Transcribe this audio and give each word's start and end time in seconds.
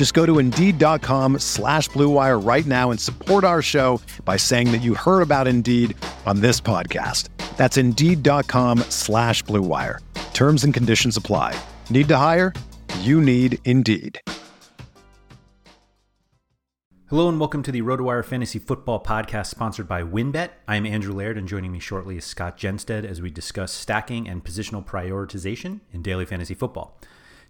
Just 0.00 0.14
go 0.14 0.24
to 0.24 0.38
Indeed.com 0.38 1.40
slash 1.40 1.90
BlueWire 1.90 2.42
right 2.42 2.64
now 2.64 2.90
and 2.90 2.98
support 2.98 3.44
our 3.44 3.60
show 3.60 4.00
by 4.24 4.38
saying 4.38 4.72
that 4.72 4.80
you 4.80 4.94
heard 4.94 5.20
about 5.20 5.46
Indeed 5.46 5.94
on 6.24 6.40
this 6.40 6.58
podcast. 6.58 7.28
That's 7.58 7.76
Indeed.com 7.76 8.78
slash 8.88 9.44
BlueWire. 9.44 9.98
Terms 10.32 10.64
and 10.64 10.72
conditions 10.72 11.18
apply. 11.18 11.54
Need 11.90 12.08
to 12.08 12.16
hire? 12.16 12.54
You 13.00 13.20
need 13.20 13.58
Indeed. 13.66 14.18
Hello 17.10 17.28
and 17.28 17.38
welcome 17.38 17.62
to 17.62 17.70
the 17.70 17.82
RotoWire 17.82 18.24
Fantasy 18.24 18.58
Football 18.58 19.02
Podcast 19.02 19.48
sponsored 19.48 19.86
by 19.86 20.02
WynnBET. 20.02 20.48
I 20.66 20.76
am 20.76 20.86
Andrew 20.86 21.12
Laird 21.12 21.36
and 21.36 21.46
joining 21.46 21.72
me 21.72 21.78
shortly 21.78 22.16
is 22.16 22.24
Scott 22.24 22.56
Genstead 22.56 23.04
as 23.04 23.20
we 23.20 23.30
discuss 23.30 23.70
stacking 23.70 24.26
and 24.26 24.42
positional 24.42 24.82
prioritization 24.82 25.80
in 25.92 26.00
daily 26.00 26.24
fantasy 26.24 26.54
football. 26.54 26.98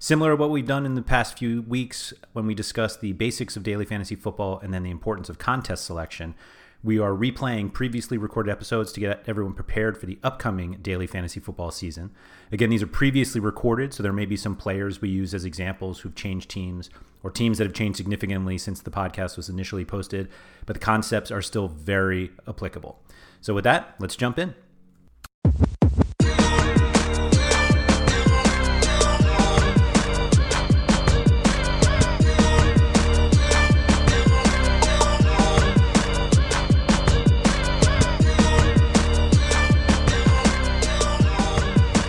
Similar 0.03 0.31
to 0.31 0.37
what 0.37 0.49
we've 0.49 0.67
done 0.67 0.87
in 0.87 0.95
the 0.95 1.03
past 1.03 1.37
few 1.37 1.61
weeks 1.61 2.15
when 2.33 2.47
we 2.47 2.55
discussed 2.55 3.03
the 3.03 3.13
basics 3.13 3.55
of 3.55 3.63
daily 3.63 3.85
fantasy 3.85 4.15
football 4.15 4.59
and 4.61 4.73
then 4.73 4.83
the 4.83 4.91
importance 4.91 5.29
of 5.29 5.37
contest 5.37 5.85
selection, 5.85 6.35
we 6.83 6.99
are 6.99 7.11
replaying 7.11 7.75
previously 7.75 8.17
recorded 8.17 8.51
episodes 8.51 8.93
to 8.93 9.01
get 9.01 9.23
everyone 9.27 9.53
prepared 9.53 9.99
for 9.99 10.07
the 10.07 10.19
upcoming 10.23 10.79
daily 10.81 11.07
fantasy 11.07 11.39
football 11.39 11.71
season. 11.71 12.13
Again, 12.51 12.71
these 12.71 12.83
are 12.83 12.87
previously 12.87 13.43
recorded, 13.43 13.93
so 13.93 14.03
there 14.03 14.11
may 14.11 14.25
be 14.25 14.39
some 14.39 14.57
players 14.57 15.03
we 15.03 15.11
use 15.11 15.35
as 15.35 15.45
examples 15.45 16.01
who've 16.01 16.15
changed 16.15 16.49
teams 16.49 16.89
or 17.23 17.31
teams 17.31 17.59
that 17.59 17.65
have 17.65 17.75
changed 17.75 17.99
significantly 17.99 18.57
since 18.57 18.81
the 18.81 18.91
podcast 18.91 19.37
was 19.37 19.51
initially 19.51 19.85
posted, 19.85 20.31
but 20.65 20.73
the 20.73 20.81
concepts 20.81 21.31
are 21.31 21.43
still 21.43 21.69
very 21.69 22.31
applicable. 22.49 22.99
So, 23.43 23.53
with 23.53 23.65
that, 23.65 23.97
let's 23.99 24.17
jump 24.17 24.39
in. 24.39 24.55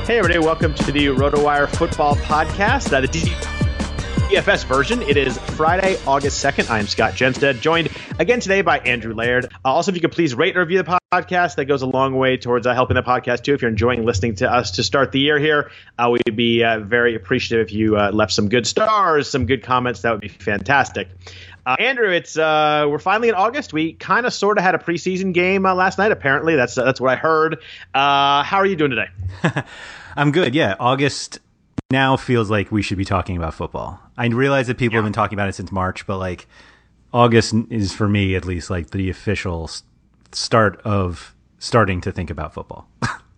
Hey, 0.06 0.18
everybody, 0.18 0.40
welcome 0.40 0.74
to 0.74 0.92
the 0.92 1.06
RotoWire 1.06 1.70
Football 1.70 2.16
Podcast, 2.16 2.92
uh, 2.92 3.02
the 3.02 3.08
DFS 3.08 4.66
version. 4.66 5.02
It 5.04 5.16
is 5.16 5.38
Friday, 5.38 5.96
August 6.08 6.44
2nd. 6.44 6.70
I 6.72 6.80
am 6.80 6.88
Scott 6.88 7.14
Genstead, 7.14 7.62
joined 7.62 7.90
again 8.20 8.40
today 8.40 8.62
by 8.62 8.80
Andrew 8.80 9.14
Laird. 9.14 9.46
Uh, 9.46 9.72
also, 9.72 9.92
if 9.92 9.96
you 9.96 10.02
could 10.02 10.12
please 10.12 10.34
rate 10.34 10.56
and 10.56 10.60
review 10.60 10.82
the 10.82 11.00
podcast, 11.14 11.56
that 11.56 11.66
goes 11.66 11.84
a 11.84 11.86
long 11.86 12.16
way 12.16 12.36
towards 12.36 12.66
uh, 12.66 12.74
helping 12.74 12.96
the 12.96 13.04
podcast, 13.04 13.44
too. 13.44 13.54
If 13.54 13.62
you're 13.62 13.70
enjoying 13.70 14.04
listening 14.04 14.36
to 14.36 14.52
us 14.52 14.72
to 14.72 14.84
start 14.84 15.12
the 15.12 15.20
year 15.20 15.38
here, 15.38 15.72
uh, 16.00 16.10
we'd 16.10 16.36
be 16.36 16.64
uh, 16.64 16.80
very 16.80 17.16
appreciative 17.16 17.68
if 17.68 17.74
you 17.74 17.96
uh, 17.96 18.10
left 18.12 18.34
some 18.34 18.50
good 18.50 18.66
stars, 18.66 19.30
some 19.30 19.46
good 19.46 19.62
comments. 19.64 20.02
That 20.02 20.12
would 20.12 20.22
be 20.22 20.30
fantastic. 20.30 21.10
Uh, 21.66 21.76
Andrew, 21.80 22.12
it's 22.12 22.38
uh, 22.38 22.88
we're 22.90 23.00
finally 23.00 23.30
in 23.30 23.36
August. 23.36 23.74
We 23.74 23.94
kind 23.94 24.26
of 24.26 24.34
sort 24.34 24.58
of 24.58 24.64
had 24.64 24.76
a 24.76 24.80
preseason 24.80 25.34
game 25.34 25.66
uh, 25.66 25.76
last 25.76 25.98
night. 25.98 26.12
Apparently, 26.12 26.56
that's 26.56 26.76
that's 26.76 27.00
what 27.00 27.12
I 27.12 27.16
heard. 27.16 27.58
how 27.94 28.58
are 28.58 28.66
you 28.66 28.76
doing 28.76 28.92
today? 28.92 29.08
I'm 30.16 30.32
good. 30.32 30.56
Yeah, 30.56 30.76
August 30.80 31.40
now 31.92 32.18
feels 32.18 32.50
like 32.50 32.72
we 32.72 32.82
should 32.82 32.98
be 32.98 33.06
talking 33.06 33.38
about 33.38 33.54
football. 33.54 34.00
I 34.18 34.28
realize 34.28 34.68
that 34.68 34.78
people 34.78 34.94
yeah. 34.94 35.00
have 35.00 35.06
been 35.06 35.14
talking 35.14 35.36
about 35.36 35.50
it 35.50 35.56
since 35.56 35.72
March, 35.72 36.08
but 36.08 36.18
like 36.18 36.48
August 37.14 37.54
is 37.70 37.94
for 37.94 38.08
me 38.08 38.36
at 38.36 38.46
least 38.46 38.70
like 38.70 38.92
the 38.92 39.10
official 39.10 39.70
start 40.32 40.82
of 40.82 41.36
starting 41.60 42.02
to 42.02 42.12
think 42.12 42.30
about 42.30 42.54
football. 42.54 42.88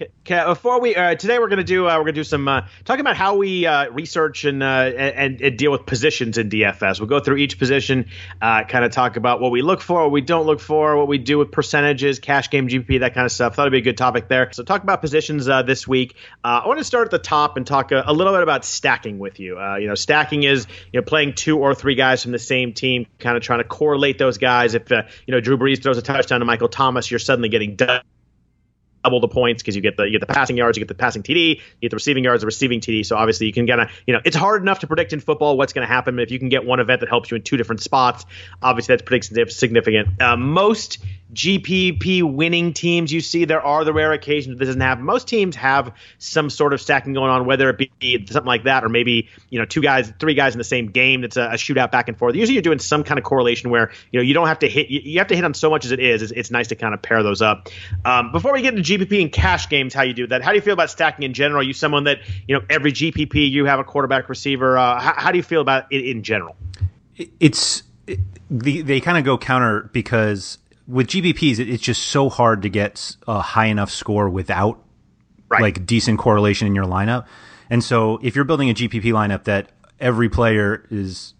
Okay, 0.00 0.44
before 0.46 0.80
we 0.80 0.94
uh, 0.94 1.16
today 1.16 1.40
we're 1.40 1.48
gonna 1.48 1.64
do 1.64 1.88
uh, 1.88 1.96
we're 1.96 2.04
gonna 2.04 2.12
do 2.12 2.22
some 2.22 2.46
uh, 2.46 2.66
talking 2.84 3.00
about 3.00 3.16
how 3.16 3.34
we 3.34 3.66
uh, 3.66 3.90
research 3.90 4.44
and, 4.44 4.62
uh, 4.62 4.66
and, 4.66 5.40
and 5.40 5.58
deal 5.58 5.72
with 5.72 5.86
positions 5.86 6.38
in 6.38 6.48
DFS. 6.50 7.00
We'll 7.00 7.08
go 7.08 7.18
through 7.18 7.38
each 7.38 7.58
position, 7.58 8.06
uh, 8.40 8.62
kind 8.62 8.84
of 8.84 8.92
talk 8.92 9.16
about 9.16 9.40
what 9.40 9.50
we 9.50 9.60
look 9.60 9.80
for, 9.80 10.02
what 10.02 10.12
we 10.12 10.20
don't 10.20 10.46
look 10.46 10.60
for, 10.60 10.96
what 10.96 11.08
we 11.08 11.18
do 11.18 11.38
with 11.38 11.50
percentages, 11.50 12.20
cash 12.20 12.48
game 12.48 12.68
GPP, 12.68 13.00
that 13.00 13.14
kind 13.14 13.24
of 13.24 13.32
stuff. 13.32 13.56
Thought 13.56 13.62
it'd 13.62 13.72
be 13.72 13.78
a 13.78 13.80
good 13.80 13.98
topic 13.98 14.28
there. 14.28 14.52
So 14.52 14.62
talk 14.62 14.84
about 14.84 15.00
positions 15.00 15.46
this 15.46 15.88
week. 15.88 16.14
I 16.44 16.68
want 16.68 16.78
to 16.78 16.84
start 16.84 17.06
at 17.06 17.10
the 17.10 17.18
top 17.18 17.56
and 17.56 17.66
talk 17.66 17.90
a, 17.90 18.04
a 18.06 18.12
little 18.12 18.32
bit 18.32 18.42
about 18.44 18.64
stacking 18.64 19.18
with 19.18 19.40
you. 19.40 19.58
you 19.78 19.88
know, 19.88 19.96
stacking 19.96 20.44
is 20.44 20.68
you 20.92 21.00
know 21.00 21.04
playing 21.04 21.34
two 21.34 21.58
or 21.58 21.74
three 21.74 21.96
guys 21.96 22.22
from 22.22 22.30
the 22.30 22.38
same 22.38 22.72
team, 22.72 23.06
kind 23.18 23.36
of 23.36 23.42
trying 23.42 23.60
to 23.60 23.64
correlate 23.64 24.18
those 24.18 24.38
guys. 24.38 24.74
If 24.74 24.90
you 24.90 25.02
know 25.28 25.40
Drew 25.40 25.58
Brees 25.58 25.82
throws 25.82 25.98
a 25.98 26.02
touchdown 26.02 26.38
to 26.38 26.46
Michael 26.46 26.68
Thomas, 26.68 27.10
you're 27.10 27.18
suddenly 27.18 27.48
getting 27.48 27.74
done 27.74 28.02
double 29.08 29.20
the 29.20 29.28
points 29.28 29.62
because 29.62 29.74
you 29.74 29.80
get 29.80 29.96
the 29.96 30.04
you 30.04 30.12
get 30.12 30.20
the 30.20 30.32
passing 30.32 30.56
yards, 30.56 30.76
you 30.76 30.84
get 30.84 30.88
the 30.88 30.94
passing 30.94 31.22
TD, 31.22 31.56
you 31.56 31.60
get 31.80 31.90
the 31.90 31.96
receiving 31.96 32.24
yards, 32.24 32.42
the 32.42 32.46
receiving 32.46 32.80
TD. 32.80 33.06
So 33.06 33.16
obviously 33.16 33.46
you 33.46 33.52
can 33.52 33.66
kind 33.66 33.80
of 33.80 33.90
you 34.06 34.12
know 34.12 34.20
it's 34.24 34.36
hard 34.36 34.62
enough 34.62 34.80
to 34.80 34.86
predict 34.86 35.12
in 35.12 35.20
football 35.20 35.56
what's 35.56 35.72
going 35.72 35.86
to 35.86 35.92
happen. 35.92 36.18
If 36.18 36.30
you 36.30 36.38
can 36.38 36.50
get 36.50 36.64
one 36.64 36.80
event 36.80 37.00
that 37.00 37.08
helps 37.08 37.30
you 37.30 37.36
in 37.36 37.42
two 37.42 37.56
different 37.56 37.80
spots, 37.80 38.26
obviously 38.62 38.92
that's 38.92 39.02
pretty 39.02 39.46
significant. 39.48 40.20
Uh, 40.20 40.36
most 40.36 40.98
GPP 41.32 42.22
winning 42.22 42.72
teams 42.72 43.12
you 43.12 43.20
see. 43.20 43.44
There 43.44 43.60
are 43.60 43.84
the 43.84 43.92
rare 43.92 44.12
occasions 44.12 44.58
this 44.58 44.68
doesn't 44.68 44.80
happen. 44.80 45.04
Most 45.04 45.28
teams 45.28 45.54
have 45.56 45.92
some 46.18 46.48
sort 46.48 46.72
of 46.72 46.80
stacking 46.80 47.12
going 47.12 47.30
on, 47.30 47.44
whether 47.44 47.68
it 47.68 47.78
be 47.98 48.26
something 48.26 48.46
like 48.46 48.64
that 48.64 48.84
or 48.84 48.88
maybe 48.88 49.28
you 49.50 49.58
know 49.58 49.64
two 49.64 49.82
guys, 49.82 50.12
three 50.18 50.34
guys 50.34 50.54
in 50.54 50.58
the 50.58 50.64
same 50.64 50.90
game. 50.90 51.20
That's 51.20 51.36
a, 51.36 51.42
a 51.42 51.54
shootout 51.54 51.90
back 51.90 52.08
and 52.08 52.16
forth. 52.16 52.34
Usually 52.34 52.54
you're 52.54 52.62
doing 52.62 52.78
some 52.78 53.04
kind 53.04 53.18
of 53.18 53.24
correlation 53.24 53.70
where 53.70 53.90
you 54.10 54.18
know 54.18 54.24
you 54.24 54.32
don't 54.32 54.48
have 54.48 54.60
to 54.60 54.68
hit. 54.68 54.88
You, 54.88 55.00
you 55.04 55.18
have 55.18 55.28
to 55.28 55.36
hit 55.36 55.44
on 55.44 55.54
so 55.54 55.68
much 55.70 55.84
as 55.84 55.92
it 55.92 56.00
is. 56.00 56.22
It's, 56.22 56.32
it's 56.32 56.50
nice 56.50 56.68
to 56.68 56.76
kind 56.76 56.94
of 56.94 57.02
pair 57.02 57.22
those 57.22 57.42
up. 57.42 57.68
Um, 58.04 58.32
before 58.32 58.52
we 58.52 58.62
get 58.62 58.74
into 58.74 58.98
GPP 58.98 59.22
and 59.22 59.32
cash 59.32 59.68
games, 59.68 59.92
how 59.92 60.02
you 60.02 60.14
do 60.14 60.26
that? 60.28 60.42
How 60.42 60.50
do 60.50 60.56
you 60.56 60.62
feel 60.62 60.74
about 60.74 60.90
stacking 60.90 61.24
in 61.24 61.34
general? 61.34 61.60
Are 61.60 61.64
you 61.64 61.74
someone 61.74 62.04
that 62.04 62.20
you 62.46 62.54
know 62.54 62.64
every 62.70 62.92
GPP 62.92 63.50
you 63.50 63.66
have 63.66 63.78
a 63.78 63.84
quarterback 63.84 64.28
receiver? 64.28 64.78
Uh, 64.78 64.98
how, 64.98 65.14
how, 65.14 65.30
do 65.30 65.36
you 65.36 65.42
feel 65.42 65.60
about 65.60 65.92
it 65.92 66.04
in 66.04 66.22
general? 66.22 66.56
It's 67.40 67.82
it, 68.06 68.20
the, 68.50 68.82
they 68.82 69.00
kind 69.00 69.18
of 69.18 69.24
go 69.24 69.36
counter 69.36 69.90
because 69.92 70.58
with 70.88 71.08
GPPs, 71.08 71.58
it's 71.58 71.82
just 71.82 72.02
so 72.08 72.28
hard 72.30 72.62
to 72.62 72.70
get 72.70 73.16
a 73.28 73.40
high 73.40 73.66
enough 73.66 73.90
score 73.90 74.28
without 74.28 74.82
right. 75.48 75.60
like 75.60 75.86
decent 75.86 76.18
correlation 76.18 76.66
in 76.66 76.74
your 76.74 76.86
lineup. 76.86 77.26
And 77.70 77.84
so 77.84 78.18
if 78.22 78.34
you're 78.34 78.46
building 78.46 78.70
a 78.70 78.74
GPP 78.74 79.04
lineup 79.04 79.44
that 79.44 79.70
every 80.00 80.28
player 80.28 80.86
is 80.90 81.34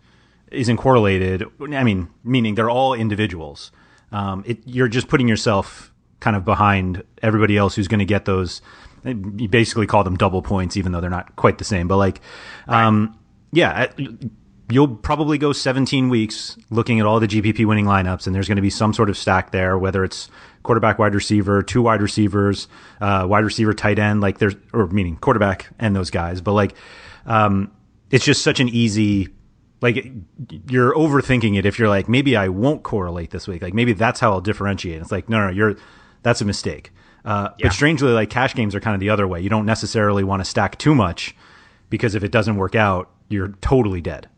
isn't 0.53 0.77
correlated, 0.77 1.45
I 1.61 1.83
mean, 1.85 2.09
meaning 2.25 2.55
they're 2.55 2.71
all 2.71 2.95
individuals. 2.95 3.71
Um, 4.13 4.45
it, 4.47 4.59
you're 4.65 4.89
just 4.89 5.09
putting 5.09 5.29
yourself 5.29 5.93
kind 6.21 6.37
of 6.37 6.45
behind 6.45 7.03
everybody 7.23 7.57
else 7.57 7.75
who's 7.75 7.89
going 7.89 7.99
to 7.99 8.07
get 8.07 8.27
those. 8.27 8.61
You 9.05 9.49
basically 9.49 9.87
call 9.87 10.05
them 10.05 10.17
double 10.17 10.43
points, 10.43 10.77
even 10.77 10.93
though 10.93 11.01
they're 11.01 11.11
not 11.11 11.37
quite 11.37 11.59
the 11.59 11.65
same. 11.65 11.89
But 11.89 11.97
like, 11.97 12.21
right. 12.67 12.85
um, 12.85 13.19
yeah, 13.53 13.91
you'll 14.71 14.97
probably 14.97 15.39
go 15.39 15.53
17 15.53 16.09
weeks 16.09 16.59
looking 16.71 17.01
at 17.01 17.07
all 17.07 17.21
the 17.21 17.29
GPP 17.29 17.65
winning 17.67 17.87
lineups, 17.87 18.27
and 18.27 18.35
there's 18.35 18.49
going 18.49 18.57
to 18.57 18.63
be 18.63 18.71
some 18.71 18.93
sort 18.93 19.09
of 19.09 19.17
stack 19.17 19.51
there, 19.51 19.79
whether 19.79 20.05
it's 20.05 20.29
quarterback, 20.63 20.99
wide 20.99 21.15
receiver, 21.15 21.63
two 21.63 21.83
wide 21.83 22.03
receivers, 22.03 22.69
uh, 23.01 23.27
wide 23.29 23.45
receiver, 23.45 23.73
tight 23.73 23.99
end, 23.99 24.21
like 24.21 24.39
there's, 24.39 24.55
or 24.73 24.87
meaning 24.89 25.17
quarterback 25.17 25.69
and 25.79 25.97
those 25.97 26.11
guys. 26.11 26.41
But 26.41 26.53
like, 26.53 26.75
um, 27.27 27.71
it's 28.11 28.25
just 28.25 28.43
such 28.43 28.61
an 28.61 28.69
easy, 28.69 29.29
like, 29.81 30.13
you're 30.69 30.95
overthinking 30.95 31.59
it 31.59 31.65
if 31.65 31.79
you're 31.79 31.89
like, 31.89 32.09
maybe 32.09 32.37
I 32.37 32.49
won't 32.49 32.83
correlate 32.83 33.31
this 33.31 33.47
week. 33.49 33.63
Like, 33.63 33.75
maybe 33.75 33.93
that's 33.93 34.21
how 34.21 34.33
I'll 34.33 34.41
differentiate. 34.41 35.01
It's 35.01 35.13
like, 35.13 35.29
no, 35.29 35.47
no, 35.47 35.51
you're, 35.51 35.77
that's 36.23 36.41
a 36.41 36.45
mistake. 36.45 36.91
Uh, 37.25 37.51
yeah. 37.59 37.69
But 37.69 37.73
strangely, 37.75 38.13
like 38.13 38.31
cash 38.31 38.55
games 38.55 38.75
are 38.75 38.81
kind 38.81 38.95
of 38.95 39.01
the 39.01 39.11
other 39.11 39.27
way. 39.27 39.41
You 39.41 39.49
don't 39.49 39.67
necessarily 39.67 40.25
want 40.25 40.41
to 40.41 40.45
stack 40.45 40.79
too 40.79 40.95
much 40.95 41.35
because 41.91 42.15
if 42.15 42.25
it 42.25 42.33
doesn't 42.33 42.57
work 42.57 42.75
out, 42.75 43.11
you're 43.29 43.49
totally 43.61 44.01
dead. 44.01 44.29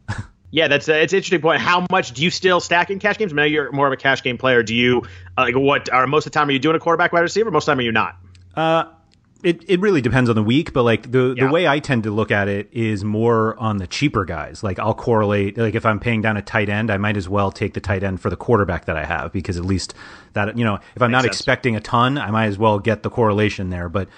Yeah, 0.52 0.66
that's 0.66 0.88
a, 0.88 1.00
it's 1.00 1.12
an 1.12 1.18
interesting 1.18 1.40
point. 1.40 1.60
How 1.60 1.86
much 1.92 2.12
do 2.12 2.24
you 2.24 2.30
still 2.30 2.58
stack 2.58 2.90
in 2.90 2.98
cash 2.98 3.18
games? 3.18 3.32
I 3.32 3.36
know 3.36 3.44
you're 3.44 3.70
more 3.70 3.86
of 3.86 3.92
a 3.92 3.96
cash 3.96 4.22
game 4.22 4.36
player. 4.36 4.64
Do 4.64 4.74
you 4.74 5.02
uh, 5.38 5.42
like 5.42 5.54
what? 5.54 5.88
Are 5.92 6.06
most 6.08 6.26
of 6.26 6.32
the 6.32 6.38
time 6.38 6.48
are 6.48 6.52
you 6.52 6.58
doing 6.58 6.74
a 6.74 6.80
quarterback 6.80 7.12
wide 7.12 7.20
receiver? 7.20 7.52
Most 7.52 7.62
of 7.62 7.66
the 7.66 7.72
time 7.72 7.78
are 7.78 7.82
you 7.82 7.92
not? 7.92 8.16
Uh, 8.56 8.84
it, 9.42 9.68
it 9.68 9.80
really 9.80 10.00
depends 10.00 10.28
on 10.28 10.36
the 10.36 10.42
week, 10.42 10.72
but 10.72 10.82
like 10.82 11.10
the, 11.10 11.34
yeah. 11.36 11.46
the 11.46 11.52
way 11.52 11.66
I 11.66 11.78
tend 11.78 12.02
to 12.02 12.10
look 12.10 12.30
at 12.30 12.48
it 12.48 12.68
is 12.72 13.04
more 13.04 13.56
on 13.58 13.78
the 13.78 13.86
cheaper 13.86 14.24
guys. 14.24 14.62
Like 14.62 14.78
I'll 14.78 14.94
correlate, 14.94 15.56
like 15.56 15.74
if 15.74 15.86
I'm 15.86 16.00
paying 16.00 16.20
down 16.20 16.36
a 16.36 16.42
tight 16.42 16.68
end, 16.68 16.90
I 16.90 16.98
might 16.98 17.16
as 17.16 17.28
well 17.28 17.50
take 17.50 17.74
the 17.74 17.80
tight 17.80 18.02
end 18.02 18.20
for 18.20 18.28
the 18.28 18.36
quarterback 18.36 18.84
that 18.86 18.96
I 18.96 19.04
have 19.04 19.32
because 19.32 19.56
at 19.56 19.64
least 19.64 19.94
that, 20.34 20.58
you 20.58 20.64
know, 20.64 20.74
if 20.94 21.00
I'm 21.00 21.10
Makes 21.10 21.12
not 21.12 21.22
sense. 21.22 21.36
expecting 21.36 21.76
a 21.76 21.80
ton, 21.80 22.18
I 22.18 22.30
might 22.30 22.46
as 22.46 22.58
well 22.58 22.78
get 22.78 23.02
the 23.02 23.10
correlation 23.10 23.70
there. 23.70 23.88
But 23.88 24.08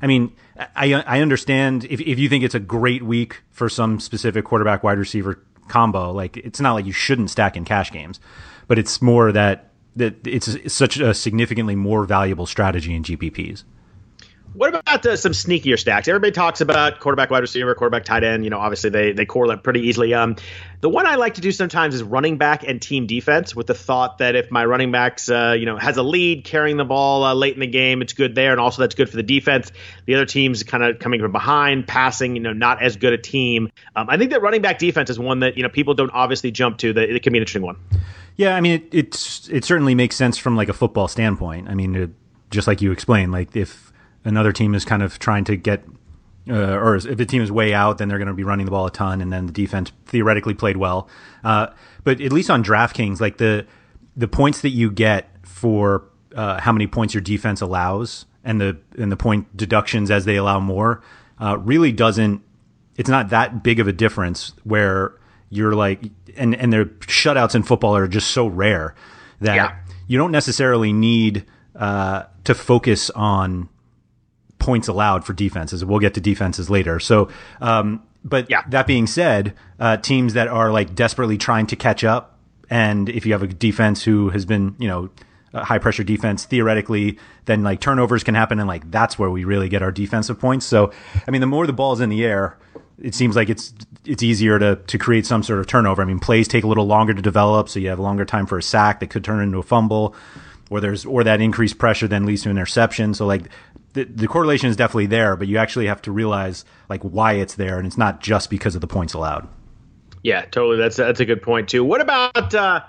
I 0.00 0.06
mean, 0.06 0.32
I, 0.58 0.92
I 0.94 1.20
understand 1.20 1.84
if, 1.84 2.00
if 2.00 2.18
you 2.18 2.28
think 2.28 2.44
it's 2.44 2.54
a 2.54 2.60
great 2.60 3.02
week 3.02 3.42
for 3.50 3.68
some 3.68 4.00
specific 4.00 4.44
quarterback 4.44 4.82
wide 4.82 4.98
receiver 4.98 5.42
combo, 5.68 6.12
like 6.12 6.36
it's 6.36 6.60
not 6.60 6.74
like 6.74 6.84
you 6.84 6.92
shouldn't 6.92 7.30
stack 7.30 7.56
in 7.56 7.64
cash 7.64 7.90
games, 7.90 8.20
but 8.68 8.78
it's 8.78 9.00
more 9.00 9.32
that, 9.32 9.70
that 9.96 10.26
it's 10.26 10.72
such 10.72 10.98
a 10.98 11.14
significantly 11.14 11.76
more 11.76 12.04
valuable 12.04 12.46
strategy 12.46 12.94
in 12.94 13.02
GPPs. 13.02 13.64
What 14.54 14.74
about 14.74 15.06
uh, 15.06 15.16
some 15.16 15.32
sneakier 15.32 15.78
stacks? 15.78 16.08
Everybody 16.08 16.32
talks 16.32 16.60
about 16.60 17.00
quarterback, 17.00 17.30
wide 17.30 17.40
receiver, 17.40 17.74
quarterback, 17.74 18.04
tight 18.04 18.22
end. 18.22 18.44
You 18.44 18.50
know, 18.50 18.58
obviously 18.58 18.90
they 18.90 19.12
they 19.12 19.24
correlate 19.24 19.62
pretty 19.62 19.80
easily. 19.80 20.12
Um, 20.12 20.36
the 20.82 20.90
one 20.90 21.06
I 21.06 21.14
like 21.14 21.34
to 21.34 21.40
do 21.40 21.50
sometimes 21.52 21.94
is 21.94 22.02
running 22.02 22.36
back 22.36 22.62
and 22.62 22.80
team 22.80 23.06
defense, 23.06 23.56
with 23.56 23.66
the 23.66 23.74
thought 23.74 24.18
that 24.18 24.36
if 24.36 24.50
my 24.50 24.66
running 24.66 24.92
backs, 24.92 25.30
uh, 25.30 25.56
you 25.58 25.64
know, 25.64 25.78
has 25.78 25.96
a 25.96 26.02
lead 26.02 26.44
carrying 26.44 26.76
the 26.76 26.84
ball 26.84 27.24
uh, 27.24 27.32
late 27.32 27.54
in 27.54 27.60
the 27.60 27.66
game, 27.66 28.02
it's 28.02 28.12
good 28.12 28.34
there, 28.34 28.50
and 28.50 28.60
also 28.60 28.82
that's 28.82 28.94
good 28.94 29.08
for 29.08 29.16
the 29.16 29.22
defense. 29.22 29.72
The 30.04 30.16
other 30.16 30.26
team's 30.26 30.62
kind 30.64 30.84
of 30.84 30.98
coming 30.98 31.20
from 31.20 31.32
behind, 31.32 31.88
passing, 31.88 32.36
you 32.36 32.42
know, 32.42 32.52
not 32.52 32.82
as 32.82 32.96
good 32.96 33.14
a 33.14 33.18
team. 33.18 33.70
Um, 33.96 34.10
I 34.10 34.18
think 34.18 34.32
that 34.32 34.42
running 34.42 34.60
back 34.60 34.78
defense 34.78 35.08
is 35.08 35.18
one 35.18 35.40
that 35.40 35.56
you 35.56 35.62
know 35.62 35.70
people 35.70 35.94
don't 35.94 36.12
obviously 36.12 36.50
jump 36.50 36.76
to. 36.78 36.92
That 36.92 37.08
it 37.08 37.22
can 37.22 37.32
be 37.32 37.38
an 37.38 37.42
interesting 37.42 37.62
one. 37.62 37.76
Yeah, 38.36 38.54
I 38.54 38.60
mean, 38.60 38.82
it, 38.82 38.88
it's 38.92 39.48
it 39.48 39.64
certainly 39.64 39.94
makes 39.94 40.16
sense 40.16 40.36
from 40.36 40.56
like 40.56 40.68
a 40.68 40.74
football 40.74 41.08
standpoint. 41.08 41.70
I 41.70 41.74
mean, 41.74 41.94
it, 41.94 42.10
just 42.50 42.66
like 42.66 42.82
you 42.82 42.92
explained, 42.92 43.32
like 43.32 43.56
if 43.56 43.91
another 44.24 44.52
team 44.52 44.74
is 44.74 44.84
kind 44.84 45.02
of 45.02 45.18
trying 45.18 45.44
to 45.44 45.56
get 45.56 45.84
uh, 46.48 46.54
or 46.54 46.96
if 46.96 47.16
the 47.16 47.26
team 47.26 47.40
is 47.40 47.52
way 47.52 47.72
out, 47.72 47.98
then 47.98 48.08
they're 48.08 48.18
going 48.18 48.28
to 48.28 48.34
be 48.34 48.42
running 48.42 48.64
the 48.64 48.72
ball 48.72 48.86
a 48.86 48.90
ton, 48.90 49.20
and 49.20 49.32
then 49.32 49.46
the 49.46 49.52
defense 49.52 49.92
theoretically 50.06 50.54
played 50.54 50.76
well. 50.76 51.08
Uh, 51.44 51.68
but 52.02 52.20
at 52.20 52.32
least 52.32 52.50
on 52.50 52.64
DraftKings, 52.64 53.20
like 53.20 53.38
the 53.38 53.66
the 54.16 54.28
points 54.28 54.60
that 54.62 54.70
you 54.70 54.90
get 54.90 55.28
for 55.46 56.04
uh, 56.34 56.60
how 56.60 56.72
many 56.72 56.86
points 56.86 57.14
your 57.14 57.20
defense 57.20 57.60
allows, 57.60 58.26
and 58.42 58.60
the 58.60 58.76
and 58.98 59.12
the 59.12 59.16
point 59.16 59.56
deductions 59.56 60.10
as 60.10 60.24
they 60.24 60.36
allow 60.36 60.58
more, 60.58 61.02
uh, 61.38 61.58
really 61.58 61.92
doesn't. 61.92 62.42
It's 62.96 63.08
not 63.08 63.30
that 63.30 63.62
big 63.62 63.78
of 63.78 63.86
a 63.86 63.92
difference 63.92 64.52
where 64.64 65.14
you're 65.48 65.74
like, 65.74 66.02
and 66.36 66.56
and 66.56 66.72
their 66.72 66.86
shutouts 66.86 67.54
in 67.54 67.62
football 67.62 67.94
are 67.94 68.08
just 68.08 68.32
so 68.32 68.48
rare 68.48 68.96
that 69.40 69.54
yeah. 69.54 69.76
you 70.08 70.18
don't 70.18 70.32
necessarily 70.32 70.92
need 70.92 71.44
uh, 71.76 72.24
to 72.44 72.54
focus 72.54 73.10
on 73.10 73.68
points 74.62 74.86
allowed 74.86 75.24
for 75.24 75.32
defenses. 75.32 75.84
We'll 75.84 75.98
get 75.98 76.14
to 76.14 76.20
defenses 76.20 76.70
later. 76.70 77.00
So, 77.00 77.28
um, 77.60 78.02
but 78.24 78.48
yeah. 78.48 78.62
that 78.68 78.86
being 78.86 79.08
said, 79.08 79.54
uh, 79.80 79.96
teams 79.96 80.34
that 80.34 80.46
are 80.46 80.70
like 80.70 80.94
desperately 80.94 81.36
trying 81.36 81.66
to 81.66 81.76
catch 81.76 82.04
up, 82.04 82.38
and 82.70 83.08
if 83.08 83.26
you 83.26 83.32
have 83.32 83.42
a 83.42 83.48
defense 83.48 84.04
who 84.04 84.30
has 84.30 84.46
been, 84.46 84.76
you 84.78 84.86
know, 84.86 85.10
a 85.52 85.64
high 85.64 85.78
pressure 85.78 86.04
defense, 86.04 86.44
theoretically, 86.44 87.18
then 87.44 87.62
like 87.62 87.80
turnovers 87.80 88.22
can 88.22 88.36
happen, 88.36 88.60
and 88.60 88.68
like 88.68 88.88
that's 88.90 89.18
where 89.18 89.30
we 89.30 89.44
really 89.44 89.68
get 89.68 89.82
our 89.82 89.92
defensive 89.92 90.38
points. 90.38 90.64
So, 90.64 90.92
I 91.26 91.30
mean, 91.32 91.40
the 91.40 91.46
more 91.48 91.66
the 91.66 91.72
ball's 91.72 92.00
in 92.00 92.08
the 92.08 92.24
air, 92.24 92.56
it 93.02 93.14
seems 93.14 93.34
like 93.34 93.50
it's 93.50 93.74
it's 94.04 94.22
easier 94.22 94.58
to 94.60 94.76
to 94.76 94.96
create 94.96 95.26
some 95.26 95.42
sort 95.42 95.58
of 95.58 95.66
turnover. 95.66 96.00
I 96.00 96.04
mean, 96.04 96.20
plays 96.20 96.46
take 96.46 96.62
a 96.62 96.68
little 96.68 96.86
longer 96.86 97.12
to 97.12 97.20
develop, 97.20 97.68
so 97.68 97.80
you 97.80 97.88
have 97.88 97.98
longer 97.98 98.24
time 98.24 98.46
for 98.46 98.56
a 98.56 98.62
sack 98.62 99.00
that 99.00 99.10
could 99.10 99.24
turn 99.24 99.42
into 99.42 99.58
a 99.58 99.62
fumble 99.62 100.14
or 100.72 100.80
there's 100.80 101.04
or 101.04 101.22
that 101.22 101.40
increased 101.40 101.78
pressure 101.78 102.08
then 102.08 102.24
leads 102.24 102.42
to 102.42 102.48
an 102.48 102.56
interception. 102.56 103.12
So 103.12 103.26
like 103.26 103.42
the, 103.94 104.04
the 104.04 104.26
correlation 104.26 104.70
is 104.70 104.76
definitely 104.76 105.06
there, 105.06 105.36
but 105.36 105.48
you 105.48 105.58
actually 105.58 105.86
have 105.86 106.02
to 106.02 106.12
realize 106.12 106.64
like 106.88 107.02
why 107.02 107.34
it's 107.34 107.54
there, 107.54 107.78
and 107.78 107.86
it's 107.86 107.98
not 107.98 108.20
just 108.20 108.50
because 108.50 108.74
of 108.74 108.80
the 108.80 108.86
points 108.86 109.14
allowed. 109.14 109.48
Yeah, 110.22 110.44
totally. 110.44 110.78
That's 110.78 110.96
that's 110.96 111.20
a 111.20 111.24
good 111.24 111.42
point 111.42 111.68
too. 111.68 111.84
What 111.84 112.00
about 112.00 112.54
uh, 112.54 112.80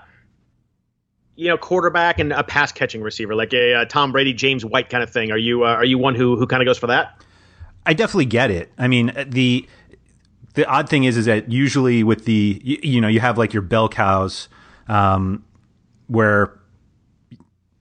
you 1.36 1.48
know 1.48 1.58
quarterback 1.58 2.18
and 2.18 2.32
a 2.32 2.44
pass 2.44 2.72
catching 2.72 3.02
receiver 3.02 3.34
like 3.34 3.52
a 3.52 3.74
uh, 3.74 3.84
Tom 3.86 4.12
Brady, 4.12 4.32
James 4.32 4.64
White 4.64 4.88
kind 4.88 5.02
of 5.02 5.10
thing? 5.10 5.30
Are 5.30 5.38
you 5.38 5.64
uh, 5.64 5.74
are 5.74 5.84
you 5.84 5.98
one 5.98 6.14
who 6.14 6.36
who 6.36 6.46
kind 6.46 6.62
of 6.62 6.66
goes 6.66 6.78
for 6.78 6.86
that? 6.86 7.22
I 7.86 7.92
definitely 7.92 8.26
get 8.26 8.50
it. 8.50 8.72
I 8.78 8.88
mean 8.88 9.12
the 9.26 9.68
the 10.54 10.66
odd 10.66 10.88
thing 10.88 11.04
is 11.04 11.16
is 11.16 11.26
that 11.26 11.50
usually 11.50 12.02
with 12.02 12.24
the 12.24 12.60
you, 12.64 12.78
you 12.82 13.00
know 13.00 13.08
you 13.08 13.20
have 13.20 13.36
like 13.36 13.52
your 13.52 13.62
bell 13.62 13.88
cows 13.88 14.48
um, 14.88 15.44
where 16.06 16.58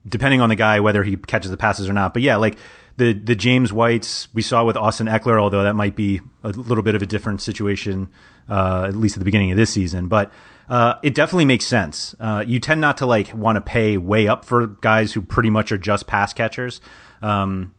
depending 0.07 0.41
on 0.41 0.49
the 0.49 0.55
guy 0.55 0.79
whether 0.79 1.03
he 1.03 1.15
catches 1.15 1.51
the 1.51 1.57
passes 1.57 1.87
or 1.87 1.93
not. 1.93 2.13
But 2.13 2.23
yeah, 2.23 2.35
like 2.37 2.57
the 2.97 3.13
the 3.13 3.35
James 3.35 3.73
Whites 3.73 4.27
we 4.33 4.41
saw 4.41 4.63
with 4.63 4.77
Austin 4.77 5.07
Ekeler, 5.07 5.39
although 5.39 5.63
that 5.63 5.75
might 5.75 5.95
be 5.95 6.21
a 6.43 6.49
little 6.49 6.83
bit 6.83 6.95
of 6.95 7.01
a 7.01 7.05
different 7.05 7.41
situation, 7.41 8.09
uh, 8.49 8.85
at 8.87 8.95
least 8.95 9.17
at 9.17 9.19
the 9.19 9.25
beginning 9.25 9.51
of 9.51 9.57
this 9.57 9.71
season. 9.71 10.07
But 10.07 10.31
uh, 10.69 10.95
it 11.03 11.15
definitely 11.15 11.45
makes 11.45 11.65
sense. 11.65 12.15
Uh, 12.19 12.43
you 12.45 12.59
tend 12.59 12.81
not 12.81 12.97
to 12.97 13.05
like 13.05 13.33
want 13.33 13.55
to 13.57 13.61
pay 13.61 13.97
way 13.97 14.27
up 14.27 14.45
for 14.45 14.67
guys 14.67 15.13
who 15.13 15.21
pretty 15.21 15.49
much 15.49 15.71
are 15.71 15.77
just 15.77 16.07
pass 16.07 16.33
catchers. 16.33 16.81
Um, 17.21 17.73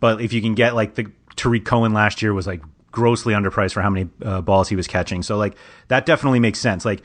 but 0.00 0.20
if 0.20 0.32
you 0.32 0.42
can 0.42 0.54
get 0.54 0.74
like 0.74 0.94
the 0.94 1.10
Tarik 1.36 1.64
Cohen 1.64 1.92
last 1.92 2.22
year 2.22 2.34
was 2.34 2.46
like 2.46 2.62
grossly 2.90 3.34
underpriced 3.34 3.72
for 3.72 3.82
how 3.82 3.90
many 3.90 4.08
uh, 4.22 4.40
balls 4.40 4.68
he 4.68 4.76
was 4.76 4.86
catching. 4.86 5.22
So 5.22 5.36
like 5.36 5.56
that 5.88 6.06
definitely 6.06 6.40
makes 6.40 6.58
sense. 6.58 6.84
Like 6.84 7.02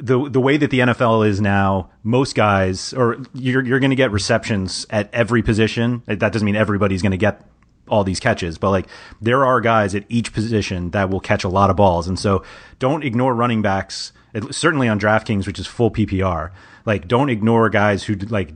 the 0.00 0.28
the 0.28 0.40
way 0.40 0.56
that 0.56 0.70
the 0.70 0.80
NFL 0.80 1.26
is 1.26 1.40
now, 1.40 1.90
most 2.02 2.34
guys 2.34 2.92
or 2.92 3.18
you're 3.34 3.64
you're 3.64 3.80
going 3.80 3.90
to 3.90 3.96
get 3.96 4.10
receptions 4.10 4.86
at 4.90 5.12
every 5.12 5.42
position. 5.42 6.02
That 6.06 6.18
doesn't 6.32 6.44
mean 6.44 6.56
everybody's 6.56 7.02
going 7.02 7.12
to 7.12 7.16
get 7.16 7.42
all 7.88 8.04
these 8.04 8.20
catches, 8.20 8.58
but 8.58 8.70
like 8.70 8.86
there 9.20 9.44
are 9.44 9.60
guys 9.60 9.94
at 9.94 10.04
each 10.08 10.32
position 10.32 10.90
that 10.90 11.08
will 11.08 11.20
catch 11.20 11.44
a 11.44 11.48
lot 11.48 11.70
of 11.70 11.76
balls, 11.76 12.08
and 12.08 12.18
so 12.18 12.42
don't 12.78 13.04
ignore 13.04 13.34
running 13.34 13.62
backs. 13.62 14.12
Certainly 14.50 14.88
on 14.88 15.00
DraftKings, 15.00 15.46
which 15.46 15.58
is 15.58 15.66
full 15.66 15.90
PPR, 15.90 16.50
like 16.84 17.08
don't 17.08 17.30
ignore 17.30 17.70
guys 17.70 18.04
who 18.04 18.14
like 18.14 18.50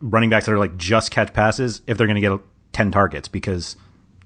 running 0.00 0.28
backs 0.28 0.46
that 0.46 0.52
are 0.52 0.58
like 0.58 0.76
just 0.76 1.10
catch 1.10 1.32
passes 1.32 1.80
if 1.86 1.96
they're 1.96 2.06
going 2.06 2.20
to 2.20 2.20
get 2.20 2.38
ten 2.72 2.90
targets 2.90 3.28
because 3.28 3.76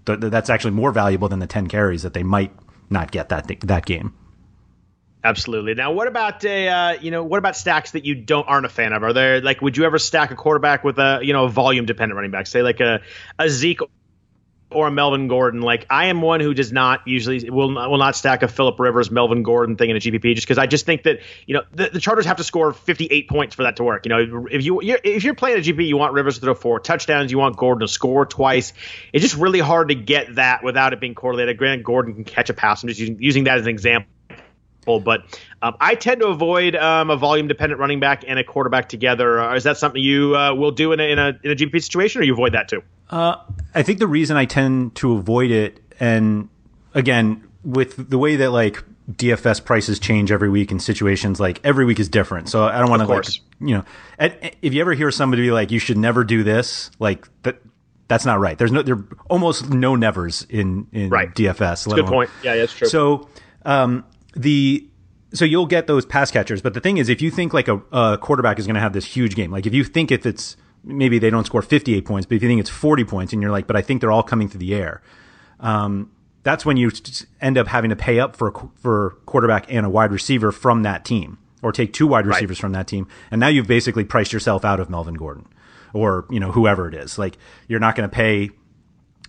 th- 0.06 0.18
that's 0.18 0.50
actually 0.50 0.72
more 0.72 0.90
valuable 0.90 1.28
than 1.28 1.38
the 1.38 1.46
ten 1.46 1.68
carries 1.68 2.02
that 2.02 2.14
they 2.14 2.24
might 2.24 2.52
not 2.90 3.12
get 3.12 3.28
that 3.28 3.46
th- 3.46 3.60
that 3.60 3.86
game. 3.86 4.12
Absolutely. 5.28 5.74
Now, 5.74 5.92
what 5.92 6.08
about 6.08 6.42
a 6.46 6.68
uh, 6.68 6.92
you 6.92 7.10
know 7.10 7.22
what 7.22 7.36
about 7.36 7.54
stacks 7.54 7.90
that 7.90 8.06
you 8.06 8.14
don't 8.14 8.48
aren't 8.48 8.64
a 8.64 8.70
fan 8.70 8.94
of? 8.94 9.02
Are 9.02 9.12
there 9.12 9.42
like 9.42 9.60
would 9.60 9.76
you 9.76 9.84
ever 9.84 9.98
stack 9.98 10.30
a 10.30 10.34
quarterback 10.34 10.84
with 10.84 10.98
a 10.98 11.20
you 11.22 11.34
know 11.34 11.44
a 11.44 11.50
volume 11.50 11.84
dependent 11.84 12.16
running 12.16 12.30
back, 12.30 12.46
say 12.46 12.62
like 12.62 12.80
a 12.80 13.02
a 13.38 13.50
Zeke 13.50 13.80
or 14.70 14.86
a 14.86 14.90
Melvin 14.90 15.28
Gordon? 15.28 15.60
Like 15.60 15.84
I 15.90 16.06
am 16.06 16.22
one 16.22 16.40
who 16.40 16.54
does 16.54 16.72
not 16.72 17.06
usually 17.06 17.50
will 17.50 17.72
not, 17.72 17.90
will 17.90 17.98
not 17.98 18.16
stack 18.16 18.42
a 18.42 18.48
Philip 18.48 18.80
Rivers 18.80 19.10
Melvin 19.10 19.42
Gordon 19.42 19.76
thing 19.76 19.90
in 19.90 19.96
a 19.96 20.00
GPP 20.00 20.34
just 20.34 20.46
because 20.46 20.56
I 20.56 20.64
just 20.64 20.86
think 20.86 21.02
that 21.02 21.20
you 21.44 21.56
know 21.56 21.62
the, 21.74 21.90
the, 21.90 22.00
Chargers 22.00 22.24
have 22.24 22.38
to 22.38 22.44
score 22.44 22.72
58 22.72 23.28
points 23.28 23.54
for 23.54 23.64
that 23.64 23.76
to 23.76 23.84
work. 23.84 24.06
You 24.06 24.08
know 24.08 24.46
if 24.50 24.64
you 24.64 24.80
you're, 24.80 25.00
if 25.04 25.24
you're 25.24 25.34
playing 25.34 25.58
a 25.58 25.60
GPP, 25.60 25.88
you 25.88 25.98
want 25.98 26.14
Rivers 26.14 26.36
to 26.36 26.40
throw 26.40 26.54
four 26.54 26.80
touchdowns, 26.80 27.30
you 27.30 27.36
want 27.36 27.58
Gordon 27.58 27.86
to 27.86 27.88
score 27.92 28.24
twice. 28.24 28.72
It's 29.12 29.22
just 29.22 29.36
really 29.36 29.60
hard 29.60 29.88
to 29.88 29.94
get 29.94 30.36
that 30.36 30.64
without 30.64 30.94
it 30.94 31.00
being 31.00 31.14
correlated. 31.14 31.58
Granted, 31.58 31.84
Gordon 31.84 32.14
can 32.14 32.24
catch 32.24 32.48
a 32.48 32.54
pass. 32.54 32.82
I'm 32.82 32.88
just 32.88 32.98
using, 32.98 33.18
using 33.20 33.44
that 33.44 33.58
as 33.58 33.66
an 33.66 33.68
example 33.68 34.10
but 34.98 35.38
um, 35.60 35.76
I 35.80 35.94
tend 35.94 36.20
to 36.20 36.28
avoid 36.28 36.74
um, 36.74 37.10
a 37.10 37.16
volume 37.16 37.48
dependent 37.48 37.80
running 37.80 38.00
back 38.00 38.24
and 38.26 38.38
a 38.38 38.44
quarterback 38.44 38.88
together. 38.88 39.40
Uh, 39.40 39.54
is 39.54 39.64
that 39.64 39.76
something 39.76 40.02
you 40.02 40.34
uh, 40.36 40.54
will 40.54 40.70
do 40.70 40.92
in 40.92 41.00
a, 41.00 41.04
in 41.04 41.18
a, 41.18 41.38
in 41.42 41.50
a 41.50 41.54
GP 41.54 41.82
situation, 41.82 42.20
or 42.20 42.24
you 42.24 42.32
avoid 42.32 42.54
that 42.54 42.68
too? 42.68 42.82
Uh, 43.10 43.36
I 43.74 43.82
think 43.82 43.98
the 43.98 44.06
reason 44.06 44.36
I 44.36 44.44
tend 44.44 44.94
to 44.96 45.12
avoid 45.12 45.50
it, 45.50 45.80
and 46.00 46.48
again, 46.94 47.46
with 47.64 48.10
the 48.10 48.18
way 48.18 48.36
that 48.36 48.50
like 48.50 48.82
DFS 49.10 49.64
prices 49.64 49.98
change 49.98 50.30
every 50.30 50.50
week 50.50 50.70
in 50.70 50.78
situations, 50.78 51.40
like 51.40 51.60
every 51.64 51.84
week 51.84 51.98
is 51.98 52.08
different. 52.08 52.48
So 52.48 52.64
I 52.64 52.78
don't 52.78 52.90
want 52.90 53.02
to 53.02 53.08
like 53.08 53.26
you 53.60 53.76
know, 53.76 53.84
at, 54.18 54.56
if 54.62 54.74
you 54.74 54.80
ever 54.80 54.92
hear 54.92 55.10
somebody 55.10 55.42
be 55.42 55.50
like, 55.50 55.70
"You 55.70 55.78
should 55.78 55.98
never 55.98 56.24
do 56.24 56.42
this," 56.42 56.90
like 56.98 57.26
that. 57.42 57.60
That's 58.08 58.24
not 58.24 58.40
right. 58.40 58.56
There's 58.56 58.72
no, 58.72 58.80
there 58.80 58.94
are 58.94 59.04
almost 59.28 59.68
no 59.68 59.94
nevers 59.94 60.46
in 60.48 60.86
in 60.92 61.10
right. 61.10 61.34
DFS. 61.34 61.94
good 61.94 62.06
point. 62.06 62.30
Yeah, 62.42 62.56
that's 62.56 62.72
true. 62.72 62.88
So, 62.88 63.28
um, 63.64 64.04
the 64.38 64.88
so 65.34 65.44
you'll 65.44 65.66
get 65.66 65.86
those 65.86 66.06
pass 66.06 66.30
catchers, 66.30 66.62
but 66.62 66.72
the 66.72 66.80
thing 66.80 66.96
is, 66.96 67.08
if 67.08 67.20
you 67.20 67.30
think 67.30 67.52
like 67.52 67.68
a, 67.68 67.82
a 67.92 68.18
quarterback 68.18 68.58
is 68.58 68.66
going 68.66 68.76
to 68.76 68.80
have 68.80 68.94
this 68.94 69.04
huge 69.04 69.34
game, 69.34 69.50
like 69.50 69.66
if 69.66 69.74
you 69.74 69.84
think 69.84 70.10
if 70.10 70.24
it's 70.24 70.56
maybe 70.84 71.18
they 71.18 71.28
don't 71.28 71.44
score 71.44 71.60
58 71.60 72.04
points, 72.04 72.26
but 72.26 72.36
if 72.36 72.42
you 72.42 72.48
think 72.48 72.60
it's 72.60 72.70
40 72.70 73.04
points 73.04 73.32
and 73.32 73.42
you're 73.42 73.50
like, 73.50 73.66
but 73.66 73.76
I 73.76 73.82
think 73.82 74.00
they're 74.00 74.12
all 74.12 74.22
coming 74.22 74.48
through 74.48 74.60
the 74.60 74.74
air, 74.74 75.02
um, 75.60 76.10
that's 76.44 76.64
when 76.64 76.78
you 76.78 76.90
end 77.42 77.58
up 77.58 77.66
having 77.66 77.90
to 77.90 77.96
pay 77.96 78.20
up 78.20 78.36
for 78.36 78.52
for 78.76 79.18
quarterback 79.26 79.70
and 79.70 79.84
a 79.84 79.90
wide 79.90 80.12
receiver 80.12 80.50
from 80.52 80.82
that 80.84 81.04
team, 81.04 81.36
or 81.62 81.72
take 81.72 81.92
two 81.92 82.06
wide 82.06 82.26
receivers 82.26 82.56
right. 82.56 82.60
from 82.60 82.72
that 82.72 82.86
team, 82.86 83.06
and 83.30 83.40
now 83.40 83.48
you've 83.48 83.66
basically 83.66 84.04
priced 84.04 84.32
yourself 84.32 84.64
out 84.64 84.80
of 84.80 84.88
Melvin 84.88 85.14
Gordon, 85.14 85.46
or 85.92 86.26
you 86.30 86.40
know 86.40 86.52
whoever 86.52 86.88
it 86.88 86.94
is. 86.94 87.18
Like 87.18 87.36
you're 87.66 87.80
not 87.80 87.96
going 87.96 88.08
to 88.08 88.14
pay 88.14 88.50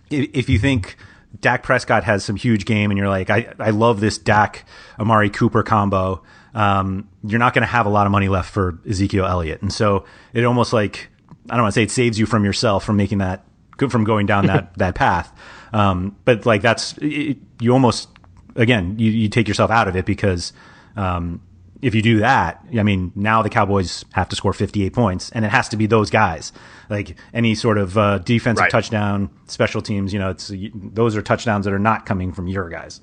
if 0.09 0.47
you 0.47 0.59
think 0.59 0.95
Dak 1.39 1.63
Prescott 1.63 2.03
has 2.03 2.23
some 2.23 2.35
huge 2.35 2.65
game, 2.65 2.91
and 2.91 2.97
you're 2.97 3.09
like, 3.09 3.29
I, 3.29 3.53
I 3.59 3.69
love 3.69 3.99
this 3.99 4.17
Dak 4.17 4.65
Amari 4.99 5.29
Cooper 5.29 5.63
combo. 5.63 6.23
um, 6.53 7.07
you're 7.23 7.39
not 7.39 7.53
going 7.53 7.61
to 7.61 7.67
have 7.67 7.85
a 7.85 7.89
lot 7.89 8.05
of 8.05 8.11
money 8.11 8.27
left 8.29 8.51
for 8.51 8.79
Ezekiel 8.87 9.25
Elliott, 9.25 9.61
and 9.61 9.71
so 9.71 10.05
it 10.33 10.43
almost 10.43 10.73
like 10.73 11.09
I 11.49 11.55
don't 11.55 11.63
want 11.63 11.73
to 11.73 11.79
say 11.79 11.83
it 11.83 11.91
saves 11.91 12.19
you 12.19 12.25
from 12.25 12.43
yourself 12.43 12.83
from 12.83 12.97
making 12.97 13.19
that 13.19 13.45
from 13.89 14.03
going 14.03 14.25
down 14.25 14.47
that 14.47 14.73
that 14.77 14.95
path. 14.95 15.31
Um, 15.71 16.15
but 16.25 16.45
like 16.45 16.61
that's 16.61 16.95
it, 17.01 17.37
you 17.59 17.73
almost 17.73 18.09
again 18.55 18.97
you, 18.97 19.11
you 19.11 19.29
take 19.29 19.47
yourself 19.47 19.71
out 19.71 19.87
of 19.87 19.95
it 19.95 20.05
because 20.05 20.53
um, 20.95 21.41
if 21.81 21.95
you 21.95 22.01
do 22.01 22.19
that, 22.19 22.63
I 22.77 22.83
mean, 22.83 23.11
now 23.15 23.41
the 23.41 23.49
Cowboys 23.49 24.03
have 24.11 24.29
to 24.29 24.35
score 24.35 24.53
58 24.53 24.93
points, 24.93 25.29
and 25.31 25.45
it 25.45 25.49
has 25.49 25.69
to 25.69 25.77
be 25.77 25.87
those 25.87 26.09
guys. 26.09 26.51
Like 26.89 27.17
any 27.33 27.55
sort 27.55 27.77
of 27.77 27.97
uh, 27.97 28.19
defensive 28.19 28.63
right. 28.63 28.71
touchdown, 28.71 29.29
special 29.47 29.81
teams, 29.81 30.11
you 30.11 30.19
know, 30.19 30.31
it's 30.31 30.51
those 30.73 31.15
are 31.15 31.21
touchdowns 31.21 31.65
that 31.65 31.73
are 31.73 31.79
not 31.79 32.05
coming 32.05 32.33
from 32.33 32.47
your 32.47 32.69
guys. 32.69 33.01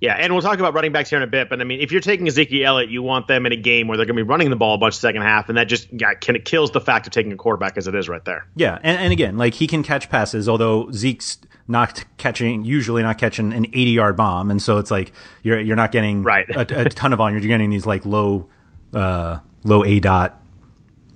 Yeah, 0.00 0.14
and 0.14 0.32
we'll 0.32 0.42
talk 0.42 0.58
about 0.58 0.74
running 0.74 0.92
backs 0.92 1.08
here 1.08 1.18
in 1.18 1.22
a 1.22 1.26
bit. 1.26 1.48
But 1.48 1.60
I 1.60 1.64
mean, 1.64 1.80
if 1.80 1.90
you're 1.90 2.00
taking 2.00 2.28
Ezekiel 2.28 2.66
Elliott, 2.66 2.90
you 2.90 3.02
want 3.02 3.26
them 3.26 3.46
in 3.46 3.52
a 3.52 3.56
game 3.56 3.88
where 3.88 3.96
they're 3.96 4.04
going 4.04 4.16
to 4.16 4.24
be 4.24 4.28
running 4.28 4.50
the 4.50 4.56
ball 4.56 4.74
a 4.74 4.78
bunch 4.78 4.96
second 4.96 5.22
half, 5.22 5.48
and 5.48 5.56
that 5.56 5.64
just 5.64 5.88
yeah, 5.92 6.12
can, 6.14 6.36
it 6.36 6.44
kills 6.44 6.72
the 6.72 6.80
fact 6.80 7.06
of 7.06 7.12
taking 7.12 7.32
a 7.32 7.36
quarterback 7.36 7.78
as 7.78 7.86
it 7.86 7.94
is 7.94 8.08
right 8.08 8.24
there. 8.24 8.46
Yeah, 8.54 8.78
and, 8.82 8.98
and 8.98 9.12
again, 9.12 9.38
like 9.38 9.54
he 9.54 9.66
can 9.66 9.82
catch 9.82 10.10
passes, 10.10 10.48
although 10.48 10.90
Zeke's 10.90 11.38
not 11.66 12.04
catching, 12.18 12.64
usually 12.64 13.02
not 13.02 13.18
catching 13.18 13.52
an 13.52 13.66
80 13.66 13.90
yard 13.90 14.16
bomb, 14.16 14.50
and 14.50 14.60
so 14.60 14.78
it's 14.78 14.90
like 14.90 15.12
you're 15.42 15.60
you're 15.60 15.76
not 15.76 15.92
getting 15.92 16.22
right. 16.22 16.48
a, 16.50 16.80
a 16.80 16.88
ton 16.88 17.12
of 17.12 17.18
volume. 17.18 17.38
You're 17.40 17.48
getting 17.48 17.70
these 17.70 17.86
like 17.86 18.04
low, 18.04 18.48
uh, 18.92 19.38
low 19.64 19.82
aDOT 19.82 20.32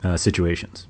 uh, 0.03 0.17
situations. 0.17 0.87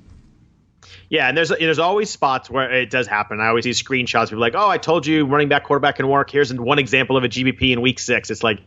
Yeah, 1.09 1.27
and 1.27 1.35
there's 1.35 1.49
there's 1.49 1.79
always 1.79 2.09
spots 2.09 2.49
where 2.49 2.71
it 2.71 2.89
does 2.89 3.07
happen. 3.07 3.41
I 3.41 3.47
always 3.47 3.63
see 3.63 3.71
screenshots. 3.71 4.25
People 4.25 4.39
like, 4.39 4.55
"Oh, 4.55 4.69
I 4.69 4.77
told 4.77 5.07
you, 5.07 5.25
running 5.25 5.49
back, 5.49 5.63
quarterback 5.63 5.95
can 5.95 6.07
work." 6.07 6.29
Here's 6.29 6.53
one 6.53 6.79
example 6.79 7.17
of 7.17 7.23
a 7.23 7.29
GPP 7.29 7.73
in 7.73 7.81
week 7.81 7.99
six. 7.99 8.29
It's 8.29 8.43
like, 8.43 8.59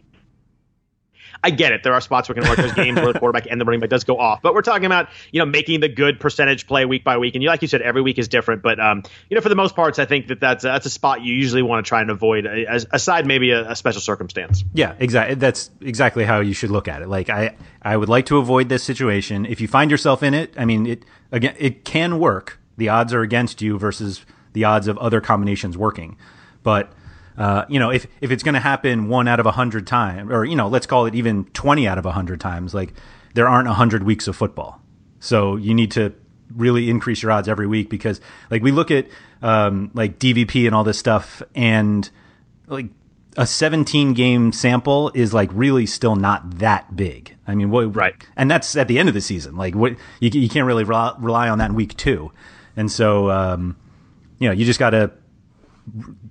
I 1.44 1.50
get 1.50 1.72
it. 1.72 1.82
There 1.82 1.94
are 1.94 2.00
spots 2.00 2.28
where 2.28 2.34
can 2.34 2.48
work. 2.48 2.56
There's 2.56 2.72
games 2.72 2.96
where 2.96 3.12
the 3.12 3.18
quarterback 3.18 3.46
and 3.50 3.60
the 3.60 3.64
running 3.64 3.80
back 3.80 3.90
does 3.90 4.04
go 4.04 4.18
off, 4.18 4.42
but 4.42 4.54
we're 4.54 4.62
talking 4.62 4.86
about 4.86 5.08
you 5.32 5.40
know 5.40 5.46
making 5.46 5.80
the 5.80 5.88
good 5.88 6.20
percentage 6.20 6.66
play 6.66 6.84
week 6.84 7.04
by 7.04 7.18
week. 7.18 7.34
And 7.34 7.42
you, 7.42 7.48
like 7.48 7.62
you 7.62 7.68
said, 7.68 7.82
every 7.82 8.02
week 8.02 8.18
is 8.18 8.28
different. 8.28 8.62
But 8.62 8.78
um, 8.78 9.02
you 9.28 9.34
know, 9.34 9.40
for 9.40 9.48
the 9.48 9.54
most 9.54 9.74
parts, 9.74 9.98
I 9.98 10.04
think 10.04 10.28
that 10.28 10.40
that's 10.40 10.64
a, 10.64 10.68
that's 10.68 10.86
a 10.86 10.90
spot 10.90 11.22
you 11.22 11.34
usually 11.34 11.62
want 11.62 11.84
to 11.84 11.88
try 11.88 12.00
and 12.00 12.10
avoid, 12.10 12.46
as, 12.46 12.86
aside 12.90 13.26
maybe 13.26 13.50
a, 13.50 13.70
a 13.70 13.76
special 13.76 14.00
circumstance. 14.00 14.64
Yeah, 14.72 14.94
exactly. 14.98 15.34
That's 15.34 15.70
exactly 15.80 16.24
how 16.24 16.40
you 16.40 16.54
should 16.54 16.70
look 16.70 16.88
at 16.88 17.02
it. 17.02 17.08
Like 17.08 17.30
I 17.30 17.56
I 17.82 17.96
would 17.96 18.08
like 18.08 18.26
to 18.26 18.38
avoid 18.38 18.68
this 18.68 18.84
situation. 18.84 19.46
If 19.46 19.60
you 19.60 19.68
find 19.68 19.90
yourself 19.90 20.22
in 20.22 20.34
it, 20.34 20.54
I 20.56 20.64
mean, 20.64 20.86
it 20.86 21.04
again, 21.30 21.54
it 21.58 21.84
can 21.84 22.18
work 22.18 22.58
the 22.76 22.88
odds 22.88 23.12
are 23.12 23.22
against 23.22 23.62
you 23.62 23.78
versus 23.78 24.24
the 24.52 24.64
odds 24.64 24.88
of 24.88 24.98
other 24.98 25.20
combinations 25.20 25.76
working. 25.76 26.16
But 26.62 26.92
uh, 27.36 27.64
you 27.68 27.78
know, 27.78 27.90
if 27.90 28.06
if 28.20 28.30
it's 28.30 28.42
going 28.42 28.54
to 28.54 28.60
happen 28.60 29.08
one 29.08 29.28
out 29.28 29.40
of 29.40 29.46
a 29.46 29.52
hundred 29.52 29.86
times, 29.86 30.30
or 30.30 30.44
you 30.44 30.56
know, 30.56 30.68
let's 30.68 30.86
call 30.86 31.06
it 31.06 31.14
even 31.14 31.44
twenty 31.46 31.86
out 31.86 31.98
of 31.98 32.06
a 32.06 32.12
hundred 32.12 32.40
times, 32.40 32.74
like 32.74 32.94
there 33.34 33.48
aren't 33.48 33.68
a 33.68 33.74
hundred 33.74 34.02
weeks 34.02 34.28
of 34.28 34.36
football, 34.36 34.80
so 35.20 35.56
you 35.56 35.74
need 35.74 35.90
to 35.92 36.14
really 36.56 36.90
increase 36.90 37.22
your 37.22 37.32
odds 37.32 37.48
every 37.48 37.66
week 37.66 37.88
because, 37.88 38.20
like, 38.50 38.62
we 38.62 38.70
look 38.70 38.90
at 38.90 39.06
um, 39.40 39.90
like 39.94 40.18
DVP 40.18 40.66
and 40.66 40.74
all 40.74 40.84
this 40.84 40.98
stuff, 40.98 41.42
and 41.54 42.08
like 42.66 42.86
a 43.36 43.46
17 43.46 44.12
game 44.12 44.52
sample 44.52 45.10
is 45.14 45.32
like 45.32 45.50
really 45.52 45.86
still 45.86 46.16
not 46.16 46.58
that 46.58 46.94
big. 46.94 47.36
I 47.46 47.54
mean, 47.54 47.70
what, 47.70 47.94
right? 47.96 48.14
And 48.36 48.50
that's 48.50 48.76
at 48.76 48.88
the 48.88 48.98
end 48.98 49.08
of 49.08 49.14
the 49.14 49.20
season. 49.20 49.56
Like, 49.56 49.74
what 49.74 49.92
you, 50.20 50.30
you 50.30 50.48
can't 50.48 50.66
really 50.66 50.84
rely 50.84 51.48
on 51.48 51.58
that 51.58 51.70
in 51.70 51.74
week 51.74 51.96
two. 51.96 52.32
And 52.76 52.90
so, 52.90 53.30
um, 53.30 53.76
you 54.38 54.48
know, 54.48 54.54
you 54.54 54.64
just 54.64 54.78
got 54.78 54.90
to 54.90 55.12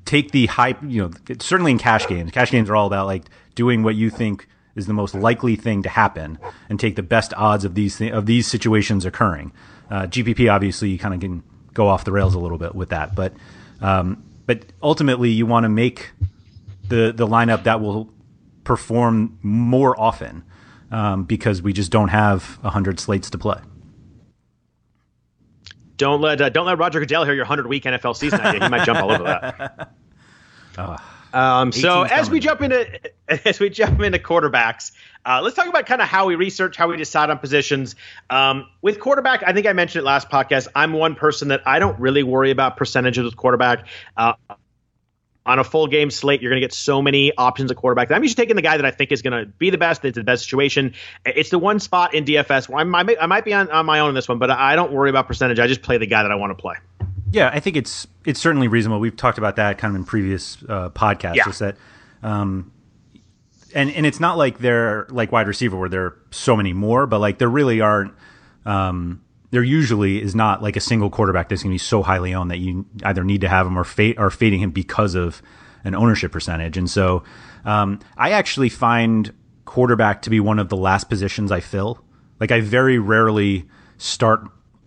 take 0.05 0.31
the 0.31 0.48
hype, 0.48 0.77
you 0.84 1.03
know, 1.03 1.36
certainly 1.39 1.72
in 1.72 1.77
cash 1.77 2.08
games. 2.08 2.31
Cash 2.31 2.51
games 2.51 2.70
are 2.70 2.75
all 2.75 2.88
about 2.88 3.05
like 3.05 3.24
doing 3.55 3.84
what 3.84 3.96
you 3.96 4.10
think 4.10 4.48
is 4.75 4.88
the 4.88 4.93
most 4.93 5.13
likely 5.13 5.55
thing 5.55 5.84
to 5.84 5.89
happen 5.89 6.38
and 6.70 6.79
take 6.79 6.96
the 6.96 7.03
best 7.03 7.34
odds 7.36 7.65
of 7.65 7.75
these 7.75 7.98
th- 7.98 8.12
of 8.13 8.25
these 8.25 8.48
situations 8.48 9.05
occurring. 9.05 9.51
Uh, 9.89 10.03
GPP 10.03 10.51
obviously 10.51 10.89
you 10.89 10.98
kind 10.98 11.13
of 11.13 11.20
can 11.20 11.43
go 11.74 11.88
off 11.88 12.05
the 12.05 12.12
rails 12.12 12.34
a 12.34 12.39
little 12.39 12.58
bit 12.58 12.74
with 12.74 12.89
that, 12.89 13.15
but 13.15 13.34
um, 13.81 14.24
but 14.46 14.65
ultimately 14.81 15.29
you 15.29 15.46
want 15.46 15.65
to 15.65 15.70
make 15.70 16.12
the 16.88 17.12
the 17.15 17.27
lineup 17.27 17.63
that 17.63 17.81
will 17.81 18.10
perform 18.63 19.38
more 19.41 20.00
often 20.00 20.43
um, 20.91 21.24
because 21.24 21.62
we 21.62 21.74
just 21.74 21.91
don't 21.91 22.10
have 22.10 22.60
hundred 22.63 23.00
slates 23.00 23.29
to 23.31 23.38
play. 23.38 23.60
Don't 26.01 26.20
let 26.20 26.41
uh, 26.41 26.50
don't 26.50 26.65
let 26.65 26.79
Roger 26.79 27.00
Goodell 27.00 27.25
hear 27.25 27.36
your 27.36 27.46
hundred 27.46 27.67
week 27.67 27.84
NFL 27.84 28.15
season 28.15 28.41
idea. 28.41 28.63
He 28.63 28.70
might 28.70 28.86
jump 28.86 29.00
all 29.00 29.12
over 29.12 29.24
that. 29.24 29.93
Oh, 30.77 30.96
um, 31.34 31.74
so 31.74 32.03
as 32.03 32.29
we 32.29 32.39
jump 32.39 32.62
into 32.62 32.88
as 33.46 33.60
we 33.60 33.70
jump 33.70 34.00
into 34.00 34.17
quarterbacks, 34.17 34.93
uh, 35.25 35.41
let's 35.43 35.53
talk 35.53 35.67
about 35.67 35.86
kind 35.86 36.01
of 36.01 36.08
how 36.08 36.25
we 36.27 36.36
research, 36.36 36.77
how 36.77 36.88
we 36.88 36.96
decide 36.96 37.29
on 37.29 37.39
positions. 37.39 37.98
Um, 38.29 38.70
with 38.81 39.01
quarterback, 39.01 39.43
I 39.46 39.51
think 39.51 39.67
I 39.67 39.74
mentioned 39.74 40.03
it 40.03 40.05
last 40.05 40.29
podcast. 40.29 40.70
I'm 40.74 40.93
one 40.93 41.13
person 41.13 41.50
that 41.50 41.62
I 41.65 41.77
don't 41.79 42.00
really 42.00 42.24
worry 42.24 42.51
about 42.51 42.77
percentages 42.77 43.25
with 43.25 43.36
quarterback. 43.36 43.86
Uh, 44.15 44.34
on 45.45 45.60
a 45.60 45.63
full 45.63 45.88
game 45.88 46.12
slate, 46.12 46.41
you're 46.41 46.51
going 46.51 46.62
to 46.62 46.65
get 46.65 46.74
so 46.74 47.01
many 47.01 47.36
options 47.38 47.71
at 47.71 47.77
quarterback. 47.77 48.12
I'm 48.12 48.21
usually 48.21 48.36
taking 48.36 48.55
the 48.55 48.62
guy 48.62 48.77
that 48.77 48.86
I 48.86 48.91
think 48.91 49.12
is 49.12 49.21
going 49.21 49.45
to 49.45 49.51
be 49.51 49.69
the 49.69 49.77
best. 49.77 50.05
It's 50.05 50.15
the 50.15 50.24
best 50.24 50.43
situation. 50.43 50.93
It's 51.25 51.50
the 51.50 51.60
one 51.60 51.79
spot 51.79 52.13
in 52.13 52.25
DFS 52.25 52.69
where 52.69 52.79
I 52.79 52.83
might, 52.83 53.17
I 53.19 53.25
might 53.25 53.43
be 53.43 53.53
on, 53.53 53.69
on 53.71 53.86
my 53.86 54.00
own 54.00 54.10
in 54.10 54.15
this 54.15 54.27
one, 54.27 54.38
but 54.38 54.51
I 54.51 54.75
don't 54.75 54.91
worry 54.91 55.10
about 55.10 55.27
percentage. 55.27 55.60
I 55.60 55.67
just 55.67 55.81
play 55.81 55.98
the 55.98 56.05
guy 56.05 56.21
that 56.21 56.31
I 56.31 56.36
want 56.36 56.51
to 56.55 56.62
play. 56.62 56.75
Yeah, 57.31 57.50
I 57.51 57.60
think 57.60 57.77
it's 57.77 58.07
it's 58.25 58.41
certainly 58.41 58.67
reasonable. 58.67 59.00
We've 59.00 59.15
talked 59.15 59.38
about 59.38 59.55
that 59.55 59.77
kind 59.77 59.95
of 59.95 60.01
in 60.01 60.05
previous 60.05 60.57
uh, 60.67 60.89
podcasts. 60.89 61.36
Yeah. 61.36 61.50
Is 61.50 61.60
that, 61.60 61.77
um, 62.21 62.74
and 63.74 63.89
and 63.89 64.05
it's 64.05 64.19
not 64.19 64.38
like 64.38 64.60
they're 64.60 65.07
like 65.10 65.31
wide 65.31 65.48
receiver 65.48 65.77
where 65.77 65.88
there 65.88 66.03
are 66.03 66.17
so 66.31 66.57
many 66.57 66.74
more, 66.74 67.07
but 67.07 67.19
like 67.19 67.38
there 67.38 67.50
really 67.50 67.79
aren't. 67.79 68.13
Um, 68.65 69.21
there 69.51 69.63
usually 69.63 70.22
is 70.22 70.34
not 70.34 70.63
like 70.63 70.75
a 70.75 70.79
single 70.79 71.10
quarterback 71.10 71.50
that's 71.50 71.62
going 71.62 71.72
to 71.72 71.75
be 71.75 71.77
so 71.77 72.01
highly 72.01 72.34
owned 72.34 72.51
that 72.51 72.60
you 72.60 72.86
either 73.03 73.24
need 73.24 73.41
to 73.41 73.50
have 73.50 73.67
him 73.67 73.77
or 73.77 73.86
are 74.17 74.29
fading 74.29 74.62
him 74.62 74.72
because 74.72 75.13
of 75.13 75.41
an 75.84 75.93
ownership 75.93 76.31
percentage. 76.31 76.77
And 76.77 76.89
so 76.89 77.24
um, 77.65 78.00
I 78.17 78.31
actually 78.31 78.70
find 78.70 79.34
quarterback 79.65 80.22
to 80.24 80.29
be 80.29 80.39
one 80.39 80.60
of 80.60 80.70
the 80.70 80.77
last 80.77 81.10
positions 81.10 81.51
I 81.51 81.60
fill. 81.60 82.03
Like 82.39 82.51
I 82.51 82.62
very 82.62 82.98
rarely 82.98 83.67
start 83.98 84.41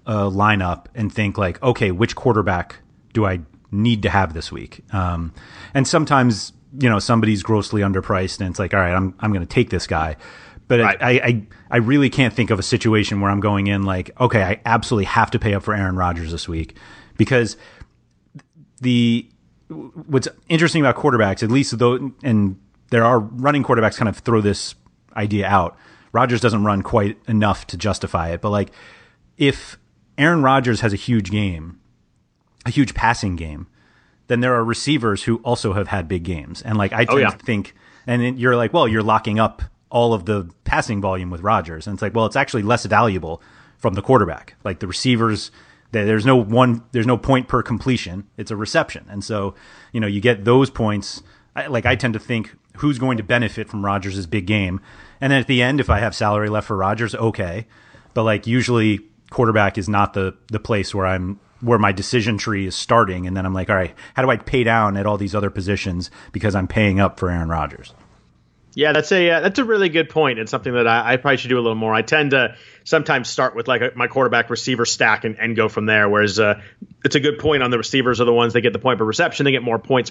a 0.07 0.31
lineup 0.31 0.87
and 0.95 1.13
think 1.13 1.39
like, 1.39 1.63
okay, 1.63 1.91
which 1.91 2.17
quarterback 2.17 2.77
do 3.13 3.27
I 3.27 3.41
need 3.71 4.03
to 4.03 4.11
have 4.11 4.35
this 4.35 4.51
week? 4.51 4.83
Um, 4.93 5.33
and 5.73 5.87
sometimes 5.87 6.53
you 6.81 6.89
know 6.89 6.99
somebody's 6.99 7.43
grossly 7.43 7.83
underpriced 7.83 8.41
and 8.41 8.51
it's 8.51 8.59
like, 8.59 8.75
all 8.75 8.81
right, 8.81 8.95
I'm 8.95 9.15
I'm 9.21 9.33
going 9.33 9.47
to 9.47 9.53
take 9.53 9.71
this 9.71 9.87
guy. 9.87 10.17
But 10.67 10.81
right. 10.81 10.99
I, 11.01 11.11
I, 11.11 11.47
I 11.71 11.77
really 11.79 12.09
can't 12.09 12.33
think 12.33 12.51
of 12.51 12.59
a 12.59 12.63
situation 12.63 13.21
where 13.21 13.31
I'm 13.31 13.41
going 13.41 13.67
in 13.67 13.83
like, 13.83 14.19
okay, 14.19 14.43
I 14.43 14.61
absolutely 14.65 15.05
have 15.07 15.31
to 15.33 15.39
pay 15.39 15.55
up 15.55 15.63
for 15.63 15.75
Aaron 15.75 15.97
Rodgers 15.97 16.33
this 16.33 16.49
week 16.49 16.77
because 17.17 17.57
the 18.81 19.29
what's 19.69 20.29
interesting 20.49 20.81
about 20.81 20.97
quarterbacks, 20.97 21.43
at 21.43 21.51
least 21.51 21.79
though, 21.79 22.13
and 22.23 22.59
there 22.91 23.05
are 23.05 23.19
running 23.19 23.63
quarterbacks 23.63 23.97
kind 23.97 24.09
of 24.09 24.19
throw 24.19 24.41
this 24.41 24.75
idea 25.17 25.47
out. 25.47 25.77
Rodgers 26.13 26.41
doesn't 26.41 26.65
run 26.65 26.83
quite 26.83 27.19
enough 27.27 27.67
to 27.69 27.77
justify 27.77 28.31
it, 28.31 28.41
but 28.41 28.51
like 28.51 28.71
if 29.37 29.79
Aaron 30.17 30.43
Rodgers 30.43 30.81
has 30.81 30.93
a 30.93 30.97
huge 30.97 31.31
game, 31.31 31.81
a 32.65 32.71
huge 32.71 32.95
passing 32.95 33.37
game, 33.37 33.67
then 34.29 34.41
there 34.41 34.55
are 34.55 34.65
receivers 34.65 35.25
who 35.25 35.39
also 35.39 35.73
have 35.75 35.89
had 35.89 36.09
big 36.09 36.23
games, 36.23 36.63
and 36.63 36.79
like 36.79 36.93
I 36.93 37.03
oh, 37.03 37.07
tend 37.07 37.19
oh, 37.19 37.23
yeah. 37.23 37.31
to 37.31 37.39
think, 37.45 37.75
and 38.07 38.39
you're 38.39 38.57
like, 38.57 38.73
well, 38.73 38.89
you're 38.89 39.03
locking 39.03 39.39
up 39.39 39.63
all 39.95 40.13
of 40.13 40.25
the 40.25 40.51
passing 40.65 41.01
volume 41.01 41.31
with 41.31 41.41
Rodgers. 41.41 41.87
And 41.87 41.95
it's 41.95 42.03
like, 42.03 42.17
well, 42.17 42.27
it's 42.27 42.35
actually 42.35 42.65
less 42.65 42.85
valuable 42.85 43.41
from 43.79 43.95
the 43.95 44.03
quarterback. 44.03 44.57
Like 44.65 44.81
the 44.81 44.89
receivers, 44.89 45.53
there's 45.93 46.27
no 46.27 46.35
one, 46.35 46.83
there's 46.91 47.07
no 47.07 47.17
point 47.17 47.47
per 47.47 47.63
completion. 47.63 48.27
It's 48.37 48.51
a 48.51 48.57
reception. 48.57 49.07
And 49.09 49.23
so, 49.23 49.55
you 49.93 50.01
know, 50.01 50.09
you 50.09 50.21
get 50.21 50.45
those 50.45 50.69
points. 50.69 51.23
like 51.69 51.87
I 51.87 51.95
tend 51.95 52.15
to 52.15 52.19
think 52.19 52.57
who's 52.79 52.99
going 52.99 53.19
to 53.19 53.23
benefit 53.23 53.69
from 53.69 53.85
Rodgers' 53.85 54.27
big 54.27 54.47
game. 54.47 54.81
And 55.21 55.31
then 55.31 55.39
at 55.39 55.47
the 55.47 55.63
end, 55.63 55.79
if 55.79 55.89
I 55.89 56.01
have 56.01 56.13
salary 56.13 56.49
left 56.49 56.67
for 56.67 56.77
Rodgers, 56.77 57.15
okay. 57.15 57.69
But 58.15 58.25
like 58.25 58.49
usually 58.49 58.99
quarterback 59.31 59.79
is 59.79 59.89
not 59.89 60.13
the, 60.13 60.37
the 60.49 60.59
place 60.59 60.93
where 60.93 61.07
I'm, 61.07 61.39
where 61.61 61.79
my 61.79 61.93
decision 61.93 62.37
tree 62.37 62.67
is 62.67 62.75
starting. 62.75 63.29
And 63.29 63.37
then 63.37 63.47
I'm 63.47 63.55
like, 63.55 63.71
all 63.71 63.77
right, 63.77 63.95
how 64.15 64.23
do 64.23 64.31
I 64.31 64.39
pay 64.39 64.65
down 64.65 64.97
at 64.97 65.07
all 65.07 65.19
these 65.19 65.37
other 65.37 65.51
positions 65.51 66.11
because 66.33 66.57
I'm 66.57 66.67
paying 66.67 66.99
up 66.99 67.21
for 67.21 67.31
Aaron 67.31 67.49
Rodgers? 67.49 67.95
Yeah, 68.75 68.93
that's 68.93 69.13
a 69.13 69.31
uh, 69.31 69.41
that's 69.41 69.59
a 69.61 69.65
really 69.65 69.89
good 69.89 70.11
point 70.11 70.41
and 70.41 70.49
something 70.49 70.73
that 70.73 70.89
I, 70.89 71.13
I, 71.13 71.17
probably 71.17 71.37
should 71.37 71.49
do 71.49 71.59
a 71.59 71.63
little 71.63 71.77
more. 71.77 71.95
I 71.95 72.03
tend 72.03 72.33
to 72.33 72.57
sometimes 72.83 73.29
start 73.29 73.55
with 73.55 73.69
like 73.69 73.83
a, 73.83 73.93
my 73.95 74.09
quarterback 74.09 74.51
receiver 74.51 74.85
stack 74.85 75.25
and, 75.25 75.39
and 75.39 75.55
go 75.55 75.69
from 75.69 75.87
there. 75.87 76.09
Whereas 76.09 76.41
uh, 76.41 76.61
it's 77.05 77.15
a 77.15 77.21
good 77.21 77.39
point 77.39 77.63
on 77.63 77.71
the 77.71 77.79
receivers 77.79 78.21
are 78.21 78.25
the 78.25 78.33
ones 78.33 78.53
that 78.55 78.63
get 78.63 78.73
the 78.73 78.81
point 78.81 78.99
per 78.99 79.05
reception. 79.05 79.45
They 79.45 79.53
get 79.53 79.63
more 79.63 79.79
points 79.79 80.11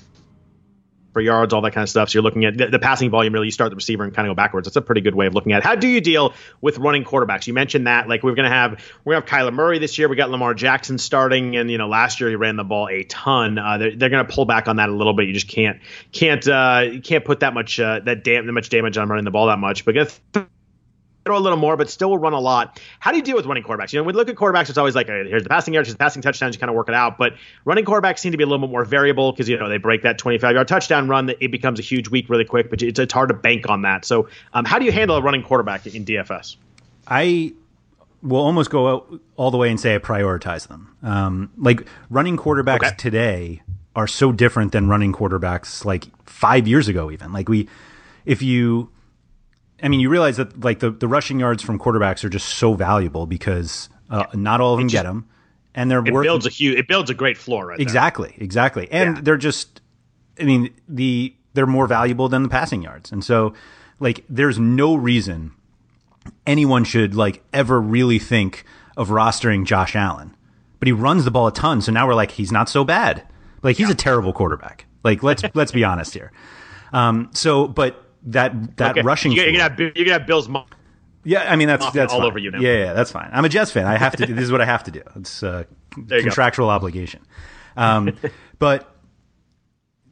for 1.14 1.22
yards, 1.22 1.54
all 1.54 1.62
that 1.62 1.72
kind 1.72 1.84
of 1.84 1.90
stuff. 1.90 2.10
So 2.10 2.18
you're 2.18 2.24
looking 2.24 2.44
at 2.46 2.58
the, 2.58 2.68
the, 2.68 2.80
passing 2.80 3.10
volume. 3.10 3.34
Really, 3.34 3.48
you 3.48 3.52
start 3.52 3.70
the 3.70 3.76
receiver 3.76 4.04
and 4.04 4.14
kind 4.14 4.28
of 4.28 4.32
go 4.32 4.36
backwards. 4.36 4.66
That's 4.66 4.76
a 4.76 4.82
pretty 4.82 5.02
good 5.02 5.16
way 5.16 5.28
of 5.28 5.34
looking 5.34 5.54
at 5.54 5.60
it. 5.60 5.64
How 5.64 5.76
do 5.76 5.88
you 5.88 6.02
deal 6.02 6.34
with 6.60 6.78
running 6.80 7.04
quarterbacks? 7.04 7.48
You 7.48 7.54
mentioned 7.54 7.88
that 7.88 8.10
like 8.10 8.24
we're 8.24 8.36
going 8.36 8.50
to 8.50 8.56
have 8.56 8.84
we're 9.06 9.14
gonna 9.14 9.26
have 9.26 9.30
Kyler 9.30 9.54
Murray 9.54 9.80
this 9.80 9.98
year. 9.98 10.10
We 10.10 10.16
got 10.16 10.32
Lamar 10.32 10.54
Jackson 10.54 10.98
starting, 10.98 11.56
and 11.56 11.70
you 11.70 11.78
know 11.78 11.88
last 11.88 12.20
year 12.20 12.30
he 12.30 12.36
ran 12.36 12.56
the 12.56 12.64
ball 12.64 12.90
a 12.90 13.04
ton. 13.04 13.58
Uh, 13.58 13.78
they're, 13.78 13.96
they're 13.96 14.10
going 14.10 14.26
to 14.26 14.34
pull 14.34 14.46
back 14.46 14.68
on 14.68 14.78
that 14.78 14.90
a 14.90 14.94
little 14.94 15.14
bit. 15.14 15.28
You 15.28 15.34
just 15.34 15.48
can't 15.48 15.80
can't 16.12 16.46
uh, 16.48 16.86
you 16.92 17.02
can't 17.02 17.24
put 17.24 17.42
that 17.42 17.54
much 17.54 17.80
uh, 17.80 18.00
that 18.02 18.24
dam- 18.24 18.46
that 18.48 18.54
much 18.54 18.70
damage 18.70 18.98
on 18.98 19.08
running 19.08 19.26
the 19.26 19.32
ball 19.32 19.48
that 19.48 19.60
much. 19.60 19.86
But 19.86 20.20
throw 21.26 21.38
a 21.38 21.40
little 21.40 21.58
more, 21.58 21.78
but 21.78 21.90
still 21.90 22.10
will 22.10 22.18
run 22.18 22.34
a 22.34 22.40
lot. 22.40 22.82
How 23.00 23.12
do 23.12 23.18
you 23.18 23.24
deal 23.24 23.36
with 23.36 23.46
running 23.46 23.64
quarterbacks? 23.64 23.94
You 23.94 24.00
know, 24.00 24.04
when 24.04 24.16
we 24.16 24.20
look 24.20 24.30
at 24.30 24.36
quarterbacks, 24.36 24.70
it's 24.70 24.78
always 24.78 24.96
like, 24.96 25.08
here's 25.08 25.44
the 25.44 25.50
passing 25.50 25.74
yards, 25.74 25.88
here's 25.88 25.96
the 25.96 26.00
passing 26.00 26.22
touchdowns, 26.22 26.56
you 26.56 26.60
kind 26.60 26.70
of 26.70 26.76
work 26.76 26.90
it 26.90 26.96
out. 26.96 27.18
But 27.18 27.34
running 27.66 27.86
quarterbacks 27.86 28.20
seem 28.20 28.32
to 28.32 28.38
be 28.38 28.44
a 28.44 28.48
little 28.48 28.66
bit 28.66 28.72
more 28.72 28.86
variable 28.86 29.32
because, 29.32 29.48
you 29.48 29.58
know, 29.58 29.70
they 29.70 29.78
break 29.78 30.04
that 30.04 30.18
25 30.18 30.56
yard 30.56 30.68
touchdown 30.68 31.08
run, 31.08 31.28
that 31.28 31.38
it 31.40 31.52
becomes 31.52 31.80
a 31.80 31.84
huge 31.84 32.10
week 32.10 32.30
really 32.30 32.46
quick, 32.46 32.70
but 32.70 32.82
it's, 32.82 33.00
it's 33.00 33.14
hard 33.14 33.30
to 33.30 33.36
bank 33.36 33.70
on 33.70 33.84
that. 33.84 34.06
So, 34.06 34.28
um, 34.54 34.66
how 34.66 34.80
do 34.80 34.86
you 34.86 34.92
handle 34.92 35.16
a 35.16 35.22
running 35.22 35.44
quarterback 35.44 35.88
in 35.88 36.06
DFS? 36.06 36.58
I 37.08 37.54
will 38.22 38.42
almost 38.42 38.70
go 38.70 39.20
all 39.36 39.52
the 39.52 39.58
way 39.58 39.70
and 39.70 39.80
say 39.80 39.96
I 39.96 40.00
prioritize 40.00 40.68
them. 40.68 40.96
Um, 41.04 41.52
like 41.58 41.86
running 42.10 42.38
quarterbacks 42.38 42.88
okay. 42.88 42.96
today 42.98 43.62
are 43.96 44.08
so 44.08 44.32
different 44.32 44.72
than 44.72 44.88
running 44.88 45.14
quarterbacks 45.14 45.86
like 45.86 46.06
five 46.26 46.68
years 46.68 46.88
ago, 46.88 47.12
even. 47.12 47.32
Like, 47.32 47.48
we, 47.50 47.68
if 48.26 48.42
you, 48.42 48.90
I 49.82 49.88
mean, 49.90 50.00
you 50.00 50.10
realize 50.10 50.38
that 50.38 50.64
like 50.64 50.80
the, 50.80 50.92
the 50.92 51.08
rushing 51.08 51.40
yards 51.40 51.64
from 51.64 51.80
quarterbacks 51.80 52.24
are 52.24 52.30
just 52.30 52.48
so 52.48 52.74
valuable 52.74 53.26
because 53.26 53.90
uh, 54.10 54.26
yeah. 54.34 54.40
not 54.40 54.62
all 54.62 54.74
of 54.74 54.80
them 54.80 54.88
just, 54.88 55.04
get 55.04 55.08
them, 55.08 55.28
and 55.74 55.90
they're 55.90 56.06
it 56.06 56.14
worth, 56.14 56.24
builds 56.24 56.46
a 56.46 56.50
huge 56.50 56.78
it 56.78 56.88
builds 56.88 57.10
a 57.10 57.14
great 57.14 57.38
floor 57.38 57.68
right 57.68 57.80
exactly 57.80 58.30
there. 58.30 58.44
exactly 58.44 58.88
and 58.92 59.18
yeah. 59.18 59.22
they're 59.24 59.38
just 59.38 59.82
I 60.40 60.44
mean 60.44 60.74
the 60.88 61.36
they're 61.54 61.68
more 61.68 61.88
valuable 61.88 62.30
than 62.30 62.44
the 62.44 62.50
passing 62.50 62.82
yards, 62.82 63.12
and 63.12 63.24
so 63.24 63.54
like 64.00 64.24
there's 64.30 64.60
no 64.60 64.96
reason 64.96 65.52
anyone 66.48 66.84
should 66.84 67.16
like 67.16 67.44
ever 67.54 67.82
really 67.82 68.20
think 68.20 68.64
of 68.96 69.10
rostering 69.10 69.66
Josh 69.66 69.96
Allen, 69.96 70.36
but 70.80 70.88
he 70.88 70.92
runs 70.92 71.26
the 71.26 71.32
ball 71.32 71.48
a 71.48 71.54
ton, 71.54 71.82
so 71.82 71.92
now 71.92 72.08
we're 72.08 72.16
like 72.16 72.32
he's 72.32 72.52
not 72.52 72.70
so 72.70 72.84
bad. 72.84 73.24
Like 73.62 73.78
he's 73.78 73.88
yeah. 73.88 73.94
a 73.94 73.98
terrible 73.98 74.34
quarterback. 74.34 74.86
Like 75.04 75.24
let's 75.24 75.44
let's 75.54 75.72
be 75.72 75.84
honest 75.84 76.14
here. 76.14 76.32
Um, 76.94 77.30
so, 77.34 77.68
but 77.68 78.03
that 78.26 78.78
that 78.78 78.92
okay. 78.92 79.02
rushing. 79.02 79.32
You're 79.32 79.46
gonna, 79.46 79.60
have, 79.60 79.80
you're 79.80 79.92
gonna 79.92 80.14
have 80.14 80.28
Bill's 80.28 80.48
mom. 80.48 80.66
Yeah, 81.24 81.50
I 81.50 81.56
mean 81.56 81.68
that's 81.68 81.90
that's 81.92 82.12
all 82.12 82.20
fine. 82.20 82.28
over 82.28 82.40
you 82.40 82.52
now. 82.52 82.60
Yeah, 82.60 82.78
yeah, 82.78 82.94
that's 82.94 83.12
fine. 83.12 83.30
I'm 83.32 83.46
a 83.46 83.50
Jets 83.50 83.72
fan. 83.72 83.86
I 83.86 83.98
have 83.98 84.16
to. 84.18 84.26
this 84.34 84.44
is 84.44 84.52
what 84.52 84.62
I 84.62 84.66
have 84.66 84.84
to 84.84 84.92
do. 84.92 85.02
It's 85.16 85.44
a 85.44 85.66
contractual 85.92 86.68
go. 86.68 86.72
obligation. 86.72 87.22
Um, 87.78 88.18
but 88.60 88.94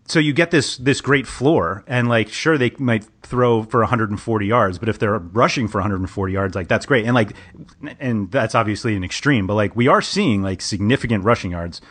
so 0.06 0.20
you 0.20 0.34
get 0.34 0.52
this 0.52 0.78
this 0.78 1.02
great 1.02 1.28
floor, 1.28 1.84
and 1.88 2.08
like 2.08 2.30
sure 2.30 2.58
they 2.58 2.72
might 2.78 3.06
throw 3.24 3.64
for 3.64 3.82
140 3.82 4.46
yards, 4.46 4.78
but 4.78 4.90
if 4.90 5.00
they're 5.00 5.20
rushing 5.20 5.68
for 5.68 5.80
140 5.80 6.34
yards, 6.34 6.56
like 6.56 6.68
that's 6.68 6.86
great. 6.86 7.06
And 7.06 7.14
like, 7.14 7.34
and 8.00 8.32
that's 8.32 8.56
obviously 8.56 8.96
an 8.96 9.04
extreme, 9.04 9.48
but 9.48 9.56
like 9.56 9.76
we 9.76 9.88
are 9.88 10.02
seeing 10.02 10.42
like 10.42 10.62
significant 10.62 11.24
rushing 11.24 11.52
yards 11.52 11.82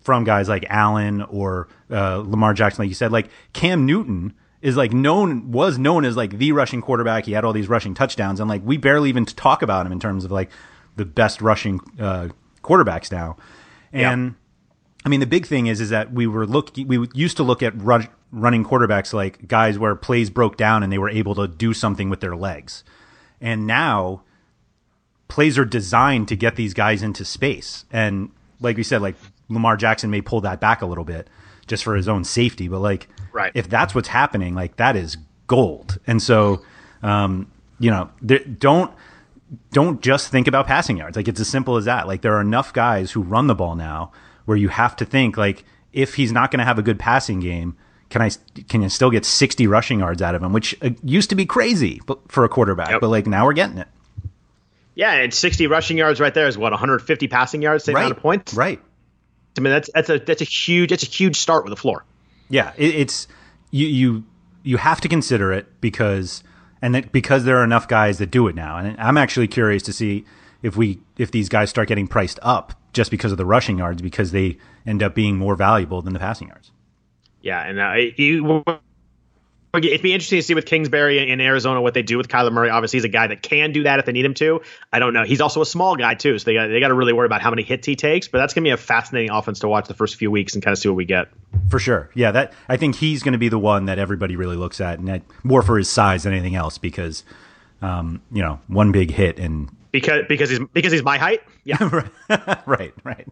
from 0.00 0.24
guys 0.24 0.48
like 0.48 0.64
Allen 0.70 1.22
or 1.22 1.68
uh, 1.90 2.16
Lamar 2.16 2.54
Jackson, 2.54 2.82
like 2.82 2.88
you 2.88 2.94
said, 2.94 3.12
like 3.12 3.28
Cam 3.52 3.86
Newton 3.86 4.34
is 4.60 4.76
like 4.76 4.92
known 4.92 5.52
was 5.52 5.78
known 5.78 6.04
as 6.04 6.16
like 6.16 6.38
the 6.38 6.52
rushing 6.52 6.80
quarterback. 6.80 7.26
He 7.26 7.32
had 7.32 7.44
all 7.44 7.52
these 7.52 7.68
rushing 7.68 7.94
touchdowns, 7.94 8.40
and 8.40 8.48
like 8.48 8.62
we 8.64 8.76
barely 8.76 9.08
even 9.08 9.24
talk 9.24 9.62
about 9.62 9.86
him 9.86 9.92
in 9.92 10.00
terms 10.00 10.24
of 10.24 10.30
like 10.30 10.50
the 10.96 11.04
best 11.04 11.40
rushing 11.40 11.80
uh, 11.98 12.28
quarterbacks 12.62 13.12
now. 13.12 13.36
And 13.92 14.26
yeah. 14.26 14.32
I 15.06 15.08
mean, 15.08 15.20
the 15.20 15.26
big 15.26 15.46
thing 15.46 15.68
is 15.68 15.80
is 15.80 15.90
that 15.90 16.12
we 16.12 16.26
were 16.26 16.46
look 16.46 16.76
we 16.76 17.08
used 17.14 17.36
to 17.36 17.42
look 17.42 17.62
at 17.62 17.80
rush, 17.80 18.08
running 18.32 18.64
quarterbacks 18.64 19.12
like 19.12 19.46
guys 19.46 19.78
where 19.78 19.94
plays 19.94 20.30
broke 20.30 20.56
down 20.56 20.82
and 20.82 20.92
they 20.92 20.98
were 20.98 21.10
able 21.10 21.34
to 21.36 21.46
do 21.46 21.72
something 21.72 22.10
with 22.10 22.20
their 22.20 22.36
legs, 22.36 22.82
and 23.40 23.66
now 23.66 24.22
plays 25.28 25.58
are 25.58 25.64
designed 25.64 26.26
to 26.26 26.36
get 26.36 26.56
these 26.56 26.74
guys 26.74 27.02
into 27.02 27.24
space. 27.24 27.84
And 27.92 28.30
like 28.60 28.76
we 28.76 28.82
said, 28.82 29.02
like 29.02 29.14
Lamar 29.48 29.76
Jackson 29.76 30.10
may 30.10 30.20
pull 30.20 30.40
that 30.40 30.58
back 30.58 30.82
a 30.82 30.86
little 30.86 31.04
bit 31.04 31.28
just 31.68 31.84
for 31.84 31.94
his 31.94 32.08
own 32.08 32.24
safety, 32.24 32.68
but 32.68 32.80
like 32.80 33.08
Right. 33.38 33.52
If 33.54 33.68
that's 33.68 33.94
what's 33.94 34.08
happening, 34.08 34.54
like 34.54 34.76
that 34.76 34.96
is 34.96 35.16
gold. 35.46 35.98
And 36.08 36.20
so, 36.20 36.62
um, 37.04 37.50
you 37.78 37.90
know, 37.90 38.10
don't 38.58 38.92
don't 39.72 40.00
just 40.00 40.30
think 40.30 40.48
about 40.48 40.66
passing 40.66 40.96
yards. 40.96 41.16
Like 41.16 41.28
it's 41.28 41.40
as 41.40 41.48
simple 41.48 41.76
as 41.76 41.84
that. 41.84 42.08
Like 42.08 42.22
there 42.22 42.34
are 42.34 42.40
enough 42.40 42.72
guys 42.72 43.12
who 43.12 43.22
run 43.22 43.46
the 43.46 43.54
ball 43.54 43.76
now 43.76 44.12
where 44.44 44.56
you 44.56 44.68
have 44.68 44.96
to 44.96 45.04
think 45.04 45.36
like 45.36 45.64
if 45.92 46.14
he's 46.14 46.32
not 46.32 46.50
going 46.50 46.58
to 46.58 46.64
have 46.64 46.78
a 46.78 46.82
good 46.82 46.98
passing 46.98 47.38
game, 47.38 47.76
can 48.10 48.22
I 48.22 48.30
can 48.68 48.82
you 48.82 48.88
still 48.88 49.10
get 49.10 49.24
60 49.24 49.66
rushing 49.66 50.00
yards 50.00 50.20
out 50.20 50.34
of 50.34 50.42
him, 50.42 50.52
which 50.52 50.76
uh, 50.82 50.90
used 51.04 51.30
to 51.30 51.36
be 51.36 51.46
crazy 51.46 52.00
for 52.28 52.44
a 52.44 52.48
quarterback, 52.48 52.90
yep. 52.90 53.00
but 53.00 53.08
like 53.08 53.26
now 53.26 53.44
we're 53.44 53.52
getting 53.52 53.78
it. 53.78 53.88
Yeah, 54.96 55.12
and 55.12 55.32
60 55.32 55.68
rushing 55.68 55.96
yards 55.96 56.18
right 56.18 56.34
there 56.34 56.48
is 56.48 56.58
what 56.58 56.72
150 56.72 57.28
passing 57.28 57.62
yards, 57.62 57.84
same 57.84 57.94
right. 57.94 58.00
amount 58.00 58.16
of 58.16 58.22
points. 58.22 58.54
Right. 58.54 58.80
I 59.58 59.60
mean 59.60 59.72
that's 59.72 59.90
that's 59.92 60.08
a 60.08 60.18
that's 60.18 60.40
a 60.40 60.44
huge 60.44 60.90
that's 60.90 61.02
a 61.02 61.06
huge 61.06 61.36
start 61.36 61.64
with 61.64 61.70
the 61.70 61.76
floor. 61.76 62.04
Yeah, 62.48 62.72
it, 62.76 62.94
it's 62.94 63.28
you 63.70 63.86
you 63.86 64.24
you 64.62 64.76
have 64.78 65.00
to 65.02 65.08
consider 65.08 65.52
it 65.52 65.80
because 65.80 66.42
and 66.80 66.94
that 66.94 67.12
because 67.12 67.44
there 67.44 67.58
are 67.58 67.64
enough 67.64 67.88
guys 67.88 68.18
that 68.18 68.30
do 68.30 68.48
it 68.48 68.54
now. 68.54 68.78
And 68.78 68.98
I'm 68.98 69.16
actually 69.16 69.48
curious 69.48 69.82
to 69.84 69.92
see 69.92 70.24
if 70.62 70.76
we 70.76 71.00
if 71.16 71.30
these 71.30 71.48
guys 71.48 71.70
start 71.70 71.88
getting 71.88 72.06
priced 72.06 72.38
up 72.42 72.74
just 72.92 73.10
because 73.10 73.32
of 73.32 73.38
the 73.38 73.46
rushing 73.46 73.78
yards 73.78 74.02
because 74.02 74.32
they 74.32 74.58
end 74.86 75.02
up 75.02 75.14
being 75.14 75.36
more 75.36 75.56
valuable 75.56 76.02
than 76.02 76.12
the 76.12 76.18
passing 76.18 76.48
yards. 76.48 76.70
Yeah, 77.40 77.60
and 77.60 77.78
uh, 77.78 77.94
you, 78.16 78.64
It'd 79.74 80.02
be 80.02 80.14
interesting 80.14 80.38
to 80.38 80.42
see 80.42 80.54
with 80.54 80.64
Kingsbury 80.64 81.30
in 81.30 81.40
Arizona 81.40 81.82
what 81.82 81.92
they 81.92 82.02
do 82.02 82.16
with 82.16 82.28
Kyler 82.28 82.50
Murray. 82.50 82.70
Obviously, 82.70 82.98
he's 82.98 83.04
a 83.04 83.08
guy 83.08 83.26
that 83.26 83.42
can 83.42 83.72
do 83.72 83.82
that 83.82 83.98
if 83.98 84.06
they 84.06 84.12
need 84.12 84.24
him 84.24 84.32
to. 84.34 84.62
I 84.92 84.98
don't 84.98 85.12
know. 85.12 85.24
He's 85.24 85.42
also 85.42 85.60
a 85.60 85.66
small 85.66 85.94
guy 85.96 86.14
too, 86.14 86.38
so 86.38 86.44
they 86.44 86.54
got 86.54 86.68
they 86.68 86.80
got 86.80 86.88
to 86.88 86.94
really 86.94 87.12
worry 87.12 87.26
about 87.26 87.42
how 87.42 87.50
many 87.50 87.62
hits 87.62 87.86
he 87.86 87.94
takes. 87.94 88.28
But 88.28 88.38
that's 88.38 88.54
going 88.54 88.64
to 88.64 88.68
be 88.68 88.72
a 88.72 88.78
fascinating 88.78 89.30
offense 89.30 89.58
to 89.60 89.68
watch 89.68 89.86
the 89.86 89.94
first 89.94 90.16
few 90.16 90.30
weeks 90.30 90.54
and 90.54 90.62
kind 90.62 90.72
of 90.72 90.78
see 90.78 90.88
what 90.88 90.96
we 90.96 91.04
get. 91.04 91.28
For 91.68 91.78
sure, 91.78 92.10
yeah. 92.14 92.30
That 92.30 92.54
I 92.68 92.78
think 92.78 92.96
he's 92.96 93.22
going 93.22 93.32
to 93.32 93.38
be 93.38 93.50
the 93.50 93.58
one 93.58 93.84
that 93.84 93.98
everybody 93.98 94.36
really 94.36 94.56
looks 94.56 94.80
at, 94.80 94.98
and 94.98 95.08
that, 95.08 95.22
more 95.44 95.62
for 95.62 95.76
his 95.76 95.90
size 95.90 96.22
than 96.22 96.32
anything 96.32 96.54
else, 96.54 96.78
because 96.78 97.24
um, 97.82 98.22
you 98.32 98.42
know, 98.42 98.60
one 98.68 98.90
big 98.92 99.10
hit 99.10 99.38
and 99.38 99.70
because 99.92 100.24
because 100.28 100.50
he's 100.50 100.60
because 100.72 100.92
he's 100.92 101.02
my 101.02 101.18
height. 101.18 101.42
Yeah, 101.64 102.06
right, 102.66 102.94
right. 103.04 103.28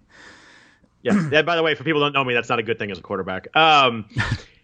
Yeah. 1.02 1.28
And 1.32 1.46
by 1.46 1.56
the 1.56 1.62
way, 1.62 1.74
for 1.74 1.84
people 1.84 2.00
who 2.00 2.06
don't 2.06 2.14
know 2.14 2.24
me, 2.24 2.34
that's 2.34 2.48
not 2.48 2.58
a 2.58 2.62
good 2.62 2.78
thing 2.78 2.90
as 2.90 2.98
a 2.98 3.02
quarterback. 3.02 3.54
Um, 3.56 4.06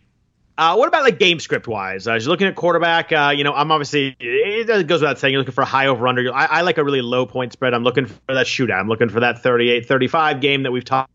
uh, 0.59 0.77
what 0.77 0.89
about 0.89 1.03
like 1.03 1.19
game 1.19 1.41
script 1.41 1.67
wise? 1.67 2.07
Uh, 2.07 2.13
as 2.13 2.25
you're 2.25 2.31
looking 2.31 2.47
at 2.47 2.55
quarterback, 2.55 3.11
uh, 3.13 3.33
you 3.35 3.45
know, 3.45 3.53
I'm 3.53 3.71
obviously 3.71 4.17
it 4.21 4.87
goes 4.87 5.01
without 5.01 5.19
saying 5.19 5.33
you're 5.33 5.41
looking 5.41 5.55
for 5.55 5.63
a 5.63 5.67
high 5.67 5.87
over 5.87 6.07
under. 6.07 6.33
I, 6.33 6.47
I, 6.47 6.61
like 6.63 6.79
a 6.79 6.85
really 6.85 7.03
low 7.03 7.27
point 7.27 7.53
spread. 7.53 7.75
I'm 7.75 7.85
looking 7.85 8.07
for 8.07 8.35
that 8.35 8.47
shootout. 8.47 8.79
I'm 8.79 8.89
looking 8.89 9.09
for 9.09 9.21
that 9.21 9.43
38-35 9.43 10.41
game 10.41 10.65
that 10.65 10.73
we've 10.73 10.85
talked 10.85 11.11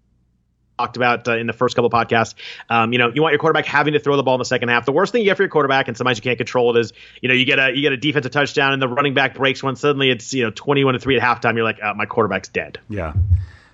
talked 0.78 0.96
about 0.96 1.28
uh, 1.28 1.38
in 1.38 1.48
the 1.48 1.54
first 1.54 1.76
couple 1.76 1.90
podcasts. 1.90 2.36
Um, 2.70 2.94
you 2.94 3.00
know, 3.00 3.12
you 3.14 3.22
want 3.22 3.34
your 3.34 3.40
quarterback 3.40 3.66
having 3.66 3.94
to 3.94 4.00
throw 4.00 4.16
the 4.16 4.24
ball 4.24 4.36
in 4.36 4.40
the 4.40 4.46
second 4.46 4.70
half. 4.70 4.86
The 4.86 4.92
worst 4.92 5.12
thing 5.12 5.22
you 5.22 5.26
get 5.26 5.38
for 5.38 5.44
your 5.44 5.50
quarterback, 5.50 5.88
and 5.88 5.98
sometimes 5.98 6.18
you 6.18 6.22
can't 6.22 6.38
control 6.38 6.76
it, 6.76 6.80
is 6.80 6.94
you 7.22 7.30
know 7.30 7.36
you 7.36 7.46
get 7.46 7.60
a 7.60 7.76
you 7.76 7.82
get 7.82 7.94
a 7.94 7.98
defensive 7.98 8.32
touchdown 8.32 8.74
and 8.74 8.82
the 8.82 8.88
running 8.88 9.14
back 9.14 9.36
breaks 9.36 9.64
one. 9.64 9.76
Suddenly 9.76 10.10
it's 10.10 10.34
you 10.34 10.44
know 10.44 10.52
21 10.52 10.94
to 10.94 11.00
three 11.00 11.20
at 11.20 11.24
halftime. 11.24 11.56
You're 11.56 11.64
like, 11.64 11.80
oh, 11.84 11.94
my 11.96 12.06
quarterback's 12.06 12.50
dead. 12.50 12.80
Yeah, 12.90 13.14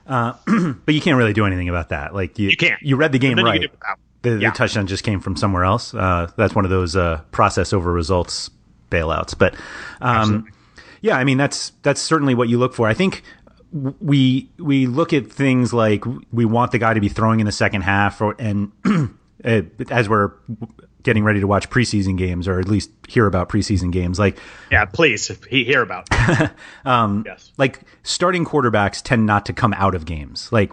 uh, 0.08 0.34
but 0.86 0.96
you 0.96 1.02
can't 1.02 1.18
really 1.18 1.34
do 1.34 1.46
anything 1.46 1.70
about 1.70 1.90
that. 1.90 2.14
Like 2.14 2.40
you, 2.40 2.50
you 2.50 2.58
can't. 2.58 2.82
You 2.82 2.96
read 2.96 3.12
the 3.12 3.20
game 3.20 3.38
right 3.38 3.70
the, 4.24 4.38
yeah. 4.38 4.50
the 4.50 4.58
touchdown 4.58 4.88
just 4.88 5.04
came 5.04 5.20
from 5.20 5.36
somewhere 5.36 5.64
else. 5.64 5.94
Uh, 5.94 6.32
that's 6.36 6.56
one 6.56 6.66
of 6.66 6.72
those 6.72 6.96
uh, 6.96 7.22
process 7.32 7.72
over 7.72 7.92
results 7.92 8.50
bailouts. 8.90 9.38
But 9.38 9.56
um, 10.02 10.48
yeah, 11.02 11.18
I 11.18 11.24
mean 11.24 11.38
that's 11.38 11.72
that's 11.84 12.02
certainly 12.02 12.34
what 12.34 12.50
you 12.50 12.58
look 12.58 12.74
for. 12.74 12.88
I 12.88 12.94
think 12.94 13.24
we 13.72 14.50
we 14.58 14.88
look 14.88 15.14
at 15.14 15.32
things 15.32 15.74
like 15.74 16.04
we 16.32 16.46
want 16.46 16.72
the 16.72 16.80
guy 16.80 16.94
to 16.94 17.02
be 17.02 17.10
throwing 17.10 17.40
in 17.40 17.46
the 17.46 17.52
second 17.52 17.82
half, 17.82 18.22
or, 18.22 18.36
and 18.40 18.72
as 19.44 20.08
we're 20.08 20.32
getting 21.02 21.26
ready 21.26 21.42
to 21.42 21.48
watch 21.48 21.70
preseason 21.70 22.18
games, 22.18 22.48
or 22.48 22.60
at 22.60 22.68
least 22.68 22.90
hear 23.10 23.26
about 23.26 23.50
preseason 23.50 23.92
games, 23.92 24.20
like 24.20 24.38
yeah, 24.72 24.86
please 24.86 25.28
hear 25.50 25.82
about. 25.82 26.08
um, 26.86 27.24
yes, 27.26 27.52
like 27.58 27.82
starting 28.04 28.46
quarterbacks 28.46 29.02
tend 29.02 29.26
not 29.26 29.46
to 29.48 29.54
come 29.54 29.74
out 29.74 29.96
of 29.96 30.06
games. 30.06 30.52
Like 30.52 30.72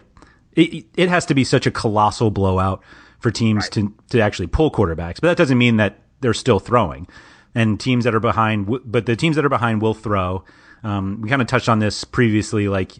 it, 0.52 0.86
it 0.96 1.08
has 1.08 1.26
to 1.26 1.34
be 1.34 1.42
such 1.42 1.66
a 1.66 1.70
colossal 1.70 2.30
blowout 2.30 2.82
for 3.20 3.30
teams 3.30 3.64
right. 3.64 3.72
to 3.72 3.94
to 4.10 4.20
actually 4.20 4.48
pull 4.48 4.70
quarterbacks. 4.70 5.20
But 5.20 5.28
that 5.28 5.36
doesn't 5.36 5.58
mean 5.58 5.76
that 5.76 6.00
they're 6.20 6.34
still 6.34 6.58
throwing. 6.58 7.06
And 7.54 7.80
teams 7.80 8.04
that 8.04 8.14
are 8.14 8.20
behind, 8.20 8.68
but 8.84 9.06
the 9.06 9.16
teams 9.16 9.34
that 9.34 9.44
are 9.44 9.48
behind 9.50 9.82
will 9.82 9.94
throw. 9.94 10.44
Um, 10.84 11.20
we 11.20 11.28
kind 11.28 11.42
of 11.42 11.48
touched 11.48 11.68
on 11.68 11.80
this 11.80 12.04
previously. 12.04 12.68
Like 12.68 12.92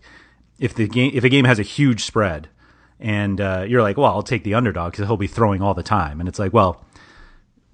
if 0.58 0.74
the 0.74 0.88
game, 0.88 1.12
if 1.14 1.22
a 1.22 1.28
game 1.28 1.44
has 1.44 1.58
a 1.58 1.62
huge 1.62 2.04
spread, 2.04 2.48
and 2.98 3.40
uh, 3.40 3.64
you're 3.66 3.82
like, 3.82 3.96
well, 3.96 4.12
I'll 4.12 4.22
take 4.22 4.44
the 4.44 4.54
underdog 4.54 4.92
because 4.92 5.06
he'll 5.06 5.16
be 5.16 5.26
throwing 5.26 5.62
all 5.62 5.72
the 5.72 5.82
time. 5.82 6.20
And 6.20 6.28
it's 6.28 6.38
like, 6.38 6.52
well, 6.52 6.84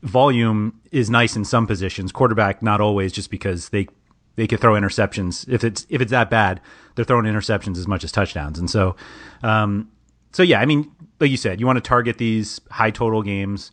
volume 0.02 0.80
is 0.92 1.10
nice 1.10 1.34
in 1.34 1.44
some 1.44 1.66
positions. 1.66 2.12
Quarterback, 2.12 2.62
not 2.62 2.80
always, 2.80 3.12
just 3.12 3.30
because 3.30 3.70
they 3.70 3.88
they 4.36 4.46
could 4.46 4.60
throw 4.60 4.74
interceptions. 4.74 5.48
If 5.48 5.64
it's 5.64 5.86
if 5.88 6.00
it's 6.00 6.10
that 6.10 6.30
bad, 6.30 6.60
they're 6.94 7.04
throwing 7.04 7.24
interceptions 7.24 7.78
as 7.78 7.88
much 7.88 8.04
as 8.04 8.12
touchdowns. 8.12 8.58
And 8.58 8.70
so, 8.70 8.96
um, 9.42 9.90
so 10.32 10.42
yeah, 10.42 10.60
I 10.60 10.66
mean, 10.66 10.92
like 11.20 11.30
you 11.30 11.36
said, 11.36 11.60
you 11.60 11.66
want 11.66 11.76
to 11.76 11.88
target 11.88 12.18
these 12.18 12.60
high 12.70 12.90
total 12.90 13.22
games. 13.22 13.72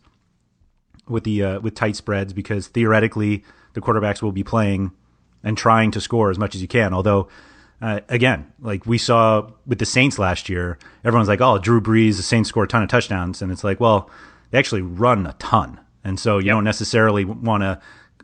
with 1.08 1.24
the 1.24 1.42
uh, 1.42 1.60
with 1.60 1.74
tight 1.74 1.96
spreads 1.96 2.32
because 2.32 2.68
theoretically 2.68 3.44
the 3.74 3.80
quarterbacks 3.80 4.22
will 4.22 4.32
be 4.32 4.44
playing 4.44 4.92
and 5.42 5.58
trying 5.58 5.90
to 5.90 6.00
score 6.00 6.30
as 6.30 6.38
much 6.38 6.54
as 6.54 6.62
you 6.62 6.68
can. 6.68 6.94
Although, 6.94 7.28
uh, 7.82 8.00
again, 8.08 8.50
like 8.60 8.86
we 8.86 8.96
saw 8.96 9.50
with 9.66 9.78
the 9.78 9.86
Saints 9.86 10.18
last 10.18 10.48
year, 10.48 10.78
everyone's 11.04 11.28
like, 11.28 11.42
"Oh, 11.42 11.58
Drew 11.58 11.80
Brees, 11.80 12.16
the 12.16 12.22
Saints 12.22 12.48
score 12.48 12.64
a 12.64 12.68
ton 12.68 12.82
of 12.82 12.88
touchdowns," 12.88 13.42
and 13.42 13.52
it's 13.52 13.64
like, 13.64 13.80
well, 13.80 14.08
they 14.50 14.58
actually 14.58 14.82
run 14.82 15.26
a 15.26 15.34
ton, 15.34 15.80
and 16.02 16.18
so 16.18 16.38
you 16.38 16.46
yep. 16.46 16.54
don't 16.54 16.64
necessarily 16.64 17.24
want 17.24 17.62
to 17.62 17.80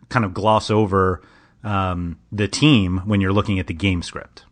kind 0.08 0.24
of 0.24 0.32
gloss 0.32 0.70
over 0.70 1.20
um, 1.62 2.18
the 2.32 2.48
team 2.48 3.02
when 3.04 3.20
you're 3.20 3.32
looking 3.32 3.58
at 3.58 3.66
the 3.66 3.74
game 3.74 4.02
script. 4.02 4.44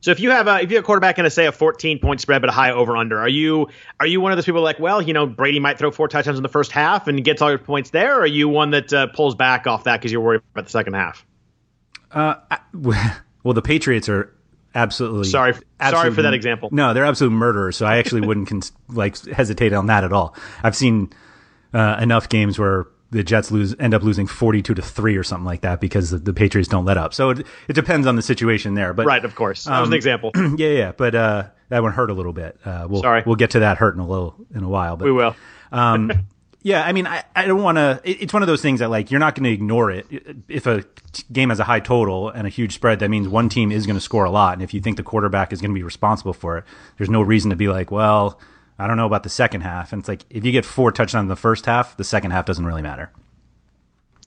So 0.00 0.10
if 0.10 0.20
you 0.20 0.30
have 0.30 0.46
a 0.46 0.60
if 0.60 0.70
you 0.70 0.76
have 0.76 0.84
a 0.84 0.86
quarterback 0.86 1.18
in 1.18 1.26
a 1.26 1.30
say 1.30 1.46
a 1.46 1.52
14 1.52 1.98
point 1.98 2.20
spread 2.20 2.40
but 2.40 2.50
a 2.50 2.52
high 2.52 2.70
over 2.70 2.96
under, 2.96 3.18
are 3.18 3.28
you 3.28 3.68
are 3.98 4.06
you 4.06 4.20
one 4.20 4.32
of 4.32 4.36
those 4.36 4.44
people 4.44 4.62
like, 4.62 4.78
well, 4.78 5.02
you 5.02 5.12
know, 5.12 5.26
Brady 5.26 5.58
might 5.58 5.78
throw 5.78 5.90
four 5.90 6.08
touchdowns 6.08 6.38
in 6.38 6.42
the 6.42 6.48
first 6.48 6.70
half 6.70 7.08
and 7.08 7.22
gets 7.24 7.42
all 7.42 7.50
your 7.50 7.58
points 7.58 7.90
there, 7.90 8.18
or 8.18 8.22
are 8.22 8.26
you 8.26 8.48
one 8.48 8.70
that 8.70 8.92
uh, 8.92 9.08
pulls 9.08 9.34
back 9.34 9.66
off 9.66 9.84
that 9.84 9.96
because 9.98 10.12
you're 10.12 10.20
worried 10.20 10.42
about 10.52 10.64
the 10.64 10.70
second 10.70 10.94
half? 10.94 11.26
Uh, 12.12 12.36
well, 13.42 13.54
the 13.54 13.62
Patriots 13.62 14.08
are 14.08 14.32
absolutely 14.74 15.28
sorry. 15.28 15.54
sorry 15.80 16.12
for 16.12 16.22
that 16.22 16.34
example. 16.34 16.68
No, 16.70 16.94
they're 16.94 17.04
absolute 17.04 17.30
murderers. 17.30 17.76
So 17.76 17.86
I 17.86 17.96
actually 17.98 18.20
wouldn't 18.26 18.48
cons- 18.48 18.72
like 18.88 19.18
hesitate 19.26 19.72
on 19.72 19.86
that 19.86 20.04
at 20.04 20.12
all. 20.12 20.36
I've 20.62 20.76
seen 20.76 21.10
uh, 21.74 21.98
enough 22.00 22.28
games 22.28 22.58
where 22.58 22.86
the 23.10 23.22
Jets 23.22 23.50
lose 23.50 23.74
end 23.78 23.94
up 23.94 24.02
losing 24.02 24.26
42 24.26 24.74
to 24.74 24.82
3 24.82 25.16
or 25.16 25.22
something 25.22 25.46
like 25.46 25.62
that 25.62 25.80
because 25.80 26.10
the, 26.10 26.18
the 26.18 26.32
Patriots 26.32 26.68
don't 26.68 26.84
let 26.84 26.98
up. 26.98 27.14
So 27.14 27.30
it, 27.30 27.46
it, 27.66 27.72
depends 27.72 28.06
on 28.06 28.16
the 28.16 28.22
situation 28.22 28.74
there. 28.74 28.92
But 28.92 29.06
Right, 29.06 29.24
of 29.24 29.34
course. 29.34 29.64
That 29.64 29.74
um, 29.74 29.80
was 29.80 29.88
an 29.88 29.92
um, 29.94 29.96
example. 29.96 30.30
yeah, 30.56 30.68
yeah, 30.68 30.92
but 30.92 31.14
uh, 31.14 31.44
that 31.70 31.82
one 31.82 31.92
hurt 31.92 32.10
a 32.10 32.14
little 32.14 32.32
bit. 32.32 32.58
Uh, 32.64 32.86
we'll 32.88 33.02
Sorry. 33.02 33.22
we'll 33.24 33.36
get 33.36 33.50
to 33.50 33.60
that 33.60 33.78
hurt 33.78 33.94
in 33.94 34.00
a 34.00 34.06
little 34.06 34.34
in 34.54 34.62
a 34.62 34.68
while, 34.68 34.96
but 34.96 35.06
We 35.06 35.12
will. 35.12 35.34
um, 35.72 36.12
yeah, 36.62 36.84
I 36.84 36.92
mean 36.92 37.06
I, 37.06 37.24
I 37.34 37.46
don't 37.46 37.62
want 37.62 37.76
to 37.76 38.00
it, 38.04 38.22
it's 38.22 38.32
one 38.32 38.42
of 38.42 38.46
those 38.46 38.60
things 38.60 38.80
that 38.80 38.90
like 38.90 39.10
you're 39.10 39.20
not 39.20 39.34
going 39.34 39.44
to 39.44 39.52
ignore 39.52 39.90
it. 39.90 40.06
If 40.48 40.66
a 40.66 40.84
game 41.32 41.48
has 41.48 41.60
a 41.60 41.64
high 41.64 41.80
total 41.80 42.28
and 42.28 42.46
a 42.46 42.50
huge 42.50 42.74
spread, 42.74 42.98
that 43.00 43.08
means 43.08 43.26
one 43.26 43.48
team 43.48 43.72
is 43.72 43.86
going 43.86 43.96
to 43.96 44.02
score 44.02 44.24
a 44.24 44.30
lot 44.30 44.52
and 44.54 44.62
if 44.62 44.74
you 44.74 44.80
think 44.80 44.98
the 44.98 45.02
quarterback 45.02 45.52
is 45.52 45.60
going 45.60 45.70
to 45.70 45.74
be 45.74 45.82
responsible 45.82 46.34
for 46.34 46.58
it, 46.58 46.64
there's 46.98 47.10
no 47.10 47.22
reason 47.22 47.50
to 47.50 47.56
be 47.56 47.68
like, 47.68 47.90
well, 47.90 48.38
I 48.78 48.86
don't 48.86 48.96
know 48.96 49.06
about 49.06 49.22
the 49.24 49.28
second 49.28 49.62
half. 49.62 49.92
And 49.92 50.00
it's 50.00 50.08
like 50.08 50.24
if 50.30 50.44
you 50.44 50.52
get 50.52 50.64
four 50.64 50.92
touchdowns 50.92 51.24
in 51.24 51.28
the 51.28 51.36
first 51.36 51.66
half, 51.66 51.96
the 51.96 52.04
second 52.04 52.30
half 52.30 52.44
doesn't 52.44 52.64
really 52.64 52.82
matter. 52.82 53.10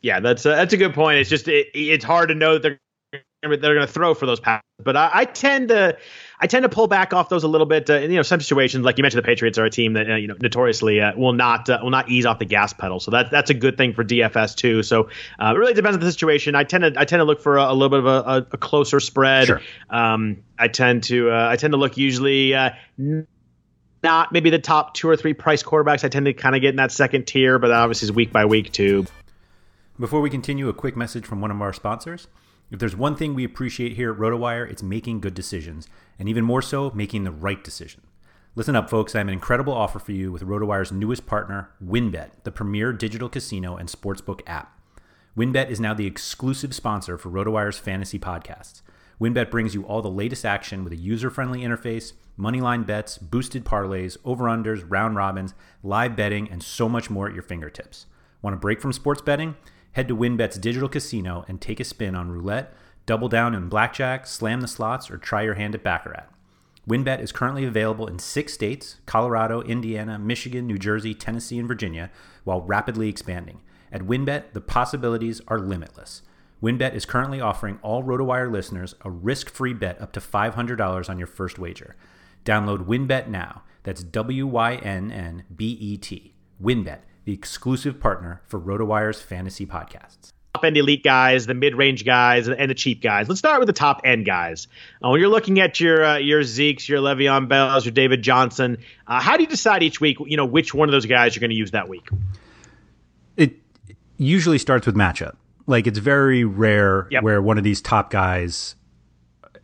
Yeah, 0.02 0.20
that's 0.20 0.46
a, 0.46 0.50
that's 0.50 0.74
a 0.74 0.78
good 0.78 0.94
point. 0.94 1.20
It's 1.20 1.30
just 1.30 1.48
it, 1.48 1.68
it's 1.74 2.04
hard 2.04 2.30
to 2.30 2.36
know 2.36 2.58
that 2.58 2.62
they're 2.64 2.80
they're 3.42 3.58
going 3.58 3.88
to 3.88 3.88
throw 3.88 4.14
for 4.14 4.28
those 4.28 4.40
passes, 4.40 4.64
but 4.84 4.96
I, 4.96 5.10
I, 5.12 5.26
tend 5.26 5.70
to 5.70 5.98
I 6.40 6.46
tend 6.46 6.62
to 6.62 6.70
pull 6.70 6.88
back 6.88 7.12
off 7.12 7.30
those 7.30 7.44
a 7.44 7.48
little 7.48 7.66
bit. 7.66 7.90
Uh, 7.90 7.94
in, 7.94 8.12
you 8.12 8.18
know, 8.18 8.22
some 8.22 8.40
situations 8.40 8.86
like 8.86 9.00
you 9.00 9.02
mentioned, 9.02 9.24
the 9.24 9.26
Patriots 9.26 9.58
are 9.58 9.66
a 9.66 9.70
team 9.70 9.94
that 9.94 10.10
uh, 10.10 10.16
you 10.16 10.28
know 10.28 10.36
notoriously 10.40 11.02
uh, 11.02 11.16
will 11.16 11.34
not 11.34 11.68
uh, 11.68 11.80
will 11.82 11.90
not 11.90 12.08
ease 12.08 12.26
off 12.26 12.38
the 12.38 12.46
gas 12.46 12.72
pedal. 12.72 13.00
So 13.00 13.10
that 13.12 13.32
that's 13.32 13.50
a 13.50 13.56
good 13.56 13.78
thing 13.78 13.94
for 13.94 14.04
DFS 14.04 14.56
too. 14.56 14.84
So 14.84 15.10
uh, 15.40 15.54
it 15.56 15.58
really 15.58 15.74
depends 15.74 15.96
on 15.96 16.02
the 16.02 16.12
situation. 16.12 16.54
I 16.54 16.64
tend 16.64 16.84
to 16.84 17.00
I 17.00 17.06
tend 17.06 17.20
to 17.20 17.24
look 17.24 17.42
for 17.42 17.58
a, 17.58 17.72
a 17.72 17.74
little 17.74 17.90
bit 17.90 18.00
of 18.00 18.06
a, 18.06 18.46
a 18.52 18.58
closer 18.58 19.00
spread. 19.00 19.48
Sure. 19.48 19.62
Um, 19.90 20.44
I 20.60 20.68
tend 20.68 21.04
to 21.06 21.32
uh, 21.32 21.50
I 21.50 21.56
tend 21.56 21.74
to 21.74 21.78
look 21.78 21.98
usually 21.98 22.54
not 24.04 24.32
maybe 24.32 24.50
the 24.50 24.60
top 24.60 24.94
two 24.94 25.10
or 25.10 25.16
three 25.16 25.34
price 25.34 25.64
quarterbacks. 25.64 26.04
I 26.04 26.10
tend 26.10 26.26
to 26.26 26.34
kind 26.34 26.56
of 26.56 26.62
get 26.62 26.72
in 26.72 26.76
that 26.78 26.92
second 26.92 27.28
tier, 27.28 27.60
but 27.60 27.72
obviously 27.72 28.08
is 28.08 28.12
week 28.12 28.32
by 28.32 28.46
week 28.46 28.72
too. 28.72 29.06
Before 30.00 30.22
we 30.22 30.30
continue, 30.30 30.70
a 30.70 30.74
quick 30.74 30.96
message 30.96 31.26
from 31.26 31.42
one 31.42 31.52
of 31.52 31.62
our 31.62 31.74
sponsors. 31.74 32.28
If 32.72 32.80
there's 32.80 32.96
one 32.96 33.16
thing 33.16 33.36
we 33.36 33.44
appreciate 33.44 33.94
here 33.94 34.12
at 34.14 34.18
RotoWire, 34.18 34.70
it's 34.70 34.82
making 34.82 35.20
good 35.20 35.34
decisions, 35.34 35.88
and 36.18 36.30
even 36.30 36.46
more 36.46 36.62
so, 36.62 36.90
making 36.96 37.26
the 37.26 37.32
right 37.32 37.62
decision. 37.64 38.02
Listen 38.56 38.76
up, 38.76 38.90
folks. 38.90 39.14
I 39.14 39.20
have 39.20 39.28
an 39.28 39.34
incredible 39.34 39.74
offer 39.74 40.00
for 40.00 40.14
you 40.14 40.32
with 40.32 40.42
RotoWire's 40.42 40.92
newest 40.92 41.26
partner, 41.26 41.70
WynnBET, 41.86 42.32
the 42.44 42.52
premier 42.52 42.94
digital 42.94 43.30
casino 43.30 43.76
and 43.76 43.90
sportsbook 43.90 44.42
app. 44.48 44.80
WynnBET 45.38 45.70
is 45.70 45.80
now 45.80 45.94
the 45.94 46.08
exclusive 46.08 46.74
sponsor 46.74 47.18
for 47.18 47.30
RotoWire's 47.30 47.78
fantasy 47.78 48.20
podcasts. 48.20 48.82
WynnBET 49.22 49.52
brings 49.52 49.76
you 49.76 49.84
all 49.84 50.02
the 50.02 50.10
latest 50.10 50.44
action 50.44 50.84
with 50.84 50.92
a 50.92 50.96
user-friendly 50.96 51.62
interface, 51.62 52.14
moneyline 52.40 52.88
bets, 52.88 53.20
boosted 53.20 53.64
parlays, 53.64 54.18
over-unders, 54.26 54.84
round 54.90 55.16
robins, 55.16 55.54
live 55.84 56.16
betting, 56.16 56.50
and 56.50 56.64
so 56.64 56.90
much 56.90 57.12
more 57.12 57.28
at 57.28 57.34
your 57.36 57.44
fingertips. 57.44 58.08
Want 58.42 58.56
a 58.56 58.58
break 58.58 58.82
from 58.82 58.92
sports 58.92 59.22
betting? 59.22 59.58
Head 59.92 60.08
to 60.08 60.18
WynnBET's 60.18 60.58
digital 60.58 60.90
casino 60.90 61.46
and 61.48 61.62
take 61.62 61.80
a 61.80 61.84
spin 61.84 62.16
on 62.16 62.32
roulette, 62.32 62.74
double 63.06 63.30
down 63.30 63.54
in 63.54 63.70
blackjack, 63.70 64.26
slam 64.26 64.62
the 64.62 64.68
slots, 64.68 65.12
or 65.12 65.18
try 65.18 65.44
your 65.44 65.54
hand 65.54 65.76
at 65.76 65.84
Baccarat. 65.84 66.26
WynnBET 66.90 67.22
is 67.22 67.32
currently 67.32 67.64
available 67.64 68.08
in 68.08 68.18
six 68.18 68.56
states 68.56 68.96
Colorado, 69.06 69.62
Indiana, 69.62 70.18
Michigan, 70.18 70.66
New 70.66 70.80
Jersey, 70.80 71.14
Tennessee, 71.14 71.60
and 71.60 71.68
Virginia, 71.68 72.10
while 72.44 72.62
rapidly 72.62 73.08
expanding. 73.08 73.62
At 73.92 74.02
WynnBET, 74.02 74.54
the 74.54 74.62
possibilities 74.62 75.42
are 75.48 75.60
limitless. 75.60 76.24
WynnBET 76.62 76.94
is 76.94 77.06
currently 77.06 77.42
offering 77.42 77.80
all 77.82 78.04
RotoWire 78.04 78.52
listeners 78.52 78.94
a 79.02 79.10
risk 79.10 79.50
free 79.50 79.74
bet 79.74 80.00
up 80.00 80.12
to 80.12 80.20
$500 80.20 81.10
on 81.10 81.18
your 81.18 81.28
first 81.28 81.58
wager. 81.58 81.96
Download 82.46 82.86
WynnBET 82.86 83.28
now. 83.28 83.64
That's 83.84 84.04
W 84.04 84.46
Y 84.46 84.76
N 84.76 85.12
N 85.12 85.44
B 85.56 85.72
E 85.80 85.98
T. 85.98 86.36
WynnBET, 86.62 87.00
the 87.26 87.34
exclusive 87.34 88.00
partner 88.00 88.44
for 88.46 88.60
RotoWire's 88.60 89.20
fantasy 89.20 89.66
podcasts. 89.66 90.34
Top 90.54 90.66
end 90.66 90.78
elite 90.78 91.04
guys, 91.04 91.48
the 91.48 91.56
mid 91.56 91.74
range 91.74 92.06
guys, 92.06 92.48
and 92.48 92.70
the 92.70 92.76
cheap 92.76 93.02
guys. 93.02 93.28
Let's 93.28 93.40
start 93.40 93.60
with 93.60 93.66
the 93.66 93.74
top 93.74 94.02
end 94.04 94.28
guys. 94.28 94.68
Uh, 95.04 95.10
when 95.10 95.20
you're 95.20 95.30
looking 95.30 95.60
at 95.60 95.80
your 95.80 96.06
uh, 96.06 96.18
your 96.18 96.44
Zeke's, 96.44 96.88
your 96.88 97.00
Le'Veon 97.00 97.48
Bells, 97.48 97.86
your 97.86 97.94
David 97.94 98.22
Johnson, 98.22 98.78
uh, 99.08 99.20
how 99.20 99.36
do 99.36 99.42
you 99.42 99.50
decide 99.50 99.82
each 99.82 100.00
week? 100.00 100.18
You 100.24 100.38
know 100.38 100.46
which 100.46 100.76
one 100.76 100.88
of 100.88 100.94
those 100.94 101.08
guys 101.08 101.36
you're 101.36 101.42
going 101.42 101.50
to 101.50 101.56
use 101.56 101.72
that 101.72 101.90
week. 101.90 102.08
It 103.36 103.56
usually 104.18 104.60
starts 104.60 104.86
with 104.86 104.96
matchup. 104.96 105.38
Like 105.68 105.88
it's 105.88 106.00
very 106.00 106.44
rare 106.44 107.08
yep. 107.12 107.24
where 107.24 107.42
one 107.42 107.58
of 107.58 107.64
these 107.64 107.82
top 107.82 108.10
guys 108.10 108.76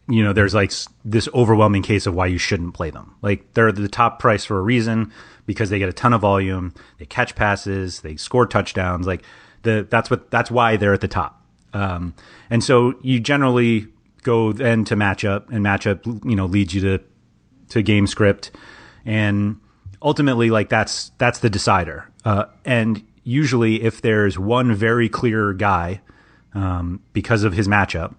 you 0.10 0.24
know, 0.24 0.32
there's 0.32 0.56
like 0.56 0.72
this 1.04 1.28
overwhelming 1.34 1.84
case 1.84 2.06
of 2.06 2.16
why 2.16 2.28
you 2.28 2.38
shouldn't 2.38 2.74
play 2.74 2.90
them. 2.90 3.16
Like 3.22 3.54
they're 3.54 3.72
the 3.72 3.90
top 3.90 4.20
price 4.20 4.46
for 4.46 4.58
a 4.58 4.62
reason 4.62 5.12
because 5.46 5.70
they 5.70 5.80
get 5.80 5.90
a 5.90 5.94
ton 5.94 6.14
of 6.14 6.22
volume, 6.22 6.74
they 6.98 7.06
catch 7.06 7.36
passes, 7.36 8.02
they 8.02 8.16
score 8.16 8.46
touchdowns. 8.46 9.06
Like 9.06 9.24
the 9.64 9.86
that's 9.90 10.10
what 10.10 10.32
that's 10.32 10.50
why 10.50 10.78
they're 10.78 10.94
at 10.94 11.02
the 11.02 11.08
top. 11.08 11.44
Um, 11.74 12.14
and 12.50 12.64
so 12.64 12.96
you 13.02 13.20
generally 13.20 13.88
go 14.24 14.54
then 14.54 14.86
to 14.86 14.96
matchup, 14.96 15.50
and 15.50 15.66
matchup 15.66 16.06
you 16.26 16.36
know 16.36 16.46
leads 16.46 16.74
you 16.74 16.82
to 16.82 17.00
to 17.70 17.82
game 17.82 18.08
script, 18.08 18.52
and 19.06 19.60
ultimately 20.02 20.50
like 20.50 20.70
that's 20.70 21.12
that's 21.18 21.40
the 21.40 21.50
decider. 21.50 22.10
Uh, 22.24 22.46
and 22.66 23.06
usually, 23.28 23.84
if 23.84 24.02
there's 24.02 24.40
one 24.40 24.74
very 24.74 25.10
clear 25.10 25.54
guy 25.54 26.02
um, 26.54 27.02
because 27.14 27.44
of 27.44 27.54
his 27.54 27.68
matchup 27.68 28.16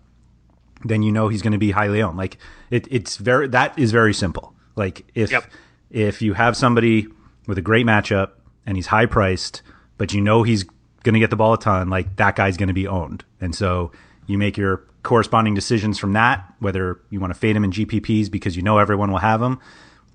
then 0.84 1.02
you 1.02 1.12
know 1.12 1.28
he's 1.28 1.42
going 1.42 1.52
to 1.52 1.58
be 1.58 1.70
highly 1.70 2.02
owned. 2.02 2.16
Like 2.16 2.38
it, 2.70 2.86
it's 2.90 3.16
very 3.16 3.48
that 3.48 3.78
is 3.78 3.92
very 3.92 4.14
simple. 4.14 4.54
Like 4.76 5.10
if 5.14 5.30
yep. 5.30 5.44
if 5.90 6.22
you 6.22 6.34
have 6.34 6.56
somebody 6.56 7.08
with 7.46 7.58
a 7.58 7.62
great 7.62 7.86
matchup 7.86 8.32
and 8.66 8.76
he's 8.76 8.86
high 8.86 9.06
priced, 9.06 9.62
but 9.96 10.12
you 10.12 10.20
know 10.20 10.42
he's 10.42 10.64
going 11.02 11.14
to 11.14 11.20
get 11.20 11.30
the 11.30 11.36
ball 11.36 11.54
a 11.54 11.58
ton, 11.58 11.88
like 11.88 12.16
that 12.16 12.36
guy's 12.36 12.56
going 12.56 12.68
to 12.68 12.74
be 12.74 12.86
owned. 12.86 13.24
And 13.40 13.54
so 13.54 13.92
you 14.26 14.38
make 14.38 14.56
your 14.56 14.84
corresponding 15.02 15.54
decisions 15.54 15.98
from 15.98 16.12
that, 16.12 16.44
whether 16.58 17.00
you 17.10 17.18
want 17.20 17.32
to 17.32 17.38
fade 17.38 17.56
him 17.56 17.64
in 17.64 17.70
GPPs 17.70 18.30
because 18.30 18.56
you 18.56 18.62
know 18.62 18.78
everyone 18.78 19.10
will 19.10 19.18
have 19.18 19.40
him, 19.40 19.58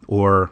or 0.08 0.52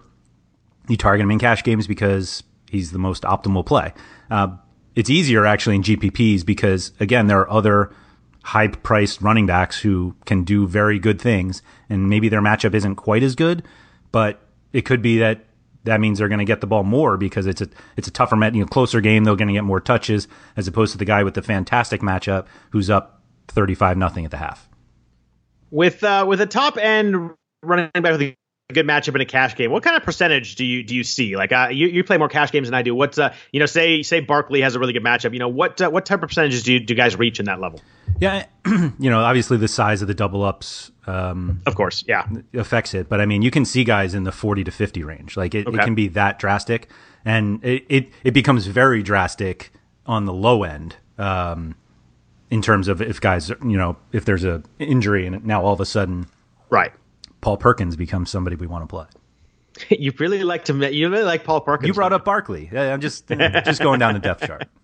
you 0.90 0.98
target 0.98 1.24
him 1.24 1.32
in 1.32 1.40
cash 1.40 1.64
games 1.64 1.88
because 1.88 2.44
he's 2.72 2.92
the 2.92 3.00
most 3.00 3.24
optimal 3.24 3.66
play. 3.66 3.94
Uh, 4.30 4.56
it's 4.96 5.10
easier 5.10 5.46
actually 5.46 5.76
in 5.76 5.84
GPPs 5.84 6.46
because 6.46 6.92
again 7.00 7.28
there 7.28 7.40
are 7.40 7.50
other 7.52 7.92
high 8.44 8.68
priced 8.68 9.22
running 9.22 9.46
backs 9.46 9.80
who 9.80 10.16
can 10.26 10.44
do 10.44 10.68
very 10.68 11.00
good 11.00 11.22
things. 11.22 11.62
And 11.90 12.10
maybe 12.10 12.30
their 12.30 12.42
matchup 12.42 12.74
isn't 12.74 12.96
quite 12.96 13.24
as 13.24 13.36
good, 13.36 13.64
but 14.12 14.40
it 14.74 14.82
could 14.82 15.02
be 15.02 15.20
that 15.20 15.46
that 15.84 16.00
means 16.00 16.20
they're 16.20 16.28
going 16.28 16.40
to 16.40 16.46
get 16.46 16.62
the 16.62 16.68
ball 16.68 16.84
more 16.84 17.18
because 17.18 17.48
it's 17.48 17.62
a 17.62 17.68
it's 17.98 18.08
a 18.08 18.12
tougher, 18.12 18.36
you 18.36 18.62
know, 18.62 18.68
closer 18.68 19.02
game. 19.02 19.24
They're 19.24 19.36
going 19.36 19.48
to 19.48 19.54
get 19.54 19.64
more 19.64 19.80
touches 19.80 20.28
as 20.56 20.68
opposed 20.68 20.92
to 20.92 20.98
the 20.98 21.06
guy 21.06 21.24
with 21.24 21.34
the 21.34 21.42
fantastic 21.42 22.02
matchup 22.02 22.46
who's 22.70 22.90
up 22.90 23.22
thirty 23.48 23.74
five 23.74 23.98
nothing 23.98 24.26
at 24.26 24.32
the 24.32 24.38
half. 24.38 24.70
With 25.72 26.04
uh, 26.04 26.26
with 26.28 26.40
a 26.42 26.46
top 26.46 26.78
end 26.78 27.32
running 27.64 27.90
back 27.94 28.12
with 28.12 28.22
a 28.22 28.36
good 28.72 28.88
matchup 28.88 29.16
in 29.16 29.22
a 29.22 29.26
cash 29.26 29.56
game, 29.56 29.72
what 29.72 29.84
kind 29.84 29.96
of 29.96 30.04
percentage 30.04 30.56
do 30.56 30.66
you 30.66 30.84
do 30.84 30.96
you 30.96 31.04
see? 31.04 31.36
Like 31.36 31.52
uh, 31.52 31.70
you, 31.72 31.88
you 31.88 32.04
play 32.04 32.18
more 32.18 32.30
cash 32.30 32.52
games 32.52 32.68
than 32.68 32.76
I 32.76 32.82
do. 32.82 32.96
What's 32.96 33.18
uh, 33.18 33.34
you 33.52 33.60
know 33.60 33.66
say 33.66 34.02
say 34.02 34.20
Barkley 34.20 34.62
has 34.62 34.76
a 34.76 34.80
really 34.80 34.94
good 34.94 35.04
matchup. 35.04 35.34
You 35.34 35.40
know 35.40 35.50
what 35.50 35.82
uh, 35.82 35.90
what 35.90 36.06
type 36.06 36.24
of 36.24 36.30
percentages 36.30 36.64
do 36.64 36.74
you, 36.74 36.80
do 36.80 36.96
guys 36.96 37.16
reach 37.18 37.40
in 37.40 37.46
that 37.46 37.60
level? 37.60 37.82
Yeah, 38.20 38.46
you 38.66 39.10
know, 39.10 39.22
obviously 39.22 39.58
the 39.58 39.68
size 39.68 40.02
of 40.02 40.08
the 40.08 40.14
double 40.14 40.44
ups, 40.44 40.92
um, 41.08 41.62
of 41.66 41.76
course, 41.76 42.04
yeah, 42.08 42.28
affects 42.54 42.94
it. 42.94 43.10
But 43.10 43.20
I 43.20 43.26
mean, 43.26 43.42
you 43.42 43.52
can 43.52 43.66
see 43.66 43.84
guys 43.84 44.14
in 44.14 44.24
the 44.24 44.32
forty 44.32 44.64
to 44.64 44.72
fifty 44.72 45.04
range. 45.04 45.36
Like 45.36 45.56
it, 45.56 45.68
okay. 45.68 45.78
it 45.78 45.84
can 45.84 45.96
be 45.96 46.08
that 46.10 46.38
drastic, 46.38 46.88
and 47.26 47.64
it, 47.66 47.86
it, 47.90 48.10
it 48.24 48.32
becomes 48.32 48.68
very 48.68 49.02
drastic 49.02 49.72
on 50.06 50.26
the 50.26 50.34
low 50.34 50.64
end. 50.64 50.98
Um, 51.18 51.76
in 52.52 52.62
terms 52.62 52.88
of 52.88 53.02
if 53.02 53.20
guys, 53.22 53.50
you 53.50 53.78
know, 53.78 53.98
if 54.12 54.26
there's 54.26 54.44
a 54.44 54.62
injury 54.78 55.26
and 55.26 55.44
now 55.46 55.64
all 55.64 55.74
of 55.74 55.80
a 55.80 55.86
sudden, 55.86 56.28
right, 56.70 56.92
Paul 57.42 57.58
Perkins 57.58 57.96
becomes 57.96 58.30
somebody 58.30 58.56
we 58.56 58.68
want 58.68 58.84
to 58.84 58.88
play. 58.88 59.06
You 59.90 60.12
really 60.20 60.44
like 60.44 60.66
to 60.66 60.74
you 60.94 61.10
really 61.10 61.24
like 61.24 61.44
Paul 61.44 61.62
Perkins. 61.62 61.88
You 61.88 61.94
brought 61.94 62.14
up 62.14 62.26
Barkley. 62.26 62.70
I'm 62.78 63.02
just 63.02 63.28
just 63.30 63.82
going 63.82 64.00
down 64.00 64.14
the 64.14 64.20
depth 64.20 64.46
chart. 64.46 64.68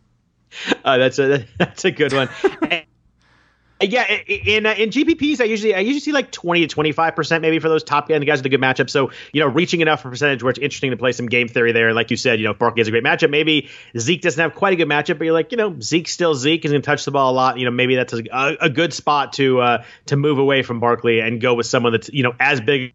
Uh, 0.85 0.97
that's 0.97 1.19
a 1.19 1.45
that's 1.57 1.83
a 1.83 1.91
good 1.91 2.13
one. 2.13 2.29
Yeah, 3.79 4.05
in 4.27 4.65
uh, 4.65 4.73
in 4.73 4.89
GPPs, 4.89 5.39
I 5.39 5.43
usually 5.43 5.75
I 5.75 5.79
usually 5.79 5.99
see 5.99 6.11
like 6.11 6.31
twenty 6.31 6.61
to 6.61 6.67
twenty 6.67 6.91
five 6.91 7.15
percent 7.15 7.43
maybe 7.43 7.59
for 7.59 7.69
those 7.69 7.83
top 7.83 8.09
end 8.09 8.25
guys 8.25 8.39
with 8.39 8.47
a 8.47 8.49
good 8.49 8.61
matchup. 8.61 8.89
So 8.89 9.11
you 9.33 9.41
know, 9.41 9.47
reaching 9.47 9.81
enough 9.81 10.01
for 10.01 10.09
percentage 10.09 10.41
where 10.41 10.49
it's 10.49 10.57
interesting 10.57 10.89
to 10.91 10.97
play 10.97 11.11
some 11.11 11.27
game 11.27 11.47
theory 11.47 11.73
there. 11.73 11.93
Like 11.93 12.09
you 12.09 12.17
said, 12.17 12.39
you 12.39 12.45
know, 12.45 12.55
Barkley 12.55 12.79
has 12.79 12.87
a 12.87 12.91
great 12.91 13.03
matchup. 13.03 13.29
Maybe 13.29 13.69
Zeke 13.95 14.21
doesn't 14.21 14.41
have 14.41 14.55
quite 14.55 14.73
a 14.73 14.75
good 14.77 14.87
matchup, 14.87 15.19
but 15.19 15.25
you're 15.25 15.33
like, 15.33 15.51
you 15.51 15.57
know, 15.57 15.79
Zeke 15.79 16.07
still 16.07 16.33
Zeke 16.33 16.65
is 16.65 16.71
going 16.71 16.81
to 16.81 16.85
touch 16.85 17.05
the 17.05 17.11
ball 17.11 17.31
a 17.31 17.35
lot. 17.35 17.59
You 17.59 17.65
know, 17.65 17.71
maybe 17.71 17.95
that's 17.95 18.13
a, 18.13 18.57
a 18.59 18.69
good 18.69 18.93
spot 18.93 19.33
to 19.33 19.61
uh, 19.61 19.83
to 20.07 20.17
move 20.17 20.39
away 20.39 20.63
from 20.63 20.79
Barkley 20.79 21.19
and 21.19 21.39
go 21.39 21.53
with 21.53 21.67
someone 21.67 21.91
that's 21.91 22.09
you 22.09 22.23
know 22.23 22.33
as 22.39 22.59
big 22.59 22.93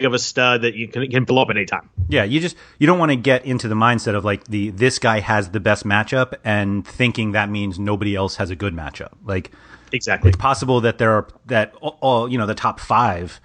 of 0.00 0.14
a 0.14 0.18
stud 0.18 0.62
that 0.62 0.74
you 0.74 0.88
can, 0.88 1.08
can 1.10 1.24
blow 1.24 1.42
up 1.42 1.50
at 1.50 1.56
any 1.56 1.66
time. 1.66 1.88
Yeah, 2.08 2.24
you 2.24 2.40
just 2.40 2.56
you 2.78 2.86
don't 2.86 2.98
want 2.98 3.10
to 3.10 3.16
get 3.16 3.44
into 3.44 3.68
the 3.68 3.74
mindset 3.74 4.14
of 4.14 4.24
like 4.24 4.44
the 4.44 4.70
this 4.70 4.98
guy 4.98 5.20
has 5.20 5.50
the 5.50 5.60
best 5.60 5.84
matchup 5.84 6.34
and 6.44 6.86
thinking 6.86 7.32
that 7.32 7.50
means 7.50 7.78
nobody 7.78 8.14
else 8.14 8.36
has 8.36 8.50
a 8.50 8.56
good 8.56 8.74
matchup. 8.74 9.12
Like 9.24 9.50
exactly, 9.92 10.28
it's 10.28 10.38
possible 10.38 10.80
that 10.82 10.98
there 10.98 11.12
are 11.12 11.28
that 11.46 11.74
all 11.80 12.28
you 12.30 12.38
know 12.38 12.46
the 12.46 12.54
top 12.54 12.80
five 12.80 13.40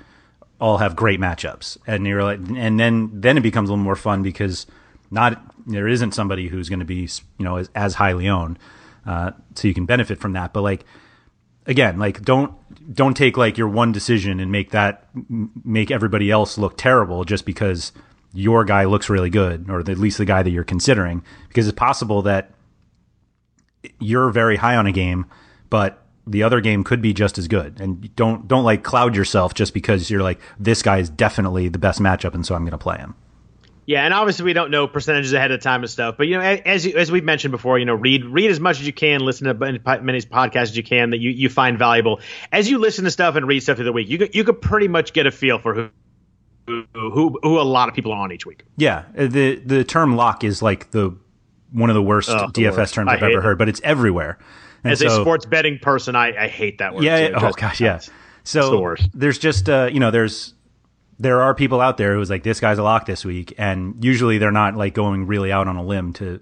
all 0.60 0.78
have 0.78 0.96
great 0.96 1.20
matchups, 1.20 1.78
and 1.88 2.06
you're 2.08 2.24
like, 2.24 2.40
and 2.56 2.80
then 2.80 3.10
then 3.14 3.38
it 3.38 3.42
becomes 3.42 3.70
a 3.70 3.74
little 3.74 3.84
more 3.84 3.96
fun 3.96 4.24
because 4.24 4.66
not 5.12 5.42
there 5.66 5.88
isn't 5.88 6.14
somebody 6.14 6.48
who's 6.48 6.70
going 6.70 6.80
to 6.80 6.86
be 6.86 7.10
you 7.38 7.46
know 7.46 7.58
as, 7.58 7.70
as 7.76 7.96
highly 7.96 8.28
owned, 8.28 8.60
uh, 9.06 9.32
so 9.56 9.68
you 9.68 9.74
can 9.74 9.86
benefit 9.86 10.20
from 10.20 10.34
that. 10.34 10.54
But 10.54 10.62
like 10.62 10.86
again, 11.66 12.00
like 12.00 12.22
don't 12.24 12.54
don't 12.94 13.16
take 13.16 13.38
like 13.38 13.58
your 13.58 13.68
one 13.68 13.92
decision 13.92 14.40
and 14.40 14.52
make 14.52 14.72
that 14.72 15.08
make 15.64 15.92
everybody 15.92 16.32
else 16.32 16.58
look 16.58 16.78
terrible 16.78 17.24
just 17.24 17.46
because 17.46 17.92
your 18.34 18.66
guy 18.66 18.84
looks 18.86 19.10
really 19.10 19.30
good 19.30 19.70
or 19.70 19.80
at 19.80 19.88
least 19.88 20.18
the 20.18 20.26
guy 20.26 20.44
that 20.44 20.52
you're 20.52 20.64
considering. 20.64 21.24
Because 21.48 21.68
it's 21.68 21.78
possible 21.78 22.22
that 22.24 22.52
you're 24.00 24.30
very 24.32 24.58
high 24.58 24.76
on 24.76 24.86
a 24.86 24.92
game 24.92 25.26
but 25.70 26.04
the 26.28 26.44
other 26.44 26.62
game 26.62 26.84
could 26.84 27.02
be 27.02 27.14
just 27.14 27.38
as 27.38 27.48
good 27.48 27.80
and 27.80 28.14
don't 28.16 28.48
don't 28.48 28.64
like 28.64 28.84
cloud 28.84 29.16
yourself 29.16 29.54
just 29.54 29.74
because 29.74 30.10
you're 30.10 30.24
like 30.24 30.40
this 30.60 30.82
guy 30.82 30.98
is 30.98 31.10
definitely 31.10 31.70
the 31.70 31.80
best 31.80 32.00
matchup 32.00 32.34
and 32.34 32.46
so 32.46 32.56
I'm 32.56 32.64
going 32.64 32.72
to 32.72 32.78
play 32.78 32.98
him. 32.98 33.16
Yeah, 33.88 34.04
and 34.04 34.14
obviously 34.14 34.44
we 34.44 34.52
don't 34.52 34.70
know 34.70 34.86
percentages 34.86 35.32
ahead 35.32 35.52
of 35.52 35.62
time 35.62 35.82
and 35.82 35.90
stuff, 35.90 36.16
but 36.18 36.28
you 36.28 36.36
know, 36.36 36.42
as 36.42 36.86
as 36.86 37.10
we've 37.10 37.24
mentioned 37.24 37.54
before, 37.54 37.80
you 37.80 37.86
know, 37.86 37.94
read 37.94 38.26
read 38.26 38.52
as 38.52 38.60
much 38.60 38.82
as 38.82 38.86
you 38.86 38.92
can, 38.92 39.22
listen 39.22 39.48
to 39.48 39.54
many 39.54 39.80
podcasts 39.80 40.62
as 40.64 40.78
you 40.78 40.84
can 40.84 41.12
that 41.12 41.20
you, 41.20 41.30
you 41.30 41.48
find 41.48 41.80
valuable. 41.80 42.20
As 42.52 42.70
you 42.70 42.80
listen 42.80 43.06
to 43.06 43.12
stuff 43.12 43.38
and 43.38 43.48
read 43.48 43.62
stuff 43.62 43.78
through 43.78 43.86
the 43.86 43.94
week, 43.94 44.10
you 44.10 44.18
could, 44.18 44.36
you 44.36 44.44
could 44.44 44.62
pretty 44.62 44.90
much 44.90 45.14
get 45.14 45.26
a 45.26 45.32
feel 45.32 45.58
for 45.58 45.74
who 45.74 46.86
who 46.94 47.40
who 47.42 47.60
a 47.60 47.64
lot 47.64 47.88
of 47.88 47.96
people 47.96 48.12
are 48.12 48.22
on 48.22 48.34
each 48.34 48.46
week. 48.46 48.66
Yeah, 48.76 49.06
the 49.16 49.56
the 49.56 49.86
term 49.86 50.18
lock 50.18 50.44
is 50.44 50.62
like 50.62 50.92
the 50.92 51.16
one 51.72 51.90
of 51.90 51.94
the 51.94 52.04
worst 52.04 52.30
oh, 52.30 52.48
DFS 52.48 52.78
worst. 52.78 52.94
terms 52.94 53.10
I've 53.10 53.24
ever 53.24 53.40
it. 53.40 53.44
heard, 53.44 53.58
but 53.58 53.70
it's 53.70 53.82
everywhere. 53.86 54.38
And 54.84 54.94
As 54.94 55.00
so, 55.00 55.08
a 55.08 55.22
sports 55.22 55.46
betting 55.46 55.80
person, 55.80 56.16
I, 56.16 56.46
I 56.46 56.48
hate 56.48 56.78
that 56.80 56.94
word. 56.94 57.04
Yeah. 57.04 57.30
Too. 57.30 57.36
Oh 57.36 57.52
gosh, 57.52 57.82
yeah. 57.82 58.00
So 58.44 58.70
the 58.70 59.10
there's 59.14 59.38
just 59.38 59.70
uh, 59.70 59.90
you 59.92 60.00
know 60.00 60.12
there's 60.12 60.54
there 61.20 61.42
are 61.42 61.56
people 61.56 61.82
out 61.82 61.98
there 61.98 62.16
who's 62.16 62.30
like 62.30 62.44
this 62.44 62.60
guy's 62.60 62.78
a 62.78 62.84
lock 62.84 63.06
this 63.06 63.26
week, 63.26 63.54
and 63.58 64.04
usually 64.04 64.38
they're 64.38 64.52
not 64.52 64.76
like 64.76 64.94
going 64.94 65.28
really 65.28 65.52
out 65.52 65.68
on 65.68 65.76
a 65.76 65.84
limb 65.84 66.14
to 66.14 66.40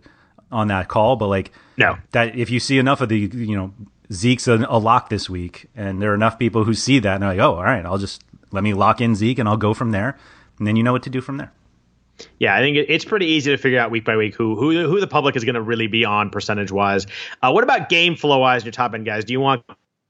on 0.51 0.67
that 0.67 0.87
call, 0.87 1.15
but 1.15 1.27
like 1.27 1.51
no 1.77 1.97
that 2.11 2.35
if 2.35 2.49
you 2.49 2.59
see 2.59 2.77
enough 2.77 3.01
of 3.01 3.09
the 3.09 3.17
you 3.17 3.55
know 3.55 3.73
Zeke's 4.11 4.47
a, 4.47 4.65
a 4.69 4.77
lock 4.77 5.09
this 5.09 5.29
week, 5.29 5.69
and 5.75 6.01
there 6.01 6.11
are 6.11 6.15
enough 6.15 6.37
people 6.37 6.63
who 6.63 6.73
see 6.73 6.99
that 6.99 7.15
and 7.15 7.23
they're 7.23 7.29
like, 7.29 7.39
oh, 7.39 7.55
all 7.55 7.63
right, 7.63 7.85
I'll 7.85 7.97
just 7.97 8.23
let 8.51 8.63
me 8.63 8.73
lock 8.73 9.01
in 9.01 9.15
Zeke 9.15 9.39
and 9.39 9.49
I'll 9.49 9.57
go 9.57 9.73
from 9.73 9.91
there, 9.91 10.17
and 10.59 10.67
then 10.67 10.75
you 10.75 10.83
know 10.83 10.93
what 10.93 11.03
to 11.03 11.09
do 11.09 11.21
from 11.21 11.37
there. 11.37 11.51
Yeah, 12.39 12.55
I 12.55 12.59
think 12.59 12.77
it's 12.77 13.05
pretty 13.05 13.25
easy 13.25 13.51
to 13.51 13.57
figure 13.57 13.79
out 13.79 13.91
week 13.91 14.05
by 14.05 14.15
week 14.15 14.35
who 14.35 14.55
who 14.55 14.87
who 14.87 14.99
the 14.99 15.07
public 15.07 15.35
is 15.35 15.43
going 15.43 15.55
to 15.55 15.61
really 15.61 15.87
be 15.87 16.05
on 16.05 16.29
percentage 16.29 16.71
wise. 16.71 17.07
Uh, 17.41 17.51
what 17.51 17.63
about 17.63 17.89
game 17.89 18.15
flow 18.15 18.39
wise? 18.39 18.63
Your 18.63 18.71
top 18.71 18.93
end 18.93 19.05
guys, 19.05 19.25
do 19.25 19.33
you 19.33 19.39
want 19.39 19.63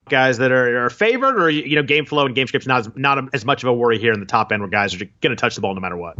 guys 0.09 0.37
that 0.37 0.51
are, 0.51 0.85
are 0.85 0.89
favored, 0.89 1.41
or 1.41 1.49
you 1.49 1.75
know, 1.75 1.83
game 1.83 2.05
flow 2.05 2.25
and 2.25 2.35
game 2.35 2.47
scripts 2.47 2.67
not 2.67 2.81
as, 2.81 2.89
not 2.95 3.33
as 3.33 3.45
much 3.45 3.63
of 3.63 3.69
a 3.69 3.73
worry 3.73 3.99
here 3.99 4.13
in 4.13 4.19
the 4.19 4.25
top 4.25 4.51
end, 4.51 4.61
where 4.61 4.69
guys 4.69 4.93
are 4.93 5.05
going 5.21 5.31
to 5.31 5.35
touch 5.35 5.55
the 5.55 5.61
ball 5.61 5.73
no 5.73 5.81
matter 5.81 5.97
what. 5.97 6.17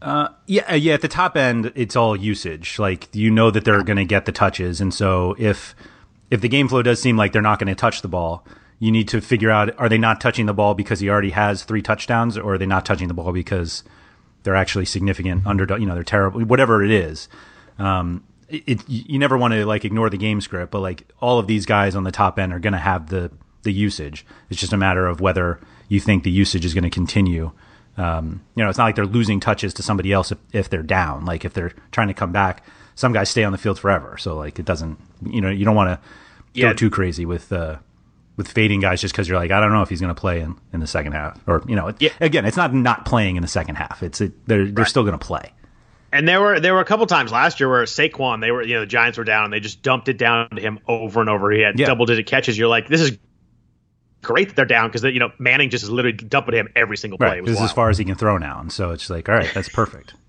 Uh, 0.00 0.28
yeah, 0.46 0.70
uh, 0.70 0.74
yeah. 0.74 0.94
At 0.94 1.00
the 1.00 1.08
top 1.08 1.36
end, 1.36 1.72
it's 1.74 1.96
all 1.96 2.16
usage. 2.16 2.78
Like 2.78 3.14
you 3.14 3.30
know 3.30 3.50
that 3.50 3.64
they're 3.64 3.82
going 3.82 3.96
to 3.96 4.04
get 4.04 4.26
the 4.26 4.32
touches, 4.32 4.80
and 4.80 4.92
so 4.92 5.34
if 5.38 5.74
if 6.30 6.40
the 6.40 6.48
game 6.48 6.68
flow 6.68 6.82
does 6.82 7.00
seem 7.00 7.16
like 7.16 7.32
they're 7.32 7.42
not 7.42 7.58
going 7.58 7.68
to 7.68 7.74
touch 7.74 8.02
the 8.02 8.08
ball, 8.08 8.44
you 8.78 8.90
need 8.90 9.08
to 9.08 9.20
figure 9.20 9.50
out 9.50 9.78
are 9.78 9.88
they 9.88 9.98
not 9.98 10.20
touching 10.20 10.46
the 10.46 10.54
ball 10.54 10.74
because 10.74 11.00
he 11.00 11.08
already 11.08 11.30
has 11.30 11.64
three 11.64 11.82
touchdowns, 11.82 12.36
or 12.36 12.54
are 12.54 12.58
they 12.58 12.66
not 12.66 12.84
touching 12.84 13.08
the 13.08 13.14
ball 13.14 13.32
because 13.32 13.84
they're 14.42 14.56
actually 14.56 14.84
significant 14.84 15.46
under 15.46 15.66
you 15.78 15.86
know 15.86 15.94
they're 15.94 16.04
terrible 16.04 16.40
whatever 16.42 16.84
it 16.84 16.90
is. 16.90 17.28
Um, 17.78 18.24
it, 18.48 18.62
it, 18.66 18.88
you 18.88 19.18
never 19.18 19.38
want 19.38 19.54
to 19.54 19.64
like 19.64 19.84
ignore 19.84 20.10
the 20.10 20.18
game 20.18 20.40
script, 20.40 20.70
but 20.70 20.80
like 20.80 21.10
all 21.20 21.38
of 21.38 21.46
these 21.46 21.64
guys 21.64 21.96
on 21.96 22.04
the 22.04 22.12
top 22.12 22.38
end 22.38 22.52
are 22.52 22.58
going 22.58 22.74
to 22.74 22.78
have 22.78 23.08
the 23.08 23.30
the 23.62 23.72
usage. 23.72 24.26
It's 24.50 24.60
just 24.60 24.72
a 24.72 24.76
matter 24.76 25.06
of 25.06 25.20
whether 25.20 25.60
you 25.88 26.00
think 26.00 26.24
the 26.24 26.30
usage 26.30 26.64
is 26.64 26.74
going 26.74 26.84
to 26.84 26.90
continue. 26.90 27.52
Um, 27.96 28.42
you 28.54 28.62
know, 28.62 28.68
it's 28.68 28.78
not 28.78 28.84
like 28.84 28.96
they're 28.96 29.06
losing 29.06 29.40
touches 29.40 29.74
to 29.74 29.82
somebody 29.82 30.12
else 30.12 30.32
if, 30.32 30.38
if 30.52 30.70
they're 30.70 30.82
down. 30.82 31.24
Like 31.24 31.44
if 31.44 31.52
they're 31.52 31.72
trying 31.90 32.08
to 32.08 32.14
come 32.14 32.32
back, 32.32 32.64
some 32.94 33.12
guys 33.12 33.28
stay 33.28 33.44
on 33.44 33.52
the 33.52 33.58
field 33.58 33.78
forever. 33.78 34.16
So 34.18 34.36
like 34.36 34.58
it 34.58 34.64
doesn't, 34.64 34.98
you 35.24 35.40
know, 35.40 35.50
you 35.50 35.64
don't 35.64 35.76
want 35.76 35.90
to 35.90 36.08
yeah. 36.54 36.70
go 36.70 36.74
too 36.74 36.90
crazy 36.90 37.24
with 37.24 37.52
uh, 37.52 37.76
with 38.36 38.48
fading 38.48 38.80
guys 38.80 39.00
just 39.00 39.14
because 39.14 39.28
you're 39.28 39.38
like, 39.38 39.50
I 39.50 39.60
don't 39.60 39.72
know 39.72 39.82
if 39.82 39.88
he's 39.88 40.00
going 40.00 40.14
to 40.14 40.20
play 40.20 40.40
in, 40.40 40.56
in 40.72 40.80
the 40.80 40.86
second 40.86 41.12
half, 41.12 41.40
or 41.46 41.62
you 41.66 41.76
know, 41.76 41.92
yeah. 41.98 42.10
again, 42.20 42.44
it's 42.44 42.56
not 42.56 42.74
not 42.74 43.04
playing 43.04 43.36
in 43.36 43.42
the 43.42 43.48
second 43.48 43.76
half. 43.76 44.02
It's 44.02 44.20
it, 44.20 44.46
they're 44.46 44.64
they're 44.64 44.82
right. 44.82 44.88
still 44.88 45.02
going 45.02 45.18
to 45.18 45.24
play. 45.24 45.52
And 46.12 46.28
there 46.28 46.40
were 46.40 46.60
there 46.60 46.74
were 46.74 46.80
a 46.80 46.84
couple 46.84 47.06
times 47.06 47.32
last 47.32 47.60
year 47.60 47.68
where 47.68 47.84
Saquon, 47.84 48.40
they 48.40 48.50
were 48.50 48.62
you 48.62 48.74
know 48.74 48.80
the 48.80 48.86
Giants 48.86 49.18
were 49.18 49.24
down 49.24 49.44
and 49.44 49.52
they 49.52 49.60
just 49.60 49.82
dumped 49.82 50.08
it 50.08 50.18
down 50.18 50.50
to 50.50 50.60
him 50.60 50.78
over 50.86 51.20
and 51.20 51.30
over. 51.30 51.50
He 51.50 51.62
had 51.62 51.78
yeah. 51.78 51.86
double 51.86 52.06
digit 52.06 52.26
catches. 52.26 52.58
You're 52.58 52.68
like, 52.68 52.88
this 52.88 53.00
is 53.00 53.18
great 54.22 54.48
that 54.48 54.56
they're 54.56 54.64
down 54.64 54.88
because 54.88 55.02
you 55.04 55.20
know 55.20 55.32
Manning 55.38 55.70
just 55.70 55.84
is 55.84 55.90
literally 55.90 56.16
dumping 56.16 56.54
him 56.54 56.68
every 56.76 56.96
single 56.96 57.18
play. 57.18 57.28
Right, 57.28 57.44
this 57.44 57.56
is 57.56 57.62
as 57.62 57.72
far 57.72 57.90
as 57.90 57.98
he 57.98 58.04
can 58.04 58.14
throw 58.14 58.38
now, 58.38 58.60
and 58.60 58.72
so 58.72 58.90
it's 58.90 59.08
like, 59.10 59.28
all 59.28 59.34
right, 59.34 59.50
that's 59.54 59.68
perfect. 59.68 60.14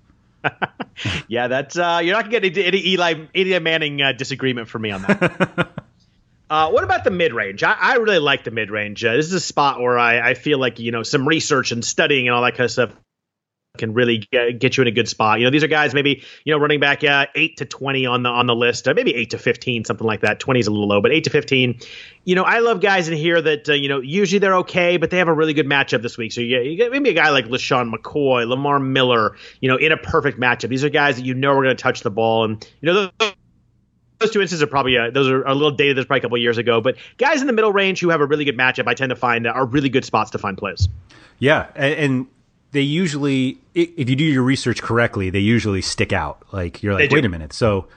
yeah, 1.28 1.48
that's 1.48 1.78
uh, 1.78 2.02
you're 2.04 2.16
not 2.16 2.26
gonna 2.26 2.50
get 2.50 2.58
any, 2.58 2.66
any 2.66 2.88
Eli 2.90 3.26
Eli 3.36 3.60
Manning 3.60 4.02
uh, 4.02 4.12
disagreement 4.14 4.68
from 4.68 4.82
me 4.84 4.92
on 4.92 5.02
that. 5.04 5.70
Uh, 6.54 6.70
what 6.70 6.84
about 6.84 7.04
the 7.04 7.10
mid 7.10 7.34
range? 7.34 7.64
I, 7.64 7.74
I, 7.74 7.96
really 7.96 8.20
like 8.20 8.44
the 8.44 8.52
mid 8.52 8.70
range. 8.70 9.04
Uh, 9.04 9.16
this 9.16 9.26
is 9.26 9.34
a 9.34 9.40
spot 9.40 9.82
where 9.82 9.98
I, 9.98 10.20
I, 10.20 10.34
feel 10.36 10.60
like 10.60 10.78
you 10.78 10.92
know 10.92 11.02
some 11.02 11.28
research 11.28 11.72
and 11.72 11.84
studying 11.84 12.28
and 12.28 12.36
all 12.36 12.44
that 12.44 12.52
kind 12.52 12.66
of 12.66 12.72
stuff 12.72 12.92
can 13.80 13.96
really 13.96 14.20
get, 14.32 14.60
get, 14.60 14.78
you 14.78 14.82
in 14.84 14.88
a 14.88 14.92
good 14.92 15.08
spot. 15.08 15.40
You 15.40 15.46
know, 15.46 15.50
these 15.50 15.64
are 15.64 15.68
guys 15.68 15.96
maybe 15.96 16.22
you 16.46 16.54
know 16.54 16.60
running 16.60 16.80
back 16.80 17.04
uh, 17.04 17.26
eight 17.34 17.58
to 17.58 17.66
twenty 17.66 18.06
on 18.06 18.22
the 18.22 18.30
on 18.30 18.46
the 18.46 18.54
list, 18.54 18.88
uh, 18.88 18.94
maybe 18.94 19.16
eight 19.16 19.32
to 19.32 19.40
fifteen, 19.40 19.84
something 19.84 20.06
like 20.06 20.22
that. 20.22 20.40
Twenty 20.40 20.60
is 20.60 20.68
a 20.68 20.70
little 20.70 20.88
low, 20.88 21.02
but 21.02 21.12
eight 21.12 21.24
to 21.24 21.32
fifteen. 21.32 21.80
You 22.24 22.36
know, 22.36 22.44
I 22.44 22.60
love 22.60 22.82
guys 22.82 23.10
in 23.10 23.18
here 23.18 23.42
that 23.42 23.70
uh, 23.70 23.74
you 23.74 23.90
know 23.90 24.02
usually 24.02 24.38
they're 24.38 24.58
okay, 24.58 24.98
but 24.98 25.10
they 25.10 25.18
have 25.18 25.30
a 25.30 25.34
really 25.34 25.56
good 25.56 25.66
matchup 25.66 26.04
this 26.04 26.20
week. 26.20 26.34
So 26.34 26.42
you 26.42 26.60
you 26.60 26.92
maybe 26.92 27.10
a 27.10 27.14
guy 27.14 27.32
like 27.32 27.48
LeSean 27.48 27.92
McCoy, 27.92 28.48
Lamar 28.48 28.80
Miller. 28.80 29.38
You 29.60 29.70
know, 29.70 29.78
in 29.78 29.92
a 29.92 29.98
perfect 29.98 30.40
matchup. 30.40 30.70
These 30.70 30.84
are 30.84 30.90
guys 30.90 31.16
that 31.16 31.26
you 31.26 31.34
know 31.34 31.54
are 31.54 31.64
going 31.64 31.76
to 31.76 31.82
touch 31.82 32.02
the 32.02 32.12
ball, 32.12 32.46
and 32.46 32.64
you 32.80 32.94
know. 32.94 33.10
Those, 33.20 33.33
those 34.24 34.32
two 34.32 34.42
instances 34.42 34.64
are 34.64 34.68
probably 34.68 34.98
uh, 34.98 35.12
those 35.12 35.28
are 35.28 35.44
a 35.44 35.54
little 35.54 35.72
dated. 35.72 35.98
That's 35.98 36.08
probably 36.08 36.20
a 36.20 36.22
couple 36.22 36.38
years 36.38 36.58
ago, 36.58 36.82
but 36.82 36.96
guys 37.18 37.42
in 37.42 37.48
the 37.48 37.54
middle 37.54 37.72
range 37.72 38.00
who 38.00 38.10
have 38.10 38.22
a 38.22 38.26
really 38.26 38.46
good 38.46 38.58
matchup, 38.58 38.88
I 38.88 38.94
tend 38.94 39.10
to 39.10 39.16
find 39.16 39.46
are 39.48 39.66
really 39.66 39.90
good 39.90 40.06
spots 40.06 40.32
to 40.32 40.38
find 40.38 40.58
plays. 40.58 40.88
Yeah, 41.40 41.68
and 41.76 42.28
they 42.72 42.82
usually, 42.82 43.60
if 43.76 44.10
you 44.10 44.16
do 44.16 44.24
your 44.24 44.44
research 44.44 44.82
correctly, 44.82 45.30
they 45.30 45.40
usually 45.40 45.82
stick 45.82 46.12
out. 46.14 46.44
Like 46.52 46.82
you're 46.82 46.94
like, 46.94 47.12
wait 47.12 47.26
a 47.26 47.30
minute. 47.30 47.54
So, 47.54 47.88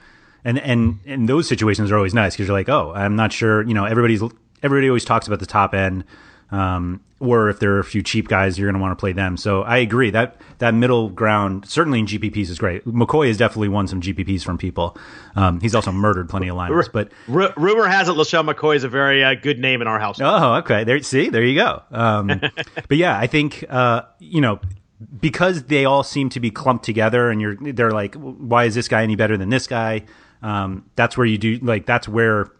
and 0.43 0.59
and 0.59 0.99
and 1.05 1.27
those 1.27 1.47
situations 1.47 1.91
are 1.91 1.97
always 1.97 2.13
nice 2.13 2.33
because 2.33 2.47
you're 2.47 2.57
like, 2.57 2.69
oh, 2.69 2.93
I'm 2.95 3.15
not 3.15 3.31
sure. 3.31 3.63
You 3.63 3.73
know, 3.73 3.85
everybody's 3.85 4.21
everybody 4.61 4.89
always 4.89 5.05
talks 5.05 5.27
about 5.27 5.39
the 5.39 5.45
top 5.45 5.73
end. 5.73 6.03
Um, 6.51 7.01
or 7.19 7.49
if 7.49 7.59
there 7.59 7.73
are 7.73 7.79
a 7.79 7.83
few 7.83 8.03
cheap 8.03 8.27
guys, 8.27 8.57
you're 8.59 8.67
going 8.67 8.79
to 8.79 8.81
want 8.81 8.97
to 8.97 8.99
play 8.99 9.11
them. 9.11 9.37
So 9.37 9.63
I 9.63 9.77
agree 9.77 10.11
that 10.11 10.39
that 10.59 10.73
middle 10.73 11.09
ground, 11.09 11.67
certainly 11.67 11.99
in 11.99 12.05
GPPs, 12.05 12.49
is 12.49 12.59
great. 12.59 12.85
McCoy 12.85 13.27
has 13.27 13.37
definitely 13.37 13.69
won 13.69 13.87
some 13.87 14.01
GPPs 14.01 14.43
from 14.43 14.57
people. 14.57 14.95
Um, 15.35 15.59
he's 15.59 15.73
also 15.73 15.91
murdered 15.91 16.29
plenty 16.29 16.47
of 16.47 16.55
lineups. 16.55 16.91
But 16.91 17.11
R- 17.31 17.53
rumor 17.57 17.87
has 17.87 18.07
it, 18.07 18.13
LeSean 18.15 18.51
McCoy 18.51 18.75
is 18.75 18.83
a 18.83 18.89
very 18.89 19.23
uh, 19.23 19.33
good 19.33 19.59
name 19.59 19.81
in 19.81 19.87
our 19.87 19.99
house. 19.99 20.19
Oh, 20.21 20.55
okay. 20.55 20.83
There, 20.83 21.01
see, 21.01 21.29
there 21.29 21.43
you 21.43 21.55
go. 21.55 21.81
Um, 21.91 22.27
but 22.87 22.97
yeah, 22.97 23.17
I 23.17 23.25
think 23.27 23.65
uh, 23.67 24.03
you 24.19 24.41
know 24.41 24.59
because 25.19 25.63
they 25.63 25.85
all 25.85 26.03
seem 26.03 26.29
to 26.29 26.39
be 26.39 26.51
clumped 26.51 26.85
together, 26.85 27.29
and 27.29 27.41
you're 27.41 27.55
they're 27.55 27.91
like, 27.91 28.15
why 28.15 28.65
is 28.65 28.75
this 28.75 28.87
guy 28.87 29.03
any 29.03 29.15
better 29.15 29.37
than 29.37 29.49
this 29.49 29.67
guy? 29.67 30.03
Um, 30.41 30.89
that's 30.95 31.17
where 31.17 31.25
you 31.25 31.37
do 31.37 31.57
like 31.61 31.85
that's 31.85 32.07
where 32.07 32.51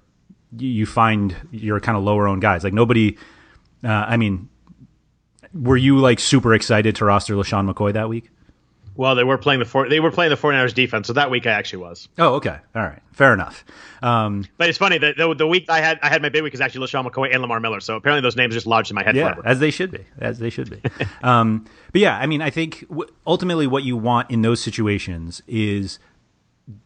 you 0.58 0.86
find 0.86 1.36
your 1.52 1.80
kind 1.80 1.97
of 1.97 2.04
lower 2.04 2.28
owned 2.28 2.41
guys. 2.41 2.63
Like 2.63 2.73
nobody 2.73 3.17
uh, 3.84 3.88
I 3.88 4.18
mean, 4.18 4.50
were 5.54 5.78
you 5.78 5.98
like 5.98 6.20
super 6.20 6.54
excited 6.54 6.96
to 6.98 7.06
roster 7.06 7.36
LeSean 7.36 7.72
McCoy 7.72 7.94
that 7.94 8.10
week? 8.10 8.30
Well, 8.98 9.13
they 9.13 9.24
were 9.24 9.38
playing 9.38 9.60
the 9.60 9.66
four, 9.66 9.88
they 9.88 10.00
were 10.00 10.10
playing 10.10 10.32
the 10.32 10.38
49ers 10.38 10.74
defense, 10.74 11.06
so 11.06 11.13
that 11.13 11.30
week 11.30 11.46
I 11.46 11.52
actually 11.52 11.84
was. 11.84 12.10
Oh, 12.18 12.36
okay, 12.36 12.58
all 12.76 12.82
right, 12.82 13.00
fair 13.12 13.32
enough. 13.32 13.63
Um, 14.02 14.46
but 14.58 14.70
it's 14.70 14.80
funny 14.80 14.98
that 14.98 15.18
the, 15.18 15.36
the, 15.36 15.46
week 15.46 15.70
I 15.70 15.82
had 15.82 16.00
I 16.02 16.10
had 16.10 16.24
my 16.24 16.30
big 16.30 16.42
week 16.42 16.56
is 16.56 16.62
actually 16.62 16.88
LeSean 16.88 17.08
McCoy 17.08 17.32
and 17.32 17.44
Lamar 17.44 17.60
Miller. 17.60 17.80
So 17.80 17.96
apparently 17.96 18.22
those 18.22 18.36
names 18.36 18.56
just 18.56 18.66
lodged 18.66 18.90
in 18.90 18.96
my 18.96 19.04
head 19.04 19.16
yeah, 19.16 19.34
forever. 19.34 19.48
as 19.48 19.60
they 19.60 19.70
should 19.70 19.92
be, 19.92 20.04
as 20.18 20.40
they 20.40 20.50
should 20.50 20.70
be. 20.72 20.82
um, 21.24 21.66
but 21.92 22.02
yeah, 22.02 22.18
I 22.18 22.26
mean, 22.26 22.42
I 22.42 22.50
think 22.50 22.88
w- 22.90 23.10
ultimately 23.28 23.68
what 23.68 23.84
you 23.84 23.96
want 23.96 24.32
in 24.32 24.42
those 24.42 24.62
situations 24.62 25.44
is 25.48 26.00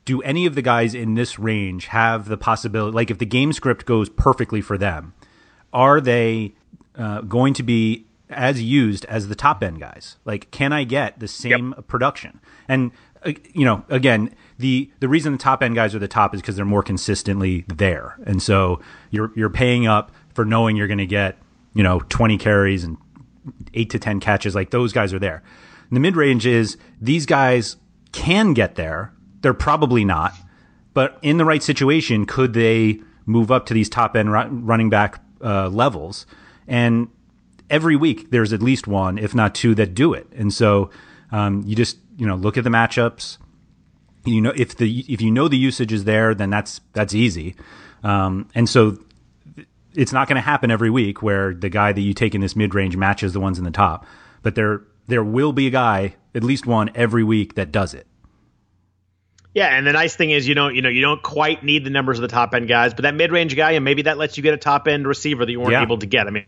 do 0.04 0.22
any 0.22 0.46
of 0.46 0.56
the 0.56 0.62
guys 0.62 0.94
in 0.94 1.16
this 1.16 1.40
range 1.40 1.88
have 1.88 2.28
the 2.28 2.38
possibility 2.38 2.94
like 2.94 3.10
if 3.10 3.18
the 3.18 3.26
game 3.26 3.52
script 3.52 3.86
goes 3.86 4.10
perfectly 4.10 4.62
for 4.62 4.78
them 4.78 5.14
are 5.74 6.00
they 6.00 6.54
uh, 7.02 7.22
going 7.22 7.54
to 7.54 7.64
be 7.64 8.06
as 8.30 8.62
used 8.62 9.04
as 9.06 9.28
the 9.28 9.36
top 9.36 9.62
end 9.62 9.80
guys 9.80 10.18
like 10.24 10.50
can 10.52 10.72
i 10.72 10.84
get 10.84 11.20
the 11.20 11.28
same 11.28 11.74
yep. 11.76 11.88
production 11.88 12.40
and 12.70 12.92
uh, 13.26 13.34
you 13.54 13.66
know 13.66 13.84
again 13.90 14.34
the 14.58 14.90
the 15.02 15.10
reason 15.10 15.34
the 15.34 15.38
top 15.38 15.62
end 15.62 15.76
guys 15.76 15.94
are 15.94 16.00
the 16.00 16.08
top 16.08 16.34
is 16.34 16.40
because 16.40 16.56
they're 16.56 16.64
more 16.64 16.84
consistently 16.84 17.66
there 17.68 18.18
and 18.26 18.42
so 18.42 18.80
you're 19.10 19.32
you're 19.36 19.50
paying 19.50 19.86
up 19.86 20.12
for 20.34 20.46
knowing 20.46 20.78
you're 20.78 20.88
going 20.88 20.98
to 20.98 21.06
get 21.06 21.38
you 21.74 21.84
know 21.84 22.00
20 22.08 22.38
carries 22.38 22.86
and 22.86 22.98
8 23.74 23.90
to 23.90 24.00
10 24.00 24.20
catches 24.22 24.56
like 24.56 24.70
those 24.70 24.94
guys 24.94 25.14
are 25.14 25.20
there 25.20 25.44
and 25.90 25.98
the 25.98 26.00
mid 26.00 26.16
range 26.16 26.46
is 26.46 26.78
these 27.02 27.26
guys 27.26 27.76
can 28.14 28.54
get 28.54 28.76
there 28.76 29.12
they're 29.42 29.54
probably 29.54 30.06
not. 30.06 30.34
But 30.94 31.18
in 31.22 31.38
the 31.38 31.46
right 31.46 31.64
situation, 31.64 32.26
could 32.26 32.54
they 32.54 33.00
move 33.26 33.52
up 33.52 33.66
to 33.68 33.74
these 33.74 33.90
top 33.90 34.16
end 34.16 34.32
running 34.32 34.90
back 34.90 35.22
uh, 35.44 35.70
levels? 35.70 36.26
And 36.72 37.10
every 37.70 37.98
week, 37.98 38.32
there's 38.32 38.54
at 38.54 38.62
least 38.62 38.88
one, 38.88 39.18
if 39.18 39.36
not 39.36 39.54
two, 39.54 39.76
that 39.76 39.94
do 39.94 40.14
it. 40.14 40.26
And 40.34 40.54
so 40.54 40.90
um, 41.34 41.64
you 41.68 41.76
just 41.76 41.98
you 42.18 42.26
know 42.26 42.36
look 42.36 42.58
at 42.58 42.64
the 42.64 42.70
matchups. 42.70 43.38
You 44.26 44.40
know 44.40 44.54
if 44.56 44.78
the 44.78 45.06
if 45.08 45.22
you 45.22 45.32
know 45.32 45.50
the 45.50 45.58
usage 45.58 45.92
is 45.92 46.06
there, 46.06 46.34
then 46.34 46.50
that's 46.50 46.80
that's 46.94 47.14
easy. 47.14 47.56
Um, 48.04 48.50
and 48.56 48.70
so 48.70 48.98
it's 49.94 50.14
not 50.14 50.30
going 50.30 50.38
to 50.38 50.42
happen 50.42 50.72
every 50.72 50.90
week 50.90 51.22
where 51.22 51.54
the 51.54 51.70
guy 51.70 51.92
that 51.92 52.02
you 52.02 52.14
take 52.14 52.34
in 52.34 52.40
this 52.40 52.56
mid 52.56 52.74
range 52.74 52.96
matches 52.96 53.34
the 53.34 53.42
ones 53.42 53.58
in 53.60 53.66
the 53.66 53.72
top. 53.72 54.06
But 54.42 54.56
there 54.56 54.84
there 55.08 55.26
will 55.26 55.52
be 55.52 55.68
a 55.68 55.72
guy, 55.72 56.16
at 56.34 56.44
least 56.44 56.66
one 56.66 56.90
every 56.96 57.26
week, 57.26 57.56
that 57.56 57.74
does 57.74 57.94
it. 57.94 58.08
Yeah, 59.54 59.68
and 59.68 59.86
the 59.86 59.92
nice 59.92 60.16
thing 60.16 60.32
is 60.32 60.48
you 60.48 60.56
don't 60.56 60.76
you 60.76 60.82
know 60.82 60.90
you 60.90 61.02
don't 61.02 61.22
quite 61.22 61.64
need 61.64 61.84
the 61.84 61.90
numbers 61.90 62.18
of 62.18 62.22
the 62.22 62.30
top 62.30 62.54
end 62.54 62.70
guys, 62.70 62.94
but 62.94 63.02
that 63.02 63.16
mid 63.16 63.32
range 63.34 63.56
guy, 63.58 63.72
and 63.72 63.84
maybe 63.84 64.04
that 64.04 64.18
lets 64.18 64.38
you 64.38 64.44
get 64.44 64.54
a 64.54 64.58
top 64.58 64.88
end 64.88 65.06
receiver 65.06 65.46
that 65.46 65.52
you 65.52 65.60
weren't 65.60 65.74
yeah. 65.74 65.82
able 65.82 65.98
to 65.98 66.06
get. 66.06 66.28
I 66.28 66.30
mean, 66.30 66.46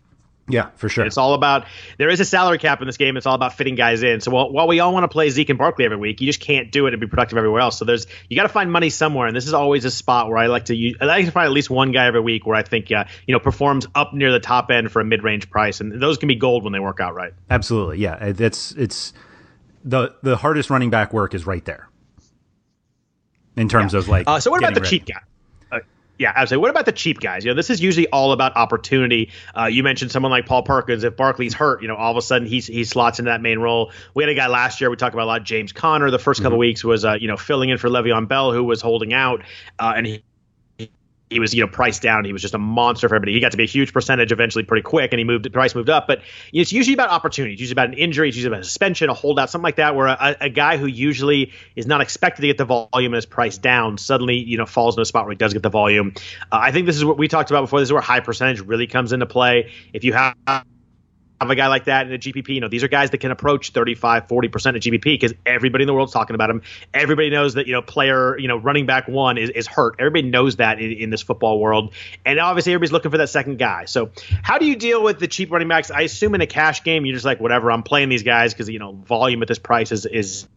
yeah, 0.49 0.71
for 0.75 0.89
sure. 0.89 1.05
It's 1.05 1.17
all 1.17 1.33
about 1.35 1.65
there 1.97 2.09
is 2.09 2.19
a 2.19 2.25
salary 2.25 2.57
cap 2.57 2.81
in 2.81 2.87
this 2.87 2.97
game. 2.97 3.15
It's 3.15 3.25
all 3.25 3.35
about 3.35 3.53
fitting 3.53 3.75
guys 3.75 4.03
in. 4.03 4.19
So 4.19 4.31
while, 4.31 4.51
while 4.51 4.67
we 4.67 4.81
all 4.81 4.93
want 4.93 5.05
to 5.05 5.07
play 5.07 5.29
Zeke 5.29 5.49
and 5.49 5.57
Barkley 5.57 5.85
every 5.85 5.95
week, 5.95 6.19
you 6.19 6.27
just 6.27 6.41
can't 6.41 6.69
do 6.69 6.85
it 6.85 6.93
and 6.93 6.99
be 6.99 7.07
productive 7.07 7.37
everywhere 7.37 7.61
else. 7.61 7.77
So 7.77 7.85
there's 7.85 8.07
you 8.29 8.35
got 8.35 8.43
to 8.43 8.49
find 8.49 8.69
money 8.69 8.89
somewhere, 8.89 9.27
and 9.27 9.35
this 9.35 9.47
is 9.47 9.53
always 9.53 9.85
a 9.85 9.91
spot 9.91 10.27
where 10.27 10.37
I 10.37 10.47
like 10.47 10.65
to 10.65 10.75
use. 10.75 10.97
I 10.99 11.05
like 11.05 11.25
to 11.25 11.31
find 11.31 11.45
at 11.45 11.53
least 11.53 11.69
one 11.69 11.93
guy 11.93 12.07
every 12.07 12.19
week 12.19 12.45
where 12.45 12.57
I 12.57 12.63
think 12.63 12.91
uh, 12.91 13.05
you 13.25 13.33
know 13.33 13.39
performs 13.39 13.87
up 13.95 14.13
near 14.13 14.33
the 14.33 14.41
top 14.41 14.69
end 14.69 14.91
for 14.91 14.99
a 14.99 15.05
mid 15.05 15.23
range 15.23 15.49
price, 15.49 15.79
and 15.79 16.01
those 16.01 16.17
can 16.17 16.27
be 16.27 16.35
gold 16.35 16.65
when 16.65 16.73
they 16.73 16.79
work 16.79 16.99
out 16.99 17.15
right. 17.15 17.33
Absolutely, 17.49 17.99
yeah. 17.99 18.17
It's 18.21 18.73
it's 18.73 19.13
the 19.85 20.13
the 20.23 20.35
hardest 20.35 20.69
running 20.69 20.89
back 20.89 21.13
work 21.13 21.33
is 21.33 21.47
right 21.47 21.63
there 21.63 21.87
in 23.55 23.69
terms 23.69 23.93
yeah. 23.93 23.99
of 23.99 24.09
like. 24.09 24.27
Uh, 24.27 24.41
so 24.41 24.51
what 24.51 24.59
about 24.59 24.73
the 24.73 24.81
ready. 24.81 24.99
cheap 24.99 25.05
guy? 25.05 25.21
Yeah, 26.23 26.31
absolutely. 26.33 26.61
What 26.61 26.69
about 26.69 26.85
the 26.85 26.93
cheap 26.93 27.19
guys? 27.19 27.43
You 27.43 27.51
know, 27.51 27.55
this 27.55 27.69
is 27.69 27.81
usually 27.81 28.07
all 28.07 28.31
about 28.31 28.55
opportunity. 28.55 29.31
Uh, 29.53 29.65
you 29.65 29.83
mentioned 29.83 30.09
someone 30.09 30.31
like 30.31 30.45
Paul 30.45 30.63
Perkins. 30.63 31.03
If 31.03 31.17
Barkley's 31.17 31.53
hurt, 31.53 31.81
you 31.81 31.89
know, 31.89 31.97
all 31.97 32.11
of 32.11 32.15
a 32.15 32.21
sudden 32.21 32.47
he's 32.47 32.65
he 32.65 32.85
slots 32.85 33.19
into 33.19 33.29
that 33.29 33.41
main 33.41 33.59
role. 33.59 33.91
We 34.13 34.23
had 34.23 34.29
a 34.29 34.33
guy 34.33 34.47
last 34.47 34.79
year. 34.79 34.89
We 34.89 34.95
talked 34.95 35.13
about 35.13 35.25
a 35.25 35.27
lot. 35.27 35.43
James 35.43 35.73
Conner. 35.73 36.09
The 36.11 36.17
1st 36.17 36.23
mm-hmm. 36.23 36.43
couple 36.43 36.57
weeks 36.59 36.81
was 36.81 37.03
uh, 37.03 37.15
you 37.19 37.27
know 37.27 37.35
filling 37.35 37.71
in 37.71 37.77
for 37.77 37.89
Le'Veon 37.89 38.29
Bell, 38.29 38.53
who 38.53 38.63
was 38.63 38.81
holding 38.81 39.11
out, 39.13 39.41
uh, 39.77 39.95
and 39.97 40.05
he 40.05 40.23
he 41.33 41.39
was 41.39 41.53
you 41.53 41.61
know 41.61 41.67
priced 41.67 42.01
down. 42.01 42.25
He 42.25 42.33
was 42.33 42.41
just 42.41 42.53
a 42.53 42.59
monster 42.59 43.09
for 43.09 43.15
everybody. 43.15 43.33
He 43.33 43.39
got 43.39 43.51
to 43.51 43.57
be 43.57 43.63
a 43.63 43.67
huge 43.67 43.93
percentage 43.93 44.31
eventually, 44.31 44.63
pretty 44.63 44.83
quick, 44.83 45.11
and 45.11 45.19
he 45.19 45.23
moved. 45.23 45.43
The 45.43 45.49
price 45.49 45.75
moved 45.75 45.89
up, 45.89 46.07
but 46.07 46.21
it's 46.51 46.71
usually 46.71 46.93
about 46.93 47.09
opportunity. 47.09 47.53
It's 47.53 47.61
usually 47.61 47.73
about 47.73 47.89
an 47.89 47.95
injury. 47.95 48.29
It's 48.29 48.37
usually 48.37 48.53
about 48.53 48.61
a 48.61 48.65
suspension, 48.65 49.09
a 49.09 49.13
holdout, 49.13 49.49
something 49.49 49.63
like 49.63 49.77
that, 49.77 49.95
where 49.95 50.07
a, 50.07 50.37
a 50.41 50.49
guy 50.49 50.77
who 50.77 50.85
usually 50.85 51.51
is 51.75 51.87
not 51.87 52.01
expected 52.01 52.41
to 52.41 52.47
get 52.47 52.57
the 52.57 52.65
volume 52.65 53.13
and 53.13 53.17
is 53.17 53.25
priced 53.25 53.61
down 53.61 53.97
suddenly 53.97 54.35
you 54.35 54.57
know 54.57 54.65
falls 54.65 54.95
in 54.95 55.01
a 55.01 55.05
spot 55.05 55.25
where 55.25 55.31
he 55.31 55.37
does 55.37 55.53
get 55.53 55.63
the 55.63 55.69
volume. 55.69 56.13
Uh, 56.51 56.59
I 56.61 56.71
think 56.71 56.85
this 56.85 56.95
is 56.95 57.05
what 57.05 57.17
we 57.17 57.27
talked 57.27 57.49
about 57.49 57.61
before. 57.61 57.79
This 57.79 57.87
is 57.87 57.93
where 57.93 58.01
high 58.01 58.19
percentage 58.19 58.61
really 58.61 58.87
comes 58.87 59.13
into 59.13 59.25
play. 59.25 59.71
If 59.93 60.03
you 60.03 60.13
have 60.13 60.35
have 61.43 61.51
a 61.51 61.55
guy 61.55 61.67
like 61.67 61.85
that 61.85 62.07
in 62.07 62.13
a 62.13 62.17
GPP. 62.17 62.49
You 62.49 62.61
know, 62.61 62.67
these 62.67 62.83
are 62.83 62.87
guys 62.87 63.11
that 63.11 63.19
can 63.19 63.31
approach 63.31 63.71
35, 63.71 64.27
40% 64.27 64.45
of 64.45 64.81
GPP 64.81 65.03
because 65.03 65.33
everybody 65.45 65.83
in 65.83 65.87
the 65.87 65.93
world's 65.93 66.13
talking 66.13 66.35
about 66.35 66.49
him. 66.49 66.61
Everybody 66.93 67.29
knows 67.29 67.55
that, 67.55 67.67
you 67.67 67.73
know, 67.73 67.81
player, 67.81 68.37
you 68.37 68.47
know, 68.47 68.57
running 68.57 68.85
back 68.85 69.07
one 69.07 69.37
is, 69.37 69.49
is 69.49 69.67
hurt. 69.67 69.95
Everybody 69.99 70.29
knows 70.29 70.57
that 70.57 70.79
in, 70.79 70.91
in 70.91 71.09
this 71.09 71.21
football 71.21 71.59
world. 71.59 71.93
And 72.25 72.39
obviously 72.39 72.73
everybody's 72.73 72.91
looking 72.91 73.11
for 73.11 73.17
that 73.17 73.29
second 73.29 73.59
guy. 73.59 73.85
So 73.85 74.11
how 74.41 74.57
do 74.57 74.65
you 74.65 74.75
deal 74.75 75.03
with 75.03 75.19
the 75.19 75.27
cheap 75.27 75.51
running 75.51 75.67
backs? 75.67 75.91
I 75.91 76.01
assume 76.01 76.35
in 76.35 76.41
a 76.41 76.47
cash 76.47 76.83
game, 76.83 77.05
you're 77.05 77.15
just 77.15 77.25
like, 77.25 77.39
whatever, 77.39 77.71
I'm 77.71 77.83
playing 77.83 78.09
these 78.09 78.23
guys 78.23 78.53
because, 78.53 78.69
you 78.69 78.79
know, 78.79 78.93
volume 78.93 79.41
at 79.41 79.47
this 79.47 79.59
price 79.59 79.91
is, 79.91 80.05
is 80.05 80.47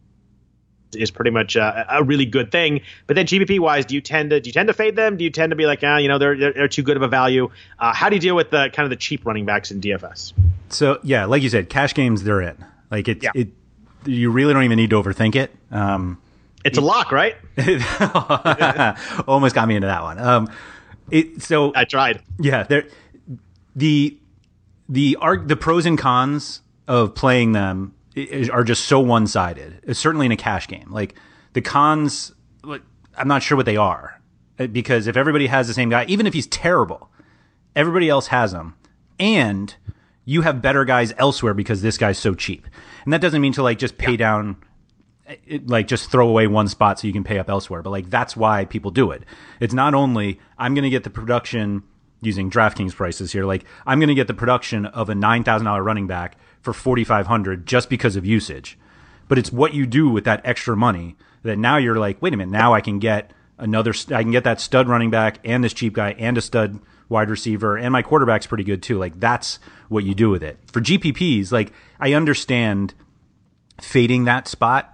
is 0.93 1.11
pretty 1.11 1.31
much 1.31 1.55
a, 1.55 1.85
a, 1.89 2.03
really 2.03 2.25
good 2.25 2.51
thing. 2.51 2.81
But 3.07 3.15
then 3.15 3.25
GPP 3.25 3.59
wise, 3.59 3.85
do 3.85 3.95
you 3.95 4.01
tend 4.01 4.29
to 4.29 4.39
do 4.39 4.47
you 4.47 4.53
tend 4.53 4.67
to 4.67 4.73
fade 4.73 4.95
them? 4.95 5.17
Do 5.17 5.23
you 5.23 5.29
tend 5.29 5.49
to 5.51 5.55
be 5.55 5.65
like, 5.65 5.79
ah, 5.83 5.97
you 5.97 6.07
know, 6.07 6.17
they're 6.17 6.37
they're, 6.37 6.53
they're 6.53 6.67
too 6.67 6.83
good 6.83 6.97
of 6.97 7.03
a 7.03 7.07
value? 7.07 7.49
Uh, 7.79 7.93
how 7.93 8.09
do 8.09 8.15
you 8.15 8.21
deal 8.21 8.35
with 8.35 8.51
the 8.51 8.69
kind 8.73 8.85
of 8.85 8.89
the 8.89 8.95
cheap 8.95 9.25
running 9.25 9.45
backs 9.45 9.71
in 9.71 9.81
DFS? 9.81 10.33
So 10.69 10.99
yeah, 11.03 11.25
like 11.25 11.43
you 11.43 11.49
said, 11.49 11.69
cash 11.69 11.93
games 11.93 12.23
they're 12.23 12.41
in. 12.41 12.63
Like 12.91 13.07
it's 13.07 13.23
yeah. 13.23 13.31
it, 13.35 13.49
you 14.05 14.31
really 14.31 14.53
don't 14.53 14.63
even 14.63 14.77
need 14.77 14.89
to 14.91 15.01
overthink 15.01 15.35
it. 15.35 15.53
Um, 15.71 16.21
it's 16.63 16.77
a 16.77 16.81
lock, 16.81 17.11
right? 17.11 17.35
almost 19.27 19.55
got 19.55 19.67
me 19.67 19.75
into 19.75 19.87
that 19.87 20.03
one. 20.03 20.19
Um, 20.19 20.51
it 21.09 21.41
so 21.41 21.71
I 21.75 21.85
tried. 21.85 22.21
Yeah, 22.39 22.63
there 22.63 22.85
the 23.75 24.17
the 24.89 25.17
arc 25.21 25.47
the 25.47 25.55
pros 25.55 25.85
and 25.85 25.97
cons 25.97 26.61
of 26.87 27.15
playing 27.15 27.51
them 27.51 27.93
are 28.51 28.63
just 28.63 28.85
so 28.85 28.99
one 28.99 29.27
sided. 29.27 29.95
Certainly 29.95 30.27
in 30.27 30.31
a 30.31 30.37
cash 30.37 30.67
game, 30.67 30.87
like 30.89 31.15
the 31.53 31.61
cons, 31.61 32.33
like, 32.63 32.81
I'm 33.17 33.27
not 33.27 33.43
sure 33.43 33.55
what 33.55 33.65
they 33.65 33.77
are 33.77 34.21
uh, 34.59 34.67
because 34.67 35.07
if 35.07 35.17
everybody 35.17 35.47
has 35.47 35.67
the 35.67 35.73
same 35.73 35.89
guy, 35.89 36.05
even 36.05 36.27
if 36.27 36.33
he's 36.33 36.47
terrible, 36.47 37.09
everybody 37.75 38.09
else 38.09 38.27
has 38.27 38.53
him, 38.53 38.75
and 39.19 39.75
you 40.25 40.41
have 40.41 40.61
better 40.61 40.85
guys 40.85 41.13
elsewhere 41.17 41.53
because 41.53 41.81
this 41.81 41.97
guy's 41.97 42.17
so 42.17 42.33
cheap. 42.33 42.67
And 43.03 43.13
that 43.13 43.21
doesn't 43.21 43.41
mean 43.41 43.53
to 43.53 43.63
like 43.63 43.77
just 43.77 43.97
pay 43.97 44.11
yeah. 44.11 44.17
down 44.17 44.57
it, 45.45 45.67
like 45.67 45.87
just 45.87 46.11
throw 46.11 46.27
away 46.27 46.47
one 46.47 46.67
spot 46.67 46.99
so 46.99 47.07
you 47.07 47.13
can 47.13 47.23
pay 47.23 47.39
up 47.39 47.49
elsewhere. 47.49 47.81
But 47.81 47.91
like 47.91 48.09
that's 48.09 48.35
why 48.35 48.65
people 48.65 48.91
do 48.91 49.11
it. 49.11 49.23
It's 49.59 49.73
not 49.73 49.93
only 49.93 50.39
I'm 50.57 50.73
going 50.73 50.83
to 50.83 50.89
get 50.89 51.03
the 51.03 51.09
production 51.09 51.83
using 52.21 52.49
DraftKings 52.49 52.95
prices 52.95 53.31
here. 53.31 53.45
Like 53.45 53.65
I'm 53.85 53.99
going 53.99 54.09
to 54.09 54.15
get 54.15 54.27
the 54.27 54.33
production 54.33 54.85
of 54.85 55.09
a 55.09 55.15
nine 55.15 55.43
thousand 55.43 55.65
dollar 55.65 55.83
running 55.83 56.07
back 56.07 56.37
for 56.67 56.73
forty 56.73 57.05
five 57.05 57.27
hundred 57.27 57.65
just 57.65 57.89
because 57.89 58.17
of 58.17 58.25
usage, 58.25 58.77
but 59.29 59.37
it's 59.37 59.53
what 59.53 59.73
you 59.73 59.85
do 59.85 60.09
with 60.09 60.25
that 60.25 60.41
extra 60.43 60.75
money 60.75 61.15
that 61.43 61.57
now 61.57 61.77
you're 61.77 61.95
like, 61.95 62.21
wait 62.21 62.33
a 62.33 62.37
minute, 62.37 62.51
now 62.51 62.73
I 62.73 62.81
can 62.81 62.99
get 62.99 63.31
another. 63.57 63.93
I 64.13 64.21
can 64.21 64.31
get 64.31 64.43
that 64.43 64.59
stud 64.59 64.89
running 64.89 65.09
back 65.09 65.39
and 65.45 65.63
this 65.63 65.71
cheap 65.71 65.93
guy 65.93 66.11
and 66.19 66.37
a 66.37 66.41
stud 66.41 66.79
wide 67.07 67.29
receiver, 67.29 67.77
and 67.77 67.93
my 67.93 68.01
quarterback's 68.01 68.47
pretty 68.47 68.65
good 68.65 68.83
too. 68.83 68.97
Like 68.97 69.17
that's 69.17 69.59
what 69.87 70.03
you 70.03 70.13
do 70.13 70.29
with 70.29 70.43
it. 70.43 70.59
For 70.69 70.81
GPPs, 70.81 71.53
like 71.53 71.71
I 72.01 72.11
understand 72.11 72.93
fading 73.79 74.25
that 74.25 74.49
spot 74.49 74.93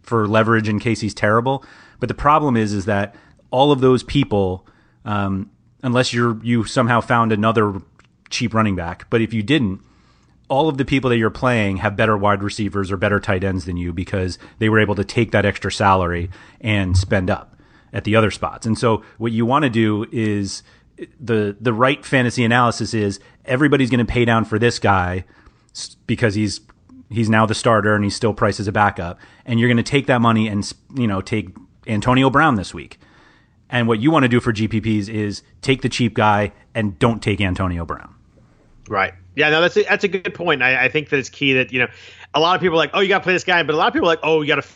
for 0.00 0.26
leverage 0.26 0.66
in 0.66 0.80
case 0.80 1.02
he's 1.02 1.12
terrible, 1.12 1.62
but 2.00 2.08
the 2.08 2.14
problem 2.14 2.56
is 2.56 2.72
is 2.72 2.86
that 2.86 3.14
all 3.50 3.70
of 3.70 3.82
those 3.82 4.02
people, 4.02 4.66
um, 5.04 5.50
unless 5.82 6.14
you're 6.14 6.42
you 6.42 6.64
somehow 6.64 7.02
found 7.02 7.32
another 7.32 7.82
cheap 8.30 8.54
running 8.54 8.76
back, 8.76 9.10
but 9.10 9.20
if 9.20 9.34
you 9.34 9.42
didn't, 9.42 9.82
all 10.48 10.68
of 10.68 10.78
the 10.78 10.84
people 10.84 11.10
that 11.10 11.16
you're 11.16 11.30
playing 11.30 11.78
have 11.78 11.96
better 11.96 12.16
wide 12.16 12.42
receivers 12.42 12.92
or 12.92 12.96
better 12.96 13.18
tight 13.18 13.42
ends 13.42 13.64
than 13.64 13.76
you 13.76 13.92
because 13.92 14.38
they 14.58 14.68
were 14.68 14.78
able 14.78 14.94
to 14.94 15.04
take 15.04 15.32
that 15.32 15.44
extra 15.44 15.72
salary 15.72 16.30
and 16.60 16.96
spend 16.96 17.30
up 17.30 17.56
at 17.92 18.04
the 18.04 18.14
other 18.14 18.30
spots. 18.30 18.66
And 18.66 18.78
so 18.78 19.02
what 19.18 19.32
you 19.32 19.44
want 19.44 19.64
to 19.64 19.70
do 19.70 20.06
is 20.12 20.62
the 21.20 21.56
the 21.60 21.72
right 21.72 22.04
fantasy 22.04 22.44
analysis 22.44 22.94
is 22.94 23.20
everybody's 23.44 23.90
going 23.90 24.04
to 24.04 24.10
pay 24.10 24.24
down 24.24 24.44
for 24.44 24.58
this 24.58 24.78
guy 24.78 25.24
because 26.06 26.34
he's 26.34 26.60
he's 27.10 27.28
now 27.28 27.46
the 27.46 27.54
starter 27.54 27.94
and 27.94 28.04
he's 28.04 28.16
still 28.16 28.32
priced 28.32 28.60
as 28.60 28.66
a 28.66 28.72
backup 28.72 29.18
and 29.44 29.60
you're 29.60 29.68
going 29.68 29.76
to 29.76 29.82
take 29.82 30.06
that 30.06 30.20
money 30.20 30.48
and 30.48 30.72
you 30.94 31.06
know 31.06 31.20
take 31.20 31.50
Antonio 31.86 32.30
Brown 32.30 32.56
this 32.56 32.72
week. 32.72 32.98
And 33.68 33.88
what 33.88 33.98
you 33.98 34.10
want 34.10 34.22
to 34.22 34.28
do 34.28 34.40
for 34.40 34.52
GPPs 34.52 35.08
is 35.08 35.42
take 35.60 35.82
the 35.82 35.88
cheap 35.88 36.14
guy 36.14 36.52
and 36.74 36.98
don't 36.98 37.20
take 37.20 37.40
Antonio 37.40 37.84
Brown. 37.84 38.14
Right. 38.88 39.14
Yeah, 39.36 39.50
no, 39.50 39.60
that's 39.60 39.76
a, 39.76 39.82
that's 39.84 40.02
a 40.02 40.08
good 40.08 40.34
point. 40.34 40.62
I, 40.62 40.86
I 40.86 40.88
think 40.88 41.10
that 41.10 41.18
it's 41.18 41.28
key 41.28 41.52
that 41.52 41.72
you 41.72 41.78
know 41.78 41.88
a 42.34 42.40
lot 42.40 42.56
of 42.56 42.60
people 42.60 42.74
are 42.74 42.78
like, 42.78 42.90
oh, 42.94 43.00
you 43.00 43.08
got 43.08 43.18
to 43.18 43.24
play 43.24 43.34
this 43.34 43.44
guy, 43.44 43.62
but 43.62 43.74
a 43.74 43.78
lot 43.78 43.86
of 43.86 43.92
people 43.92 44.08
are 44.08 44.12
like, 44.12 44.20
oh, 44.22 44.40
you 44.40 44.48
got 44.48 44.62
to 44.62 44.68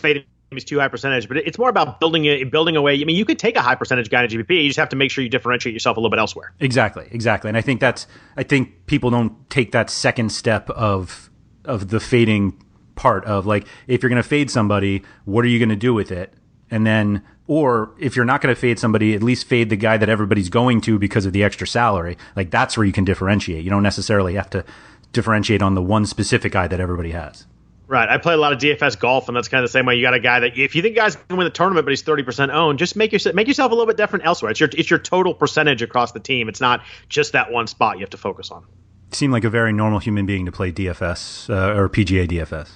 fade 0.00 0.18
him. 0.18 0.24
he's 0.50 0.64
too 0.64 0.78
high 0.78 0.88
percentage, 0.88 1.26
but 1.26 1.38
it's 1.38 1.58
more 1.58 1.70
about 1.70 1.98
building 1.98 2.26
a 2.26 2.44
building 2.44 2.76
a 2.76 2.82
way. 2.82 3.00
I 3.00 3.04
mean, 3.04 3.16
you 3.16 3.24
could 3.24 3.38
take 3.38 3.56
a 3.56 3.62
high 3.62 3.74
percentage 3.74 4.10
guy 4.10 4.22
in 4.22 4.30
GPP. 4.30 4.62
You 4.62 4.68
just 4.68 4.78
have 4.78 4.90
to 4.90 4.96
make 4.96 5.10
sure 5.10 5.24
you 5.24 5.30
differentiate 5.30 5.72
yourself 5.72 5.96
a 5.96 6.00
little 6.00 6.10
bit 6.10 6.18
elsewhere. 6.18 6.52
Exactly, 6.60 7.08
exactly. 7.10 7.48
And 7.48 7.56
I 7.56 7.62
think 7.62 7.80
that's 7.80 8.06
I 8.36 8.42
think 8.42 8.86
people 8.86 9.10
don't 9.10 9.48
take 9.50 9.72
that 9.72 9.90
second 9.90 10.30
step 10.30 10.68
of 10.70 11.30
of 11.64 11.88
the 11.88 11.98
fading 11.98 12.62
part 12.96 13.24
of 13.24 13.46
like 13.46 13.66
if 13.86 14.02
you're 14.02 14.10
going 14.10 14.22
to 14.22 14.28
fade 14.28 14.50
somebody, 14.50 15.02
what 15.24 15.44
are 15.44 15.48
you 15.48 15.58
going 15.58 15.70
to 15.70 15.76
do 15.76 15.94
with 15.94 16.12
it? 16.12 16.34
And 16.70 16.86
then, 16.86 17.22
or 17.48 17.90
if 17.98 18.16
you're 18.16 18.24
not 18.24 18.40
going 18.40 18.54
to 18.54 18.60
fade 18.60 18.78
somebody, 18.78 19.14
at 19.14 19.22
least 19.22 19.46
fade 19.46 19.70
the 19.70 19.76
guy 19.76 19.96
that 19.96 20.08
everybody's 20.08 20.48
going 20.48 20.80
to 20.82 20.98
because 20.98 21.26
of 21.26 21.32
the 21.32 21.44
extra 21.44 21.66
salary. 21.66 22.16
Like 22.34 22.50
that's 22.50 22.76
where 22.76 22.84
you 22.84 22.92
can 22.92 23.04
differentiate. 23.04 23.64
You 23.64 23.70
don't 23.70 23.82
necessarily 23.82 24.34
have 24.34 24.50
to 24.50 24.64
differentiate 25.12 25.62
on 25.62 25.74
the 25.74 25.82
one 25.82 26.06
specific 26.06 26.52
guy 26.52 26.68
that 26.68 26.80
everybody 26.80 27.12
has. 27.12 27.46
Right. 27.88 28.08
I 28.08 28.18
play 28.18 28.34
a 28.34 28.36
lot 28.36 28.52
of 28.52 28.58
DFS 28.58 28.98
golf, 28.98 29.28
and 29.28 29.36
that's 29.36 29.46
kind 29.46 29.62
of 29.62 29.68
the 29.68 29.72
same 29.72 29.86
way. 29.86 29.94
You 29.94 30.02
got 30.02 30.14
a 30.14 30.20
guy 30.20 30.40
that 30.40 30.58
if 30.58 30.74
you 30.74 30.82
think 30.82 30.96
guys 30.96 31.14
can 31.14 31.36
win 31.36 31.44
the 31.44 31.50
tournament, 31.50 31.86
but 31.86 31.90
he's 31.90 32.02
thirty 32.02 32.24
percent 32.24 32.50
owned, 32.50 32.80
just 32.80 32.96
make 32.96 33.12
yourself 33.12 33.34
make 33.36 33.46
yourself 33.46 33.70
a 33.70 33.74
little 33.74 33.86
bit 33.86 33.96
different 33.96 34.26
elsewhere. 34.26 34.50
It's 34.50 34.58
your 34.58 34.68
it's 34.76 34.90
your 34.90 34.98
total 34.98 35.34
percentage 35.34 35.82
across 35.82 36.10
the 36.10 36.18
team. 36.18 36.48
It's 36.48 36.60
not 36.60 36.82
just 37.08 37.32
that 37.32 37.52
one 37.52 37.68
spot 37.68 37.96
you 37.96 38.00
have 38.00 38.10
to 38.10 38.16
focus 38.16 38.50
on. 38.50 38.64
Seem 39.12 39.30
like 39.30 39.44
a 39.44 39.50
very 39.50 39.72
normal 39.72 40.00
human 40.00 40.26
being 40.26 40.46
to 40.46 40.52
play 40.52 40.72
DFS 40.72 41.48
uh, 41.48 41.78
or 41.78 41.88
PGA 41.88 42.26
DFS. 42.26 42.68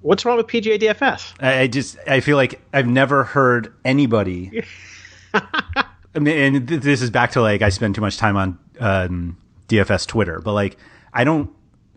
What's 0.00 0.24
wrong 0.24 0.36
with 0.36 0.46
PGA 0.46 0.78
DFS? 0.78 1.34
I, 1.40 1.60
I 1.60 1.66
just 1.66 1.98
I 2.06 2.20
feel 2.20 2.36
like 2.36 2.60
I've 2.72 2.86
never 2.86 3.24
heard 3.24 3.72
anybody. 3.84 4.64
I 5.34 6.20
mean, 6.20 6.56
and 6.56 6.68
this 6.68 7.02
is 7.02 7.10
back 7.10 7.32
to 7.32 7.42
like 7.42 7.62
I 7.62 7.68
spend 7.68 7.94
too 7.94 8.00
much 8.00 8.16
time 8.16 8.36
on 8.36 8.58
um, 8.80 9.36
DFS 9.68 10.06
Twitter, 10.06 10.40
but 10.40 10.52
like 10.52 10.76
I 11.12 11.24
don't. 11.24 11.50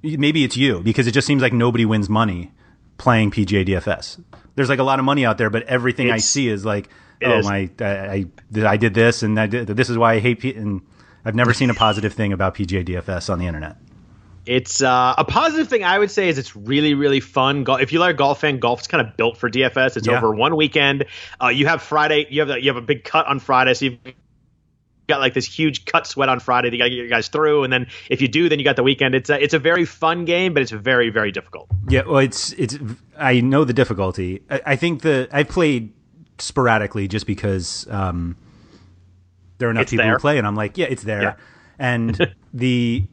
Maybe 0.04 0.43
it's 0.43 0.58
you 0.58 0.80
because 0.80 1.06
it 1.06 1.12
just 1.12 1.28
seems 1.28 1.43
like 1.43 1.54
nobody 1.54 1.86
wins 1.86 2.10
money 2.10 2.52
playing 2.97 3.32
PGA 3.32 3.68
DFS. 3.68 4.24
There's 4.56 4.70
like 4.70 4.80
a 4.80 4.84
lot 4.84 4.97
of 4.99 5.06
money 5.06 5.26
out 5.26 5.38
there, 5.38 5.52
but 5.52 5.64
everything 5.64 6.08
it's, 6.08 6.14
I 6.14 6.18
see 6.18 6.47
is 6.47 6.66
like, 6.66 6.89
oh 7.24 7.39
is. 7.39 7.45
my, 7.45 7.70
I, 7.80 7.86
I, 7.86 8.26
I 8.66 8.78
did 8.78 8.95
this 8.95 9.22
and 9.22 9.39
I 9.39 9.45
did 9.45 9.68
this 9.68 9.89
is 9.89 9.97
why 9.97 10.14
I 10.14 10.20
hate 10.20 10.39
P- 10.39 10.56
and 10.56 10.82
I've 11.24 11.36
never 11.36 11.54
seen 11.54 11.70
a 11.70 11.74
positive 11.76 12.14
thing 12.14 12.34
about 12.34 12.56
PGA 12.56 12.84
DFS 12.84 13.30
on 13.30 13.38
the 13.38 13.45
internet. 13.45 13.78
It's 14.46 14.82
uh, 14.82 15.14
a 15.18 15.24
positive 15.24 15.68
thing 15.68 15.84
I 15.84 16.00
would 16.00 16.10
say 16.10 16.28
is 16.28 16.38
it's 16.38 16.56
really 16.56 16.94
really 16.94 17.20
fun. 17.20 17.66
If 17.68 17.94
you 17.94 18.00
like 18.00 18.16
a 18.16 18.18
golf 18.18 18.42
fan, 18.42 18.60
golf's 18.60 18.88
kind 18.88 19.06
of 19.06 19.16
built 19.16 19.38
for 19.38 19.50
DFS. 19.50 19.98
It's 19.98 20.08
yeah. 20.08 20.18
over 20.18 20.34
one 20.34 20.56
weekend. 20.56 21.06
Uh, 21.42 21.50
you 21.50 21.68
have 21.68 21.82
Friday. 21.82 22.26
You 22.30 22.42
have 22.42 22.48
the, 22.48 22.62
you 22.62 22.70
have 22.70 22.78
a 22.78 22.86
big 22.86 23.04
cut 23.04 23.28
on 23.28 23.39
Friday, 23.39 23.74
so 23.76 23.86
you've 23.86 24.00
got 25.08 25.20
like 25.20 25.34
this 25.36 25.46
huge 25.46 25.86
cut 25.86 26.08
sweat 26.08 26.28
on 26.28 26.39
Friday. 26.39 26.70
That 26.70 26.76
you 26.76 26.80
got 26.80 26.86
to 26.86 26.89
get 26.89 26.98
your 26.98 27.08
guys 27.08 27.28
through, 27.28 27.64
and 27.64 27.72
then 27.72 27.88
if 28.10 28.20
you 28.20 28.28
do, 28.28 28.50
then 28.50 28.58
you 28.58 28.66
got 28.66 28.78
the 28.78 28.84
weekend. 28.84 29.14
It's 29.14 29.30
a, 29.30 29.42
it's 29.42 29.54
a 29.54 29.60
very 29.60 29.86
fun 29.86 30.26
game, 30.26 30.54
but 30.54 30.64
it's 30.64 30.72
very 30.72 31.12
very 31.12 31.32
difficult. 31.32 31.68
Yeah, 31.88 32.04
well, 32.08 32.18
it's 32.18 32.54
it's. 32.54 32.78
I 33.18 33.42
know 33.42 33.64
the 33.64 33.74
difficulty. 33.74 34.42
I, 34.50 34.62
I 34.66 34.76
think 34.76 35.04
the 35.04 35.30
I 35.32 35.44
played 35.44 35.94
sporadically 36.39 37.08
just 37.08 37.28
because 37.28 37.88
um, 37.92 38.38
there 39.60 39.68
are 39.68 39.72
enough 39.72 39.84
it's 39.84 39.92
people 39.92 40.06
there. 40.06 40.14
who 40.14 40.20
play, 40.20 40.39
and 40.39 40.48
I'm 40.48 40.56
like, 40.56 40.80
yeah, 40.80 40.88
it's 40.89 41.04
there, 41.04 41.22
yeah. 41.22 41.36
and 41.78 42.34
the 42.54 43.06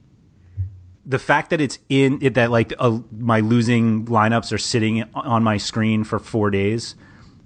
the 1.09 1.19
fact 1.19 1.51
that 1.51 1.61
it's 1.61 1.79
in 1.89 2.19
it 2.21 2.35
that 2.35 2.51
like 2.51 2.75
uh, 2.79 2.99
my 3.11 3.41
losing 3.41 4.05
lineups 4.05 4.53
are 4.53 4.59
sitting 4.59 5.05
on 5.15 5.43
my 5.43 5.57
screen 5.57 6.05
for 6.05 6.19
four 6.19 6.51
days. 6.51 6.95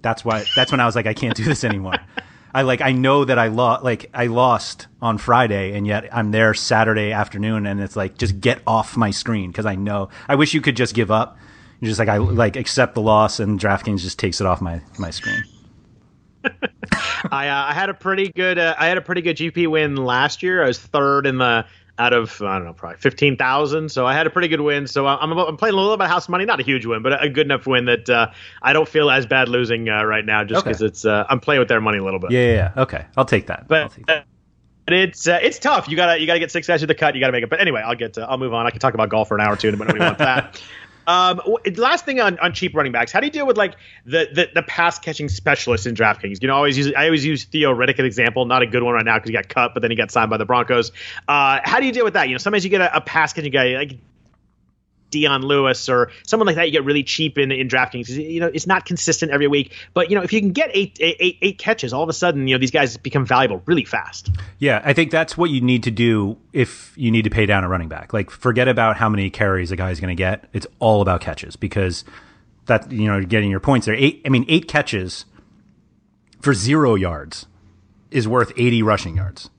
That's 0.03 0.25
why. 0.25 0.45
That's 0.57 0.73
when 0.73 0.81
I 0.81 0.87
was 0.87 0.97
like, 0.97 1.07
I 1.07 1.15
can't 1.15 1.37
do 1.37 1.45
this 1.45 1.63
anymore. 1.63 1.95
I 2.55 2.63
like 2.63 2.83
I 2.83 2.93
know 2.93 3.25
that 3.25 3.39
I 3.39 3.49
lost 3.49 3.83
like 3.85 4.11
I 4.13 4.27
lost 4.27 4.89
on 5.01 5.17
Friday 5.17 5.75
and 5.75 5.87
yet 5.87 6.15
I'm 6.15 6.33
there 6.33 6.53
Saturday 6.53 7.13
afternoon 7.13 7.67
and 7.67 7.81
it's 7.81 7.97
like 7.97 8.19
just 8.19 8.41
get 8.41 8.61
off 8.67 8.97
my 8.97 9.11
screen 9.11 9.51
because 9.51 9.65
I 9.65 9.75
know 9.75 10.11
I 10.29 10.35
wish 10.35 10.53
you 10.53 10.61
could 10.61 10.77
just 10.77 10.95
give 10.95 11.11
up. 11.11 11.39
You're 11.81 11.89
just 11.89 11.99
like 11.99 12.09
I 12.09 12.19
like 12.19 12.57
accept 12.57 12.95
the 12.95 13.01
loss 13.01 13.41
and 13.41 13.59
DraftKings 13.59 14.01
just 14.01 14.19
takes 14.19 14.41
it 14.41 14.47
off 14.47 14.61
my 14.61 14.83
my 14.99 15.11
screen. 15.11 15.43
I 17.31 17.49
uh, 17.49 17.65
I 17.69 17.73
had 17.73 17.89
a 17.89 17.95
pretty 17.95 18.29
good 18.29 18.59
uh, 18.59 18.75
I 18.77 18.89
had 18.89 18.99
a 18.99 19.03
pretty 19.03 19.23
good 19.23 19.37
GP 19.37 19.69
win 19.69 19.97
last 19.97 20.43
year. 20.43 20.63
I 20.63 20.67
was 20.67 20.79
third 20.79 21.27
in 21.27 21.39
the 21.39 21.65
out 22.03 22.13
of 22.13 22.43
I 22.43 22.57
don't 22.57 22.67
know 22.67 22.73
probably 22.73 22.99
fifteen 22.99 23.37
thousand. 23.37 23.91
So 23.91 24.07
I 24.07 24.15
had 24.15 24.27
a 24.27 24.31
pretty 24.31 24.49
good 24.49 24.61
win. 24.61 24.87
So 24.87 25.07
I'm, 25.07 25.33
I'm 25.33 25.57
playing 25.57 25.75
a 25.75 25.77
little 25.77 25.97
bit 25.97 26.05
of 26.05 26.11
house 26.11 26.29
money, 26.29 26.45
not 26.45 26.61
a 26.61 26.65
huge 26.65 26.85
win, 26.85 27.03
but 27.03 27.23
a 27.23 27.29
good 27.29 27.47
enough 27.47 27.67
win 27.67 27.85
that 27.87 28.11
uh, 28.11 28.31
I 28.61 28.73
don't 28.73 28.89
feel 28.89 29.11
as 29.11 29.27
bad 29.27 29.49
losing 29.49 29.89
uh, 29.89 30.05
right 30.05 30.25
now, 30.25 30.45
just 30.45 30.65
because 30.65 30.83
okay. 30.83 30.89
it's 30.89 31.05
uh, 31.05 31.25
I'm 31.29 31.41
playing 31.41 31.61
with 31.61 31.69
their 31.69 31.81
money 31.81 31.99
a 31.99 32.05
little 32.05 32.19
bit. 32.19 32.33
Yeah, 32.33 32.41
yeah, 32.41 32.73
yeah. 32.77 32.83
okay, 32.83 33.07
I'll 33.17 33.25
take 33.25 33.47
that. 33.47 33.69
But 33.69 33.93
take 33.93 34.07
that. 34.07 34.27
it's 34.89 35.29
uh, 35.29 35.39
it's 35.41 35.59
tough. 35.59 35.89
You 35.89 35.97
gotta 35.97 36.21
you 36.21 36.27
gotta 36.27 36.41
get 36.41 36.51
six 36.51 36.67
guys 36.67 36.81
to 36.81 36.87
the 36.87 36.95
cut. 36.95 37.15
You 37.15 37.21
gotta 37.21 37.33
make 37.33 37.45
it. 37.45 37.51
But 37.51 37.61
anyway, 37.61 37.83
I'll 37.83 37.95
get 37.95 38.15
to, 38.15 38.23
I'll 38.23 38.39
move 38.39 38.53
on. 38.53 38.67
I 38.67 38.71
can 38.71 38.81
talk 38.81 38.95
about 38.95 39.09
golf 39.09 39.29
for 39.29 39.37
an 39.37 39.41
hour 39.41 39.55
or 39.55 39.57
two, 39.57 39.71
but 39.77 39.87
nobody 39.87 40.01
wants 40.05 40.19
that. 40.19 40.61
Um, 41.07 41.41
last 41.77 42.05
thing 42.05 42.21
on, 42.21 42.39
on 42.39 42.53
cheap 42.53 42.75
running 42.75 42.93
backs, 42.93 43.13
how 43.13 43.21
do 43.21 43.27
you 43.27 43.33
deal 43.33 43.47
with 43.47 43.57
like 43.57 43.75
the 44.05 44.29
the, 44.33 44.49
the 44.55 44.63
pass 44.63 44.99
catching 44.99 45.29
specialists 45.29 45.87
in 45.87 45.95
DraftKings? 45.95 46.43
You 46.43 46.49
know, 46.49 46.55
I 46.55 46.57
always 46.57 46.79
use 46.79 46.93
I 46.95 47.07
always 47.07 47.25
use 47.25 47.45
Theo 47.45 47.75
Riddick 47.75 47.99
as 47.99 48.05
example. 48.05 48.45
Not 48.45 48.63
a 48.63 48.67
good 48.67 48.83
one 48.83 48.95
right 48.95 49.05
now 49.05 49.17
because 49.17 49.29
he 49.29 49.35
got 49.35 49.49
cut, 49.49 49.75
but 49.75 49.81
then 49.81 49.91
he 49.91 49.97
got 49.97 50.11
signed 50.11 50.31
by 50.31 50.37
the 50.37 50.45
Broncos. 50.45 50.93
Uh, 51.29 51.61
how 51.65 51.81
do 51.81 51.87
you 51.87 51.93
deal 51.93 52.05
with 52.05 52.15
that? 52.15 52.29
You 52.29 52.35
know, 52.35 52.39
sometimes 52.39 52.65
you 52.65 52.71
get 52.71 52.81
a, 52.81 52.97
a 52.97 53.01
pass 53.01 53.33
catching 53.33 53.53
guy 53.53 53.75
like 53.77 53.99
Dion 55.13 55.43
Lewis 55.43 55.89
or 55.89 56.11
someone 56.27 56.49
like 56.49 56.57
that 56.57 56.67
you 56.67 56.73
get 56.73 56.85
really 56.85 57.05
cheap 57.05 57.39
in 57.39 57.53
in 57.53 57.69
DraftKings. 57.69 58.09
You 58.09 58.41
know, 58.41 58.51
it's 58.53 58.67
not 58.67 58.85
consistent 58.85 59.31
every 59.31 59.47
week, 59.47 59.73
but 59.95 60.11
you 60.11 60.17
know, 60.17 60.23
if 60.23 60.33
you 60.33 60.41
can 60.41 60.51
get 60.51 60.71
eight, 60.75 60.99
eight, 61.01 61.39
eight 61.41 61.59
catches, 61.59 61.93
all 61.93 62.03
of 62.03 62.09
a 62.09 62.13
sudden, 62.13 62.49
you 62.49 62.55
know, 62.55 62.59
these 62.59 62.73
guys 62.73 62.97
become 62.97 63.25
valuable 63.25 63.63
really 63.67 63.85
fast. 63.85 64.31
Yeah, 64.59 64.83
I 64.85 64.93
think 64.93 65.13
that's 65.13 65.37
what 65.37 65.51
you 65.51 65.61
need 65.61 65.85
to 65.85 65.93
do 65.93 66.37
if 66.53 66.93
you 66.97 67.13
need 67.13 67.23
to 67.23 67.31
pay 67.31 67.47
down 67.47 67.63
a 67.63 67.69
running 67.69 67.89
back. 67.89 68.13
Like, 68.13 68.31
forget 68.31 68.67
about 68.67 68.97
how 68.97 69.09
many 69.09 69.31
carries 69.31 69.71
a 69.71 69.77
guy 69.77 69.93
is 69.93 70.01
going 70.01 70.17
to 70.17 70.21
get. 70.21 70.49
It's 70.53 70.67
all 70.81 71.01
about 71.03 71.21
catches 71.21 71.55
because 71.55 72.05
that 72.67 72.91
you 72.91 73.07
know, 73.07 73.23
getting 73.23 73.51
your 73.51 73.61
points 73.61 73.87
there. 73.87 73.95
Eight, 73.95 74.23
I 74.25 74.31
mean, 74.31 74.45
eight 74.49 74.67
catches 74.67 75.27
for 76.41 76.55
zero 76.55 76.97
yards 76.97 77.47
is 78.11 78.27
worth 78.27 78.53
eighty 78.57 78.83
rushing 78.83 79.17
yards. 79.17 79.51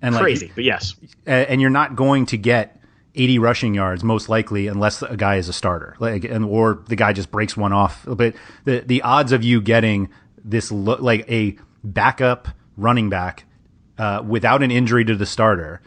And 0.00 0.14
like, 0.14 0.22
crazy, 0.22 0.52
but 0.54 0.62
yes, 0.62 0.94
and 1.26 1.60
you're 1.60 1.70
not 1.70 1.96
going 1.96 2.26
to 2.26 2.38
get 2.38 2.77
80 3.18 3.38
rushing 3.38 3.74
yards 3.74 4.04
most 4.04 4.28
likely 4.28 4.68
unless 4.68 5.02
a 5.02 5.16
guy 5.16 5.36
is 5.36 5.48
a 5.48 5.52
starter. 5.52 5.96
Like 5.98 6.24
and 6.24 6.44
or 6.44 6.82
the 6.86 6.96
guy 6.96 7.12
just 7.12 7.30
breaks 7.30 7.56
one 7.56 7.72
off. 7.72 8.04
But 8.06 8.34
the 8.64 8.80
the 8.80 9.02
odds 9.02 9.32
of 9.32 9.44
you 9.44 9.60
getting 9.60 10.08
this 10.44 10.70
lo- 10.72 10.98
like 11.00 11.30
a 11.30 11.56
backup 11.84 12.48
running 12.76 13.10
back 13.10 13.44
uh, 13.98 14.22
without 14.26 14.62
an 14.62 14.70
injury 14.70 15.04
to 15.04 15.16
the 15.16 15.26
starter 15.26 15.82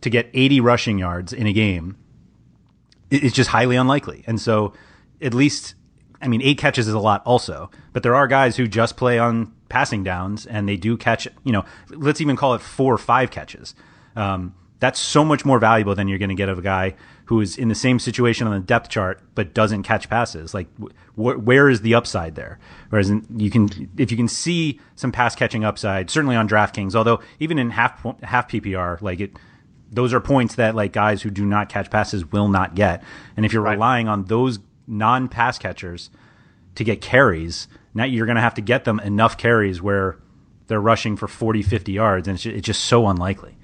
to 0.00 0.10
get 0.10 0.28
80 0.34 0.60
rushing 0.60 0.98
yards 0.98 1.32
in 1.32 1.46
a 1.46 1.52
game 1.52 1.96
is 3.10 3.32
just 3.32 3.50
highly 3.50 3.76
unlikely. 3.76 4.24
And 4.26 4.40
so 4.40 4.72
at 5.22 5.32
least 5.32 5.74
I 6.20 6.28
mean, 6.28 6.42
eight 6.42 6.58
catches 6.58 6.88
is 6.88 6.94
a 6.94 6.98
lot 6.98 7.22
also, 7.24 7.70
but 7.92 8.02
there 8.02 8.14
are 8.14 8.26
guys 8.26 8.56
who 8.56 8.66
just 8.66 8.96
play 8.96 9.18
on 9.18 9.52
passing 9.68 10.02
downs 10.02 10.46
and 10.46 10.68
they 10.68 10.76
do 10.76 10.96
catch, 10.96 11.28
you 11.44 11.52
know, 11.52 11.64
let's 11.90 12.20
even 12.20 12.36
call 12.36 12.54
it 12.54 12.60
four 12.60 12.94
or 12.94 12.98
five 12.98 13.30
catches. 13.30 13.74
Um, 14.14 14.54
that's 14.78 15.00
so 15.00 15.24
much 15.24 15.44
more 15.44 15.58
valuable 15.58 15.94
than 15.94 16.08
you're 16.08 16.18
going 16.18 16.28
to 16.28 16.34
get 16.34 16.48
of 16.48 16.58
a 16.58 16.62
guy 16.62 16.94
who 17.26 17.40
is 17.40 17.56
in 17.56 17.68
the 17.68 17.74
same 17.74 17.98
situation 17.98 18.46
on 18.46 18.52
the 18.52 18.60
depth 18.60 18.88
chart 18.88 19.20
but 19.34 19.54
doesn't 19.54 19.82
catch 19.82 20.08
passes. 20.08 20.54
Like, 20.54 20.68
wh- 21.16 21.42
where 21.44 21.68
is 21.68 21.80
the 21.80 21.94
upside 21.94 22.34
there? 22.34 22.58
Whereas 22.90 23.10
you 23.36 23.50
can, 23.50 23.68
if 23.96 24.10
you 24.10 24.16
can 24.16 24.28
see 24.28 24.80
some 24.94 25.12
pass 25.12 25.34
catching 25.34 25.64
upside, 25.64 26.10
certainly 26.10 26.36
on 26.36 26.48
DraftKings. 26.48 26.94
Although 26.94 27.20
even 27.40 27.58
in 27.58 27.70
half 27.70 28.04
half 28.22 28.48
PPR, 28.48 29.00
like 29.00 29.20
it, 29.20 29.32
those 29.90 30.12
are 30.12 30.20
points 30.20 30.56
that 30.56 30.74
like 30.74 30.92
guys 30.92 31.22
who 31.22 31.30
do 31.30 31.44
not 31.44 31.68
catch 31.68 31.90
passes 31.90 32.30
will 32.30 32.48
not 32.48 32.74
get. 32.74 33.02
And 33.36 33.46
if 33.46 33.52
you're 33.52 33.62
right. 33.62 33.72
relying 33.72 34.08
on 34.08 34.24
those 34.26 34.58
non 34.86 35.28
pass 35.28 35.58
catchers 35.58 36.10
to 36.74 36.84
get 36.84 37.00
carries, 37.00 37.66
now 37.94 38.04
you're 38.04 38.26
going 38.26 38.36
to 38.36 38.42
have 38.42 38.54
to 38.54 38.60
get 38.60 38.84
them 38.84 39.00
enough 39.00 39.38
carries 39.38 39.80
where 39.80 40.18
they're 40.66 40.80
rushing 40.80 41.16
for 41.16 41.28
40, 41.28 41.62
50 41.62 41.92
yards, 41.92 42.28
and 42.28 42.44
it's 42.44 42.66
just 42.66 42.84
so 42.84 43.06
unlikely. 43.08 43.56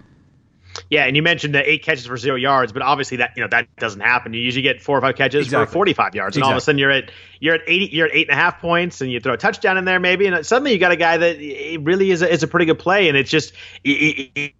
Yeah, 0.90 1.04
and 1.04 1.16
you 1.16 1.22
mentioned 1.22 1.54
the 1.54 1.68
eight 1.68 1.82
catches 1.82 2.06
for 2.06 2.16
zero 2.16 2.36
yards, 2.36 2.72
but 2.72 2.82
obviously 2.82 3.18
that 3.18 3.32
you 3.36 3.42
know 3.42 3.48
that 3.50 3.74
doesn't 3.76 4.00
happen. 4.00 4.32
You 4.32 4.40
usually 4.40 4.62
get 4.62 4.82
four 4.82 4.98
or 4.98 5.00
five 5.00 5.16
catches 5.16 5.46
exactly. 5.46 5.66
for 5.66 5.72
forty 5.72 5.92
five 5.92 6.14
yards, 6.14 6.36
and 6.36 6.42
exactly. 6.42 6.52
all 6.52 6.56
of 6.56 6.62
a 6.62 6.64
sudden 6.64 6.78
you're 6.78 6.90
at 6.90 7.10
you're 7.40 7.54
at 7.54 7.62
eight 7.66 7.92
you're 7.92 8.06
at 8.06 8.14
eight 8.14 8.28
and 8.28 8.38
a 8.38 8.40
half 8.40 8.60
points, 8.60 9.00
and 9.00 9.10
you 9.10 9.20
throw 9.20 9.34
a 9.34 9.36
touchdown 9.36 9.76
in 9.76 9.84
there 9.84 10.00
maybe, 10.00 10.26
and 10.26 10.44
suddenly 10.46 10.72
you 10.72 10.78
got 10.78 10.92
a 10.92 10.96
guy 10.96 11.16
that 11.16 11.80
really 11.82 12.10
is 12.10 12.22
a, 12.22 12.30
is 12.30 12.42
a 12.42 12.48
pretty 12.48 12.66
good 12.66 12.78
play, 12.78 13.08
and 13.08 13.16
it's 13.16 13.30
just. 13.30 13.52
It, 13.84 14.30
it, 14.34 14.54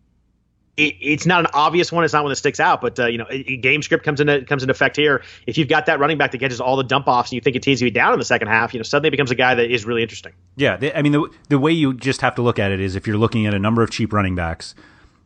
it, 0.74 0.96
it's 1.00 1.26
not 1.26 1.40
an 1.40 1.50
obvious 1.52 1.92
one. 1.92 2.02
It's 2.02 2.14
not 2.14 2.24
one 2.24 2.30
that 2.30 2.36
sticks 2.36 2.58
out, 2.58 2.80
but 2.80 2.98
uh, 2.98 3.06
you 3.06 3.18
know, 3.18 3.26
game 3.60 3.82
script 3.82 4.04
comes 4.04 4.20
into 4.20 4.42
comes 4.46 4.62
into 4.62 4.70
effect 4.70 4.96
here. 4.96 5.22
If 5.46 5.58
you've 5.58 5.68
got 5.68 5.84
that 5.84 6.00
running 6.00 6.16
back 6.16 6.32
that 6.32 6.38
catches 6.38 6.62
all 6.62 6.76
the 6.76 6.82
dump 6.82 7.08
offs, 7.08 7.30
and 7.30 7.34
you 7.34 7.42
think 7.42 7.56
it 7.56 7.62
to 7.62 7.76
be 7.76 7.90
down 7.90 8.14
in 8.14 8.18
the 8.18 8.24
second 8.24 8.48
half, 8.48 8.72
you 8.72 8.80
know, 8.80 8.84
suddenly 8.84 9.10
becomes 9.10 9.30
a 9.30 9.34
guy 9.34 9.54
that 9.54 9.70
is 9.70 9.84
really 9.84 10.02
interesting. 10.02 10.32
Yeah, 10.56 10.78
I 10.94 11.02
mean, 11.02 11.12
the 11.12 11.28
the 11.50 11.58
way 11.58 11.72
you 11.72 11.92
just 11.92 12.22
have 12.22 12.34
to 12.36 12.42
look 12.42 12.58
at 12.58 12.72
it 12.72 12.80
is 12.80 12.96
if 12.96 13.06
you're 13.06 13.18
looking 13.18 13.46
at 13.46 13.52
a 13.52 13.58
number 13.58 13.82
of 13.82 13.90
cheap 13.90 14.14
running 14.14 14.34
backs 14.34 14.74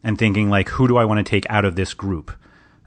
and 0.02 0.18
thinking 0.18 0.50
like, 0.50 0.68
who 0.70 0.88
do 0.88 0.96
I 0.96 1.04
want 1.04 1.24
to 1.24 1.28
take 1.28 1.46
out 1.50 1.64
of 1.64 1.76
this 1.76 1.94
group? 1.94 2.32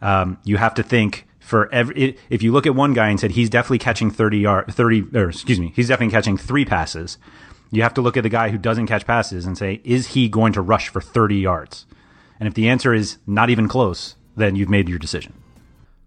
Um, 0.01 0.37
you 0.43 0.57
have 0.57 0.73
to 0.75 0.83
think 0.83 1.27
for 1.39 1.71
every, 1.73 2.17
if 2.29 2.43
you 2.43 2.51
look 2.51 2.65
at 2.65 2.75
one 2.75 2.93
guy 2.93 3.09
and 3.09 3.19
said 3.19 3.31
he's 3.31 3.49
definitely 3.49 3.79
catching 3.79 4.11
30 4.11 4.37
yard, 4.37 4.73
30, 4.73 5.05
or 5.15 5.29
excuse 5.29 5.59
me, 5.59 5.73
he's 5.75 5.87
definitely 5.87 6.11
catching 6.11 6.37
three 6.37 6.65
passes. 6.65 7.17
You 7.71 7.83
have 7.83 7.93
to 7.95 8.01
look 8.01 8.17
at 8.17 8.23
the 8.23 8.29
guy 8.29 8.49
who 8.49 8.57
doesn't 8.57 8.87
catch 8.87 9.05
passes 9.05 9.45
and 9.45 9.57
say, 9.57 9.81
is 9.83 10.07
he 10.07 10.29
going 10.29 10.53
to 10.53 10.61
rush 10.61 10.89
for 10.89 11.01
30 11.01 11.37
yards? 11.37 11.85
And 12.39 12.47
if 12.47 12.53
the 12.53 12.69
answer 12.69 12.93
is 12.93 13.17
not 13.27 13.49
even 13.49 13.67
close, 13.67 14.15
then 14.35 14.55
you've 14.55 14.69
made 14.69 14.89
your 14.89 14.99
decision. 14.99 15.33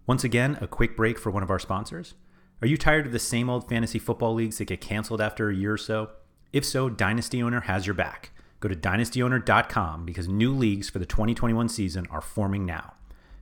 Once 0.07 0.23
again, 0.23 0.57
a 0.59 0.67
quick 0.67 0.97
break 0.97 1.17
for 1.17 1.31
one 1.31 1.43
of 1.43 1.49
our 1.49 1.59
sponsors. 1.59 2.15
Are 2.61 2.67
you 2.67 2.77
tired 2.77 3.05
of 3.05 3.11
the 3.11 3.19
same 3.19 3.49
old 3.49 3.69
fantasy 3.69 3.99
football 3.99 4.33
leagues 4.33 4.57
that 4.57 4.65
get 4.65 4.81
canceled 4.81 5.21
after 5.21 5.49
a 5.49 5.55
year 5.55 5.73
or 5.73 5.77
so? 5.77 6.09
If 6.51 6.65
so, 6.65 6.89
Dynasty 6.89 7.41
Owner 7.41 7.61
has 7.61 7.87
your 7.87 7.93
back. 7.93 8.31
Go 8.63 8.69
to 8.69 8.75
dynastyowner.com 8.77 10.05
because 10.05 10.29
new 10.29 10.55
leagues 10.55 10.89
for 10.89 10.97
the 10.97 11.05
2021 11.05 11.67
season 11.67 12.07
are 12.09 12.21
forming 12.21 12.65
now. 12.65 12.93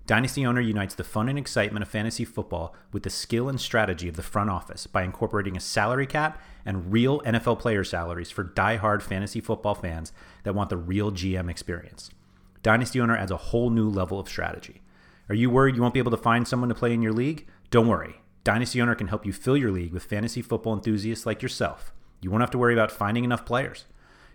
Dynasty 0.07 0.43
Owner 0.47 0.61
unites 0.61 0.95
the 0.95 1.03
fun 1.03 1.29
and 1.29 1.37
excitement 1.37 1.83
of 1.83 1.89
fantasy 1.89 2.25
football 2.25 2.75
with 2.91 3.03
the 3.03 3.11
skill 3.11 3.47
and 3.47 3.61
strategy 3.61 4.09
of 4.09 4.15
the 4.15 4.23
front 4.23 4.49
office 4.49 4.87
by 4.87 5.03
incorporating 5.03 5.55
a 5.55 5.59
salary 5.59 6.07
cap 6.07 6.41
and 6.65 6.91
real 6.91 7.21
NFL 7.21 7.59
player 7.59 7.83
salaries 7.83 8.31
for 8.31 8.43
die-hard 8.43 9.03
fantasy 9.03 9.39
football 9.39 9.75
fans 9.75 10.11
that 10.41 10.55
want 10.55 10.71
the 10.71 10.77
real 10.77 11.11
GM 11.11 11.51
experience. 11.51 12.09
Dynasty 12.63 12.99
Owner 12.99 13.15
adds 13.15 13.29
a 13.29 13.37
whole 13.37 13.69
new 13.69 13.87
level 13.87 14.19
of 14.19 14.27
strategy. 14.27 14.81
Are 15.29 15.35
you 15.35 15.51
worried 15.51 15.75
you 15.75 15.83
won't 15.83 15.93
be 15.93 15.99
able 15.99 16.09
to 16.09 16.17
find 16.17 16.47
someone 16.47 16.69
to 16.69 16.73
play 16.73 16.95
in 16.95 17.03
your 17.03 17.13
league? 17.13 17.45
Don't 17.69 17.87
worry. 17.87 18.21
Dynasty 18.43 18.81
Owner 18.81 18.95
can 18.95 19.09
help 19.09 19.23
you 19.23 19.33
fill 19.33 19.55
your 19.55 19.71
league 19.71 19.93
with 19.93 20.03
fantasy 20.03 20.41
football 20.41 20.73
enthusiasts 20.73 21.27
like 21.27 21.43
yourself. 21.43 21.93
You 22.21 22.31
won't 22.31 22.41
have 22.41 22.49
to 22.49 22.57
worry 22.57 22.73
about 22.73 22.91
finding 22.91 23.23
enough 23.23 23.45
players. 23.45 23.85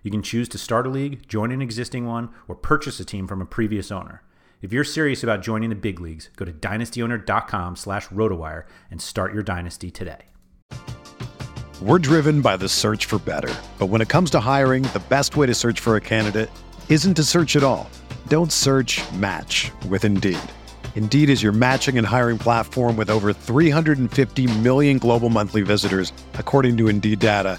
You 0.06 0.12
can 0.12 0.22
choose 0.22 0.48
to 0.50 0.58
start 0.58 0.86
a 0.86 0.88
league, 0.88 1.26
join 1.26 1.50
an 1.50 1.60
existing 1.60 2.06
one, 2.06 2.28
or 2.46 2.54
purchase 2.54 3.00
a 3.00 3.04
team 3.04 3.26
from 3.26 3.42
a 3.42 3.44
previous 3.44 3.90
owner. 3.90 4.22
If 4.62 4.72
you're 4.72 4.84
serious 4.84 5.24
about 5.24 5.42
joining 5.42 5.68
the 5.68 5.74
big 5.74 5.98
leagues, 5.98 6.30
go 6.36 6.44
to 6.44 6.52
dynastyowner.com 6.52 7.74
slash 7.74 8.06
rotowire 8.10 8.66
and 8.92 9.02
start 9.02 9.34
your 9.34 9.42
dynasty 9.42 9.90
today. 9.90 10.26
We're 11.82 11.98
driven 11.98 12.40
by 12.40 12.56
the 12.56 12.68
search 12.68 13.06
for 13.06 13.18
better. 13.18 13.52
But 13.80 13.86
when 13.86 14.00
it 14.00 14.08
comes 14.08 14.30
to 14.30 14.38
hiring, 14.38 14.84
the 14.92 15.02
best 15.08 15.36
way 15.36 15.46
to 15.46 15.54
search 15.56 15.80
for 15.80 15.96
a 15.96 16.00
candidate 16.00 16.50
isn't 16.88 17.14
to 17.14 17.24
search 17.24 17.56
at 17.56 17.64
all. 17.64 17.90
Don't 18.28 18.52
search 18.52 19.02
match 19.14 19.72
with 19.88 20.04
Indeed. 20.04 20.38
Indeed 20.94 21.30
is 21.30 21.42
your 21.42 21.50
matching 21.50 21.98
and 21.98 22.06
hiring 22.06 22.38
platform 22.38 22.96
with 22.96 23.10
over 23.10 23.32
350 23.32 24.46
million 24.60 24.98
global 24.98 25.30
monthly 25.30 25.62
visitors, 25.62 26.12
according 26.34 26.76
to 26.76 26.86
Indeed 26.86 27.18
data, 27.18 27.58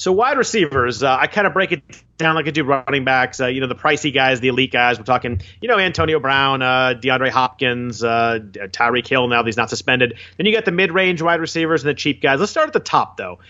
So 0.00 0.12
wide 0.12 0.38
receivers, 0.38 1.02
uh, 1.02 1.14
I 1.14 1.26
kind 1.26 1.46
of 1.46 1.52
break 1.52 1.72
it 1.72 1.82
down 2.16 2.34
like 2.34 2.46
I 2.46 2.52
do 2.52 2.64
running 2.64 3.04
backs. 3.04 3.38
Uh, 3.38 3.48
you 3.48 3.60
know, 3.60 3.66
the 3.66 3.74
pricey 3.74 4.14
guys, 4.14 4.40
the 4.40 4.48
elite 4.48 4.72
guys. 4.72 4.96
We're 4.98 5.04
talking, 5.04 5.42
you 5.60 5.68
know, 5.68 5.78
Antonio 5.78 6.18
Brown, 6.18 6.62
uh, 6.62 6.94
DeAndre 6.98 7.28
Hopkins, 7.28 8.02
uh, 8.02 8.38
Tyreek 8.40 9.06
Hill. 9.06 9.28
Now 9.28 9.42
that 9.42 9.46
he's 9.46 9.58
not 9.58 9.68
suspended. 9.68 10.18
Then 10.38 10.46
you 10.46 10.54
got 10.54 10.64
the 10.64 10.72
mid-range 10.72 11.20
wide 11.20 11.38
receivers 11.38 11.82
and 11.84 11.90
the 11.90 11.94
cheap 11.94 12.22
guys. 12.22 12.40
Let's 12.40 12.50
start 12.50 12.68
at 12.68 12.72
the 12.72 12.80
top 12.80 13.18
though. 13.18 13.40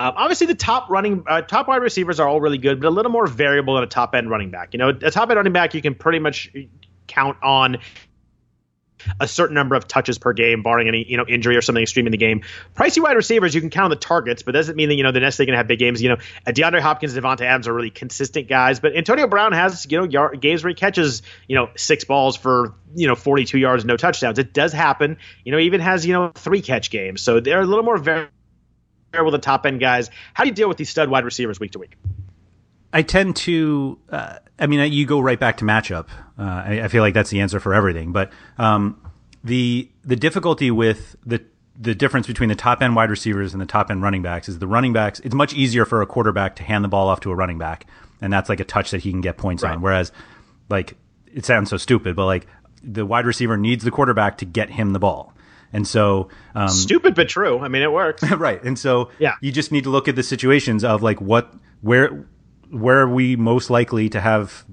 Um, 0.00 0.14
obviously, 0.16 0.48
the 0.48 0.56
top 0.56 0.90
running, 0.90 1.22
uh, 1.28 1.42
top 1.42 1.68
wide 1.68 1.80
receivers 1.80 2.18
are 2.18 2.26
all 2.26 2.40
really 2.40 2.58
good, 2.58 2.80
but 2.80 2.88
a 2.88 2.90
little 2.90 3.12
more 3.12 3.28
variable 3.28 3.76
than 3.76 3.84
a 3.84 3.86
top 3.86 4.12
end 4.16 4.28
running 4.30 4.50
back. 4.50 4.70
You 4.72 4.78
know, 4.78 4.88
a 4.88 5.12
top 5.12 5.30
end 5.30 5.36
running 5.36 5.52
back 5.52 5.74
you 5.74 5.82
can 5.82 5.94
pretty 5.94 6.18
much 6.18 6.52
count 7.06 7.36
on 7.40 7.78
a 9.20 9.28
certain 9.28 9.54
number 9.54 9.74
of 9.74 9.86
touches 9.86 10.18
per 10.18 10.32
game, 10.32 10.62
barring 10.62 10.88
any 10.88 11.04
you 11.08 11.16
know 11.16 11.24
injury 11.26 11.56
or 11.56 11.62
something 11.62 11.82
extreme 11.82 12.06
in 12.06 12.12
the 12.12 12.18
game. 12.18 12.42
Pricey 12.74 13.02
wide 13.02 13.16
receivers, 13.16 13.54
you 13.54 13.60
can 13.60 13.70
count 13.70 13.84
on 13.84 13.90
the 13.90 13.96
targets, 13.96 14.42
but 14.42 14.52
doesn't 14.52 14.76
mean 14.76 14.88
that 14.88 14.96
you 14.96 15.02
know 15.02 15.12
they're 15.12 15.22
necessarily 15.22 15.48
going 15.48 15.54
to 15.54 15.58
have 15.58 15.66
big 15.66 15.78
games. 15.78 16.02
You 16.02 16.10
know, 16.10 16.16
DeAndre 16.46 16.80
Hopkins, 16.80 17.14
Davante 17.14 17.42
Adams 17.42 17.68
are 17.68 17.74
really 17.74 17.90
consistent 17.90 18.48
guys, 18.48 18.80
but 18.80 18.96
Antonio 18.96 19.26
Brown 19.26 19.52
has 19.52 19.86
you 19.90 19.98
know 19.98 20.04
yard, 20.04 20.40
games 20.40 20.62
where 20.64 20.68
he 20.68 20.74
catches 20.74 21.22
you 21.48 21.56
know 21.56 21.70
six 21.76 22.04
balls 22.04 22.36
for 22.36 22.74
you 22.94 23.06
know 23.06 23.14
42 23.14 23.58
yards, 23.58 23.84
no 23.84 23.96
touchdowns. 23.96 24.38
It 24.38 24.52
does 24.52 24.72
happen. 24.72 25.18
You 25.44 25.52
know, 25.52 25.58
even 25.58 25.80
has 25.80 26.06
you 26.06 26.12
know 26.12 26.32
three 26.34 26.62
catch 26.62 26.90
games, 26.90 27.20
so 27.20 27.40
they're 27.40 27.60
a 27.60 27.66
little 27.66 27.84
more 27.84 27.98
variable 27.98 29.30
than 29.30 29.40
top 29.40 29.66
end 29.66 29.80
guys. 29.80 30.10
How 30.34 30.44
do 30.44 30.48
you 30.48 30.54
deal 30.54 30.68
with 30.68 30.76
these 30.76 30.90
stud 30.90 31.10
wide 31.10 31.24
receivers 31.24 31.60
week 31.60 31.72
to 31.72 31.78
week? 31.78 31.96
I 32.92 33.02
tend 33.02 33.36
to, 33.36 33.98
uh, 34.10 34.38
I 34.58 34.66
mean, 34.66 34.92
you 34.92 35.06
go 35.06 35.20
right 35.20 35.38
back 35.38 35.58
to 35.58 35.64
matchup. 35.64 36.08
Uh, 36.40 36.64
I, 36.66 36.80
I, 36.84 36.88
feel 36.88 37.02
like 37.02 37.12
that's 37.12 37.28
the 37.28 37.40
answer 37.42 37.60
for 37.60 37.74
everything. 37.74 38.12
But 38.12 38.32
um, 38.56 38.98
the 39.44 39.90
the 40.04 40.16
difficulty 40.16 40.70
with 40.70 41.14
the 41.26 41.42
the 41.78 41.94
difference 41.94 42.26
between 42.26 42.48
the 42.48 42.54
top 42.54 42.82
end 42.82 42.96
wide 42.96 43.10
receivers 43.10 43.52
and 43.52 43.60
the 43.60 43.66
top 43.66 43.90
end 43.90 44.02
running 44.02 44.22
backs 44.22 44.48
is 44.48 44.58
the 44.58 44.66
running 44.66 44.94
backs. 44.94 45.20
It's 45.20 45.34
much 45.34 45.52
easier 45.52 45.84
for 45.84 46.00
a 46.00 46.06
quarterback 46.06 46.56
to 46.56 46.62
hand 46.62 46.82
the 46.82 46.88
ball 46.88 47.08
off 47.08 47.20
to 47.20 47.30
a 47.30 47.34
running 47.34 47.58
back, 47.58 47.86
and 48.22 48.32
that's 48.32 48.48
like 48.48 48.60
a 48.60 48.64
touch 48.64 48.90
that 48.92 49.02
he 49.02 49.10
can 49.10 49.20
get 49.20 49.36
points 49.36 49.62
right. 49.62 49.74
on. 49.74 49.82
Whereas, 49.82 50.12
like, 50.70 50.96
it 51.32 51.44
sounds 51.44 51.68
so 51.68 51.76
stupid, 51.76 52.16
but 52.16 52.24
like 52.24 52.46
the 52.82 53.04
wide 53.04 53.26
receiver 53.26 53.56
needs 53.56 53.84
the 53.84 53.90
quarterback 53.90 54.38
to 54.38 54.46
get 54.46 54.70
him 54.70 54.92
the 54.92 54.98
ball. 54.98 55.34
And 55.72 55.86
so, 55.86 56.28
um, 56.54 56.68
stupid 56.68 57.14
but 57.14 57.28
true. 57.28 57.58
I 57.58 57.68
mean, 57.68 57.82
it 57.82 57.92
works, 57.92 58.28
right? 58.32 58.62
And 58.62 58.78
so, 58.78 59.10
yeah, 59.18 59.34
you 59.40 59.52
just 59.52 59.72
need 59.72 59.84
to 59.84 59.90
look 59.90 60.08
at 60.08 60.16
the 60.16 60.22
situations 60.22 60.84
of 60.84 61.02
like 61.02 61.20
what, 61.20 61.52
where, 61.80 62.26
where 62.70 63.00
are 63.00 63.08
we 63.08 63.36
most 63.36 63.70
likely 63.70 64.08
to 64.08 64.20
have 64.20 64.64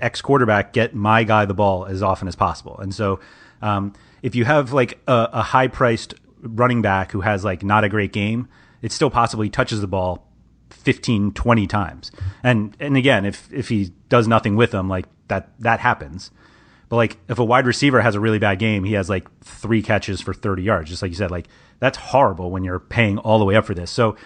X 0.00 0.20
quarterback 0.20 0.72
get 0.72 0.94
my 0.94 1.24
guy 1.24 1.44
the 1.44 1.54
ball 1.54 1.86
as 1.86 2.02
often 2.02 2.28
as 2.28 2.36
possible. 2.36 2.78
And 2.78 2.94
so, 2.94 3.20
um, 3.62 3.92
if 4.22 4.34
you 4.34 4.44
have 4.44 4.72
like 4.72 4.98
a, 5.06 5.28
a 5.32 5.42
high 5.42 5.68
priced 5.68 6.14
running 6.40 6.82
back 6.82 7.12
who 7.12 7.22
has 7.22 7.44
like 7.44 7.62
not 7.62 7.84
a 7.84 7.88
great 7.88 8.12
game, 8.12 8.48
it 8.82 8.92
still 8.92 9.10
possibly 9.10 9.48
touches 9.48 9.80
the 9.80 9.86
ball 9.86 10.28
15, 10.70 11.32
20 11.32 11.66
times. 11.66 12.10
And 12.42 12.76
and 12.80 12.96
again, 12.96 13.24
if 13.24 13.52
if 13.52 13.68
he 13.68 13.92
does 14.08 14.28
nothing 14.28 14.56
with 14.56 14.70
them, 14.70 14.88
like 14.88 15.06
that 15.28 15.50
that 15.60 15.80
happens. 15.80 16.30
But 16.88 16.96
like 16.96 17.16
if 17.28 17.38
a 17.38 17.44
wide 17.44 17.66
receiver 17.66 18.02
has 18.02 18.14
a 18.14 18.20
really 18.20 18.38
bad 18.38 18.58
game, 18.58 18.84
he 18.84 18.92
has 18.94 19.08
like 19.08 19.26
three 19.40 19.82
catches 19.82 20.20
for 20.20 20.34
30 20.34 20.62
yards, 20.62 20.90
just 20.90 21.02
like 21.02 21.10
you 21.10 21.16
said, 21.16 21.30
like 21.30 21.48
that's 21.80 21.98
horrible 21.98 22.50
when 22.50 22.64
you're 22.64 22.78
paying 22.78 23.18
all 23.18 23.38
the 23.38 23.44
way 23.44 23.56
up 23.56 23.64
for 23.64 23.74
this. 23.74 23.90
So 23.90 24.16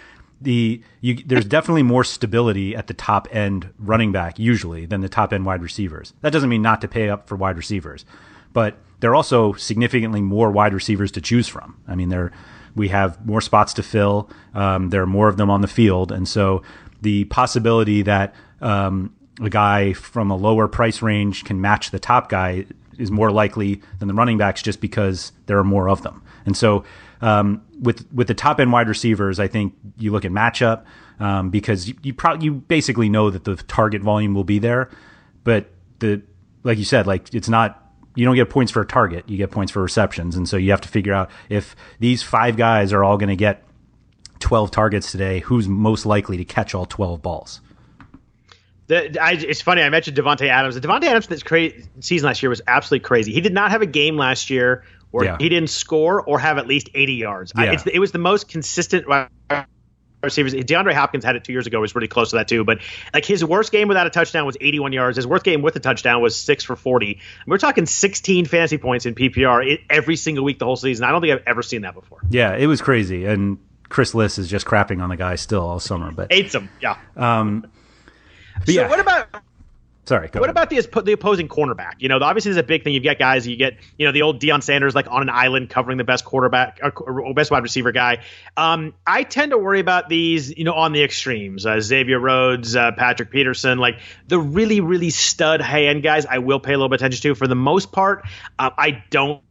the 0.41 0.82
you, 1.01 1.22
there's 1.26 1.45
definitely 1.45 1.82
more 1.82 2.05
stability 2.05 2.76
at 2.76 2.86
the 2.86 2.95
top 2.95 3.28
end 3.30 3.70
running 3.78 4.12
back 4.12 4.39
usually 4.39 4.86
than 4.86 5.01
the 5.01 5.09
top 5.09 5.32
end 5.32 5.47
wide 5.47 5.62
receivers. 5.62 6.14
That 6.20 6.32
doesn't 6.32 6.49
mean 6.49 6.62
not 6.62 6.80
to 6.82 6.89
pay 6.89 7.09
up 7.09 7.28
for 7.28 7.36
wide 7.36 7.57
receivers, 7.57 8.05
but 8.53 8.78
there 9.01 9.11
are 9.11 9.14
also 9.14 9.53
significantly 9.55 10.20
more 10.20 10.51
wide 10.51 10.74
receivers 10.74 11.11
to 11.12 11.20
choose 11.20 11.49
from. 11.49 11.80
I 11.86 11.95
mean, 11.95 12.09
there 12.09 12.32
we 12.74 12.89
have 12.89 13.24
more 13.26 13.41
spots 13.41 13.72
to 13.74 13.82
fill. 13.82 14.30
Um, 14.55 14.91
there 14.91 15.03
are 15.03 15.07
more 15.07 15.28
of 15.28 15.36
them 15.36 15.51
on 15.51 15.61
the 15.61 15.68
field, 15.68 16.12
and 16.12 16.28
so 16.28 16.62
the 17.03 17.24
possibility 17.24 18.03
that 18.03 18.34
um, 18.61 19.14
a 19.41 19.51
guy 19.51 19.93
from 19.93 20.30
a 20.30 20.36
lower 20.36 20.68
price 20.68 21.03
range 21.03 21.45
can 21.45 21.61
match 21.61 21.91
the 21.91 21.99
top 21.99 22.28
guy 22.28 22.66
is 22.99 23.11
more 23.11 23.30
likely 23.30 23.80
than 23.99 24.09
the 24.09 24.14
running 24.14 24.39
backs 24.39 24.62
just 24.62 24.80
because 24.80 25.32
there 25.47 25.59
are 25.59 25.64
more 25.64 25.89
of 25.89 26.03
them. 26.03 26.22
And 26.45 26.57
so 26.57 26.84
um, 27.21 27.62
with 27.81 28.11
with 28.12 28.29
the 28.29 28.35
top 28.35 28.61
end 28.61 28.73
wide 28.73 28.89
receivers, 28.89 29.41
I 29.41 29.49
think 29.49 29.75
you 29.99 30.12
look 30.12 30.25
at 30.25 30.31
matchup 30.31 30.85
um, 31.21 31.51
because 31.51 31.89
you 31.89 31.95
you, 32.03 32.14
pro- 32.14 32.39
you 32.39 32.53
basically 32.53 33.09
know 33.09 33.31
that 33.31 33.45
the 33.45 33.57
target 33.57 34.03
volume 34.03 34.35
will 34.35 34.45
be 34.45 34.59
there, 34.59 34.91
but 35.45 35.71
the 35.99 36.23
like 36.62 36.79
you 36.79 36.85
said, 36.85 37.07
like 37.07 37.35
it's 37.35 37.49
not 37.49 37.85
you 38.14 38.25
don't 38.25 38.37
get 38.37 38.51
points 38.51 38.73
for 38.73 38.81
a 38.81 38.87
target, 38.87 39.29
you 39.29 39.37
get 39.37 39.51
points 39.51 39.73
for 39.73 39.83
receptions, 39.83 40.37
and 40.37 40.49
so 40.49 40.57
you 40.57 40.71
have 40.71 40.81
to 40.81 40.89
figure 40.89 41.12
out 41.12 41.31
if 41.49 41.77
these 42.01 42.23
five 42.23 42.57
guys 42.57 42.93
are 42.93 43.05
all 43.05 43.16
going 43.16 43.29
to 43.29 43.37
get 43.37 43.64
12 44.41 44.71
targets 44.71 45.12
today, 45.12 45.41
who's 45.41 45.69
most 45.69 46.07
likely 46.07 46.37
to 46.37 46.45
catch 46.45 46.75
all 46.75 46.87
12 46.87 47.23
balls. 47.23 47.61
The, 48.89 49.23
I, 49.23 49.33
it's 49.33 49.61
funny. 49.61 49.83
I 49.83 49.91
mentioned 49.91 50.16
Davante 50.16 50.49
Adams. 50.49 50.75
The 50.75 50.81
Davante 50.81 51.05
Adams 51.05 51.43
crazy 51.43 51.85
season 52.01 52.27
last 52.27 52.43
year 52.43 52.49
was 52.49 52.62
absolutely 52.66 53.05
crazy. 53.05 53.33
He 53.33 53.43
did 53.43 53.53
not 53.53 53.71
have 53.71 53.83
a 53.83 53.87
game 53.87 54.16
last 54.16 54.49
year 54.49 54.85
where 55.11 55.25
yeah. 55.25 55.37
he 55.39 55.49
didn't 55.49 55.71
score 55.71 56.23
or 56.23 56.39
have 56.39 56.59
at 56.59 56.67
least 56.67 56.91
80 56.95 57.15
yards. 57.15 57.53
Yeah. 57.57 57.73
I, 57.73 57.91
it 57.93 57.99
was 57.99 58.13
the 58.13 58.19
most 58.19 58.49
consistent 58.49 59.07
receivers. 60.23 60.55
DeAndre 60.55 60.93
Hopkins 60.93 61.25
had 61.25 61.37
it 61.37 61.45
two 61.45 61.53
years 61.53 61.67
ago. 61.67 61.81
Was 61.81 61.95
really 61.95 62.09
close 62.09 62.31
to 62.31 62.37
that 62.37 62.49
too. 62.49 62.65
But 62.65 62.81
like 63.15 63.25
his 63.25 63.45
worst 63.45 63.73
game 63.73 63.89
without 63.89 64.07
a 64.07 64.11
touchdown 64.11 64.47
was 64.47 64.57
81 64.61 64.93
yards. 64.93 65.17
His 65.17 65.27
worst 65.27 65.45
game 65.45 65.63
with 65.63 65.77
a 65.77 65.81
touchdown 65.81 66.21
was 66.21 66.37
six 66.37 66.65
for 66.65 66.77
40. 66.77 67.21
We're 67.47 67.59
talking 67.59 67.87
16 67.87 68.47
fantasy 68.47 68.79
points 68.79 69.07
in 69.07 69.15
PPR 69.15 69.81
every 69.89 70.17
single 70.17 70.45
week 70.45 70.59
the 70.59 70.65
whole 70.65 70.77
season. 70.77 71.05
I 71.05 71.11
don't 71.11 71.21
think 71.21 71.33
I've 71.33 71.47
ever 71.47 71.63
seen 71.63 71.83
that 71.83 71.95
before. 71.95 72.21
Yeah, 72.31 72.57
it 72.57 72.67
was 72.67 72.81
crazy. 72.81 73.25
And 73.25 73.59
Chris 73.89 74.15
Liss 74.15 74.39
is 74.39 74.49
just 74.49 74.67
crapping 74.67 75.03
on 75.03 75.09
the 75.09 75.17
guy 75.17 75.37
still 75.37 75.63
all 75.63 75.81
summer. 75.81 76.11
But 76.13 76.33
hates 76.33 76.55
him. 76.55 76.69
Yeah. 76.81 76.99
Um, 77.17 77.67
so 78.67 78.73
yeah. 78.73 78.89
what 78.89 79.01
about 79.01 79.29
Sorry. 80.09 80.31
what 80.33 80.49
about 80.49 80.71
the 80.71 80.81
the 81.05 81.13
opposing 81.13 81.49
cornerback? 81.49 81.97
You 81.99 82.09
know, 82.09 82.19
obviously 82.19 82.51
there's 82.51 82.65
a 82.65 82.67
big 82.67 82.83
thing. 82.83 82.95
You 82.95 83.01
get 83.01 83.19
guys, 83.19 83.47
you 83.47 83.57
get 83.57 83.77
you 83.99 84.07
know 84.07 84.13
the 84.13 84.23
old 84.23 84.41
Deion 84.41 84.63
Sanders 84.63 84.95
like 84.95 85.07
on 85.11 85.21
an 85.21 85.29
island 85.29 85.69
covering 85.69 85.99
the 85.99 86.05
best 86.05 86.25
quarterback, 86.25 86.81
or 86.83 87.35
best 87.35 87.51
wide 87.51 87.63
receiver 87.63 87.93
guy. 87.93 88.23
Um, 88.57 88.95
I 89.07 89.23
tend 89.23 89.51
to 89.51 89.59
worry 89.59 89.81
about 89.81 90.09
these, 90.09 90.57
you 90.57 90.65
know, 90.65 90.73
on 90.73 90.93
the 90.93 91.03
extremes. 91.05 91.67
Uh, 91.67 91.81
Xavier 91.81 92.19
Rhodes, 92.19 92.75
uh, 92.75 92.93
Patrick 92.93 93.31
Peterson, 93.31 93.77
like 93.77 94.01
the 94.29 94.39
really 94.39 94.81
really 94.81 95.11
stud 95.11 95.61
high 95.61 95.85
end 95.85 96.03
guys. 96.03 96.25
I 96.25 96.39
will 96.39 96.59
pay 96.59 96.73
a 96.73 96.77
little 96.77 96.89
bit 96.89 97.03
attention 97.03 97.21
to. 97.23 97.35
For 97.35 97.47
the 97.47 97.55
most 97.55 97.93
part, 97.93 98.27
uh, 98.59 98.71
I 98.79 99.05
don't 99.11 99.43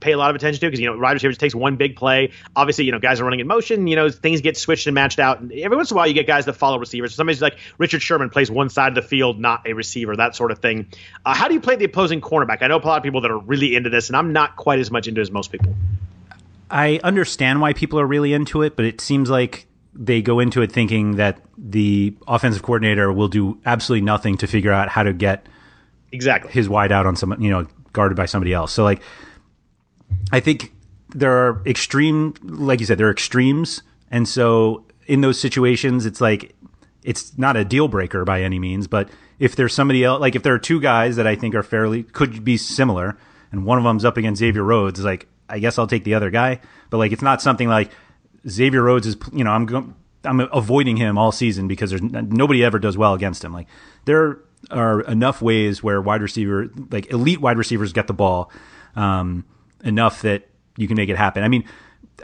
pay 0.00 0.12
a 0.12 0.18
lot 0.18 0.30
of 0.30 0.36
attention 0.36 0.60
to 0.60 0.66
because 0.66 0.80
you 0.80 0.90
know 0.90 0.98
wide 0.98 1.12
receivers 1.12 1.38
takes 1.38 1.54
one 1.54 1.76
big 1.76 1.96
play. 1.96 2.32
Obviously, 2.54 2.84
you 2.84 2.92
know 2.92 2.98
guys 2.98 3.20
are 3.20 3.24
running 3.24 3.40
in 3.40 3.46
motion. 3.46 3.86
You 3.86 3.96
know 3.96 4.10
things 4.10 4.40
get 4.40 4.56
switched 4.56 4.86
and 4.86 4.94
matched 4.94 5.18
out. 5.18 5.40
And 5.40 5.52
every 5.52 5.76
once 5.76 5.90
in 5.90 5.96
a 5.96 5.98
while, 5.98 6.06
you 6.06 6.14
get 6.14 6.26
guys 6.26 6.44
that 6.46 6.54
follow 6.54 6.78
receivers. 6.78 7.14
Somebody's 7.14 7.42
like 7.42 7.58
Richard 7.78 8.02
Sherman 8.02 8.30
plays 8.30 8.50
one 8.50 8.68
side 8.70 8.88
of 8.88 8.94
the 8.94 9.08
field, 9.08 9.38
not 9.38 9.66
a 9.66 9.72
receiver, 9.72 10.16
that 10.16 10.36
sort 10.36 10.50
of 10.50 10.58
thing. 10.58 10.86
Uh, 11.24 11.34
how 11.34 11.48
do 11.48 11.54
you 11.54 11.60
play 11.60 11.76
the 11.76 11.84
opposing 11.84 12.20
cornerback? 12.20 12.62
I 12.62 12.68
know 12.68 12.76
a 12.76 12.86
lot 12.86 12.98
of 12.98 13.02
people 13.02 13.20
that 13.22 13.30
are 13.30 13.38
really 13.38 13.74
into 13.76 13.90
this, 13.90 14.08
and 14.08 14.16
I'm 14.16 14.32
not 14.32 14.56
quite 14.56 14.78
as 14.78 14.90
much 14.90 15.08
into 15.08 15.20
as 15.20 15.30
most 15.30 15.52
people. 15.52 15.74
I 16.70 17.00
understand 17.02 17.60
why 17.60 17.72
people 17.72 17.98
are 17.98 18.06
really 18.06 18.32
into 18.32 18.62
it, 18.62 18.76
but 18.76 18.84
it 18.84 19.00
seems 19.00 19.30
like 19.30 19.66
they 19.94 20.22
go 20.22 20.38
into 20.38 20.62
it 20.62 20.70
thinking 20.70 21.16
that 21.16 21.40
the 21.56 22.14
offensive 22.26 22.62
coordinator 22.62 23.12
will 23.12 23.28
do 23.28 23.58
absolutely 23.66 24.04
nothing 24.04 24.36
to 24.38 24.46
figure 24.46 24.72
out 24.72 24.88
how 24.88 25.02
to 25.02 25.12
get 25.12 25.46
exactly 26.12 26.52
his 26.52 26.68
wide 26.68 26.92
out 26.92 27.06
on 27.06 27.16
someone, 27.16 27.42
you 27.42 27.50
know, 27.50 27.66
guarded 27.92 28.16
by 28.16 28.26
somebody 28.26 28.52
else. 28.52 28.72
So 28.72 28.84
like 28.84 29.02
I 30.32 30.40
think 30.40 30.72
there 31.10 31.32
are 31.32 31.62
extreme, 31.66 32.34
like 32.42 32.80
you 32.80 32.86
said, 32.86 32.98
there 32.98 33.08
are 33.08 33.12
extremes, 33.12 33.82
and 34.10 34.28
so 34.28 34.84
in 35.06 35.20
those 35.20 35.40
situations, 35.40 36.06
it's 36.06 36.20
like 36.20 36.54
it's 37.02 37.36
not 37.38 37.56
a 37.56 37.64
deal 37.64 37.88
breaker 37.88 38.24
by 38.24 38.42
any 38.42 38.58
means, 38.58 38.86
but 38.86 39.08
if 39.38 39.56
there's 39.56 39.72
somebody 39.72 40.04
else, 40.04 40.20
like 40.20 40.34
if 40.34 40.42
there 40.42 40.54
are 40.54 40.58
two 40.58 40.80
guys 40.80 41.16
that 41.16 41.26
I 41.26 41.34
think 41.34 41.54
are 41.54 41.62
fairly 41.62 42.02
could 42.02 42.44
be 42.44 42.56
similar, 42.56 43.16
and 43.50 43.64
one 43.64 43.78
of 43.78 43.84
them's 43.84 44.04
up 44.04 44.16
against 44.16 44.40
Xavier 44.40 44.62
Rhodes, 44.62 45.02
like 45.02 45.26
I 45.48 45.58
guess 45.58 45.78
I'll 45.78 45.86
take 45.86 46.04
the 46.04 46.14
other 46.14 46.30
guy, 46.30 46.60
but 46.90 46.98
like 46.98 47.12
it's 47.12 47.22
not 47.22 47.40
something 47.40 47.68
like 47.68 47.90
Xavier 48.48 48.82
Rhodes 48.82 49.06
is, 49.06 49.16
you 49.32 49.44
know, 49.44 49.50
I'm 49.50 49.66
going. 49.66 49.94
I'm 50.24 50.40
avoiding 50.40 50.96
him 50.96 51.16
all 51.16 51.30
season 51.30 51.68
because 51.68 51.90
there's 51.90 52.02
nobody 52.02 52.64
ever 52.64 52.80
does 52.80 52.98
well 52.98 53.14
against 53.14 53.44
him. 53.44 53.52
Like 53.52 53.68
there 54.04 54.40
are 54.68 55.02
enough 55.02 55.40
ways 55.40 55.80
where 55.80 56.02
wide 56.02 56.22
receiver, 56.22 56.70
like 56.90 57.10
elite 57.12 57.40
wide 57.40 57.56
receivers, 57.56 57.92
get 57.92 58.08
the 58.08 58.14
ball. 58.14 58.50
Um, 58.96 59.44
enough 59.84 60.22
that 60.22 60.48
you 60.76 60.86
can 60.86 60.96
make 60.96 61.08
it 61.08 61.16
happen. 61.16 61.42
I 61.42 61.48
mean, 61.48 61.64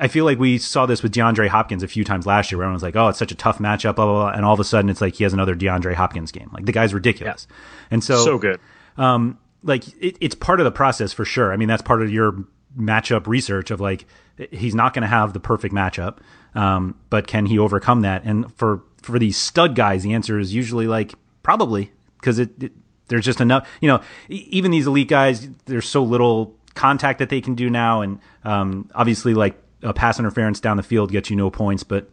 I 0.00 0.08
feel 0.08 0.24
like 0.24 0.38
we 0.38 0.58
saw 0.58 0.86
this 0.86 1.02
with 1.02 1.12
DeAndre 1.12 1.48
Hopkins 1.48 1.82
a 1.82 1.88
few 1.88 2.04
times 2.04 2.26
last 2.26 2.50
year, 2.50 2.58
where 2.58 2.64
everyone's 2.64 2.82
like, 2.82 2.96
"Oh, 2.96 3.08
it's 3.08 3.18
such 3.18 3.32
a 3.32 3.36
tough 3.36 3.58
matchup," 3.58 3.96
blah 3.96 4.06
blah, 4.06 4.22
blah. 4.22 4.30
and 4.30 4.44
all 4.44 4.54
of 4.54 4.60
a 4.60 4.64
sudden 4.64 4.90
it's 4.90 5.00
like 5.00 5.14
he 5.14 5.24
has 5.24 5.32
another 5.32 5.54
DeAndre 5.54 5.94
Hopkins 5.94 6.32
game. 6.32 6.50
Like 6.52 6.66
the 6.66 6.72
guy's 6.72 6.92
ridiculous, 6.92 7.46
yeah. 7.48 7.56
and 7.90 8.04
so 8.04 8.24
so 8.24 8.38
good. 8.38 8.60
Um, 8.96 9.38
like 9.62 9.86
it, 10.00 10.16
it's 10.20 10.34
part 10.34 10.60
of 10.60 10.64
the 10.64 10.72
process 10.72 11.12
for 11.12 11.24
sure. 11.24 11.52
I 11.52 11.56
mean, 11.56 11.68
that's 11.68 11.82
part 11.82 12.02
of 12.02 12.10
your 12.10 12.44
matchup 12.78 13.26
research 13.26 13.70
of 13.70 13.80
like 13.80 14.06
he's 14.50 14.74
not 14.74 14.94
going 14.94 15.02
to 15.02 15.08
have 15.08 15.32
the 15.32 15.40
perfect 15.40 15.74
matchup, 15.74 16.18
um, 16.54 16.98
but 17.10 17.26
can 17.26 17.46
he 17.46 17.58
overcome 17.58 18.00
that? 18.02 18.24
And 18.24 18.52
for 18.56 18.82
for 19.02 19.18
these 19.18 19.36
stud 19.36 19.74
guys, 19.74 20.02
the 20.02 20.12
answer 20.12 20.38
is 20.38 20.54
usually 20.54 20.86
like 20.86 21.14
probably 21.42 21.92
because 22.18 22.38
it, 22.38 22.62
it 22.62 22.72
there's 23.08 23.24
just 23.24 23.40
enough. 23.40 23.68
You 23.80 23.88
know, 23.88 24.00
even 24.28 24.70
these 24.70 24.86
elite 24.86 25.08
guys, 25.08 25.48
there's 25.66 25.88
so 25.88 26.02
little 26.02 26.56
contact 26.74 27.18
that 27.18 27.28
they 27.28 27.40
can 27.40 27.54
do 27.54 27.70
now, 27.70 28.00
and 28.02 28.18
um, 28.44 28.90
obviously 28.94 29.34
like 29.34 29.60
a 29.82 29.92
pass 29.92 30.18
interference 30.18 30.60
down 30.60 30.76
the 30.76 30.82
field 30.82 31.10
gets 31.10 31.30
you 31.30 31.36
no 31.36 31.50
points, 31.50 31.82
but 31.82 32.10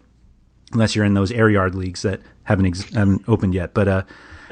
unless 0.74 0.95
you're 0.95 1.05
in 1.05 1.14
those 1.14 1.32
air 1.32 1.49
yard 1.49 1.76
leagues 1.76 2.01
that 2.03 2.22
haven't, 2.43 2.66
ex- 2.66 2.93
haven't 2.93 3.24
opened 3.28 3.53
yet. 3.53 3.74
But 3.74 3.88
uh, 3.88 4.03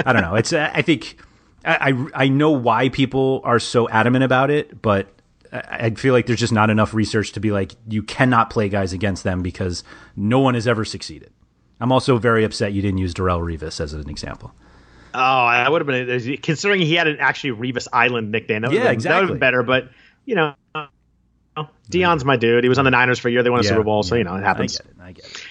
I 0.06 0.14
don't 0.14 0.22
know. 0.22 0.36
It's 0.36 0.54
I 0.54 0.82
think 0.82 1.18
I, 1.66 1.92
I, 1.92 2.24
I 2.24 2.28
know 2.28 2.52
why 2.52 2.90
people 2.90 3.42
are 3.44 3.60
so 3.60 3.90
adamant 3.90 4.24
about 4.24 4.52
it, 4.52 4.82
but 4.82 5.08
I 5.52 5.90
feel 5.92 6.14
like 6.14 6.28
there's 6.28 6.40
just 6.40 6.54
not 6.54 6.70
enough 6.70 6.94
research 6.94 7.32
to 7.34 7.40
be 7.40 7.52
like 7.52 7.74
you 7.88 8.04
cannot 8.04 8.50
play 8.50 8.70
guys 8.70 8.94
against 8.94 9.24
them 9.24 9.42
because 9.42 9.84
no 10.16 10.40
one 10.40 10.54
has 10.54 10.68
ever 10.68 10.86
succeeded. 10.86 11.32
I'm 11.80 11.92
also 11.92 12.18
very 12.18 12.44
upset 12.44 12.74
you 12.74 12.82
didn't 12.82 13.00
use 13.00 13.14
Darrelle 13.14 13.42
Revis 13.42 13.80
as 13.80 13.94
an 13.94 14.10
example. 14.10 14.54
Oh, 15.14 15.20
I 15.20 15.68
would 15.68 15.86
have 15.86 15.88
been 15.88 16.38
considering 16.38 16.82
he 16.82 16.96
had 16.96 17.08
an 17.08 17.18
actually 17.20 17.52
Revis 17.52 17.88
Island 17.92 18.32
nickname. 18.32 18.62
That 18.62 18.72
yeah, 18.72 18.84
been, 18.84 18.94
exactly. 18.94 19.10
That 19.10 19.16
would 19.16 19.30
have 19.30 19.34
been 19.36 19.40
better, 19.40 19.64
but 19.64 19.90
you 20.26 20.36
know, 20.36 20.54
Deion's 21.90 22.24
my 22.24 22.36
dude. 22.36 22.64
He 22.64 22.70
was 22.70 22.80
on 22.80 22.86
the 22.86 22.92
Niners 22.92 23.20
for 23.20 23.28
a 23.28 23.32
year. 23.32 23.44
They 23.44 23.50
won 23.50 23.60
a 23.60 23.64
yeah, 23.64 23.70
Super 23.70 23.84
Bowl, 23.84 24.04
so 24.04 24.16
you 24.16 24.24
know 24.24 24.36
it 24.36 24.44
happens. 24.44 24.80
I 24.80 24.84
get 24.84 24.92
it. 24.92 25.02
I 25.02 25.12
get 25.14 25.26
it. 25.26 25.46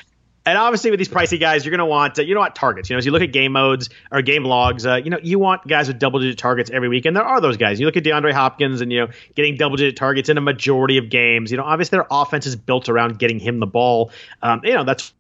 And 0.47 0.57
obviously, 0.57 0.91
with 0.91 0.99
these 0.99 1.11
pricey 1.11 1.39
guys, 1.39 1.67
you're 1.67 1.77
going 1.77 1.81
to 1.81 1.85
want 1.85 2.19
uh, 2.19 2.23
you 2.23 2.35
know 2.35 2.41
what 2.41 2.55
targets. 2.55 2.89
You 2.89 2.95
know, 2.95 2.99
as 2.99 3.05
you 3.05 3.13
look 3.13 3.21
at 3.21 3.33
game 3.33 3.53
modes 3.53 3.91
or 4.11 4.23
game 4.23 4.45
logs, 4.45 4.87
uh, 4.87 4.95
you 4.95 5.11
know 5.11 5.19
you 5.23 5.39
want 5.39 5.67
guys 5.67 5.89
with 5.89 5.99
double 5.99 6.21
digit 6.21 6.39
targets 6.39 6.71
every 6.71 6.89
week, 6.89 7.05
and 7.05 7.15
there 7.15 7.25
are 7.25 7.41
those 7.41 7.59
guys. 7.59 7.79
You 7.79 7.85
look 7.85 7.99
at 7.99 8.05
DeAndre 8.05 8.33
Hopkins, 8.33 8.81
and 8.81 8.91
you 8.91 9.01
know 9.01 9.13
getting 9.35 9.57
double 9.57 9.77
digit 9.77 9.97
targets 9.97 10.31
in 10.31 10.39
a 10.39 10.41
majority 10.41 10.97
of 10.97 11.11
games. 11.11 11.51
You 11.51 11.59
know, 11.59 11.65
obviously 11.65 11.97
their 11.97 12.07
offense 12.11 12.47
is 12.47 12.57
built 12.57 12.89
around 12.89 13.19
getting 13.19 13.39
him 13.39 13.59
the 13.61 13.67
ball. 13.67 14.11
Um, 14.41 14.63
you 14.65 14.73
know 14.73 14.85
that's 14.85 15.13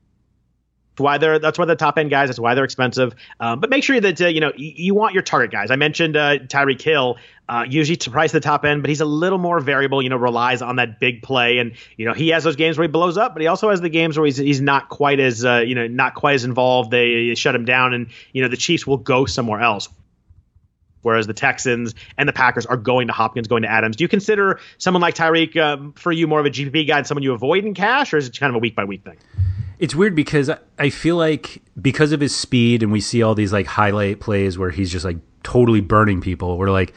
why 0.99 1.18
they're 1.18 1.38
that's 1.38 1.59
why 1.59 1.64
the 1.64 1.76
top 1.76 1.99
end 1.99 2.11
guys. 2.11 2.28
That's 2.28 2.38
why 2.38 2.55
they're 2.55 2.64
expensive. 2.64 3.14
Um, 3.40 3.61
but 3.61 3.70
make 3.70 3.84
sure 3.84 4.01
that 4.01 4.20
uh, 4.20 4.26
you 4.26 4.40
know 4.40 4.53
you, 4.57 4.72
you, 4.76 4.94
want 4.94 5.14
your 5.14 5.22
target 5.22 5.51
guys. 5.51 5.70
I 5.70 5.76
mentioned 5.76 6.16
uh, 6.16 6.38
Tyreek 6.38 6.80
Hill. 6.80 7.16
Uh, 7.49 7.64
usually 7.66 7.96
to 7.96 8.11
price 8.11 8.30
the 8.30 8.40
top 8.40 8.66
end, 8.66 8.82
but 8.82 8.90
he's 8.90 9.01
a 9.01 9.07
little 9.07 9.38
more 9.38 9.59
variable. 9.59 10.03
You 10.03 10.11
know, 10.11 10.16
relies 10.16 10.61
on 10.61 10.76
that 10.76 11.01
big 11.01 11.22
play, 11.22 11.59
and 11.59 11.72
you 11.96 12.05
know 12.05 12.12
he 12.12 12.28
has 12.28 12.44
those 12.44 12.57
games 12.57 12.76
where 12.76 12.86
he 12.86 12.92
blows 12.92 13.16
up, 13.16 13.32
but 13.32 13.40
he 13.40 13.46
also 13.46 13.70
has 13.70 13.80
the 13.80 13.88
games 13.88 14.18
where 14.18 14.26
he's 14.26 14.36
he's 14.36 14.61
not 14.61 14.90
quite 14.90 15.18
as 15.18 15.44
uh, 15.44 15.62
you 15.66 15.74
know 15.74 15.86
not 15.86 16.14
quite 16.14 16.34
as 16.34 16.44
involved. 16.44 16.90
They 16.90 17.34
shut 17.34 17.55
him 17.55 17.64
down, 17.64 17.94
and 17.94 18.09
you 18.32 18.42
know 18.42 18.49
the 18.49 18.59
Chiefs 18.59 18.86
will 18.86 18.99
go 18.99 19.24
somewhere 19.24 19.61
else. 19.61 19.88
Whereas 21.03 21.26
the 21.26 21.34
Texans 21.34 21.94
and 22.16 22.28
the 22.28 22.32
Packers 22.32 22.66
are 22.66 22.76
going 22.76 23.07
to 23.07 23.12
Hopkins, 23.12 23.46
going 23.46 23.62
to 23.62 23.70
Adams. 23.70 23.96
Do 23.96 24.05
you 24.05 24.09
consider 24.09 24.61
someone 24.78 25.01
like 25.01 25.14
Tyreek 25.14 25.57
um, 25.57 25.92
for 25.92 26.12
you 26.12 26.26
more 26.26 26.40
of 26.40 26.46
a 26.46 26.51
GPP 26.51 26.86
guy 26.86 26.99
and 26.99 27.07
someone 27.07 27.22
you 27.22 27.32
avoid 27.32 27.64
in 27.64 27.74
cash, 27.74 28.12
or 28.12 28.16
is 28.16 28.28
it 28.28 28.38
kind 28.38 28.51
of 28.51 28.57
a 28.57 28.59
week 28.59 28.74
by 28.74 28.84
week 28.84 29.05
thing? 29.05 29.16
It's 29.78 29.94
weird 29.94 30.16
because 30.16 30.51
I 30.78 30.90
feel 30.90 31.16
like 31.16 31.62
because 31.80 32.11
of 32.12 32.20
his 32.20 32.34
speed, 32.34 32.82
and 32.82 32.90
we 32.90 33.01
see 33.01 33.22
all 33.22 33.34
these 33.34 33.53
like 33.53 33.66
highlight 33.66 34.20
plays 34.20 34.59
where 34.59 34.70
he's 34.70 34.90
just 34.90 35.05
like 35.05 35.18
totally 35.44 35.80
burning 35.80 36.20
people. 36.20 36.59
We're 36.59 36.70
like, 36.70 36.94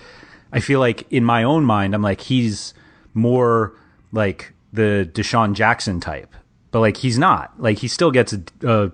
I 0.52 0.60
feel 0.60 0.80
like 0.80 1.06
in 1.12 1.24
my 1.24 1.44
own 1.44 1.64
mind, 1.64 1.94
I'm 1.94 2.02
like 2.02 2.22
he's 2.22 2.74
more 3.14 3.74
like 4.12 4.54
the 4.74 5.10
DeSean 5.14 5.54
Jackson 5.54 6.00
type, 6.00 6.34
but 6.72 6.80
like 6.80 6.98
he's 6.98 7.20
not. 7.20 7.54
Like 7.62 7.78
he 7.78 7.88
still 7.88 8.10
gets 8.10 8.34
a 8.34 8.42
a, 8.64 8.92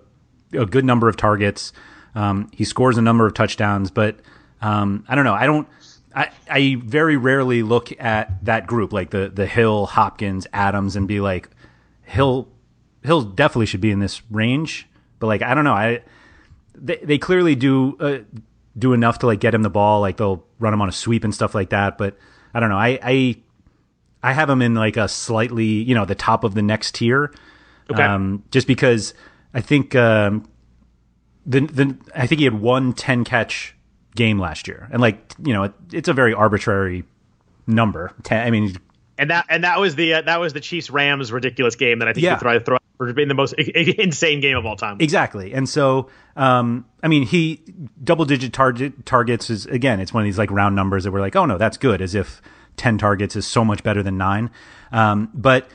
a 0.53 0.65
good 0.65 0.83
number 0.83 1.07
of 1.07 1.15
targets. 1.15 1.71
Um, 2.13 2.49
he 2.51 2.65
scores 2.65 2.97
a 2.97 3.01
number 3.01 3.25
of 3.25 3.35
touchdowns, 3.35 3.89
but 3.89 4.19
um, 4.61 5.05
I 5.07 5.15
don't 5.15 5.25
know. 5.25 5.33
I 5.33 5.45
don't. 5.45 5.67
I, 6.15 6.31
I 6.49 6.77
very 6.83 7.15
rarely 7.15 7.61
look 7.61 7.91
at 8.01 8.43
that 8.45 8.65
group 8.65 8.91
like 8.91 9.11
the 9.11 9.29
the 9.29 9.45
Hill, 9.45 9.85
Hopkins, 9.85 10.47
Adams, 10.51 10.95
and 10.95 11.07
be 11.07 11.19
like, 11.19 11.49
Hill 12.03 12.47
Hill 13.03 13.21
definitely 13.21 13.67
should 13.67 13.81
be 13.81 13.91
in 13.91 13.99
this 13.99 14.21
range, 14.31 14.87
but 15.19 15.27
like 15.27 15.41
I 15.41 15.53
don't 15.53 15.63
know, 15.63 15.73
I 15.73 16.01
they 16.75 16.97
they 17.03 17.17
clearly 17.17 17.55
do 17.55 17.97
uh, 17.99 18.19
do 18.77 18.93
enough 18.93 19.19
to 19.19 19.27
like 19.27 19.39
get 19.39 19.53
him 19.53 19.61
the 19.61 19.69
ball, 19.69 20.01
like 20.01 20.17
they'll 20.17 20.43
run 20.59 20.73
him 20.73 20.81
on 20.81 20.89
a 20.89 20.93
sweep 20.93 21.23
and 21.23 21.33
stuff 21.33 21.53
like 21.53 21.69
that. 21.69 21.97
But 21.97 22.17
I 22.53 22.59
don't 22.59 22.69
know, 22.69 22.77
I 22.77 22.99
I, 23.01 23.35
I 24.23 24.33
have 24.33 24.49
him 24.49 24.61
in 24.61 24.73
like 24.73 24.97
a 24.97 25.07
slightly 25.07 25.65
you 25.65 25.93
know 25.93 26.05
the 26.05 26.15
top 26.15 26.43
of 26.43 26.55
the 26.55 26.61
next 26.61 26.95
tier, 26.95 27.31
okay. 27.91 28.01
um, 28.01 28.43
just 28.51 28.65
because 28.65 29.13
I 29.53 29.61
think 29.61 29.95
um, 29.95 30.49
the 31.45 31.61
the 31.61 31.97
I 32.15 32.27
think 32.27 32.39
he 32.39 32.45
had 32.45 32.59
one 32.59 32.93
10 32.93 33.23
catch 33.23 33.75
game 34.17 34.37
last 34.39 34.67
year, 34.67 34.89
and 34.91 35.01
like 35.01 35.33
you 35.41 35.53
know, 35.53 35.63
it, 35.63 35.73
it's 35.93 36.09
a 36.09 36.13
very 36.13 36.33
arbitrary 36.33 37.05
number. 37.65 38.11
I 38.29 38.49
mean, 38.49 38.75
and 39.17 39.29
that 39.29 39.45
and 39.49 39.63
that 39.63 39.79
was 39.79 39.95
the 39.95 40.15
uh, 40.15 40.21
that 40.23 40.41
was 40.41 40.51
the 40.51 40.59
Chiefs 40.59 40.89
Rams 40.89 41.31
ridiculous 41.31 41.75
game 41.75 41.99
that 41.99 42.09
I 42.09 42.13
think 42.13 42.25
yeah. 42.25 42.33
you 42.33 42.39
throw, 42.39 42.59
throw 42.59 42.77
for 42.97 43.13
being 43.13 43.29
the 43.29 43.35
most 43.35 43.53
insane 43.53 44.41
game 44.41 44.57
of 44.57 44.65
all 44.65 44.75
time. 44.75 44.97
Exactly, 44.99 45.53
and 45.53 45.69
so 45.69 46.09
um, 46.35 46.85
I 47.01 47.07
mean, 47.07 47.23
he 47.23 47.61
double 48.03 48.25
digit 48.25 48.51
target 48.53 49.05
targets 49.05 49.49
is 49.49 49.65
again, 49.67 49.99
it's 49.99 50.13
one 50.13 50.23
of 50.23 50.25
these 50.25 50.37
like 50.37 50.51
round 50.51 50.75
numbers 50.75 51.05
that 51.05 51.11
we're 51.11 51.21
like, 51.21 51.35
oh 51.35 51.45
no, 51.45 51.57
that's 51.57 51.77
good, 51.77 52.01
as 52.01 52.15
if 52.15 52.41
ten 52.75 52.97
targets 52.97 53.35
is 53.35 53.47
so 53.47 53.63
much 53.63 53.83
better 53.83 54.03
than 54.03 54.17
nine. 54.17 54.49
Um, 54.91 55.31
but 55.33 55.69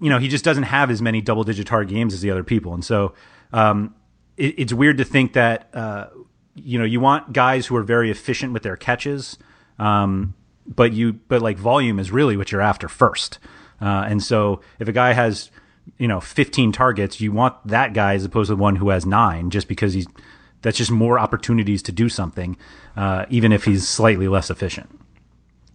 you 0.00 0.10
know, 0.10 0.18
he 0.18 0.28
just 0.28 0.44
doesn't 0.44 0.64
have 0.64 0.90
as 0.90 1.00
many 1.00 1.20
double 1.20 1.44
digit 1.44 1.66
target 1.66 1.90
games 1.90 2.12
as 2.12 2.20
the 2.20 2.30
other 2.30 2.44
people, 2.44 2.74
and 2.74 2.84
so 2.84 3.14
um, 3.52 3.94
it, 4.36 4.54
it's 4.58 4.72
weird 4.72 4.98
to 4.98 5.04
think 5.04 5.32
that 5.34 5.68
uh, 5.74 6.06
you 6.56 6.78
know 6.78 6.84
you 6.84 7.00
want 7.00 7.32
guys 7.32 7.66
who 7.66 7.76
are 7.76 7.82
very 7.82 8.10
efficient 8.10 8.52
with 8.52 8.62
their 8.62 8.76
catches. 8.76 9.38
Um, 9.78 10.34
but 10.66 10.92
you 10.92 11.14
but 11.28 11.42
like 11.42 11.58
volume 11.58 11.98
is 11.98 12.10
really 12.10 12.36
what 12.36 12.50
you're 12.50 12.60
after 12.60 12.88
first. 12.88 13.38
Uh, 13.80 14.04
and 14.08 14.22
so 14.22 14.60
if 14.78 14.88
a 14.88 14.92
guy 14.92 15.12
has 15.12 15.50
you 15.98 16.08
know 16.08 16.20
15 16.20 16.72
targets, 16.72 17.20
you 17.20 17.32
want 17.32 17.54
that 17.66 17.92
guy 17.92 18.14
as 18.14 18.24
opposed 18.24 18.48
to 18.48 18.56
the 18.56 18.62
one 18.62 18.76
who 18.76 18.88
has 18.88 19.06
nine, 19.06 19.50
just 19.50 19.68
because 19.68 19.94
he's 19.94 20.06
that's 20.62 20.78
just 20.78 20.90
more 20.90 21.18
opportunities 21.18 21.82
to 21.82 21.92
do 21.92 22.08
something, 22.08 22.56
uh, 22.96 23.26
even 23.30 23.52
if 23.52 23.64
he's 23.64 23.86
slightly 23.86 24.26
less 24.26 24.50
efficient. 24.50 24.95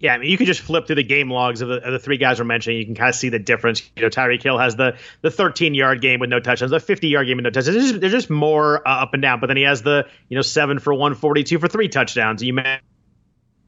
Yeah, 0.01 0.15
I 0.15 0.17
mean, 0.17 0.31
you 0.31 0.37
could 0.37 0.47
just 0.47 0.61
flip 0.61 0.87
through 0.87 0.95
the 0.95 1.03
game 1.03 1.29
logs 1.29 1.61
of 1.61 1.69
the, 1.69 1.75
of 1.75 1.93
the 1.93 1.99
three 1.99 2.17
guys 2.17 2.39
we're 2.39 2.45
mentioning. 2.45 2.79
You 2.79 2.85
can 2.85 2.95
kind 2.95 3.09
of 3.09 3.15
see 3.15 3.29
the 3.29 3.37
difference. 3.37 3.83
You 3.95 4.01
know, 4.01 4.09
Tyreek 4.09 4.41
Hill 4.41 4.57
has 4.57 4.75
the 4.75 4.97
the 5.21 5.29
13 5.29 5.75
yard 5.75 6.01
game 6.01 6.19
with 6.19 6.29
no 6.31 6.39
touchdowns, 6.39 6.71
the 6.71 6.79
50 6.79 7.07
yard 7.07 7.27
game 7.27 7.37
with 7.37 7.43
no 7.43 7.51
touchdowns. 7.51 7.75
There's 7.75 7.91
just, 7.91 8.11
just 8.11 8.29
more 8.31 8.85
uh, 8.87 9.03
up 9.03 9.13
and 9.13 9.21
down. 9.21 9.39
But 9.39 9.47
then 9.47 9.57
he 9.57 9.63
has 9.63 9.83
the 9.83 10.07
you 10.27 10.35
know 10.35 10.41
seven 10.41 10.79
for 10.79 10.91
142 10.91 11.59
for 11.59 11.67
three 11.67 11.87
touchdowns. 11.87 12.41
You 12.41 12.53
mentioned 12.53 12.81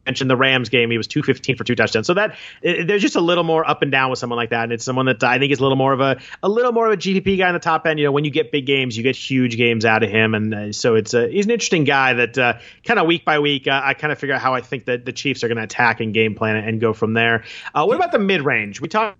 mentioned 0.05 0.29
the 0.29 0.35
Rams 0.35 0.69
game, 0.69 0.91
he 0.91 0.97
was 0.97 1.07
215 1.07 1.55
for 1.55 1.63
two 1.63 1.75
touchdowns. 1.75 2.07
So 2.07 2.13
that 2.15 2.37
it, 2.61 2.87
there's 2.87 3.01
just 3.01 3.15
a 3.15 3.21
little 3.21 3.43
more 3.43 3.67
up 3.67 3.81
and 3.81 3.91
down 3.91 4.09
with 4.09 4.19
someone 4.19 4.37
like 4.37 4.49
that, 4.49 4.63
and 4.63 4.73
it's 4.73 4.85
someone 4.85 5.05
that 5.05 5.23
I 5.23 5.39
think 5.39 5.51
is 5.51 5.59
a 5.59 5.61
little 5.61 5.77
more 5.77 5.93
of 5.93 6.01
a 6.01 6.19
a 6.41 6.49
little 6.49 6.71
more 6.71 6.87
of 6.87 6.93
a 6.93 6.97
GPP 6.97 7.37
guy 7.37 7.47
in 7.47 7.53
the 7.53 7.59
top 7.59 7.85
end. 7.85 7.99
You 7.99 8.05
know, 8.05 8.11
when 8.11 8.25
you 8.25 8.31
get 8.31 8.51
big 8.51 8.65
games, 8.65 8.97
you 8.97 9.03
get 9.03 9.15
huge 9.15 9.57
games 9.57 9.85
out 9.85 10.03
of 10.03 10.09
him, 10.09 10.33
and 10.33 10.53
uh, 10.53 10.71
so 10.71 10.95
it's 10.95 11.13
a 11.13 11.27
he's 11.27 11.45
an 11.45 11.51
interesting 11.51 11.83
guy 11.83 12.13
that 12.13 12.37
uh, 12.37 12.59
kind 12.83 12.99
of 12.99 13.07
week 13.07 13.25
by 13.25 13.39
week, 13.39 13.67
uh, 13.67 13.81
I 13.83 13.93
kind 13.93 14.11
of 14.11 14.19
figure 14.19 14.35
out 14.35 14.41
how 14.41 14.53
I 14.53 14.61
think 14.61 14.85
that 14.85 15.05
the 15.05 15.13
Chiefs 15.13 15.43
are 15.43 15.47
going 15.47 15.57
to 15.57 15.63
attack 15.63 16.01
and 16.01 16.13
game 16.13 16.35
plan 16.35 16.55
and 16.57 16.79
go 16.79 16.93
from 16.93 17.13
there. 17.13 17.43
Uh, 17.73 17.85
what 17.85 17.95
about 17.95 18.11
the 18.11 18.19
mid 18.19 18.41
range? 18.41 18.81
We 18.81 18.87
talked 18.87 19.17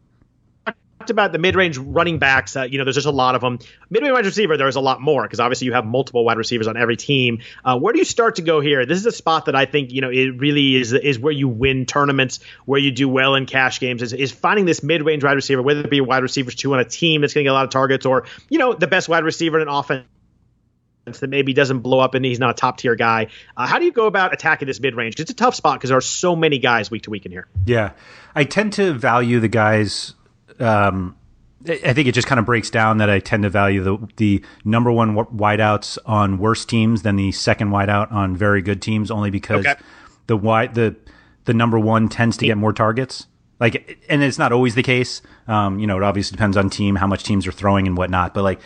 about 1.10 1.32
the 1.32 1.38
mid-range 1.38 1.78
running 1.78 2.20
backs. 2.20 2.56
Uh, 2.56 2.64
you 2.64 2.78
know, 2.78 2.84
there's 2.84 2.95
just 2.95 3.08
a 3.08 3.12
lot 3.12 3.36
of 3.36 3.41
them. 3.41 3.60
Mid-range 3.89 4.14
wide 4.14 4.26
receiver, 4.26 4.58
there's 4.58 4.76
a 4.76 4.82
lot 4.82 5.01
more 5.01 5.24
because 5.24 5.39
obviously 5.39 5.66
you 5.66 5.74
have 5.74 5.86
multiple 5.86 6.24
wide 6.26 6.38
receivers 6.38 6.68
on 6.68 6.78
every 6.78 6.97
team. 6.97 7.39
Uh, 7.64 7.78
where 7.78 7.93
do 7.93 7.99
you 7.99 8.06
start 8.06 8.36
to 8.36 8.41
go 8.41 8.60
here? 8.60 8.86
This 8.86 8.97
is 8.97 9.06
a 9.06 9.12
spot 9.12 9.45
that 9.45 9.56
I 9.56 9.66
think 9.66 9.91
you 9.91 10.01
know 10.01 10.10
it 10.10 10.39
really 10.39 10.76
is 10.76 10.93
is 10.93 11.20
where 11.20 11.34
you 11.34 11.47
win 11.47 11.86
tournaments, 11.86 12.39
where 12.66 12.80
you 12.80 12.91
do 12.91 13.08
well 13.10 13.36
in 13.36 13.45
cash 13.45 13.80
games. 13.80 14.01
Is, 14.01 14.14
is 14.14 14.32
finding 14.32 14.66
this 14.66 14.84
mid-range 14.84 15.24
wide 15.24 15.34
receiver, 15.34 15.62
whether 15.62 15.82
it 15.82 15.89
be 15.89 16.01
wide 16.01 16.24
receivers 16.24 16.56
two 16.56 16.74
on 16.74 16.80
a 16.80 16.86
team 16.86 17.22
that's 17.22 17.34
going 17.34 17.43
to 17.43 17.47
get 17.47 17.51
a 17.51 17.54
lot 17.54 17.66
of 17.66 17.72
targets, 17.72 18.06
or 18.06 18.26
you 18.49 18.60
know 18.60 18.74
the 18.74 18.88
best 18.88 19.10
wide 19.10 19.24
receiver 19.24 19.60
in 19.60 19.68
an 19.68 19.74
offense 19.74 20.06
that 21.06 21.30
maybe 21.30 21.54
doesn't 21.54 21.80
blow 21.80 21.99
up 21.99 22.14
and 22.14 22.24
he's 22.24 22.39
not 22.39 22.49
a 22.51 22.54
top 22.54 22.78
tier 22.78 22.95
guy. 22.95 23.28
Uh, 23.58 23.68
how 23.68 23.78
do 23.80 23.86
you 23.86 23.91
go 23.91 24.08
about 24.08 24.34
attacking 24.34 24.68
this 24.68 24.80
mid 24.80 24.95
range? 24.95 25.20
It's 25.20 25.32
a 25.32 25.36
tough 25.36 25.56
spot 25.56 25.78
because 25.80 25.89
there 25.89 25.97
are 25.97 26.01
so 26.01 26.36
many 26.36 26.60
guys 26.60 26.89
week 26.89 27.04
to 27.04 27.10
week 27.10 27.26
in 27.26 27.32
here. 27.32 27.47
Yeah, 27.66 27.91
I 28.36 28.45
tend 28.45 28.74
to 28.74 28.93
value 28.93 29.39
the 29.39 29.49
guys. 29.49 30.16
Um, 30.60 31.16
I 31.66 31.93
think 31.93 32.08
it 32.10 32.12
just 32.12 32.28
kind 32.28 32.39
of 32.39 32.45
breaks 32.45 32.70
down 32.70 32.97
that 32.97 33.10
I 33.10 33.20
tend 33.20 33.43
to 33.43 33.49
value 33.49 33.84
the 33.84 34.08
the 34.18 34.43
number 34.66 34.91
one 34.91 35.16
wideouts 35.16 35.97
on 36.06 36.38
worse 36.38 36.66
teams 36.66 37.04
than 37.04 37.16
the 37.16 37.32
second 37.32 37.70
wideout 37.70 38.12
on 38.12 38.36
very 38.36 38.62
good 38.62 38.82
teams, 38.82 39.10
only 39.10 39.30
because 39.30 39.66
okay. 39.66 39.76
the 40.28 40.36
wide 40.36 40.76
the 40.76 40.95
the 41.45 41.54
number 41.54 41.80
one 41.80 42.10
tends 42.10 42.38
to 42.38 42.45
get 42.45 42.58
more 42.58 42.74
targets. 42.74 43.28
Like, 43.60 43.97
and 44.10 44.22
it's 44.22 44.38
not 44.38 44.51
always 44.51 44.76
the 44.76 44.84
case. 44.84 45.22
Um, 45.47 45.80
you 45.80 45.88
know, 45.88 45.95
it 45.95 46.04
obviously 46.04 46.36
depends 46.36 46.58
on 46.58 46.70
team, 46.70 46.95
how 46.95 47.08
much 47.08 47.24
teams 47.24 47.47
are 47.47 47.51
throwing 47.51 47.88
and 47.88 47.95
whatnot. 47.95 48.34
But 48.34 48.43
like, 48.43 48.60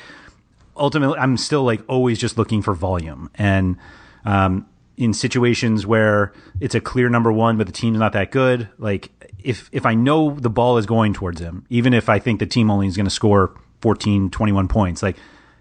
ultimately, 0.76 1.20
I'm 1.20 1.38
still 1.38 1.64
like 1.64 1.82
always 1.88 2.18
just 2.18 2.38
looking 2.38 2.64
for 2.64 2.74
volume. 2.74 3.30
And 3.36 3.78
um, 4.26 4.66
in 4.96 5.14
situations 5.14 5.86
where 5.86 6.34
it's 6.60 6.74
a 6.74 6.82
clear 6.82 7.10
number 7.10 7.32
one, 7.32 7.58
but 7.58 7.68
the 7.68 7.74
team's 7.74 8.00
not 8.00 8.14
that 8.14 8.32
good, 8.32 8.70
like 8.80 9.12
if 9.48 9.70
if 9.72 9.86
I 9.86 9.96
know 9.96 10.32
the 10.32 10.50
ball 10.50 10.78
is 10.78 10.86
going 10.86 11.14
towards 11.14 11.40
him, 11.40 11.66
even 11.70 11.94
if 11.94 12.10
I 12.10 12.20
think 12.20 12.40
the 12.40 12.46
team 12.46 12.70
only 12.70 12.86
is 12.86 12.98
going 12.98 13.06
to 13.06 13.10
score 13.10 13.58
14, 13.82 14.30
21 14.30 14.68
points, 14.68 15.02
like 15.02 15.16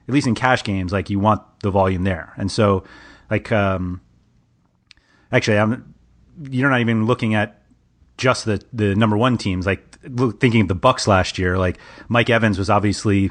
at 0.09 0.12
least 0.12 0.26
in 0.26 0.34
cash 0.34 0.64
games, 0.64 0.93
like 0.93 1.09
you 1.09 1.20
want 1.20 1.41
the 1.61 1.70
volume 1.70 2.03
there. 2.03 2.32
And 2.37 2.51
so, 2.51 2.82
like, 3.30 3.53
um, 3.53 4.01
actually, 5.30 5.59
I'm 5.59 5.95
you're 6.51 6.68
not 6.68 6.80
even 6.80 7.07
looking 7.07 7.37
at 7.37 7.62
just 8.18 8.45
the 8.45 8.61
the 8.72 8.97
number 8.97 9.16
one 9.16 9.39
teams. 9.39 9.66
Like 9.66 10.01
thinking 10.41 10.62
of 10.62 10.68
the 10.68 10.74
Bucs 10.74 11.07
last 11.07 11.39
year, 11.39 11.57
like 11.57 11.78
Mike 12.09 12.28
Evans 12.28 12.59
was 12.59 12.68
obviously 12.68 13.30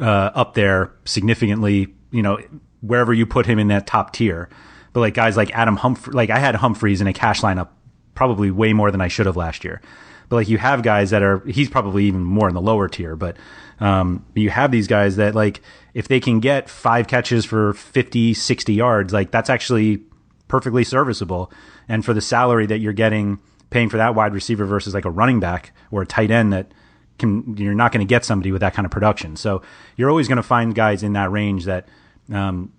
uh, 0.00 0.30
up 0.34 0.54
there 0.54 0.92
significantly. 1.04 1.94
You 2.10 2.22
know, 2.22 2.40
wherever 2.80 3.14
you 3.14 3.24
put 3.24 3.46
him 3.46 3.60
in 3.60 3.68
that 3.68 3.86
top 3.86 4.12
tier. 4.12 4.48
But 4.92 5.00
like 5.00 5.14
guys 5.14 5.36
like 5.36 5.52
Adam 5.52 5.76
Humphrey, 5.76 6.12
like 6.12 6.30
I 6.30 6.40
had 6.40 6.56
Humphries 6.56 7.00
in 7.00 7.06
a 7.06 7.12
cash 7.12 7.40
lineup 7.40 7.68
probably 8.14 8.50
way 8.50 8.72
more 8.72 8.90
than 8.90 9.00
I 9.00 9.08
should 9.08 9.26
have 9.26 9.36
last 9.36 9.64
year. 9.64 9.80
But 10.28 10.36
like 10.36 10.48
you 10.48 10.58
have 10.58 10.82
guys 10.82 11.10
that 11.10 11.22
are, 11.22 11.40
he's 11.40 11.68
probably 11.68 12.04
even 12.04 12.22
more 12.22 12.48
in 12.48 12.54
the 12.54 12.60
lower 12.60 12.88
tier, 12.88 13.16
but, 13.16 13.36
um, 13.80 14.24
you 14.34 14.50
have 14.50 14.70
these 14.70 14.86
guys 14.86 15.16
that 15.16 15.34
like, 15.34 15.60
if 15.94 16.08
they 16.08 16.20
can 16.20 16.40
get 16.40 16.70
five 16.70 17.06
catches 17.06 17.44
for 17.44 17.74
50, 17.74 18.32
60 18.32 18.72
yards, 18.72 19.12
like 19.12 19.30
that's 19.30 19.50
actually 19.50 20.02
perfectly 20.48 20.84
serviceable. 20.84 21.52
And 21.88 22.04
for 22.04 22.14
the 22.14 22.20
salary 22.20 22.66
that 22.66 22.78
you're 22.78 22.92
getting, 22.92 23.40
paying 23.70 23.88
for 23.88 23.96
that 23.96 24.14
wide 24.14 24.34
receiver 24.34 24.64
versus 24.64 24.94
like 24.94 25.04
a 25.04 25.10
running 25.10 25.40
back 25.40 25.74
or 25.90 26.02
a 26.02 26.06
tight 26.06 26.30
end 26.30 26.52
that 26.52 26.72
can, 27.18 27.56
you're 27.56 27.74
not 27.74 27.92
going 27.92 28.06
to 28.06 28.08
get 28.08 28.24
somebody 28.24 28.52
with 28.52 28.60
that 28.60 28.74
kind 28.74 28.86
of 28.86 28.92
production. 28.92 29.36
So 29.36 29.62
you're 29.96 30.10
always 30.10 30.28
going 30.28 30.36
to 30.36 30.42
find 30.42 30.74
guys 30.74 31.02
in 31.02 31.14
that 31.14 31.30
range 31.30 31.64
that, 31.64 31.88
um, 32.30 32.72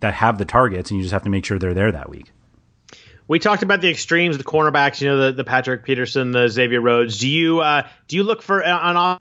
that 0.00 0.14
have 0.14 0.38
the 0.38 0.44
targets 0.44 0.90
and 0.90 0.98
you 0.98 1.04
just 1.04 1.12
have 1.12 1.22
to 1.24 1.30
make 1.30 1.44
sure 1.44 1.58
they're 1.58 1.74
there 1.74 1.92
that 1.92 2.08
week. 2.08 2.32
We 3.28 3.38
talked 3.38 3.62
about 3.62 3.80
the 3.80 3.90
extremes, 3.90 4.38
the 4.38 4.44
cornerbacks. 4.44 5.00
You 5.00 5.08
know, 5.08 5.26
the, 5.26 5.32
the 5.32 5.44
Patrick 5.44 5.84
Peterson, 5.84 6.32
the 6.32 6.48
Xavier 6.48 6.80
Rhodes. 6.80 7.18
Do 7.18 7.28
you 7.28 7.60
uh, 7.60 7.88
do 8.08 8.16
you 8.16 8.22
look 8.22 8.42
for 8.42 8.64
uh, 8.64 8.94
on 8.94 9.18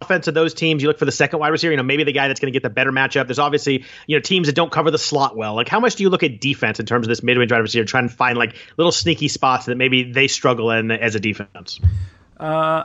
offense 0.00 0.26
of 0.26 0.34
those 0.34 0.54
teams? 0.54 0.82
You 0.82 0.88
look 0.88 0.98
for 0.98 1.04
the 1.04 1.12
second 1.12 1.38
wide 1.38 1.48
receiver. 1.48 1.72
You 1.72 1.76
know, 1.76 1.82
maybe 1.82 2.04
the 2.04 2.12
guy 2.12 2.28
that's 2.28 2.40
going 2.40 2.52
to 2.52 2.56
get 2.56 2.62
the 2.62 2.70
better 2.70 2.92
matchup. 2.92 3.26
There's 3.26 3.38
obviously 3.38 3.84
you 4.06 4.16
know 4.16 4.20
teams 4.20 4.46
that 4.46 4.54
don't 4.54 4.72
cover 4.72 4.90
the 4.90 4.98
slot 4.98 5.36
well. 5.36 5.54
Like, 5.54 5.68
how 5.68 5.80
much 5.80 5.96
do 5.96 6.02
you 6.02 6.10
look 6.10 6.22
at 6.22 6.40
defense 6.40 6.80
in 6.80 6.86
terms 6.86 7.06
of 7.06 7.08
this 7.08 7.22
mid 7.22 7.36
range 7.36 7.52
wide 7.52 7.58
receiver, 7.58 7.84
trying 7.84 8.08
to 8.08 8.14
find 8.14 8.38
like 8.38 8.56
little 8.76 8.92
sneaky 8.92 9.28
spots 9.28 9.66
that 9.66 9.76
maybe 9.76 10.12
they 10.12 10.28
struggle 10.28 10.70
in 10.70 10.90
as 10.90 11.14
a 11.14 11.20
defense? 11.20 11.80
Uh, 12.38 12.84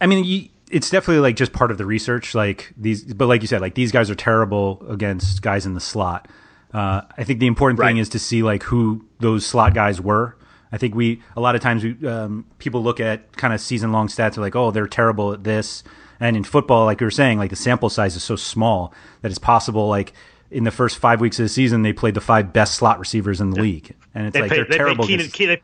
I 0.00 0.06
mean, 0.06 0.24
you, 0.24 0.48
it's 0.70 0.88
definitely 0.88 1.20
like 1.20 1.36
just 1.36 1.52
part 1.52 1.70
of 1.70 1.78
the 1.78 1.86
research. 1.86 2.34
Like 2.34 2.72
these, 2.76 3.04
but 3.04 3.26
like 3.26 3.42
you 3.42 3.48
said, 3.48 3.60
like 3.60 3.74
these 3.74 3.92
guys 3.92 4.10
are 4.10 4.14
terrible 4.14 4.84
against 4.88 5.42
guys 5.42 5.66
in 5.66 5.74
the 5.74 5.80
slot. 5.80 6.26
Uh, 6.72 7.02
I 7.16 7.24
think 7.24 7.40
the 7.40 7.46
important 7.46 7.78
right. 7.78 7.88
thing 7.88 7.98
is 7.98 8.08
to 8.10 8.18
see 8.18 8.42
like 8.42 8.62
who 8.62 9.04
those 9.20 9.44
slot 9.44 9.74
guys 9.74 10.00
were. 10.00 10.36
I 10.70 10.78
think 10.78 10.94
we 10.94 11.22
a 11.36 11.40
lot 11.40 11.54
of 11.54 11.60
times 11.60 11.84
we 11.84 12.08
um, 12.08 12.46
people 12.58 12.82
look 12.82 12.98
at 12.98 13.36
kind 13.36 13.52
of 13.52 13.60
season 13.60 13.92
long 13.92 14.08
stats 14.08 14.38
are 14.38 14.40
like, 14.40 14.56
oh, 14.56 14.70
they're 14.70 14.86
terrible 14.86 15.32
at 15.32 15.44
this. 15.44 15.84
And 16.18 16.36
in 16.36 16.44
football, 16.44 16.86
like 16.86 17.00
we 17.00 17.04
were 17.04 17.10
saying, 17.10 17.38
like 17.38 17.50
the 17.50 17.56
sample 17.56 17.90
size 17.90 18.16
is 18.16 18.22
so 18.22 18.36
small 18.36 18.94
that 19.20 19.30
it's 19.30 19.38
possible 19.38 19.88
like 19.88 20.12
in 20.50 20.64
the 20.64 20.70
first 20.70 20.98
five 20.98 21.20
weeks 21.20 21.38
of 21.38 21.44
the 21.44 21.48
season 21.48 21.82
they 21.82 21.92
played 21.92 22.14
the 22.14 22.20
five 22.20 22.52
best 22.52 22.74
slot 22.74 22.98
receivers 22.98 23.40
in 23.40 23.50
the 23.50 23.56
yeah. 23.56 23.62
league, 23.62 23.94
and 24.14 24.26
it's 24.26 24.34
they 24.34 24.42
like 24.42 24.50
they're 24.50 24.64
they 24.64 24.76
terrible. 24.76 25.06
Keenan, 25.06 25.28
Keenan, 25.28 25.58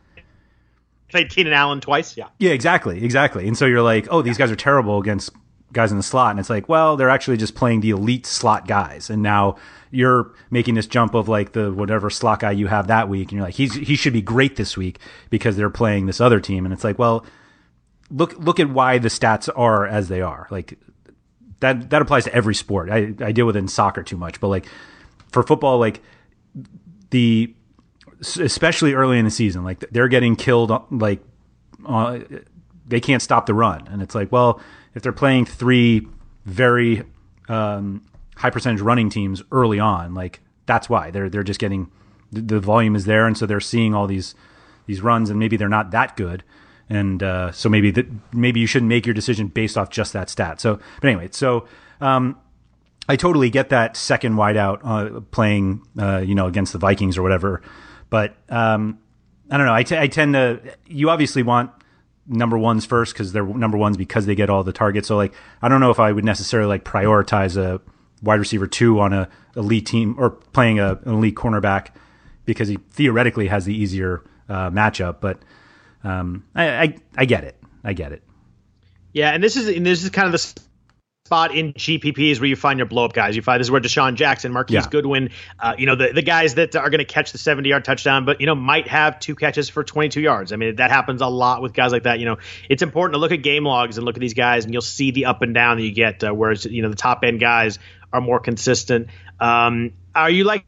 played 1.08 1.30
Keenan 1.30 1.52
Allen 1.52 1.80
twice. 1.80 2.16
Yeah. 2.16 2.28
Yeah, 2.38 2.50
exactly, 2.50 3.02
exactly. 3.02 3.46
And 3.48 3.56
so 3.56 3.66
you're 3.66 3.82
like, 3.82 4.08
oh, 4.10 4.20
these 4.20 4.36
guys 4.36 4.50
are 4.50 4.56
terrible 4.56 4.98
against 4.98 5.30
guys 5.72 5.90
in 5.90 5.96
the 5.96 6.02
slot, 6.02 6.32
and 6.32 6.40
it's 6.40 6.50
like, 6.50 6.68
well, 6.68 6.96
they're 6.96 7.10
actually 7.10 7.36
just 7.36 7.54
playing 7.54 7.80
the 7.80 7.90
elite 7.90 8.26
slot 8.26 8.66
guys, 8.66 9.10
and 9.10 9.22
now 9.22 9.56
you're 9.90 10.32
making 10.50 10.74
this 10.74 10.86
jump 10.86 11.14
of 11.14 11.28
like 11.28 11.52
the 11.52 11.72
whatever 11.72 12.10
slot 12.10 12.40
guy 12.40 12.52
you 12.52 12.66
have 12.66 12.86
that 12.88 13.08
week, 13.08 13.30
and 13.30 13.38
you're 13.38 13.46
like, 13.46 13.54
he's 13.54 13.74
he 13.74 13.96
should 13.96 14.12
be 14.12 14.22
great 14.22 14.56
this 14.56 14.76
week 14.76 14.98
because 15.30 15.56
they're 15.56 15.70
playing 15.70 16.06
this 16.06 16.20
other 16.20 16.40
team, 16.40 16.64
and 16.64 16.72
it's 16.72 16.84
like, 16.84 16.98
well, 16.98 17.24
look 18.10 18.38
look 18.38 18.60
at 18.60 18.70
why 18.70 18.98
the 18.98 19.08
stats 19.08 19.48
are 19.54 19.86
as 19.86 20.08
they 20.08 20.20
are, 20.20 20.46
like 20.50 20.78
that 21.60 21.90
that 21.90 22.02
applies 22.02 22.24
to 22.24 22.34
every 22.34 22.54
sport. 22.54 22.90
I 22.90 23.14
I 23.20 23.32
deal 23.32 23.46
with 23.46 23.56
it 23.56 23.60
in 23.60 23.68
soccer 23.68 24.02
too 24.02 24.16
much, 24.16 24.40
but 24.40 24.48
like 24.48 24.66
for 25.32 25.42
football, 25.42 25.78
like 25.78 26.02
the 27.10 27.54
especially 28.20 28.94
early 28.94 29.18
in 29.18 29.24
the 29.24 29.30
season, 29.30 29.64
like 29.64 29.80
they're 29.90 30.08
getting 30.08 30.36
killed, 30.36 30.72
like 30.90 31.20
uh, 31.86 32.18
they 32.86 33.00
can't 33.00 33.22
stop 33.22 33.46
the 33.46 33.54
run, 33.54 33.86
and 33.88 34.02
it's 34.02 34.14
like, 34.14 34.32
well 34.32 34.60
if 34.98 35.02
they're 35.02 35.12
playing 35.12 35.44
three 35.44 36.08
very 36.44 37.04
um, 37.48 38.04
high 38.38 38.50
percentage 38.50 38.80
running 38.80 39.10
teams 39.10 39.42
early 39.52 39.78
on, 39.78 40.14
like 40.14 40.40
that's 40.66 40.88
why 40.88 41.10
they're 41.10 41.28
they're 41.28 41.42
just 41.42 41.60
getting 41.60 41.90
the, 42.32 42.40
the, 42.40 42.60
volume 42.60 42.96
is 42.96 43.04
there, 43.04 43.26
and 43.26 43.36
so 43.36 43.46
they're 43.46 43.60
seeing 43.60 43.94
all 43.94 44.06
these 44.06 44.34
these 44.86 45.00
runs, 45.00 45.30
and 45.30 45.38
maybe 45.38 45.56
they're 45.56 45.68
not 45.68 45.90
that 45.90 46.16
good, 46.16 46.42
and 46.88 47.22
uh, 47.22 47.52
so 47.52 47.68
maybe 47.68 47.90
that 47.90 48.06
maybe 48.32 48.60
you 48.60 48.66
shouldn't 48.66 48.88
make 48.88 49.06
your 49.06 49.14
decision 49.14 49.48
based 49.48 49.76
off 49.76 49.90
just 49.90 50.12
that 50.12 50.28
stat. 50.30 50.60
So, 50.60 50.80
but 51.00 51.08
anyway, 51.08 51.28
so. 51.32 51.66
Um, 52.00 52.38
I 53.08 53.16
totally 53.16 53.48
get 53.48 53.70
that 53.70 53.96
second 53.96 54.34
wideout 54.34 54.80
uh, 54.84 55.20
playing, 55.30 55.82
uh, 55.98 56.18
you 56.18 56.34
know, 56.34 56.46
against 56.46 56.74
the 56.74 56.78
Vikings 56.78 57.16
or 57.16 57.22
whatever. 57.22 57.62
But 58.10 58.36
um, 58.50 58.98
I 59.50 59.56
don't 59.56 59.66
know. 59.66 59.72
I, 59.74 59.82
t- 59.82 59.96
I 59.96 60.08
tend 60.08 60.34
to. 60.34 60.60
You 60.86 61.08
obviously 61.08 61.42
want 61.42 61.70
number 62.26 62.58
ones 62.58 62.84
first 62.84 63.14
because 63.14 63.32
they're 63.32 63.46
number 63.46 63.78
ones 63.78 63.96
because 63.96 64.26
they 64.26 64.34
get 64.34 64.50
all 64.50 64.62
the 64.62 64.72
targets. 64.72 65.08
So 65.08 65.16
like, 65.16 65.32
I 65.62 65.68
don't 65.68 65.80
know 65.80 65.90
if 65.90 65.98
I 65.98 66.12
would 66.12 66.24
necessarily 66.24 66.68
like 66.68 66.84
prioritize 66.84 67.56
a 67.56 67.80
wide 68.22 68.38
receiver 68.38 68.66
two 68.66 69.00
on 69.00 69.12
a 69.12 69.28
elite 69.56 69.86
team 69.86 70.14
or 70.18 70.30
playing 70.30 70.78
a, 70.78 70.98
an 71.04 71.14
elite 71.14 71.34
cornerback 71.34 71.88
because 72.44 72.68
he 72.68 72.78
theoretically 72.90 73.48
has 73.48 73.64
the 73.64 73.74
easier 73.74 74.22
uh, 74.48 74.70
matchup. 74.70 75.20
But 75.20 75.40
um, 76.04 76.44
I, 76.54 76.82
I 76.82 76.96
I 77.16 77.24
get 77.24 77.44
it. 77.44 77.56
I 77.84 77.92
get 77.92 78.12
it. 78.12 78.22
Yeah, 79.12 79.30
and 79.30 79.42
this 79.42 79.56
is 79.56 79.68
and 79.68 79.84
this 79.84 80.02
is 80.02 80.10
kind 80.10 80.26
of 80.26 80.32
the 80.32 80.62
spot 81.28 81.54
in 81.54 81.74
GPPs 81.74 82.40
where 82.40 82.48
you 82.48 82.56
find 82.56 82.78
your 82.78 82.86
blow 82.86 83.04
up 83.04 83.12
guys. 83.12 83.36
You 83.36 83.42
find 83.42 83.60
this 83.60 83.66
is 83.66 83.70
where 83.70 83.82
DeSean 83.82 84.14
Jackson, 84.14 84.50
Marquise 84.50 84.84
yeah. 84.84 84.88
Goodwin, 84.88 85.28
uh, 85.58 85.74
you 85.76 85.84
know, 85.84 85.94
the, 85.94 86.12
the 86.14 86.22
guys 86.22 86.54
that 86.54 86.74
are 86.74 86.88
going 86.88 87.00
to 87.00 87.04
catch 87.04 87.32
the 87.32 87.38
70 87.38 87.68
yard 87.68 87.84
touchdown, 87.84 88.24
but, 88.24 88.40
you 88.40 88.46
know, 88.46 88.54
might 88.54 88.88
have 88.88 89.20
two 89.20 89.34
catches 89.34 89.68
for 89.68 89.84
22 89.84 90.22
yards. 90.22 90.54
I 90.54 90.56
mean, 90.56 90.76
that 90.76 90.90
happens 90.90 91.20
a 91.20 91.26
lot 91.26 91.60
with 91.60 91.74
guys 91.74 91.92
like 91.92 92.04
that. 92.04 92.18
You 92.18 92.24
know, 92.24 92.38
it's 92.70 92.80
important 92.80 93.12
to 93.12 93.18
look 93.18 93.30
at 93.30 93.42
game 93.42 93.64
logs 93.64 93.98
and 93.98 94.06
look 94.06 94.16
at 94.16 94.20
these 94.20 94.32
guys, 94.32 94.64
and 94.64 94.72
you'll 94.72 94.80
see 94.80 95.10
the 95.10 95.26
up 95.26 95.42
and 95.42 95.52
down 95.52 95.76
that 95.76 95.82
you 95.82 95.92
get, 95.92 96.24
uh, 96.24 96.32
whereas, 96.32 96.64
you 96.64 96.80
know, 96.80 96.88
the 96.88 96.96
top 96.96 97.22
end 97.22 97.40
guys 97.40 97.78
are 98.12 98.20
more 98.20 98.40
consistent. 98.40 99.08
Um, 99.40 99.92
are 100.14 100.30
you 100.30 100.44
like 100.44 100.64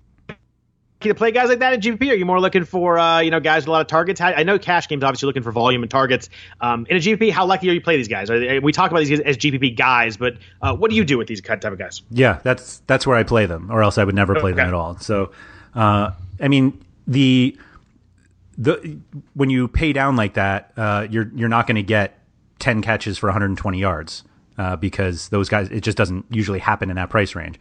to 1.01 1.15
play 1.15 1.31
guys 1.31 1.49
like 1.49 1.61
that 1.61 1.73
in 1.73 1.81
GPP? 1.81 2.11
Are 2.11 2.15
you 2.15 2.27
more 2.27 2.41
looking 2.41 2.65
for 2.65 2.99
uh, 2.99 3.21
you 3.21 3.31
know 3.31 3.41
guys 3.41 3.63
with 3.63 3.69
a 3.69 3.73
lot 3.73 3.81
of 3.81 3.87
targets? 3.87 4.21
I 4.21 4.43
know 4.43 4.59
cash 4.59 4.89
games 4.89 5.03
obviously 5.03 5.27
looking 5.27 5.43
for 5.43 5.53
volume 5.53 5.83
and 5.83 5.91
targets. 5.91 6.29
Um, 6.61 6.87
in 6.89 6.97
a 6.97 7.01
GPP, 7.01 7.31
how 7.31 7.47
likely 7.47 7.71
are 7.71 7.73
you 7.73 7.81
to 7.81 7.85
play 7.85 7.97
these 7.97 8.09
guys? 8.09 8.31
we 8.31 8.73
talk 8.73 8.91
about 8.91 9.01
these 9.01 9.21
as 9.21 9.37
GPP 9.37 9.77
guys, 9.77 10.17
but 10.17 10.37
uh, 10.61 10.75
what 10.75 10.91
do 10.91 10.97
you 10.97 11.05
do 11.05 11.19
with 11.19 11.29
these 11.29 11.41
type 11.41 11.65
of 11.65 11.79
guys? 11.79 12.03
Yeah, 12.11 12.41
that's 12.43 12.83
that's 12.87 13.07
where 13.07 13.17
I 13.17 13.23
play 13.23 13.47
them, 13.47 13.71
or 13.71 13.83
else 13.83 13.99
I 13.99 14.05
would 14.05 14.15
never 14.15 14.35
play 14.35 14.51
okay. 14.51 14.57
them 14.57 14.69
at 14.69 14.75
all. 14.75 14.99
So, 14.99 15.33
uh, 15.75 16.13
I 16.39 16.49
mean 16.49 16.85
the 17.07 17.57
the 18.59 18.99
when 19.35 19.49
you 19.49 19.69
pay 19.69 19.93
down 19.93 20.17
like 20.17 20.35
that, 20.35 20.73
uh, 20.77 21.07
you're 21.11 21.31
you're 21.35 21.49
not 21.49 21.67
going 21.67 21.77
to 21.77 21.83
get 21.83 22.19
ten 22.59 22.83
catches 22.83 23.17
for 23.17 23.29
120 23.29 23.79
yards 23.79 24.23
uh, 24.61 24.77
because 24.77 25.31
those 25.31 25.49
guys 25.49 25.71
it 25.71 25.81
just 25.81 25.97
doesn't 25.97 26.27
usually 26.29 26.59
happen 26.59 26.91
in 26.91 26.97
that 26.97 27.09
price 27.09 27.35
range. 27.35 27.59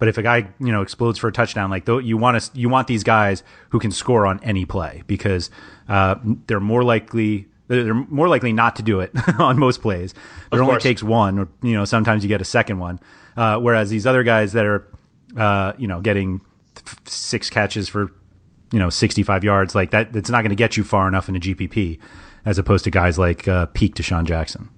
But 0.00 0.08
if 0.08 0.18
a 0.18 0.22
guy 0.22 0.48
you 0.58 0.72
know 0.72 0.82
explodes 0.82 1.16
for 1.16 1.28
a 1.28 1.32
touchdown, 1.32 1.70
like 1.70 1.86
you 1.86 2.16
want 2.16 2.42
to 2.42 2.58
you 2.58 2.68
want 2.68 2.88
these 2.88 3.04
guys 3.04 3.44
who 3.68 3.78
can 3.78 3.92
score 3.92 4.26
on 4.26 4.40
any 4.42 4.64
play 4.64 5.04
because 5.06 5.48
uh, 5.88 6.16
they're 6.48 6.58
more 6.58 6.82
likely 6.82 7.46
they're 7.68 7.94
more 7.94 8.28
likely 8.28 8.52
not 8.52 8.74
to 8.76 8.82
do 8.82 8.98
it 8.98 9.12
on 9.38 9.60
most 9.60 9.80
plays. 9.80 10.12
It 10.50 10.58
only 10.58 10.80
takes 10.80 11.04
one, 11.04 11.38
or 11.38 11.48
you 11.62 11.74
know 11.74 11.84
sometimes 11.84 12.24
you 12.24 12.28
get 12.28 12.40
a 12.40 12.44
second 12.44 12.80
one. 12.80 12.98
Uh, 13.36 13.60
whereas 13.60 13.90
these 13.90 14.04
other 14.04 14.24
guys 14.24 14.52
that 14.54 14.66
are 14.66 14.88
uh, 15.36 15.74
you 15.78 15.86
know 15.86 16.00
getting 16.00 16.40
six 17.04 17.48
catches 17.48 17.88
for 17.88 18.10
you 18.72 18.80
know 18.80 18.90
65 18.90 19.44
yards 19.44 19.76
like 19.76 19.92
that, 19.92 20.16
it's 20.16 20.30
not 20.30 20.40
going 20.40 20.50
to 20.50 20.56
get 20.56 20.76
you 20.76 20.82
far 20.82 21.06
enough 21.06 21.28
in 21.28 21.36
a 21.36 21.40
GPP 21.40 22.00
as 22.44 22.58
opposed 22.58 22.82
to 22.84 22.90
guys 22.90 23.20
like 23.20 23.46
uh, 23.46 23.66
peak 23.66 23.94
DeSean 23.94 24.24
Jackson. 24.24 24.68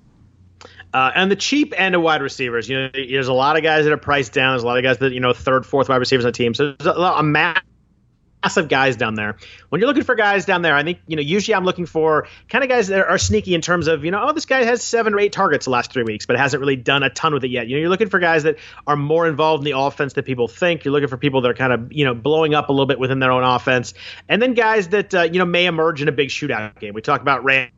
Uh, 0.93 1.11
and 1.14 1.30
the 1.30 1.36
cheap 1.36 1.72
end 1.76 1.95
of 1.95 2.03
wide 2.03 2.22
receivers, 2.22 2.68
you 2.68 2.78
know, 2.78 2.90
there's 2.93 3.28
a 3.28 3.32
lot 3.32 3.57
of 3.57 3.62
guys 3.62 3.84
that 3.84 3.93
are 3.93 3.99
priced 3.99 4.32
down. 4.32 4.53
There's 4.53 4.62
a 4.62 4.66
lot 4.66 4.76
of 4.76 4.84
guys 4.84 4.99
that 4.99 5.12
you 5.12 5.20
know 5.20 5.32
third, 5.32 5.64
fourth 5.64 5.88
wide 5.88 5.97
receivers 5.97 6.24
on 6.24 6.32
the 6.32 6.36
team. 6.36 6.55
So 6.55 6.74
there's 6.78 6.97
a, 6.97 7.01
a 7.01 7.22
massive 7.22 8.68
guys 8.68 8.97
down 8.97 9.14
there. 9.14 9.38
When 9.70 9.80
you're 9.80 9.88
looking 9.88 10.03
for 10.03 10.14
guys 10.14 10.45
down 10.45 10.61
there, 10.61 10.74
I 10.74 10.82
think 10.82 10.99
you 11.07 11.16
know 11.16 11.22
usually 11.22 11.55
I'm 11.55 11.64
looking 11.64 11.86
for 11.86 12.28
kind 12.51 12.62
of 12.62 12.68
guys 12.68 12.88
that 12.88 13.07
are 13.07 13.16
sneaky 13.16 13.55
in 13.55 13.62
terms 13.62 13.86
of 13.86 14.05
you 14.05 14.11
know 14.11 14.22
oh 14.22 14.32
this 14.32 14.45
guy 14.45 14.64
has 14.64 14.82
seven 14.82 15.14
or 15.14 15.20
eight 15.20 15.32
targets 15.32 15.64
the 15.64 15.70
last 15.70 15.93
three 15.93 16.03
weeks, 16.03 16.26
but 16.26 16.36
hasn't 16.36 16.61
really 16.61 16.76
done 16.76 17.03
a 17.03 17.09
ton 17.09 17.32
with 17.32 17.45
it 17.45 17.51
yet. 17.51 17.68
You 17.68 17.76
know 17.76 17.80
you're 17.80 17.90
looking 17.90 18.11
for 18.11 18.18
guys 18.18 18.43
that 18.43 18.59
are 18.86 18.97
more 18.97 19.26
involved 19.26 19.62
in 19.62 19.72
the 19.72 19.78
offense 19.78 20.12
than 20.12 20.24
people 20.24 20.47
think. 20.47 20.84
You're 20.84 20.93
looking 20.93 21.09
for 21.09 21.16
people 21.16 21.40
that 21.40 21.51
are 21.51 21.55
kind 21.55 21.72
of 21.72 21.90
you 21.90 22.05
know 22.05 22.12
blowing 22.12 22.55
up 22.55 22.68
a 22.68 22.72
little 22.72 22.84
bit 22.84 22.99
within 22.99 23.18
their 23.18 23.32
own 23.32 23.45
offense, 23.45 23.95
and 24.28 24.43
then 24.43 24.53
guys 24.53 24.88
that 24.88 25.14
uh, 25.14 25.22
you 25.22 25.38
know 25.38 25.47
may 25.47 25.64
emerge 25.64 26.03
in 26.03 26.09
a 26.09 26.12
big 26.12 26.28
shootout 26.28 26.78
game. 26.80 26.93
We 26.93 27.01
talk 27.01 27.22
about 27.22 27.45
Ram 27.45 27.70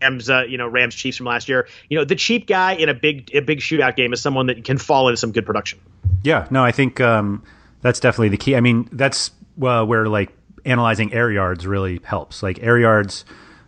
Rams, 0.00 0.30
uh, 0.30 0.42
you 0.48 0.58
know, 0.58 0.66
Rams 0.66 0.94
Chiefs 0.94 1.16
from 1.16 1.26
last 1.26 1.48
year. 1.48 1.68
You 1.88 1.98
know, 1.98 2.04
the 2.04 2.14
cheap 2.16 2.46
guy 2.46 2.72
in 2.72 2.88
a 2.88 2.94
big 2.94 3.34
a 3.34 3.40
big 3.40 3.58
shootout 3.58 3.96
game 3.96 4.12
is 4.12 4.20
someone 4.20 4.46
that 4.46 4.64
can 4.64 4.78
fall 4.78 5.08
into 5.08 5.16
some 5.16 5.32
good 5.32 5.46
production. 5.46 5.78
Yeah, 6.22 6.46
no, 6.50 6.64
I 6.64 6.72
think 6.72 7.00
um, 7.00 7.42
that's 7.82 8.00
definitely 8.00 8.30
the 8.30 8.36
key. 8.36 8.56
I 8.56 8.60
mean, 8.60 8.88
that's 8.92 9.30
uh, 9.62 9.84
where 9.84 10.06
like 10.06 10.30
analyzing 10.64 11.12
air 11.12 11.30
yards 11.30 11.66
really 11.66 12.00
helps. 12.04 12.42
Like 12.42 12.62
air 12.62 12.78
yards, 12.78 13.24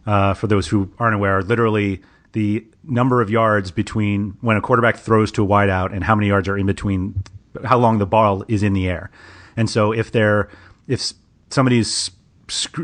uh, 0.06 0.34
for 0.34 0.46
those 0.46 0.68
who 0.68 0.90
aren't 0.98 1.14
aware, 1.14 1.38
are 1.38 1.42
literally 1.42 2.02
the 2.32 2.64
number 2.84 3.20
of 3.20 3.30
yards 3.30 3.70
between 3.70 4.36
when 4.40 4.56
a 4.56 4.60
quarterback 4.60 4.96
throws 4.96 5.30
to 5.32 5.44
a 5.44 5.46
wideout 5.46 5.94
and 5.94 6.02
how 6.04 6.14
many 6.14 6.28
yards 6.28 6.48
are 6.48 6.56
in 6.56 6.66
between, 6.66 7.22
how 7.64 7.78
long 7.78 7.98
the 7.98 8.06
ball 8.06 8.44
is 8.48 8.62
in 8.62 8.72
the 8.72 8.88
air. 8.88 9.10
And 9.56 9.68
so 9.68 9.92
if 9.92 10.10
they're 10.10 10.48
if 10.88 11.12
somebody's 11.50 12.10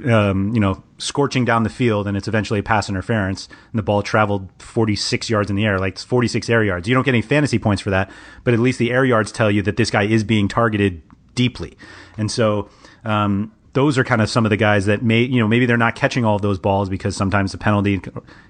um, 0.06 0.52
you 0.54 0.60
know, 0.60 0.82
scorching 0.98 1.44
down 1.44 1.62
the 1.62 1.70
field, 1.70 2.06
and 2.06 2.16
it's 2.16 2.28
eventually 2.28 2.60
a 2.60 2.62
pass 2.62 2.88
interference, 2.88 3.48
and 3.72 3.78
the 3.78 3.82
ball 3.82 4.02
traveled 4.02 4.48
46 4.58 5.30
yards 5.30 5.50
in 5.50 5.56
the 5.56 5.64
air, 5.64 5.78
like 5.78 5.98
46 5.98 6.48
air 6.48 6.64
yards. 6.64 6.88
You 6.88 6.94
don't 6.94 7.04
get 7.04 7.14
any 7.14 7.22
fantasy 7.22 7.58
points 7.58 7.82
for 7.82 7.90
that, 7.90 8.10
but 8.44 8.54
at 8.54 8.60
least 8.60 8.78
the 8.78 8.90
air 8.90 9.04
yards 9.04 9.32
tell 9.32 9.50
you 9.50 9.62
that 9.62 9.76
this 9.76 9.90
guy 9.90 10.04
is 10.04 10.24
being 10.24 10.48
targeted 10.48 11.02
deeply, 11.34 11.76
and 12.16 12.30
so. 12.30 12.68
Um, 13.04 13.52
those 13.74 13.96
are 13.96 14.02
kind 14.02 14.20
of 14.20 14.28
some 14.28 14.44
of 14.44 14.50
the 14.50 14.56
guys 14.56 14.86
that 14.86 15.02
may, 15.02 15.20
you 15.20 15.38
know, 15.38 15.46
maybe 15.46 15.64
they're 15.64 15.76
not 15.76 15.94
catching 15.94 16.24
all 16.24 16.34
of 16.34 16.42
those 16.42 16.58
balls 16.58 16.88
because 16.88 17.14
sometimes 17.14 17.52
the 17.52 17.58
penalty 17.58 18.00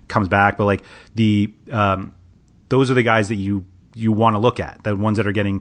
comes 0.07 0.27
back, 0.27 0.57
but 0.57 0.65
like 0.65 0.83
the, 1.17 1.53
um, 1.71 2.15
those 2.71 2.91
are 2.91 2.95
the 2.95 3.03
guys 3.03 3.29
that 3.29 3.35
you 3.35 3.67
you 3.99 4.13
want 4.13 4.35
to 4.35 4.39
look 4.39 4.61
at, 4.61 4.83
the 4.85 4.95
ones 4.95 5.17
that 5.17 5.27
are 5.27 5.33
getting 5.33 5.61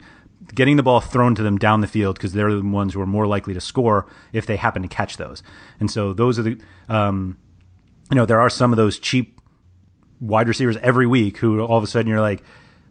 getting 0.54 0.78
the 0.78 0.84
ball 0.84 1.02
thrown 1.02 1.36
to 1.36 1.44
them 1.44 1.58
down 1.58 1.82
the 1.82 1.88
field 1.88 2.16
because 2.16 2.34
they're 2.34 2.54
the 2.54 2.62
ones 2.62 2.94
who 2.94 3.02
are 3.02 3.06
more 3.06 3.28
likely 3.28 3.54
to 3.54 3.62
score 3.62 4.08
if 4.34 4.46
they 4.46 4.56
happen 4.56 4.82
to 4.82 4.88
catch 4.88 5.18
those. 5.18 5.44
And 5.80 5.92
so 5.92 6.14
those 6.14 6.40
are 6.40 6.44
the, 6.44 6.60
um, 6.90 7.38
you 8.10 8.16
know, 8.16 8.26
there 8.26 8.40
are 8.40 8.50
some 8.50 8.72
of 8.72 8.78
those 8.78 9.00
cheap 9.00 9.40
wide 10.20 10.48
receivers 10.48 10.78
every 10.78 11.06
week 11.06 11.38
who 11.38 11.62
all 11.62 11.78
of 11.78 11.84
a 11.84 11.88
sudden 11.88 12.10
you're 12.10 12.22
like, 12.22 12.44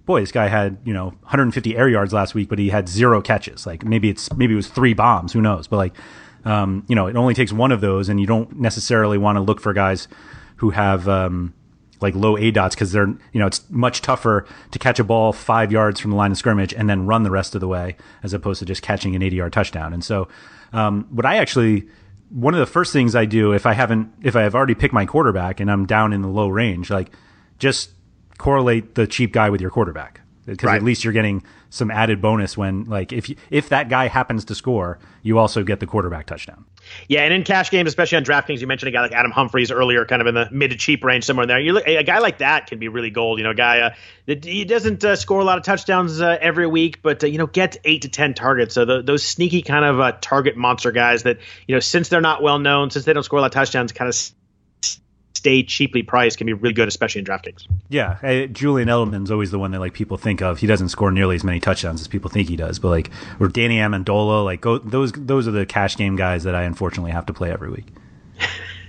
boy, 0.07 0.21
this 0.21 0.33
guy 0.33 0.47
had 0.47 0.79
you 0.85 0.95
know 0.95 1.07
150 1.07 1.77
air 1.77 1.89
yards 1.89 2.13
last 2.13 2.35
week, 2.35 2.49
but 2.49 2.59
he 2.59 2.71
had 2.71 2.89
zero 2.89 3.21
catches. 3.21 3.67
Like 3.67 3.85
maybe 3.85 4.09
it's 4.09 4.33
maybe 4.35 4.55
it 4.55 4.57
was 4.57 4.69
three 4.69 4.95
bombs, 4.95 5.33
who 5.33 5.43
knows? 5.43 5.67
But 5.67 5.77
like, 5.77 5.95
um, 6.45 6.85
you 6.89 6.95
know, 6.95 7.07
it 7.09 7.17
only 7.17 7.35
takes 7.35 7.53
one 7.53 7.73
of 7.73 7.81
those, 7.81 8.09
and 8.09 8.21
you 8.21 8.27
don't 8.27 8.59
necessarily 8.59 9.19
want 9.19 9.37
to 9.37 9.41
look 9.41 9.61
for 9.61 9.73
guys 9.73 10.09
who 10.57 10.71
have 10.71 11.09
um, 11.09 11.53
like 12.01 12.15
low 12.15 12.37
aDOTs 12.37 12.71
because 12.71 12.93
they're 12.93 13.09
you 13.33 13.41
know 13.41 13.47
it's 13.47 13.69
much 13.71 14.03
tougher 14.03 14.47
to 14.71 14.79
catch 14.79 14.99
a 14.99 15.05
ball 15.05 15.33
five 15.33 15.73
yards 15.73 16.01
from 16.01 16.11
the 16.11 16.17
line 16.17 16.33
of 16.33 16.39
scrimmage 16.39 16.73
and 16.75 16.89
then 16.89 17.07
run 17.07 17.23
the 17.23 17.31
rest 17.31 17.55
of 17.55 17.61
the 17.61 17.69
way 17.69 17.97
as 18.23 18.33
opposed 18.33 18.59
to 18.59 18.65
just 18.65 18.83
catching 18.83 19.15
an 19.15 19.23
80 19.23 19.37
yard 19.37 19.53
touchdown. 19.53 19.93
And 19.93 20.05
so, 20.05 20.29
um, 20.73 21.07
what 21.11 21.27
I 21.27 21.37
actually 21.37 21.89
one 22.31 22.55
of 22.55 22.61
the 22.61 22.67
first 22.67 22.93
things 22.93 23.15
I 23.15 23.25
do 23.25 23.53
if 23.53 23.67
I 23.67 23.73
haven't 23.73 24.13
if 24.23 24.37
I 24.37 24.43
have 24.43 24.55
already 24.55 24.75
picked 24.75 24.95
my 24.95 25.07
quarterback 25.07 25.61
and 25.61 25.71
I'm 25.71 25.87
down 25.87 26.13
in 26.13 26.23
the 26.23 26.29
low 26.29 26.49
range, 26.49 26.91
like 26.91 27.11
just 27.59 27.91
correlate 28.39 28.95
the 28.95 29.07
cheap 29.07 29.33
guy 29.33 29.51
with 29.51 29.61
your 29.61 29.71
quarterback 29.71 30.21
because 30.45 30.67
right. 30.67 30.77
at 30.77 30.83
least 30.83 31.05
you're 31.05 31.13
getting 31.13 31.43
some 31.71 31.91
added 31.91 32.21
bonus 32.21 32.57
when 32.57 32.85
like 32.85 33.13
if 33.13 33.29
you, 33.29 33.37
if 33.51 33.69
that 33.69 33.89
guy 33.89 34.09
happens 34.09 34.45
to 34.47 34.55
score, 34.55 34.99
you 35.23 35.39
also 35.39 35.63
get 35.63 35.81
the 35.81 35.87
quarterback 35.87 36.27
touchdown. 36.27 36.65
Yeah, 37.09 37.23
and 37.23 37.33
in 37.33 37.45
cash 37.45 37.71
games, 37.71 37.89
especially 37.89 38.17
on 38.17 38.25
DraftKings, 38.25 38.61
you 38.61 38.67
mentioned 38.67 38.89
a 38.89 38.93
guy 38.93 39.03
like 39.03 39.13
Adam 39.13 39.31
Humphries 39.31 39.71
earlier, 39.71 40.05
kind 40.05 40.21
of 40.21 40.29
in 40.29 40.35
the 40.35 40.49
mid 40.51 40.71
to 40.71 40.77
cheap 40.77 41.05
range 41.05 41.25
somewhere 41.25 41.45
in 41.45 41.49
there. 41.49 41.61
You 41.61 41.73
look, 41.73 41.87
a 41.87 42.03
guy 42.03 42.19
like 42.19 42.39
that 42.39 42.67
can 42.67 42.79
be 42.79 42.89
really 42.89 43.11
gold. 43.11 43.39
You 43.39 43.45
know, 43.45 43.51
a 43.51 43.55
guy 43.55 43.81
uh, 43.81 43.95
that 44.27 44.45
he 44.45 44.65
doesn't 44.65 45.05
uh, 45.05 45.17
score 45.17 45.41
a 45.41 45.45
lot 45.45 45.59
of 45.59 45.65
touchdowns 45.65 46.21
uh, 46.21 46.37
every 46.41 46.67
week, 46.67 47.03
but 47.03 47.23
uh, 47.23 47.27
you 47.27 47.39
know, 47.39 47.47
gets 47.47 47.79
eight 47.85 48.03
to 48.03 48.09
ten 48.09 48.35
targets. 48.35 48.75
So 48.75 48.85
the, 48.85 49.03
those 49.03 49.25
sneaky 49.25 49.63
kind 49.63 49.85
of 49.85 50.01
uh, 50.01 50.13
target 50.21 50.57
monster 50.57 50.93
guys 50.93 51.25
that 51.25 51.39
you 51.67 51.75
know, 51.75 51.81
since 51.81 52.09
they're 52.09 52.21
not 52.21 52.43
well 52.43 52.59
known, 52.59 52.91
since 52.91 53.05
they 53.05 53.13
don't 53.13 53.23
score 53.23 53.39
a 53.39 53.43
lot 53.43 53.49
of 53.49 53.53
touchdowns, 53.53 53.93
kind 53.93 54.09
of 54.09 54.15
stay 55.37 55.63
cheaply 55.63 56.03
priced 56.03 56.39
can 56.39 56.47
be 56.47 56.53
really 56.53 56.75
good, 56.75 56.89
especially 56.89 57.21
in 57.21 57.25
DraftKings. 57.25 57.67
Yeah, 57.89 58.19
I, 58.23 58.47
Julian 58.47 58.89
Edelman's 58.89 59.31
always 59.31 59.51
the 59.51 59.59
one 59.59 59.71
that 59.73 59.81
like 59.81 59.93
people 59.93 60.17
think 60.17 60.41
of. 60.41 60.59
He 60.59 60.67
doesn't 60.67 60.89
score 60.89 61.11
nearly 61.11 61.37
as 61.37 61.45
many 61.45 61.61
touchdowns 61.61 62.01
as 62.01 62.09
people 62.09 62.31
think 62.31 62.49
he 62.49 62.57
does, 62.57 62.79
but 62.79 62.89
like 62.89 63.11
or 63.39 63.49
Danny 63.49 63.77
Amendola, 63.77 64.45
like 64.45 64.61
go, 64.61 64.79
those 64.79 65.13
those 65.13 65.47
are 65.47 65.53
the 65.53 65.67
cash 65.67 65.97
game 65.97 66.17
guys 66.17 66.45
that 66.45 66.55
I 66.55 66.63
unfortunately 66.63 67.13
have 67.13 67.27
to 67.27 67.33
play 67.33 67.53
every 67.53 67.71
week. 67.71 67.87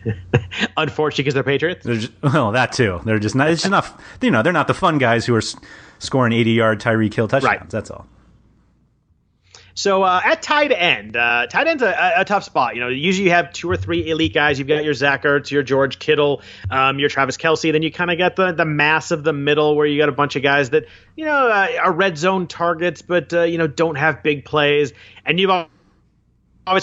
Unfortunately, 0.77 1.23
because 1.23 1.33
they're 1.33 1.43
Patriots. 1.43 1.85
They're 1.85 1.95
just, 1.95 2.13
well, 2.23 2.51
that 2.53 2.71
too. 2.71 3.01
They're 3.03 3.19
just 3.19 3.35
not. 3.35 3.49
It's 3.49 3.61
just 3.61 3.71
not. 3.71 3.99
You 4.21 4.31
know, 4.31 4.41
they're 4.41 4.53
not 4.53 4.67
the 4.67 4.73
fun 4.73 4.97
guys 4.97 5.25
who 5.25 5.35
are 5.35 5.43
scoring 5.99 6.33
eighty-yard 6.33 6.79
Tyreek 6.79 7.13
Hill 7.13 7.27
touchdowns. 7.27 7.59
Right. 7.59 7.69
That's 7.69 7.91
all. 7.91 8.07
So 9.77 10.01
uh, 10.01 10.19
at 10.25 10.41
tight 10.41 10.71
end, 10.71 11.15
uh, 11.15 11.45
tight 11.45 11.67
end's 11.67 11.83
a, 11.83 12.13
a, 12.17 12.25
tough 12.25 12.43
spot. 12.43 12.73
You 12.73 12.81
know, 12.81 12.87
usually 12.87 13.25
you 13.25 13.31
have 13.33 13.53
two 13.53 13.69
or 13.69 13.77
three 13.77 14.09
elite 14.09 14.33
guys. 14.33 14.57
You've 14.57 14.67
got 14.67 14.83
your 14.83 14.95
Zach 14.95 15.21
Ertz, 15.21 15.51
your 15.51 15.61
George 15.61 15.99
Kittle, 15.99 16.41
um, 16.71 16.97
your 16.97 17.09
Travis 17.09 17.37
Kelce. 17.37 17.71
Then 17.71 17.83
you 17.83 17.91
kind 17.91 18.09
of 18.09 18.17
got 18.17 18.35
the 18.35 18.53
the 18.53 18.65
mass 18.65 19.11
of 19.11 19.23
the 19.23 19.33
middle 19.33 19.75
where 19.75 19.85
you 19.85 19.99
got 19.99 20.09
a 20.09 20.13
bunch 20.13 20.35
of 20.35 20.41
guys 20.41 20.71
that 20.71 20.85
you 21.15 21.25
know 21.25 21.47
uh, 21.47 21.67
are 21.79 21.91
red 21.91 22.17
zone 22.17 22.47
targets, 22.47 23.03
but 23.03 23.31
uh, 23.33 23.43
you 23.43 23.59
know 23.59 23.67
don't 23.67 23.97
have 23.97 24.23
big 24.23 24.45
plays. 24.45 24.93
And 25.23 25.39
you've 25.39 25.51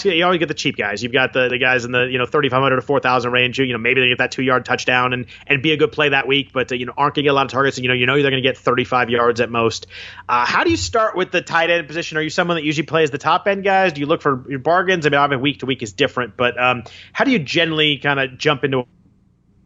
get 0.02 0.16
you 0.16 0.24
always 0.24 0.38
get 0.38 0.48
the 0.48 0.54
cheap 0.54 0.76
guys. 0.76 1.02
You've 1.02 1.12
got 1.12 1.32
the, 1.32 1.48
the 1.48 1.58
guys 1.58 1.84
in 1.84 1.92
the 1.92 2.04
you 2.04 2.18
know 2.18 2.26
3,500 2.26 2.76
to 2.76 2.82
4,000 2.82 3.30
range. 3.30 3.58
You 3.58 3.72
know 3.72 3.78
maybe 3.78 4.00
they 4.00 4.08
get 4.08 4.18
that 4.18 4.32
two 4.32 4.42
yard 4.42 4.64
touchdown 4.64 5.12
and 5.12 5.26
and 5.46 5.62
be 5.62 5.72
a 5.72 5.76
good 5.76 5.92
play 5.92 6.08
that 6.08 6.26
week, 6.26 6.52
but 6.52 6.70
uh, 6.72 6.74
you 6.74 6.86
know 6.86 6.92
aren't 6.96 7.14
going 7.14 7.24
to 7.24 7.28
get 7.28 7.32
a 7.32 7.34
lot 7.34 7.46
of 7.46 7.52
targets. 7.52 7.76
And, 7.76 7.84
you 7.84 7.88
know 7.88 7.94
you 7.94 8.06
know 8.06 8.14
they're 8.14 8.30
going 8.30 8.42
to 8.42 8.48
get 8.48 8.58
35 8.58 9.10
yards 9.10 9.40
at 9.40 9.50
most. 9.50 9.86
Uh, 10.28 10.44
how 10.44 10.64
do 10.64 10.70
you 10.70 10.76
start 10.76 11.16
with 11.16 11.30
the 11.30 11.42
tight 11.42 11.70
end 11.70 11.86
position? 11.86 12.18
Are 12.18 12.22
you 12.22 12.30
someone 12.30 12.56
that 12.56 12.64
usually 12.64 12.86
plays 12.86 13.10
the 13.10 13.18
top 13.18 13.46
end 13.46 13.64
guys? 13.64 13.92
Do 13.92 14.00
you 14.00 14.06
look 14.06 14.22
for 14.22 14.44
your 14.48 14.58
bargains? 14.58 15.06
I 15.06 15.10
mean, 15.10 15.20
obviously 15.20 15.42
week 15.42 15.60
to 15.60 15.66
week 15.66 15.82
is 15.82 15.92
different, 15.92 16.36
but 16.36 16.60
um, 16.60 16.84
how 17.12 17.24
do 17.24 17.30
you 17.30 17.38
generally 17.38 17.98
kind 17.98 18.20
of 18.20 18.38
jump 18.38 18.64
into 18.64 18.84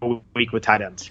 a 0.02 0.20
week 0.34 0.52
with 0.52 0.62
tight 0.62 0.82
ends? 0.82 1.10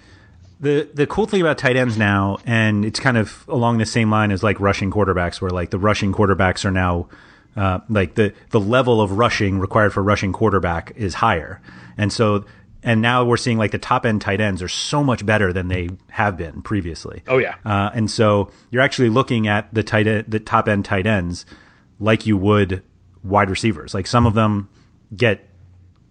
The 0.60 0.88
the 0.92 1.06
cool 1.06 1.26
thing 1.26 1.40
about 1.40 1.56
tight 1.56 1.76
ends 1.76 1.96
now, 1.96 2.38
and 2.44 2.84
it's 2.84 2.98
kind 2.98 3.16
of 3.16 3.44
along 3.48 3.78
the 3.78 3.86
same 3.86 4.10
line 4.10 4.32
as 4.32 4.42
like 4.42 4.58
rushing 4.58 4.90
quarterbacks, 4.90 5.40
where 5.40 5.52
like 5.52 5.70
the 5.70 5.78
rushing 5.78 6.12
quarterbacks 6.12 6.64
are 6.64 6.72
now 6.72 7.08
uh, 7.56 7.80
like 7.88 8.14
the 8.14 8.32
the 8.50 8.60
level 8.60 9.00
of 9.00 9.12
rushing 9.12 9.58
required 9.58 9.92
for 9.92 10.02
rushing 10.02 10.32
quarterback 10.32 10.92
is 10.96 11.14
higher, 11.14 11.60
and 11.96 12.12
so 12.12 12.44
and 12.82 13.02
now 13.02 13.24
we're 13.24 13.36
seeing 13.36 13.58
like 13.58 13.72
the 13.72 13.78
top 13.78 14.06
end 14.06 14.20
tight 14.20 14.40
ends 14.40 14.62
are 14.62 14.68
so 14.68 15.02
much 15.02 15.26
better 15.26 15.52
than 15.52 15.68
they 15.68 15.90
have 16.10 16.36
been 16.36 16.62
previously. 16.62 17.22
Oh 17.26 17.38
yeah, 17.38 17.56
uh, 17.64 17.90
and 17.94 18.10
so 18.10 18.50
you're 18.70 18.82
actually 18.82 19.08
looking 19.08 19.48
at 19.48 19.72
the 19.74 19.82
tight 19.82 20.06
end, 20.06 20.26
the 20.28 20.40
top 20.40 20.68
end 20.68 20.84
tight 20.84 21.06
ends 21.06 21.44
like 21.98 22.26
you 22.26 22.36
would 22.36 22.82
wide 23.24 23.50
receivers. 23.50 23.94
Like 23.94 24.06
some 24.06 24.26
of 24.26 24.34
them 24.34 24.68
get 25.16 25.48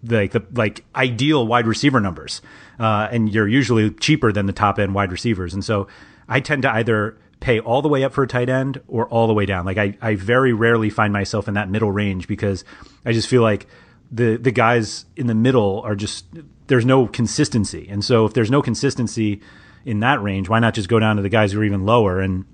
like 0.04 0.32
the 0.32 0.46
like 0.54 0.84
ideal 0.96 1.48
wide 1.48 1.68
receiver 1.68 2.00
numbers, 2.00 2.42
uh, 2.80 3.08
and 3.12 3.32
you're 3.34 3.48
usually 3.48 3.92
cheaper 3.92 4.32
than 4.32 4.46
the 4.46 4.54
top 4.54 4.80
end 4.80 4.94
wide 4.94 5.12
receivers. 5.12 5.54
And 5.54 5.64
so 5.64 5.88
I 6.28 6.40
tend 6.40 6.64
to 6.64 6.72
either 6.74 7.18
pay 7.40 7.60
all 7.60 7.82
the 7.82 7.88
way 7.88 8.04
up 8.04 8.14
for 8.14 8.24
a 8.24 8.28
tight 8.28 8.50
end 8.50 8.82
or 8.88 9.08
all 9.10 9.28
the 9.28 9.34
way 9.34 9.46
down. 9.46 9.66
Like 9.66 9.78
I, 9.78 9.98
I 10.02 10.16
very 10.16 10.54
rarely 10.54 10.90
find 10.90 11.14
myself 11.14 11.48
in 11.48 11.54
that 11.54 11.70
middle 11.70 11.92
range 11.92 12.28
because 12.28 12.64
I 13.06 13.12
just 13.12 13.28
feel 13.28 13.42
like 13.42 13.68
the 14.12 14.38
the 14.38 14.52
guys 14.52 15.06
in 15.16 15.28
the 15.28 15.36
middle 15.36 15.82
are 15.82 15.96
just 15.96 16.26
there's 16.68 16.86
no 16.86 17.08
consistency. 17.08 17.88
And 17.90 18.04
so 18.04 18.26
if 18.26 18.34
there's 18.34 18.52
no 18.52 18.62
consistency 18.62 19.42
in 19.86 20.00
that 20.02 20.22
range, 20.22 20.50
why 20.50 20.60
not 20.60 20.74
just 20.74 20.90
go 20.90 21.00
down 21.00 21.16
to 21.18 21.22
the 21.22 21.30
guys 21.30 21.52
who 21.52 21.62
are 21.62 21.64
even 21.64 21.86
lower 21.86 22.20
and 22.20 22.46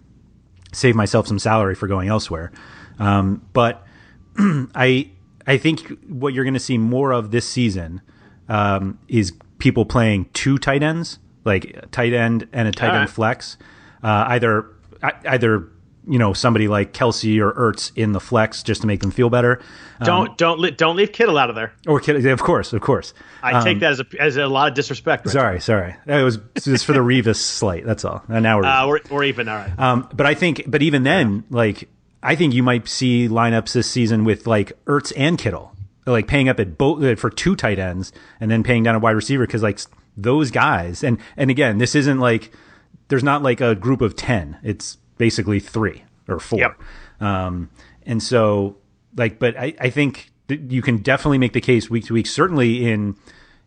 save 0.71 0.95
myself 0.95 1.27
some 1.27 1.39
salary 1.39 1.75
for 1.75 1.87
going 1.87 2.09
elsewhere? 2.09 2.51
Um, 2.99 3.47
but 3.53 3.85
I 4.37 5.09
I 5.45 5.57
think 5.57 5.87
what 6.07 6.33
you're 6.33 6.45
going 6.45 6.53
to 6.53 6.59
see 6.59 6.77
more 6.77 7.11
of 7.11 7.31
this 7.31 7.47
season 7.47 8.01
um, 8.49 8.99
is 9.07 9.33
people 9.57 9.85
playing 9.85 10.29
two 10.33 10.57
tight 10.57 10.83
ends, 10.83 11.19
like 11.45 11.89
tight 11.91 12.13
end 12.13 12.47
and 12.53 12.67
a 12.67 12.71
tight 12.71 12.93
end 12.93 13.09
flex, 13.09 13.57
uh, 14.03 14.25
either 14.29 14.67
either 15.03 15.69
you 16.07 16.19
know 16.19 16.33
somebody 16.33 16.67
like 16.67 16.93
Kelce 16.93 17.39
or 17.39 17.53
Ertz 17.53 17.91
in 17.95 18.11
the 18.11 18.19
flex 18.19 18.63
just 18.63 18.81
to 18.81 18.87
make 18.87 19.01
them 19.01 19.11
feel 19.11 19.29
better. 19.29 19.61
Um, 19.99 20.05
don't 20.05 20.37
don't 20.37 20.59
li- 20.59 20.71
don't 20.71 20.95
leave 20.95 21.11
Kittle 21.11 21.37
out 21.37 21.49
of 21.49 21.55
there. 21.55 21.73
Or 21.87 21.99
Kittle, 21.99 22.25
of 22.31 22.41
course, 22.41 22.73
of 22.73 22.81
course. 22.81 23.13
I 23.41 23.53
um, 23.53 23.63
take 23.63 23.79
that 23.79 23.91
as 23.91 23.99
a, 23.99 24.05
as 24.19 24.37
a 24.37 24.47
lot 24.47 24.69
of 24.69 24.73
disrespect. 24.73 25.25
Right 25.25 25.33
sorry, 25.33 25.59
sorry. 25.61 25.95
It 26.05 26.23
was 26.23 26.39
just 26.55 26.85
for 26.85 26.93
the 26.93 26.99
Revis 26.99 27.37
slight. 27.37 27.85
That's 27.85 28.05
all. 28.05 28.23
And 28.27 28.43
now 28.43 28.57
we're 28.57 28.65
uh, 28.65 28.87
we're, 28.87 28.99
we're 29.09 29.23
even. 29.25 29.47
All 29.47 29.57
right. 29.57 29.79
Um, 29.79 30.09
but 30.13 30.25
I 30.25 30.33
think, 30.33 30.63
but 30.67 30.81
even 30.81 31.03
then, 31.03 31.35
yeah. 31.35 31.57
like 31.57 31.89
I 32.21 32.35
think 32.35 32.53
you 32.53 32.63
might 32.63 32.87
see 32.87 33.27
lineups 33.27 33.73
this 33.73 33.89
season 33.89 34.23
with 34.25 34.47
like 34.47 34.73
Ertz 34.85 35.13
and 35.15 35.37
Kittle, 35.37 35.75
like 36.05 36.27
paying 36.27 36.49
up 36.49 36.59
at 36.59 36.77
both 36.77 37.03
uh, 37.03 37.15
for 37.15 37.29
two 37.29 37.55
tight 37.55 37.79
ends 37.79 38.11
and 38.39 38.51
then 38.51 38.63
paying 38.63 38.83
down 38.83 38.95
a 38.95 38.99
wide 38.99 39.11
receiver 39.11 39.45
because 39.45 39.63
like 39.63 39.79
those 40.17 40.51
guys 40.51 41.03
and 41.03 41.17
and 41.37 41.49
again, 41.49 41.77
this 41.77 41.95
isn't 41.95 42.19
like 42.19 42.51
there's 43.13 43.23
not 43.23 43.43
like 43.43 43.61
a 43.61 43.75
group 43.75 44.01
of 44.01 44.15
ten. 44.15 44.57
It's 44.63 44.97
basically 45.19 45.59
three 45.59 46.03
or 46.27 46.39
four. 46.39 46.57
Yep. 46.57 46.81
Um, 47.19 47.69
and 48.07 48.23
so 48.23 48.77
like, 49.15 49.37
but 49.37 49.55
I, 49.55 49.75
I 49.79 49.91
think 49.91 50.31
you 50.49 50.81
can 50.81 50.97
definitely 50.97 51.37
make 51.37 51.53
the 51.53 51.61
case 51.61 51.91
week 51.91 52.05
to 52.05 52.15
week, 52.15 52.25
certainly 52.25 52.89
in 52.89 53.15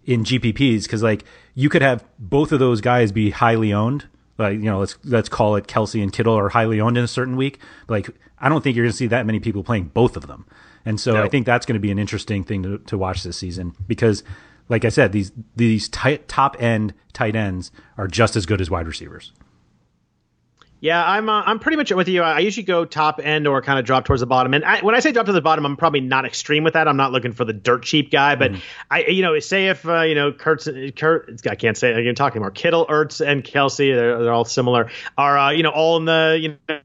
in 0.04 0.24
GPPs, 0.24 0.82
because 0.82 1.04
like 1.04 1.24
you 1.54 1.68
could 1.68 1.82
have 1.82 2.04
both 2.18 2.50
of 2.50 2.58
those 2.58 2.80
guys 2.80 3.12
be 3.12 3.30
highly 3.30 3.72
owned 3.72 4.06
like 4.36 4.54
you 4.54 4.64
know 4.64 4.80
let's 4.80 4.98
let's 5.04 5.28
call 5.28 5.54
it 5.54 5.68
Kelce 5.68 6.02
and 6.02 6.12
Kittle 6.12 6.34
are 6.34 6.48
highly 6.48 6.80
owned 6.80 6.98
in 6.98 7.04
a 7.04 7.08
certain 7.08 7.36
week. 7.36 7.60
But 7.86 7.94
like 7.94 8.18
I 8.40 8.48
don't 8.48 8.64
think 8.64 8.74
you're 8.74 8.84
going 8.84 8.92
to 8.92 8.96
see 8.96 9.06
that 9.06 9.26
many 9.26 9.38
people 9.38 9.62
playing 9.62 9.92
both 9.94 10.16
of 10.16 10.26
them, 10.26 10.44
and 10.84 10.98
so 10.98 11.12
no. 11.12 11.22
I 11.22 11.28
think 11.28 11.46
that's 11.46 11.66
going 11.66 11.74
to 11.74 11.80
be 11.80 11.92
an 11.92 12.00
interesting 12.00 12.42
thing 12.42 12.64
to 12.64 12.78
to 12.78 12.98
watch 12.98 13.22
this 13.22 13.38
season 13.38 13.76
because, 13.86 14.24
like 14.68 14.84
I 14.84 14.88
said, 14.88 15.12
these 15.12 15.32
these 15.54 15.88
tight, 15.88 16.28
top 16.28 16.56
end 16.60 16.94
tight 17.12 17.36
ends 17.36 17.70
are 17.96 18.08
just 18.08 18.36
as 18.36 18.46
good 18.46 18.60
as 18.60 18.70
wide 18.70 18.86
receivers. 18.86 19.32
Yeah, 20.78 21.02
I'm 21.04 21.28
uh, 21.28 21.42
I'm 21.44 21.58
pretty 21.58 21.76
much 21.76 21.90
with 21.90 22.08
you. 22.08 22.22
I 22.22 22.40
usually 22.40 22.64
go 22.64 22.84
top 22.84 23.18
end 23.22 23.48
or 23.48 23.62
kind 23.62 23.78
of 23.78 23.86
drop 23.86 24.04
towards 24.04 24.20
the 24.20 24.26
bottom. 24.26 24.52
And 24.52 24.62
I, 24.62 24.80
when 24.80 24.94
I 24.94 25.00
say 25.00 25.10
drop 25.10 25.24
to 25.26 25.32
the 25.32 25.40
bottom, 25.40 25.64
I'm 25.64 25.76
probably 25.76 26.00
not 26.00 26.26
extreme 26.26 26.64
with 26.64 26.74
that. 26.74 26.86
I'm 26.86 26.98
not 26.98 27.12
looking 27.12 27.32
for 27.32 27.46
the 27.46 27.54
dirt 27.54 27.82
cheap 27.82 28.10
guy, 28.10 28.36
but 28.36 28.52
mm. 28.52 28.60
I 28.90 29.06
you 29.06 29.22
know 29.22 29.38
say 29.38 29.68
if 29.68 29.86
uh, 29.88 30.02
you 30.02 30.14
know 30.14 30.32
Kurt's 30.32 30.68
Kurt 30.96 31.40
I 31.48 31.54
can't 31.54 31.78
say 31.78 31.94
I'm 31.94 32.14
talking 32.14 32.42
more 32.42 32.50
Kittle, 32.50 32.86
Ertz, 32.86 33.26
and 33.26 33.42
Kelce 33.42 33.94
they're, 33.94 34.22
they're 34.22 34.32
all 34.32 34.44
similar 34.44 34.90
are 35.16 35.38
uh, 35.38 35.50
you 35.50 35.62
know 35.62 35.70
all 35.70 35.96
in 35.96 36.04
the 36.04 36.38
you 36.40 36.56
know 36.68 36.80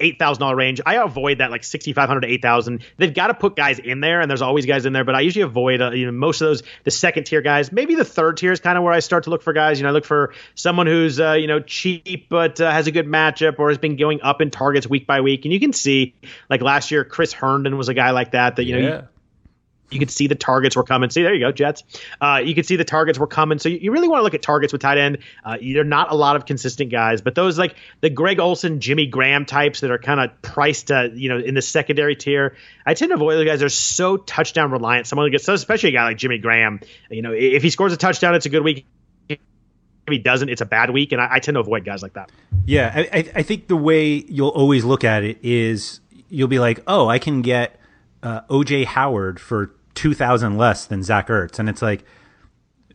eight 0.00 0.18
thousand 0.18 0.40
dollar 0.40 0.56
range. 0.56 0.80
I 0.84 0.96
avoid 0.96 1.38
that 1.38 1.50
like 1.50 1.64
sixty 1.64 1.92
five 1.92 2.08
hundred 2.08 2.22
to 2.22 2.28
eight 2.28 2.42
thousand. 2.42 2.84
They've 2.96 3.12
got 3.12 3.28
to 3.28 3.34
put 3.34 3.56
guys 3.56 3.78
in 3.78 4.00
there, 4.00 4.20
and 4.20 4.30
there's 4.30 4.42
always 4.42 4.66
guys 4.66 4.86
in 4.86 4.92
there. 4.92 5.04
But 5.04 5.14
I 5.14 5.20
usually 5.20 5.42
avoid 5.42 5.80
uh, 5.80 5.90
you 5.92 6.06
know 6.06 6.12
most 6.12 6.40
of 6.40 6.48
those 6.48 6.62
the 6.84 6.90
second 6.90 7.24
tier 7.24 7.40
guys. 7.40 7.72
Maybe 7.72 7.94
the 7.94 8.04
third 8.04 8.36
tier 8.36 8.52
is 8.52 8.60
kind 8.60 8.76
of 8.76 8.84
where 8.84 8.92
I 8.92 9.00
start 9.00 9.24
to 9.24 9.30
look 9.30 9.42
for 9.42 9.52
guys. 9.52 9.78
You 9.78 9.84
know, 9.84 9.90
I 9.90 9.92
look 9.92 10.04
for 10.04 10.34
someone 10.54 10.86
who's 10.86 11.20
uh, 11.20 11.32
you 11.32 11.46
know 11.46 11.60
cheap 11.60 12.28
but 12.28 12.60
uh, 12.60 12.70
has 12.70 12.86
a 12.86 12.90
good 12.90 13.06
matchup 13.06 13.58
or 13.58 13.68
has 13.68 13.78
been 13.78 13.96
going 13.96 14.20
up 14.22 14.40
in 14.40 14.50
targets 14.50 14.86
week 14.86 15.06
by 15.06 15.20
week. 15.20 15.44
And 15.44 15.52
you 15.52 15.60
can 15.60 15.72
see 15.72 16.14
like 16.50 16.62
last 16.62 16.90
year, 16.90 17.04
Chris 17.04 17.32
Herndon 17.32 17.76
was 17.76 17.88
a 17.88 17.94
guy 17.94 18.10
like 18.10 18.32
that. 18.32 18.56
That 18.56 18.64
you 18.64 18.80
know. 18.80 18.88
Yeah. 18.88 19.02
You 19.90 19.98
could 19.98 20.10
see 20.10 20.26
the 20.26 20.34
targets 20.34 20.74
were 20.74 20.82
coming. 20.82 21.10
See, 21.10 21.22
there 21.22 21.32
you 21.32 21.40
go, 21.40 21.52
Jets. 21.52 21.84
Uh, 22.20 22.40
you 22.44 22.54
could 22.54 22.66
see 22.66 22.76
the 22.76 22.84
targets 22.84 23.18
were 23.18 23.26
coming. 23.26 23.58
So 23.58 23.68
you, 23.68 23.78
you 23.78 23.92
really 23.92 24.08
want 24.08 24.20
to 24.20 24.24
look 24.24 24.34
at 24.34 24.42
targets 24.42 24.72
with 24.72 24.82
tight 24.82 24.98
end. 24.98 25.18
Uh, 25.44 25.58
they're 25.60 25.84
not 25.84 26.10
a 26.10 26.14
lot 26.14 26.34
of 26.34 26.44
consistent 26.44 26.90
guys, 26.90 27.20
but 27.20 27.34
those 27.34 27.58
like 27.58 27.76
the 28.00 28.10
Greg 28.10 28.40
Olsen, 28.40 28.80
Jimmy 28.80 29.06
Graham 29.06 29.44
types 29.46 29.80
that 29.80 29.90
are 29.90 29.98
kind 29.98 30.20
of 30.20 30.42
priced, 30.42 30.90
uh, 30.90 31.08
you 31.14 31.28
know, 31.28 31.38
in 31.38 31.54
the 31.54 31.62
secondary 31.62 32.16
tier. 32.16 32.56
I 32.84 32.94
tend 32.94 33.10
to 33.10 33.14
avoid 33.14 33.34
those 33.34 33.46
guys. 33.46 33.60
They're 33.60 33.68
so 33.68 34.16
touchdown 34.16 34.70
reliant. 34.72 35.06
Someone 35.06 35.26
who 35.26 35.30
gets, 35.30 35.44
so 35.44 35.54
especially 35.54 35.90
a 35.90 35.92
guy 35.92 36.04
like 36.04 36.16
Jimmy 36.16 36.38
Graham. 36.38 36.80
You 37.10 37.22
know, 37.22 37.32
if 37.32 37.62
he 37.62 37.70
scores 37.70 37.92
a 37.92 37.96
touchdown, 37.96 38.34
it's 38.34 38.46
a 38.46 38.50
good 38.50 38.64
week. 38.64 38.86
If 39.28 39.38
he 40.12 40.18
doesn't, 40.18 40.48
it's 40.48 40.60
a 40.60 40.66
bad 40.66 40.90
week, 40.90 41.10
and 41.10 41.20
I, 41.20 41.28
I 41.32 41.38
tend 41.40 41.56
to 41.56 41.60
avoid 41.60 41.84
guys 41.84 42.00
like 42.00 42.12
that. 42.12 42.30
Yeah, 42.64 42.92
I, 42.94 43.30
I 43.34 43.42
think 43.42 43.66
the 43.66 43.76
way 43.76 44.24
you'll 44.28 44.50
always 44.50 44.84
look 44.84 45.02
at 45.02 45.24
it 45.24 45.38
is 45.42 46.00
you'll 46.28 46.48
be 46.48 46.60
like, 46.60 46.80
oh, 46.86 47.08
I 47.08 47.18
can 47.18 47.42
get 47.42 47.80
uh, 48.22 48.42
OJ 48.42 48.84
Howard 48.84 49.40
for 49.40 49.74
two 49.96 50.14
thousand 50.14 50.56
less 50.56 50.86
than 50.86 51.02
Zach 51.02 51.26
Ertz, 51.26 51.58
and 51.58 51.68
it's 51.68 51.82
like, 51.82 52.04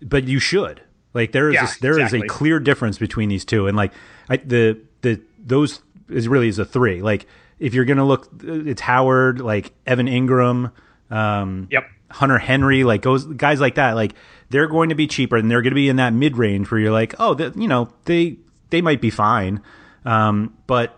but 0.01 0.25
you 0.29 0.39
should 0.39 0.81
like 1.13 1.31
there 1.31 1.49
is 1.49 1.55
yeah, 1.55 1.65
a, 1.65 1.81
there 1.81 1.99
exactly. 1.99 2.19
is 2.19 2.23
a 2.23 2.27
clear 2.27 2.59
difference 2.59 2.97
between 2.97 3.29
these 3.29 3.43
two, 3.43 3.67
and 3.67 3.75
like 3.75 3.91
I, 4.29 4.37
the 4.37 4.79
the 5.01 5.21
those 5.37 5.81
is 6.09 6.27
really 6.27 6.47
is 6.47 6.59
a 6.59 6.65
three. 6.65 7.01
Like 7.01 7.27
if 7.59 7.73
you're 7.73 7.85
gonna 7.85 8.05
look, 8.05 8.29
it's 8.41 8.81
Howard, 8.81 9.41
like 9.41 9.73
Evan 9.85 10.07
Engram, 10.07 10.71
um, 11.09 11.67
yep, 11.69 11.85
Hunter 12.09 12.37
Henry, 12.37 12.83
like 12.83 13.01
goes 13.01 13.25
guys 13.25 13.59
like 13.59 13.75
that, 13.75 13.95
like 13.95 14.13
they're 14.49 14.67
going 14.67 14.89
to 14.89 14.95
be 14.95 15.07
cheaper, 15.07 15.35
and 15.35 15.51
they're 15.51 15.61
going 15.61 15.71
to 15.71 15.75
be 15.75 15.89
in 15.89 15.97
that 15.97 16.13
mid 16.13 16.37
range 16.37 16.71
where 16.71 16.79
you're 16.79 16.91
like, 16.91 17.15
oh, 17.19 17.33
the, 17.33 17.53
you 17.57 17.67
know, 17.67 17.91
they 18.05 18.37
they 18.69 18.81
might 18.81 19.01
be 19.01 19.09
fine, 19.09 19.61
um, 20.05 20.55
but 20.65 20.97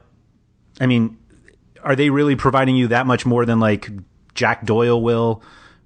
I 0.80 0.86
mean, 0.86 1.18
are 1.82 1.96
they 1.96 2.12
really 2.12 2.36
providing 2.36 2.76
you 2.76 2.90
that 2.90 3.08
much 3.08 3.26
more 3.26 3.48
than 3.48 3.60
like 3.60 3.90
Jack 4.36 4.64
Doyle 4.64 5.02
will? 5.02 5.42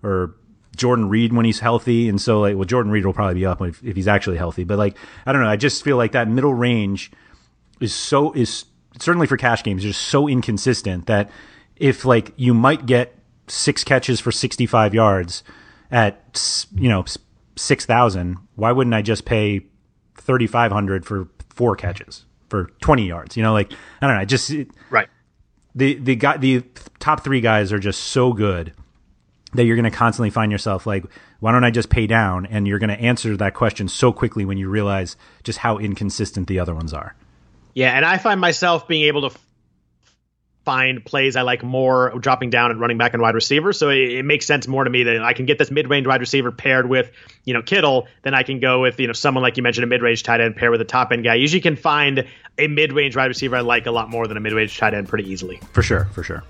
Or 0.07 0.35
Jordan 0.75 1.09
Reed 1.09 1.33
when 1.33 1.45
he's 1.45 1.59
healthy. 1.59 2.07
And 2.07 2.21
so 2.21 2.39
like, 2.41 2.55
well, 2.55 2.65
Jordan 2.65 2.91
Reed 2.91 3.05
will 3.05 3.13
probably 3.13 3.35
be 3.35 3.45
up 3.45 3.61
if, 3.61 3.83
if 3.83 3.95
he's 3.95 4.07
actually 4.07 4.37
healthy. 4.37 4.63
But 4.63 4.77
like, 4.77 4.97
I 5.25 5.33
don't 5.33 5.41
know. 5.41 5.49
I 5.49 5.57
just 5.57 5.83
feel 5.83 5.97
like 5.97 6.13
that 6.13 6.29
middle 6.29 6.53
range 6.53 7.11
is 7.79 7.93
so 7.93 8.31
is 8.33 8.65
certainly 8.99 9.27
for 9.27 9.37
cash 9.37 9.63
games 9.63 9.83
just 9.83 10.01
so 10.01 10.27
inconsistent 10.27 11.07
that 11.07 11.29
if 11.75 12.05
like 12.05 12.31
you 12.35 12.53
might 12.53 12.85
get 12.85 13.15
six 13.47 13.83
catches 13.83 14.19
for 14.19 14.31
65 14.31 14.93
yards 14.93 15.43
at 15.91 16.65
you 16.75 16.89
know 16.89 17.05
6000 17.55 18.37
why 18.55 18.71
wouldn't 18.71 18.93
i 18.93 19.01
just 19.01 19.25
pay 19.25 19.65
3500 20.15 21.05
for 21.05 21.29
four 21.49 21.75
catches 21.75 22.25
for 22.49 22.65
20 22.81 23.07
yards 23.07 23.37
you 23.37 23.43
know 23.43 23.53
like 23.53 23.71
i 24.01 24.07
don't 24.07 24.15
know 24.15 24.21
I 24.21 24.25
just 24.25 24.51
right 24.89 25.07
the 25.75 25.95
the 25.95 26.15
guy 26.15 26.37
the 26.37 26.63
top 26.99 27.23
3 27.23 27.39
guys 27.39 27.71
are 27.71 27.79
just 27.79 28.01
so 28.01 28.33
good 28.33 28.73
that 29.57 29.65
you're 29.65 29.75
going 29.75 29.91
to 29.91 29.97
constantly 29.97 30.29
find 30.29 30.51
yourself 30.51 30.85
like, 30.85 31.03
why 31.39 31.51
don't 31.51 31.63
I 31.63 31.71
just 31.71 31.89
pay 31.89 32.05
down? 32.05 32.45
And 32.45 32.67
you're 32.67 32.77
going 32.77 32.91
to 32.91 32.99
answer 32.99 33.35
that 33.37 33.55
question 33.55 33.87
so 33.87 34.13
quickly 34.13 34.45
when 34.45 34.59
you 34.59 34.69
realize 34.69 35.17
just 35.43 35.59
how 35.59 35.79
inconsistent 35.79 36.47
the 36.47 36.59
other 36.59 36.75
ones 36.75 36.93
are. 36.93 37.15
Yeah, 37.73 37.95
and 37.95 38.05
I 38.05 38.19
find 38.19 38.39
myself 38.39 38.87
being 38.87 39.05
able 39.05 39.29
to 39.29 39.35
f- 39.35 39.45
find 40.63 41.03
plays 41.03 41.35
I 41.35 41.41
like 41.41 41.63
more 41.63 42.19
dropping 42.19 42.51
down 42.51 42.69
and 42.69 42.79
running 42.79 42.99
back 42.99 43.13
and 43.13 43.21
wide 43.21 43.33
receiver. 43.33 43.73
So 43.73 43.89
it, 43.89 43.97
it, 43.97 44.25
makes 44.25 44.45
sense 44.45 44.67
more 44.67 44.83
to 44.83 44.89
me 44.91 45.03
that 45.03 45.23
I 45.23 45.33
can 45.33 45.47
get 45.47 45.57
this 45.57 45.71
mid-range 45.71 46.05
wide 46.05 46.19
receiver 46.19 46.51
paired 46.51 46.87
with, 46.87 47.09
you 47.43 47.55
know, 47.55 47.63
Kittle, 47.63 48.07
then 48.21 48.35
I 48.35 48.43
can 48.43 48.59
go 48.59 48.81
with, 48.81 48.99
you 48.99 49.07
know, 49.07 49.13
someone 49.13 49.41
like 49.41 49.57
you 49.57 49.63
mentioned, 49.63 49.85
a 49.85 49.87
mid-range 49.87 50.21
tight 50.21 50.39
end 50.39 50.55
pair 50.55 50.69
with 50.69 50.81
a 50.81 50.85
top 50.85 51.11
end 51.11 51.23
guy. 51.23 51.35
Usually 51.35 51.61
can 51.61 51.77
find 51.77 52.27
a 52.59 52.67
mid-range 52.67 53.15
wide 53.15 53.25
receiver 53.25 53.55
I 53.55 53.61
like 53.61 53.87
a 53.87 53.91
lot 53.91 54.09
more 54.09 54.27
than 54.27 54.37
a 54.37 54.39
mid-range 54.39 54.77
tight 54.77 54.93
end 54.93 55.07
pretty 55.07 55.27
easily. 55.31 55.59
For 55.71 55.81
sure, 55.81 56.05
for 56.13 56.21
sure. 56.21 56.43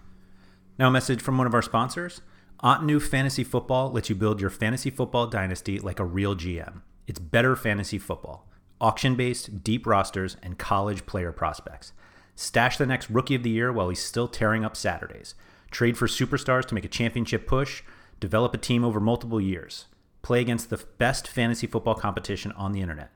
Now 0.77 0.89
a 0.89 0.91
message 0.91 1.21
from 1.21 1.37
one 1.37 1.47
of 1.47 1.53
our 1.53 1.61
sponsors. 1.61 2.21
Ottoneu 2.63 2.99
Fantasy 2.99 3.43
Football 3.43 3.91
lets 3.91 4.09
you 4.09 4.15
build 4.15 4.41
your 4.41 4.49
fantasy 4.49 4.89
football 4.89 5.27
dynasty 5.27 5.79
like 5.79 5.99
a 5.99 6.05
real 6.05 6.35
GM. 6.35 6.81
It's 7.05 7.19
better 7.19 7.55
fantasy 7.55 7.99
football, 7.99 8.47
auction 8.81 9.15
based, 9.15 9.63
deep 9.63 9.85
rosters, 9.85 10.37
and 10.41 10.57
college 10.57 11.05
player 11.05 11.31
prospects. 11.31 11.93
Stash 12.35 12.77
the 12.77 12.87
next 12.87 13.11
rookie 13.11 13.35
of 13.35 13.43
the 13.43 13.51
year 13.51 13.71
while 13.71 13.89
he's 13.89 14.01
still 14.01 14.27
tearing 14.27 14.65
up 14.65 14.75
Saturdays. 14.75 15.35
Trade 15.69 15.97
for 15.97 16.07
superstars 16.07 16.65
to 16.65 16.73
make 16.73 16.85
a 16.85 16.89
championship 16.89 17.45
push. 17.45 17.83
Develop 18.19 18.55
a 18.55 18.57
team 18.57 18.83
over 18.83 18.99
multiple 18.99 19.39
years. 19.39 19.85
Play 20.23 20.41
against 20.41 20.71
the 20.71 20.83
best 20.97 21.27
fantasy 21.27 21.67
football 21.67 21.95
competition 21.95 22.51
on 22.53 22.71
the 22.71 22.81
internet. 22.81 23.11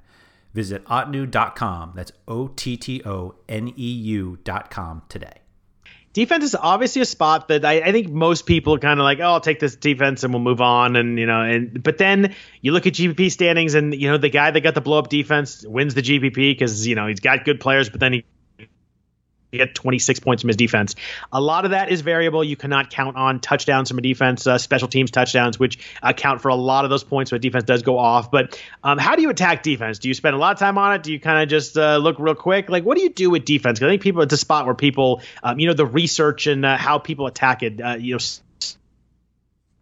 Visit 0.53 0.85
ottoneu.com. 0.85 1.93
That's 1.95 2.11
O 2.27 2.47
T 2.49 2.77
T 2.77 3.01
O 3.05 3.35
N 3.49 3.73
E 3.75 3.91
U.com 3.91 5.01
today 5.09 5.40
defense 6.13 6.43
is 6.43 6.55
obviously 6.55 7.01
a 7.01 7.05
spot 7.05 7.47
that 7.47 7.63
I, 7.65 7.79
I 7.79 7.91
think 7.91 8.09
most 8.09 8.45
people 8.45 8.77
kind 8.77 8.99
of 8.99 9.03
like, 9.03 9.19
oh, 9.19 9.23
I'll 9.23 9.41
take 9.41 9.59
this 9.59 9.75
defense 9.75 10.23
and 10.23 10.33
we'll 10.33 10.41
move 10.41 10.61
on. 10.61 10.95
And, 10.95 11.17
you 11.17 11.25
know, 11.25 11.41
and, 11.41 11.81
but 11.81 11.97
then 11.97 12.35
you 12.61 12.71
look 12.73 12.87
at 12.87 12.93
GPP 12.93 13.31
standings 13.31 13.73
and, 13.75 13.93
you 13.93 14.09
know, 14.09 14.17
the 14.17 14.29
guy 14.29 14.51
that 14.51 14.61
got 14.61 14.75
the 14.75 14.81
blow 14.81 14.99
up 14.99 15.09
defense 15.09 15.65
wins 15.65 15.93
the 15.93 16.01
GPP 16.01 16.35
because, 16.35 16.85
you 16.85 16.95
know, 16.95 17.07
he's 17.07 17.19
got 17.19 17.45
good 17.45 17.59
players, 17.59 17.89
but 17.89 17.99
then 17.99 18.13
he 18.13 18.25
had 19.59 19.75
26 19.75 20.19
points 20.21 20.41
from 20.41 20.49
his 20.49 20.57
defense. 20.57 20.95
A 21.31 21.41
lot 21.41 21.65
of 21.65 21.71
that 21.71 21.91
is 21.91 22.01
variable. 22.01 22.43
You 22.43 22.55
cannot 22.55 22.89
count 22.89 23.17
on 23.17 23.39
touchdowns 23.39 23.89
from 23.89 23.97
a 23.97 24.01
defense, 24.01 24.47
uh, 24.47 24.57
special 24.57 24.87
teams 24.87 25.11
touchdowns, 25.11 25.59
which 25.59 25.77
account 26.01 26.41
for 26.41 26.49
a 26.49 26.55
lot 26.55 26.85
of 26.85 26.89
those 26.89 27.03
points 27.03 27.31
when 27.31 27.41
defense 27.41 27.65
does 27.65 27.81
go 27.81 27.97
off. 27.97 28.31
But 28.31 28.59
um, 28.83 28.97
how 28.97 29.15
do 29.15 29.21
you 29.21 29.29
attack 29.29 29.63
defense? 29.63 29.99
Do 29.99 30.07
you 30.07 30.13
spend 30.13 30.35
a 30.35 30.39
lot 30.39 30.53
of 30.53 30.59
time 30.59 30.77
on 30.77 30.93
it? 30.93 31.03
Do 31.03 31.11
you 31.11 31.19
kind 31.19 31.41
of 31.43 31.49
just 31.49 31.77
uh, 31.77 31.97
look 31.97 32.17
real 32.19 32.35
quick? 32.35 32.69
Like, 32.69 32.83
what 32.83 32.97
do 32.97 33.03
you 33.03 33.09
do 33.09 33.29
with 33.29 33.45
defense? 33.45 33.79
Because 33.79 33.87
I 33.87 33.91
think 33.91 34.01
people, 34.01 34.21
it's 34.21 34.33
a 34.33 34.37
spot 34.37 34.65
where 34.65 34.75
people, 34.75 35.21
um, 35.43 35.59
you 35.59 35.67
know, 35.67 35.73
the 35.73 35.85
research 35.85 36.47
and 36.47 36.65
uh, 36.65 36.77
how 36.77 36.97
people 36.97 37.27
attack 37.27 37.63
it, 37.63 37.81
uh, 37.81 37.95
you 37.95 38.13
know, 38.13 38.19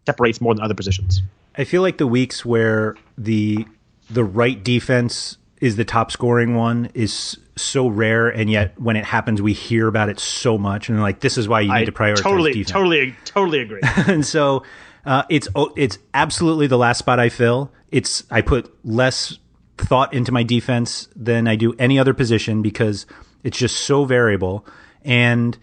separates 0.05 0.41
more 0.41 0.55
than 0.55 0.63
other 0.63 0.73
positions. 0.73 1.21
I 1.55 1.63
feel 1.65 1.81
like 1.81 1.97
the 1.97 2.07
weeks 2.07 2.45
where 2.45 2.95
the 3.17 3.67
the 4.09 4.23
right 4.23 4.63
defense 4.63 5.37
is 5.59 5.75
the 5.75 5.85
top 5.85 6.11
scoring 6.11 6.55
one 6.55 6.89
is 6.93 7.37
so 7.55 7.87
rare, 7.87 8.29
and 8.29 8.49
yet 8.49 8.79
when 8.79 8.95
it 8.95 9.05
happens, 9.05 9.41
we 9.41 9.53
hear 9.53 9.87
about 9.87 10.09
it 10.09 10.19
so 10.19 10.57
much, 10.57 10.89
and 10.89 11.01
like 11.01 11.19
this 11.19 11.37
is 11.37 11.47
why 11.47 11.61
you 11.61 11.67
need 11.67 11.81
I 11.81 11.85
to 11.85 11.91
prioritize 11.91 12.21
totally, 12.21 12.53
defense. 12.53 12.71
Totally, 12.71 13.15
totally 13.25 13.59
agree. 13.59 13.81
and 14.07 14.25
so 14.25 14.63
uh, 15.05 15.23
it's 15.29 15.47
oh, 15.55 15.73
it's 15.75 15.97
absolutely 16.13 16.67
the 16.67 16.77
last 16.77 16.99
spot 16.99 17.19
I 17.19 17.29
fill. 17.29 17.71
It's 17.91 18.23
I 18.31 18.41
put 18.41 18.73
less 18.85 19.37
thought 19.77 20.13
into 20.13 20.31
my 20.31 20.43
defense 20.43 21.09
than 21.15 21.47
I 21.47 21.55
do 21.55 21.73
any 21.79 21.99
other 21.99 22.13
position 22.13 22.61
because 22.61 23.05
it's 23.43 23.57
just 23.57 23.77
so 23.77 24.05
variable, 24.05 24.65
and 25.03 25.57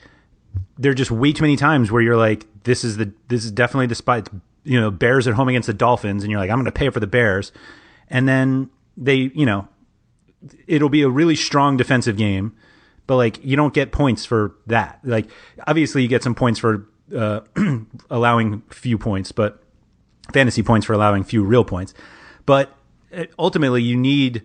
there 0.78 0.92
are 0.92 0.96
just 0.96 1.10
way 1.10 1.32
too 1.32 1.42
many 1.42 1.56
times 1.56 1.90
where 1.90 2.02
you're 2.02 2.16
like, 2.16 2.46
this 2.64 2.84
is 2.84 2.98
the 2.98 3.12
this 3.28 3.44
is 3.44 3.50
definitely 3.50 3.86
the 3.86 3.94
spot. 3.94 4.28
You 4.64 4.80
know, 4.80 4.90
Bears 4.90 5.28
at 5.28 5.34
home 5.34 5.48
against 5.48 5.68
the 5.68 5.74
Dolphins, 5.74 6.24
and 6.24 6.30
you're 6.30 6.40
like, 6.40 6.50
I'm 6.50 6.56
going 6.56 6.66
to 6.66 6.72
pay 6.72 6.90
for 6.90 6.98
the 6.98 7.06
Bears, 7.06 7.52
and 8.10 8.28
then 8.28 8.68
they, 8.96 9.30
you 9.34 9.46
know, 9.46 9.68
it'll 10.66 10.88
be 10.88 11.02
a 11.02 11.08
really 11.08 11.36
strong 11.36 11.76
defensive 11.76 12.16
game, 12.16 12.54
but 13.06 13.16
like 13.16 13.44
you 13.44 13.56
don't 13.56 13.74
get 13.74 13.92
points 13.92 14.24
for 14.24 14.54
that. 14.66 15.00
Like 15.04 15.30
obviously 15.66 16.02
you 16.02 16.08
get 16.08 16.22
some 16.22 16.34
points 16.34 16.58
for 16.58 16.86
uh, 17.14 17.40
allowing 18.10 18.62
few 18.70 18.98
points, 18.98 19.32
but 19.32 19.62
fantasy 20.32 20.62
points 20.62 20.86
for 20.86 20.92
allowing 20.92 21.24
few 21.24 21.44
real 21.44 21.64
points. 21.64 21.94
But 22.44 22.76
uh, 23.16 23.24
ultimately 23.38 23.82
you 23.82 23.96
need 23.96 24.42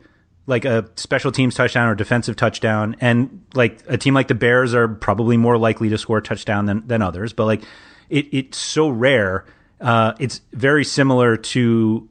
like 0.48 0.66
a 0.66 0.89
special 0.96 1.32
teams 1.32 1.56
touchdown 1.56 1.88
or 1.88 1.96
defensive 1.96 2.36
touchdown 2.36 2.96
and 3.00 3.44
like 3.54 3.80
a 3.88 3.98
team 3.98 4.14
like 4.14 4.28
the 4.28 4.36
Bears 4.36 4.74
are 4.74 4.88
probably 4.88 5.38
more 5.38 5.58
likely 5.58 5.89
to 5.89 5.98
score 5.98 6.18
a 6.18 6.22
touchdown 6.22 6.66
than 6.66 6.86
than 6.88 7.02
others, 7.02 7.34
but 7.34 7.46
like 7.46 7.62
it, 8.10 8.28
it's 8.32 8.58
so 8.58 8.89
rare. 8.89 9.46
Uh, 9.80 10.14
it's 10.20 10.42
very 10.54 10.86
similar 10.86 11.38
to 11.38 12.08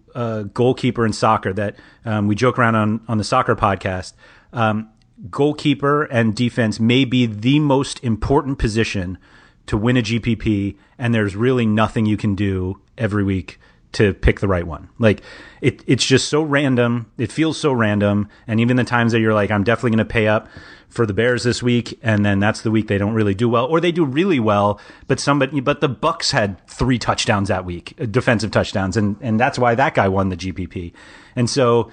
goalkeeper 0.54 1.06
in 1.06 1.12
soccer 1.12 1.52
that 1.52 1.76
um, 2.04 2.28
we 2.28 2.34
joke 2.34 2.58
around 2.58 2.74
on 2.74 3.00
on 3.08 3.18
the 3.18 3.24
soccer 3.24 3.56
podcast. 3.56 4.14
Um, 4.52 4.88
goalkeeper 5.30 6.04
and 6.04 6.34
defense 6.34 6.80
may 6.80 7.04
be 7.04 7.26
the 7.26 7.61
most 7.61 8.02
important 8.02 8.58
position 8.58 9.18
to 9.66 9.76
win 9.76 9.96
a 9.96 10.02
GPP, 10.02 10.76
and 10.98 11.14
there's 11.14 11.36
really 11.36 11.66
nothing 11.66 12.06
you 12.06 12.16
can 12.16 12.34
do 12.34 12.80
every 12.96 13.22
week 13.22 13.61
to 13.93 14.14
pick 14.14 14.41
the 14.41 14.49
right 14.49 14.66
one. 14.66 14.88
Like 14.99 15.22
it, 15.61 15.82
it's 15.86 16.05
just 16.05 16.28
so 16.28 16.43
random. 16.43 17.11
It 17.18 17.32
feels 17.32 17.59
so 17.59 17.72
random, 17.72 18.28
and 18.47 18.61
even 18.61 18.76
the 18.76 18.84
times 18.84 19.12
that 19.12 19.20
you're 19.20 19.34
like, 19.34 19.51
I'm 19.51 19.64
definitely 19.64 19.91
going 19.91 19.99
to 19.99 20.05
pay 20.12 20.28
up 20.28 20.49
for 20.88 21.07
the 21.07 21.14
Bears 21.14 21.45
this 21.45 21.62
week, 21.62 21.99
and 22.03 22.24
then 22.24 22.41
that's 22.41 22.62
the 22.62 22.70
week 22.70 22.88
they 22.88 22.99
don't 22.99 23.14
really 23.14 23.34
do 23.34 23.49
well, 23.49 23.66
or 23.66 23.80
they 23.80 23.93
do 23.93 24.05
really 24.05 24.41
well, 24.41 24.80
but 25.07 25.20
somebody, 25.20 25.61
but 25.61 25.80
the 25.80 25.88
Bucs 25.88 26.32
had 26.32 26.64
three 26.66 26.99
touchdowns 26.99 27.49
that 27.49 27.64
week, 27.64 27.95
uh, 28.01 28.07
defensive 28.07 28.51
touchdowns, 28.51 28.97
and 28.97 29.16
and 29.20 29.38
that's 29.38 29.59
why 29.59 29.74
that 29.74 29.95
guy 29.95 30.09
won 30.09 30.28
the 30.28 30.36
GPP. 30.36 30.93
And 31.36 31.49
so, 31.49 31.91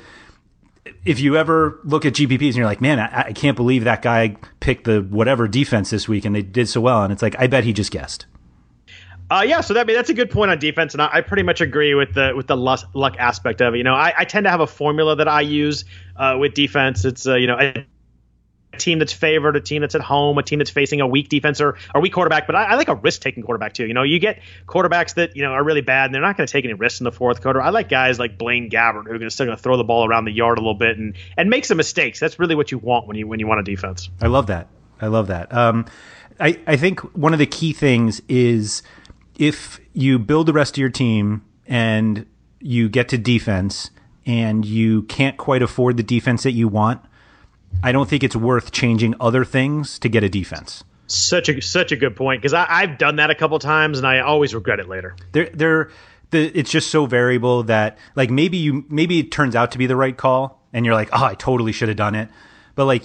if 1.06 1.20
you 1.20 1.38
ever 1.38 1.80
look 1.84 2.06
at 2.06 2.14
GPPs 2.14 2.48
and 2.48 2.56
you're 2.56 2.66
like, 2.66 2.82
man, 2.82 3.00
I, 3.00 3.28
I 3.28 3.34
can't 3.34 3.56
believe 3.56 3.84
that 3.84 4.02
guy 4.02 4.36
picked 4.60 4.86
the 4.86 5.02
whatever 5.02 5.48
defense 5.48 5.92
this 5.92 6.08
week 6.08 6.26
and 6.26 6.36
they 6.36 6.42
did 6.42 6.68
so 6.68 6.82
well, 6.82 7.04
and 7.04 7.14
it's 7.14 7.22
like, 7.22 7.36
I 7.38 7.48
bet 7.48 7.64
he 7.64 7.74
just 7.74 7.92
guessed. 7.92 8.26
Uh, 9.30 9.44
yeah, 9.46 9.60
so 9.60 9.74
that 9.74 9.88
that's 9.88 10.10
a 10.10 10.14
good 10.14 10.32
point 10.32 10.52
on 10.52 10.58
defense, 10.58 10.94
and 10.94 11.02
I, 11.02 11.10
I, 11.16 11.22
pretty 11.22 11.44
much 11.44 11.60
agree 11.60 11.94
with 11.96 12.14
the 12.14 12.32
with 12.36 12.48
the 12.48 12.56
luck, 12.56 12.90
luck 12.94 13.18
aspect 13.20 13.62
of 13.62 13.74
it. 13.74 13.78
You 13.78 13.84
know, 13.84 13.94
I, 13.94 14.14
I, 14.20 14.24
tend 14.24 14.46
to 14.46 14.50
have 14.50 14.62
a 14.62 14.68
formula 14.68 15.18
that 15.18 15.28
I 15.28 15.42
use 15.42 15.84
uh, 16.16 16.38
with 16.40 16.54
defense. 16.54 17.04
It's 17.04 17.28
uh, 17.28 17.36
you 17.36 17.48
know 17.48 17.58
a 17.60 17.86
team 18.78 19.00
that's 19.00 19.12
favored, 19.12 19.58
a 19.58 19.62
team 19.62 19.82
that's 19.82 19.96
at 19.96 20.02
home, 20.02 20.38
a 20.38 20.44
team 20.44 20.60
that's 20.60 20.70
facing 20.70 21.02
a 21.02 21.08
weak 21.08 21.28
defense 21.28 21.60
or 21.60 21.78
a 21.94 22.00
weak 22.00 22.14
quarterback. 22.14 22.48
But 22.48 22.56
I, 22.56 22.64
I 22.66 22.76
like 22.76 22.88
a 22.88 22.96
risk 22.96 23.22
taking 23.22 23.44
quarterback 23.44 23.74
too. 23.74 23.86
You 23.86 23.94
know, 23.94 24.04
you 24.04 24.20
get 24.20 24.42
quarterbacks 24.66 25.16
that 25.16 25.36
you 25.36 25.44
know 25.44 25.52
are 25.52 25.64
really 25.64 25.82
bad 25.82 26.06
and 26.06 26.16
they're 26.16 26.22
not 26.22 26.38
going 26.38 26.48
to 26.48 26.52
take 26.52 26.64
any 26.64 26.74
risks 26.74 27.02
in 27.02 27.04
the 27.04 27.12
fourth 27.12 27.42
quarter. 27.42 27.62
I 27.62 27.70
like 27.70 27.90
guys 27.90 28.20
like 28.20 28.38
Blaine 28.38 28.70
Gabbert 28.70 29.08
who 29.08 29.26
are 29.26 29.30
still 29.30 29.46
going 29.46 29.58
to 29.58 29.62
throw 29.62 29.76
the 29.76 29.84
ball 29.84 30.08
around 30.08 30.24
the 30.24 30.32
yard 30.32 30.58
a 30.58 30.62
little 30.62 30.74
bit 30.74 30.98
and 30.98 31.16
and 31.36 31.50
make 31.50 31.66
some 31.66 31.78
mistakes. 31.78 32.20
That's 32.20 32.40
really 32.40 32.56
what 32.56 32.72
you 32.72 32.78
want 32.78 33.08
when 33.08 33.18
you 33.18 33.28
when 33.28 33.40
you 33.40 33.48
want 33.48 33.60
a 33.60 33.64
defense. 33.64 34.10
I 34.22 34.28
love 34.28 34.48
that. 34.48 34.68
I 35.02 35.08
love 35.08 35.28
that. 35.28 35.54
Um, 35.54 35.86
I 36.40 36.60
I 36.68 36.78
think 36.78 37.02
one 37.16 37.34
of 37.34 37.40
the 37.40 37.46
key 37.46 37.74
things 37.74 38.22
is 38.28 38.84
if 39.38 39.80
you 39.94 40.20
build 40.20 40.48
the 40.48 40.54
rest 40.54 40.76
of 40.76 40.78
your 40.80 40.90
team 40.90 41.44
and 41.66 42.26
you 42.60 42.90
get 42.90 43.10
to 43.10 43.18
defense 43.18 43.90
and 44.26 44.66
you 44.66 45.04
can't 45.04 45.38
quite 45.38 45.62
afford 45.62 45.96
the 45.98 46.04
defense 46.04 46.44
that 46.44 46.52
you 46.52 46.68
want 46.68 47.02
I 47.84 47.92
don't 47.92 48.10
think 48.10 48.24
it's 48.24 48.36
worth 48.36 48.72
changing 48.72 49.16
other 49.20 49.46
things 49.46 50.00
to 50.00 50.10
get 50.10 50.24
a 50.24 50.30
defense. 50.30 50.84
Such 51.08 51.48
a 51.48 51.62
such 51.62 51.92
a 51.92 51.96
good 51.96 52.16
point 52.16 52.42
because 52.42 52.54
I've 52.54 52.98
done 52.98 53.18
that 53.18 53.30
a 53.30 53.36
couple 53.36 53.58
times 53.60 53.98
and 53.98 54.06
I 54.06 54.20
always 54.20 54.54
regret 54.54 54.80
it 54.80 54.90
later. 54.90 55.16
They're 55.32 55.50
they're 55.54 55.92
the, 56.32 56.58
it's 56.58 56.70
just 56.70 56.90
so 56.90 57.06
variable 57.06 57.64
that 57.64 57.98
like 58.16 58.30
maybe 58.30 58.58
you 58.58 58.86
maybe 58.90 59.20
it 59.20 59.32
turns 59.32 59.56
out 59.56 59.72
to 59.72 59.78
be 59.78 59.86
the 59.86 59.96
right 59.96 60.18
call 60.18 60.62
and 60.74 60.86
you're 60.86 60.96
like 60.96 61.10
oh 61.14 61.24
I 61.24 61.36
totally 61.36 61.72
should 61.72 61.88
have 61.88 61.98
done 61.98 62.16
it, 62.16 62.30
but 62.76 62.86
like 62.86 63.04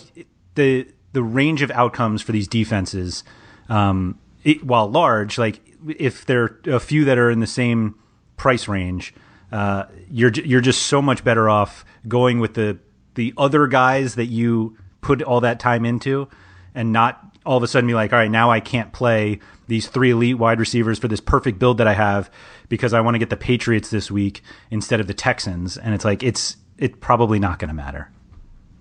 the 0.57 0.89
the 1.12 1.22
range 1.22 1.62
of 1.62 1.70
outcomes 1.70 2.22
for 2.22 2.33
these 2.33 2.49
defenses, 2.49 3.22
um, 3.68 4.18
it, 4.43 4.64
while 4.64 4.91
large, 4.91 5.39
like 5.39 5.61
if 5.89 6.26
there 6.26 6.43
are 6.43 6.61
a 6.74 6.80
few 6.80 7.05
that 7.05 7.18
are 7.18 7.30
in 7.30 7.41
the 7.41 7.47
same 7.47 7.95
price 8.37 8.68
range, 8.68 9.14
uh, 9.51 9.85
you're 10.11 10.30
you're 10.33 10.61
just 10.61 10.85
so 10.85 11.03
much 11.03 11.24
better 11.24 11.49
off 11.49 11.85
going 12.09 12.41
with 12.41 12.55
the 12.55 12.78
the 13.14 13.35
other 13.37 13.66
guys 13.66 14.14
that 14.14 14.26
you 14.26 14.76
put 15.01 15.22
all 15.22 15.41
that 15.41 15.61
time 15.61 15.85
into 15.85 16.28
and 16.74 16.93
not 16.93 17.33
all 17.45 17.57
of 17.57 17.62
a 17.62 17.66
sudden 17.66 17.87
be 17.87 17.95
like, 17.95 18.12
all 18.12 18.18
right, 18.18 18.30
now 18.30 18.51
I 18.51 18.61
can't 18.61 18.93
play 18.93 19.41
these 19.66 19.89
three 19.89 20.11
elite 20.11 20.39
wide 20.39 20.61
receivers 20.61 20.99
for 20.99 21.09
this 21.09 21.20
perfect 21.20 21.59
build 21.59 21.78
that 21.78 21.89
I 21.89 21.95
have 21.95 22.30
because 22.68 22.93
I 22.95 23.01
want 23.01 23.14
to 23.14 23.18
get 23.18 23.30
the 23.30 23.37
Patriots 23.37 23.91
this 23.91 24.11
week 24.11 24.43
instead 24.70 25.01
of 25.01 25.07
the 25.07 25.14
Texans. 25.14 25.76
And 25.76 25.95
it's 25.95 26.05
like, 26.05 26.22
it's, 26.22 26.57
it's 26.78 26.97
probably 27.01 27.39
not 27.39 27.59
going 27.59 27.68
to 27.68 27.74
matter. 27.74 28.11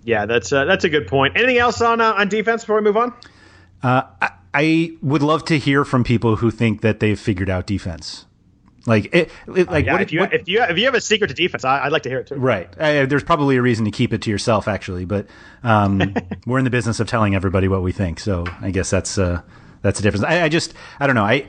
Yeah, 0.04 0.26
that's 0.26 0.52
uh, 0.52 0.64
that's 0.64 0.82
a 0.82 0.88
good 0.88 1.06
point. 1.06 1.36
Anything 1.36 1.58
else 1.58 1.80
on 1.80 2.00
uh, 2.00 2.14
on 2.14 2.28
defense 2.28 2.62
before 2.62 2.76
we 2.76 2.82
move 2.82 2.96
on? 2.96 3.12
Uh, 3.84 4.02
I, 4.20 4.30
I 4.54 4.96
would 5.00 5.22
love 5.22 5.44
to 5.46 5.58
hear 5.58 5.84
from 5.84 6.04
people 6.04 6.36
who 6.36 6.50
think 6.50 6.82
that 6.82 7.00
they've 7.00 7.18
figured 7.18 7.48
out 7.48 7.66
defense. 7.66 8.26
Like, 8.84 9.14
it, 9.14 9.30
it 9.46 9.68
like, 9.68 9.84
uh, 9.84 9.86
yeah, 9.86 9.92
what, 9.92 10.02
if 10.02 10.12
you 10.12 10.20
what, 10.20 10.32
if 10.32 10.48
you 10.48 10.62
if 10.62 10.76
you 10.76 10.84
have 10.86 10.94
a 10.94 11.00
secret 11.00 11.28
to 11.28 11.34
defense, 11.34 11.64
I, 11.64 11.84
would 11.84 11.92
like 11.92 12.02
to 12.02 12.08
hear 12.08 12.18
it 12.18 12.26
too. 12.26 12.34
Right. 12.34 12.68
Uh, 12.78 13.06
there's 13.06 13.22
probably 13.22 13.56
a 13.56 13.62
reason 13.62 13.84
to 13.84 13.90
keep 13.90 14.12
it 14.12 14.22
to 14.22 14.30
yourself, 14.30 14.66
actually, 14.66 15.04
but 15.04 15.26
um, 15.62 16.14
we're 16.46 16.58
in 16.58 16.64
the 16.64 16.70
business 16.70 16.98
of 16.98 17.06
telling 17.06 17.34
everybody 17.34 17.68
what 17.68 17.82
we 17.82 17.92
think, 17.92 18.18
so 18.18 18.44
I 18.60 18.72
guess 18.72 18.90
that's 18.90 19.18
uh, 19.18 19.42
that's 19.82 20.00
the 20.00 20.02
difference. 20.02 20.24
I, 20.24 20.42
I 20.42 20.48
just 20.48 20.74
I 20.98 21.06
don't 21.06 21.14
know. 21.14 21.24
I 21.24 21.46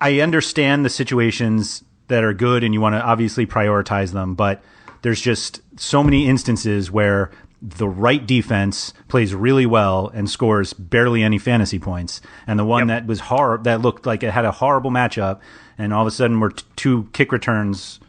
I 0.00 0.20
understand 0.20 0.84
the 0.84 0.90
situations 0.90 1.82
that 2.08 2.22
are 2.22 2.34
good, 2.34 2.62
and 2.62 2.74
you 2.74 2.80
want 2.80 2.94
to 2.94 3.02
obviously 3.02 3.46
prioritize 3.46 4.12
them, 4.12 4.34
but 4.34 4.62
there's 5.00 5.20
just 5.20 5.62
so 5.80 6.02
many 6.02 6.28
instances 6.28 6.90
where 6.90 7.30
the 7.68 7.88
right 7.88 8.24
defense 8.24 8.94
plays 9.08 9.34
really 9.34 9.66
well 9.66 10.08
and 10.14 10.30
scores 10.30 10.72
barely 10.72 11.24
any 11.24 11.38
fantasy 11.38 11.78
points, 11.78 12.20
and 12.46 12.58
the 12.58 12.64
one 12.64 12.88
yep. 12.88 13.02
that 13.02 13.06
was 13.08 13.20
hard 13.20 13.64
that 13.64 13.80
looked 13.80 14.06
like 14.06 14.22
it 14.22 14.30
had 14.30 14.44
a 14.44 14.52
horrible 14.52 14.90
matchup 14.90 15.40
and 15.78 15.92
all 15.92 16.02
of 16.02 16.06
a 16.06 16.10
sudden 16.10 16.40
we're 16.40 16.50
t- 16.50 16.64
two 16.76 17.08
kick 17.12 17.32
returns, 17.32 18.00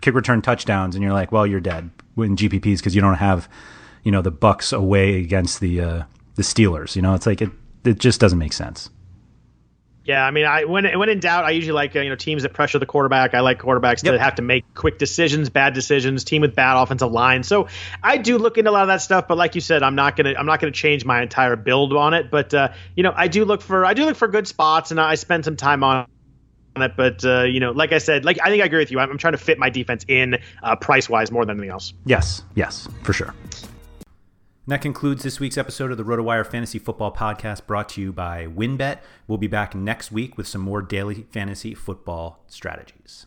kick 0.00 0.14
return 0.14 0.42
touchdowns, 0.42 0.94
and 0.94 1.02
you're 1.02 1.12
like, 1.12 1.32
well, 1.32 1.46
you're 1.46 1.60
dead 1.60 1.90
in 2.16 2.36
GPPs 2.36 2.78
because 2.78 2.94
you 2.94 3.00
don't 3.00 3.14
have, 3.14 3.48
you 4.02 4.12
know, 4.12 4.22
the 4.22 4.32
Bucs 4.32 4.76
away 4.76 5.20
against 5.20 5.60
the 5.60 5.80
uh, 5.80 6.02
the 6.34 6.42
Steelers. 6.42 6.96
You 6.96 7.02
know, 7.02 7.14
it's 7.14 7.26
like 7.26 7.40
it 7.40 7.50
it 7.84 7.98
just 7.98 8.20
doesn't 8.20 8.38
make 8.38 8.52
sense. 8.52 8.90
Yeah, 10.04 10.22
I 10.22 10.30
mean, 10.32 10.44
I 10.44 10.64
when 10.64 10.98
when 10.98 11.08
in 11.08 11.18
doubt, 11.18 11.44
I 11.44 11.50
usually 11.50 11.72
like 11.72 11.96
uh, 11.96 12.00
you 12.00 12.10
know 12.10 12.16
teams 12.16 12.42
that 12.42 12.52
pressure 12.52 12.78
the 12.78 12.84
quarterback. 12.84 13.32
I 13.32 13.40
like 13.40 13.58
quarterbacks 13.58 14.04
yep. 14.04 14.12
to 14.12 14.18
have 14.18 14.34
to 14.34 14.42
make 14.42 14.64
quick 14.74 14.98
decisions, 14.98 15.48
bad 15.48 15.72
decisions, 15.72 16.24
team 16.24 16.42
with 16.42 16.54
bad 16.54 16.76
offensive 16.76 17.10
line. 17.10 17.42
So 17.42 17.68
I 18.02 18.18
do 18.18 18.36
look 18.36 18.58
into 18.58 18.70
a 18.70 18.72
lot 18.72 18.82
of 18.82 18.88
that 18.88 19.00
stuff. 19.00 19.26
But 19.26 19.38
like 19.38 19.54
you 19.54 19.62
said, 19.62 19.82
I'm 19.82 19.94
not 19.94 20.16
gonna 20.16 20.34
I'm 20.36 20.44
not 20.44 20.60
gonna 20.60 20.72
change 20.72 21.06
my 21.06 21.22
entire 21.22 21.56
build 21.56 21.94
on 21.94 22.12
it. 22.12 22.30
But 22.30 22.52
uh, 22.52 22.72
you 22.94 23.02
know, 23.02 23.14
I 23.16 23.28
do 23.28 23.46
look 23.46 23.62
for 23.62 23.86
I 23.86 23.94
do 23.94 24.04
look 24.04 24.16
for 24.16 24.28
good 24.28 24.46
spots, 24.46 24.90
and 24.90 25.00
I 25.00 25.14
spend 25.14 25.46
some 25.46 25.56
time 25.56 25.82
on 25.82 26.06
it. 26.76 26.92
But 26.96 27.24
uh, 27.24 27.44
you 27.44 27.60
know, 27.60 27.70
like 27.70 27.92
I 27.92 27.98
said, 27.98 28.26
like 28.26 28.38
I 28.42 28.50
think 28.50 28.62
I 28.62 28.66
agree 28.66 28.80
with 28.80 28.90
you. 28.90 29.00
I'm, 29.00 29.10
I'm 29.10 29.18
trying 29.18 29.32
to 29.32 29.38
fit 29.38 29.58
my 29.58 29.70
defense 29.70 30.04
in 30.06 30.36
uh, 30.62 30.76
price 30.76 31.08
wise 31.08 31.30
more 31.30 31.46
than 31.46 31.56
anything 31.56 31.70
else. 31.70 31.94
Yes, 32.04 32.42
yes, 32.54 32.88
for 33.04 33.14
sure. 33.14 33.34
And 34.66 34.72
that 34.72 34.80
concludes 34.80 35.22
this 35.22 35.38
week's 35.38 35.58
episode 35.58 35.90
of 35.90 35.98
the 35.98 36.04
RotoWire 36.04 36.46
Fantasy 36.46 36.78
Football 36.78 37.12
Podcast 37.12 37.66
brought 37.66 37.90
to 37.90 38.00
you 38.00 38.14
by 38.14 38.46
WynnBET. 38.46 39.00
We'll 39.28 39.36
be 39.36 39.46
back 39.46 39.74
next 39.74 40.10
week 40.10 40.38
with 40.38 40.48
some 40.48 40.62
more 40.62 40.80
daily 40.80 41.26
fantasy 41.30 41.74
football 41.74 42.42
strategies. 42.46 43.26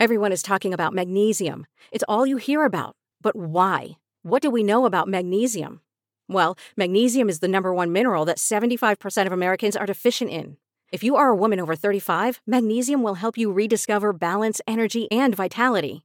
Everyone 0.00 0.32
is 0.32 0.42
talking 0.42 0.74
about 0.74 0.92
magnesium. 0.92 1.66
It's 1.92 2.02
all 2.08 2.26
you 2.26 2.36
hear 2.36 2.64
about. 2.64 2.96
But 3.20 3.36
why? 3.36 3.98
What 4.22 4.42
do 4.42 4.50
we 4.50 4.64
know 4.64 4.86
about 4.86 5.06
magnesium? 5.06 5.82
Well, 6.28 6.58
magnesium 6.76 7.28
is 7.28 7.38
the 7.38 7.46
number 7.46 7.72
one 7.72 7.92
mineral 7.92 8.24
that 8.24 8.38
75% 8.38 9.26
of 9.26 9.32
Americans 9.32 9.76
are 9.76 9.86
deficient 9.86 10.32
in. 10.32 10.56
If 10.90 11.04
you 11.04 11.14
are 11.14 11.28
a 11.28 11.36
woman 11.36 11.60
over 11.60 11.76
35, 11.76 12.40
magnesium 12.44 13.04
will 13.04 13.14
help 13.14 13.38
you 13.38 13.52
rediscover 13.52 14.12
balance, 14.12 14.60
energy, 14.66 15.06
and 15.12 15.36
vitality. 15.36 16.04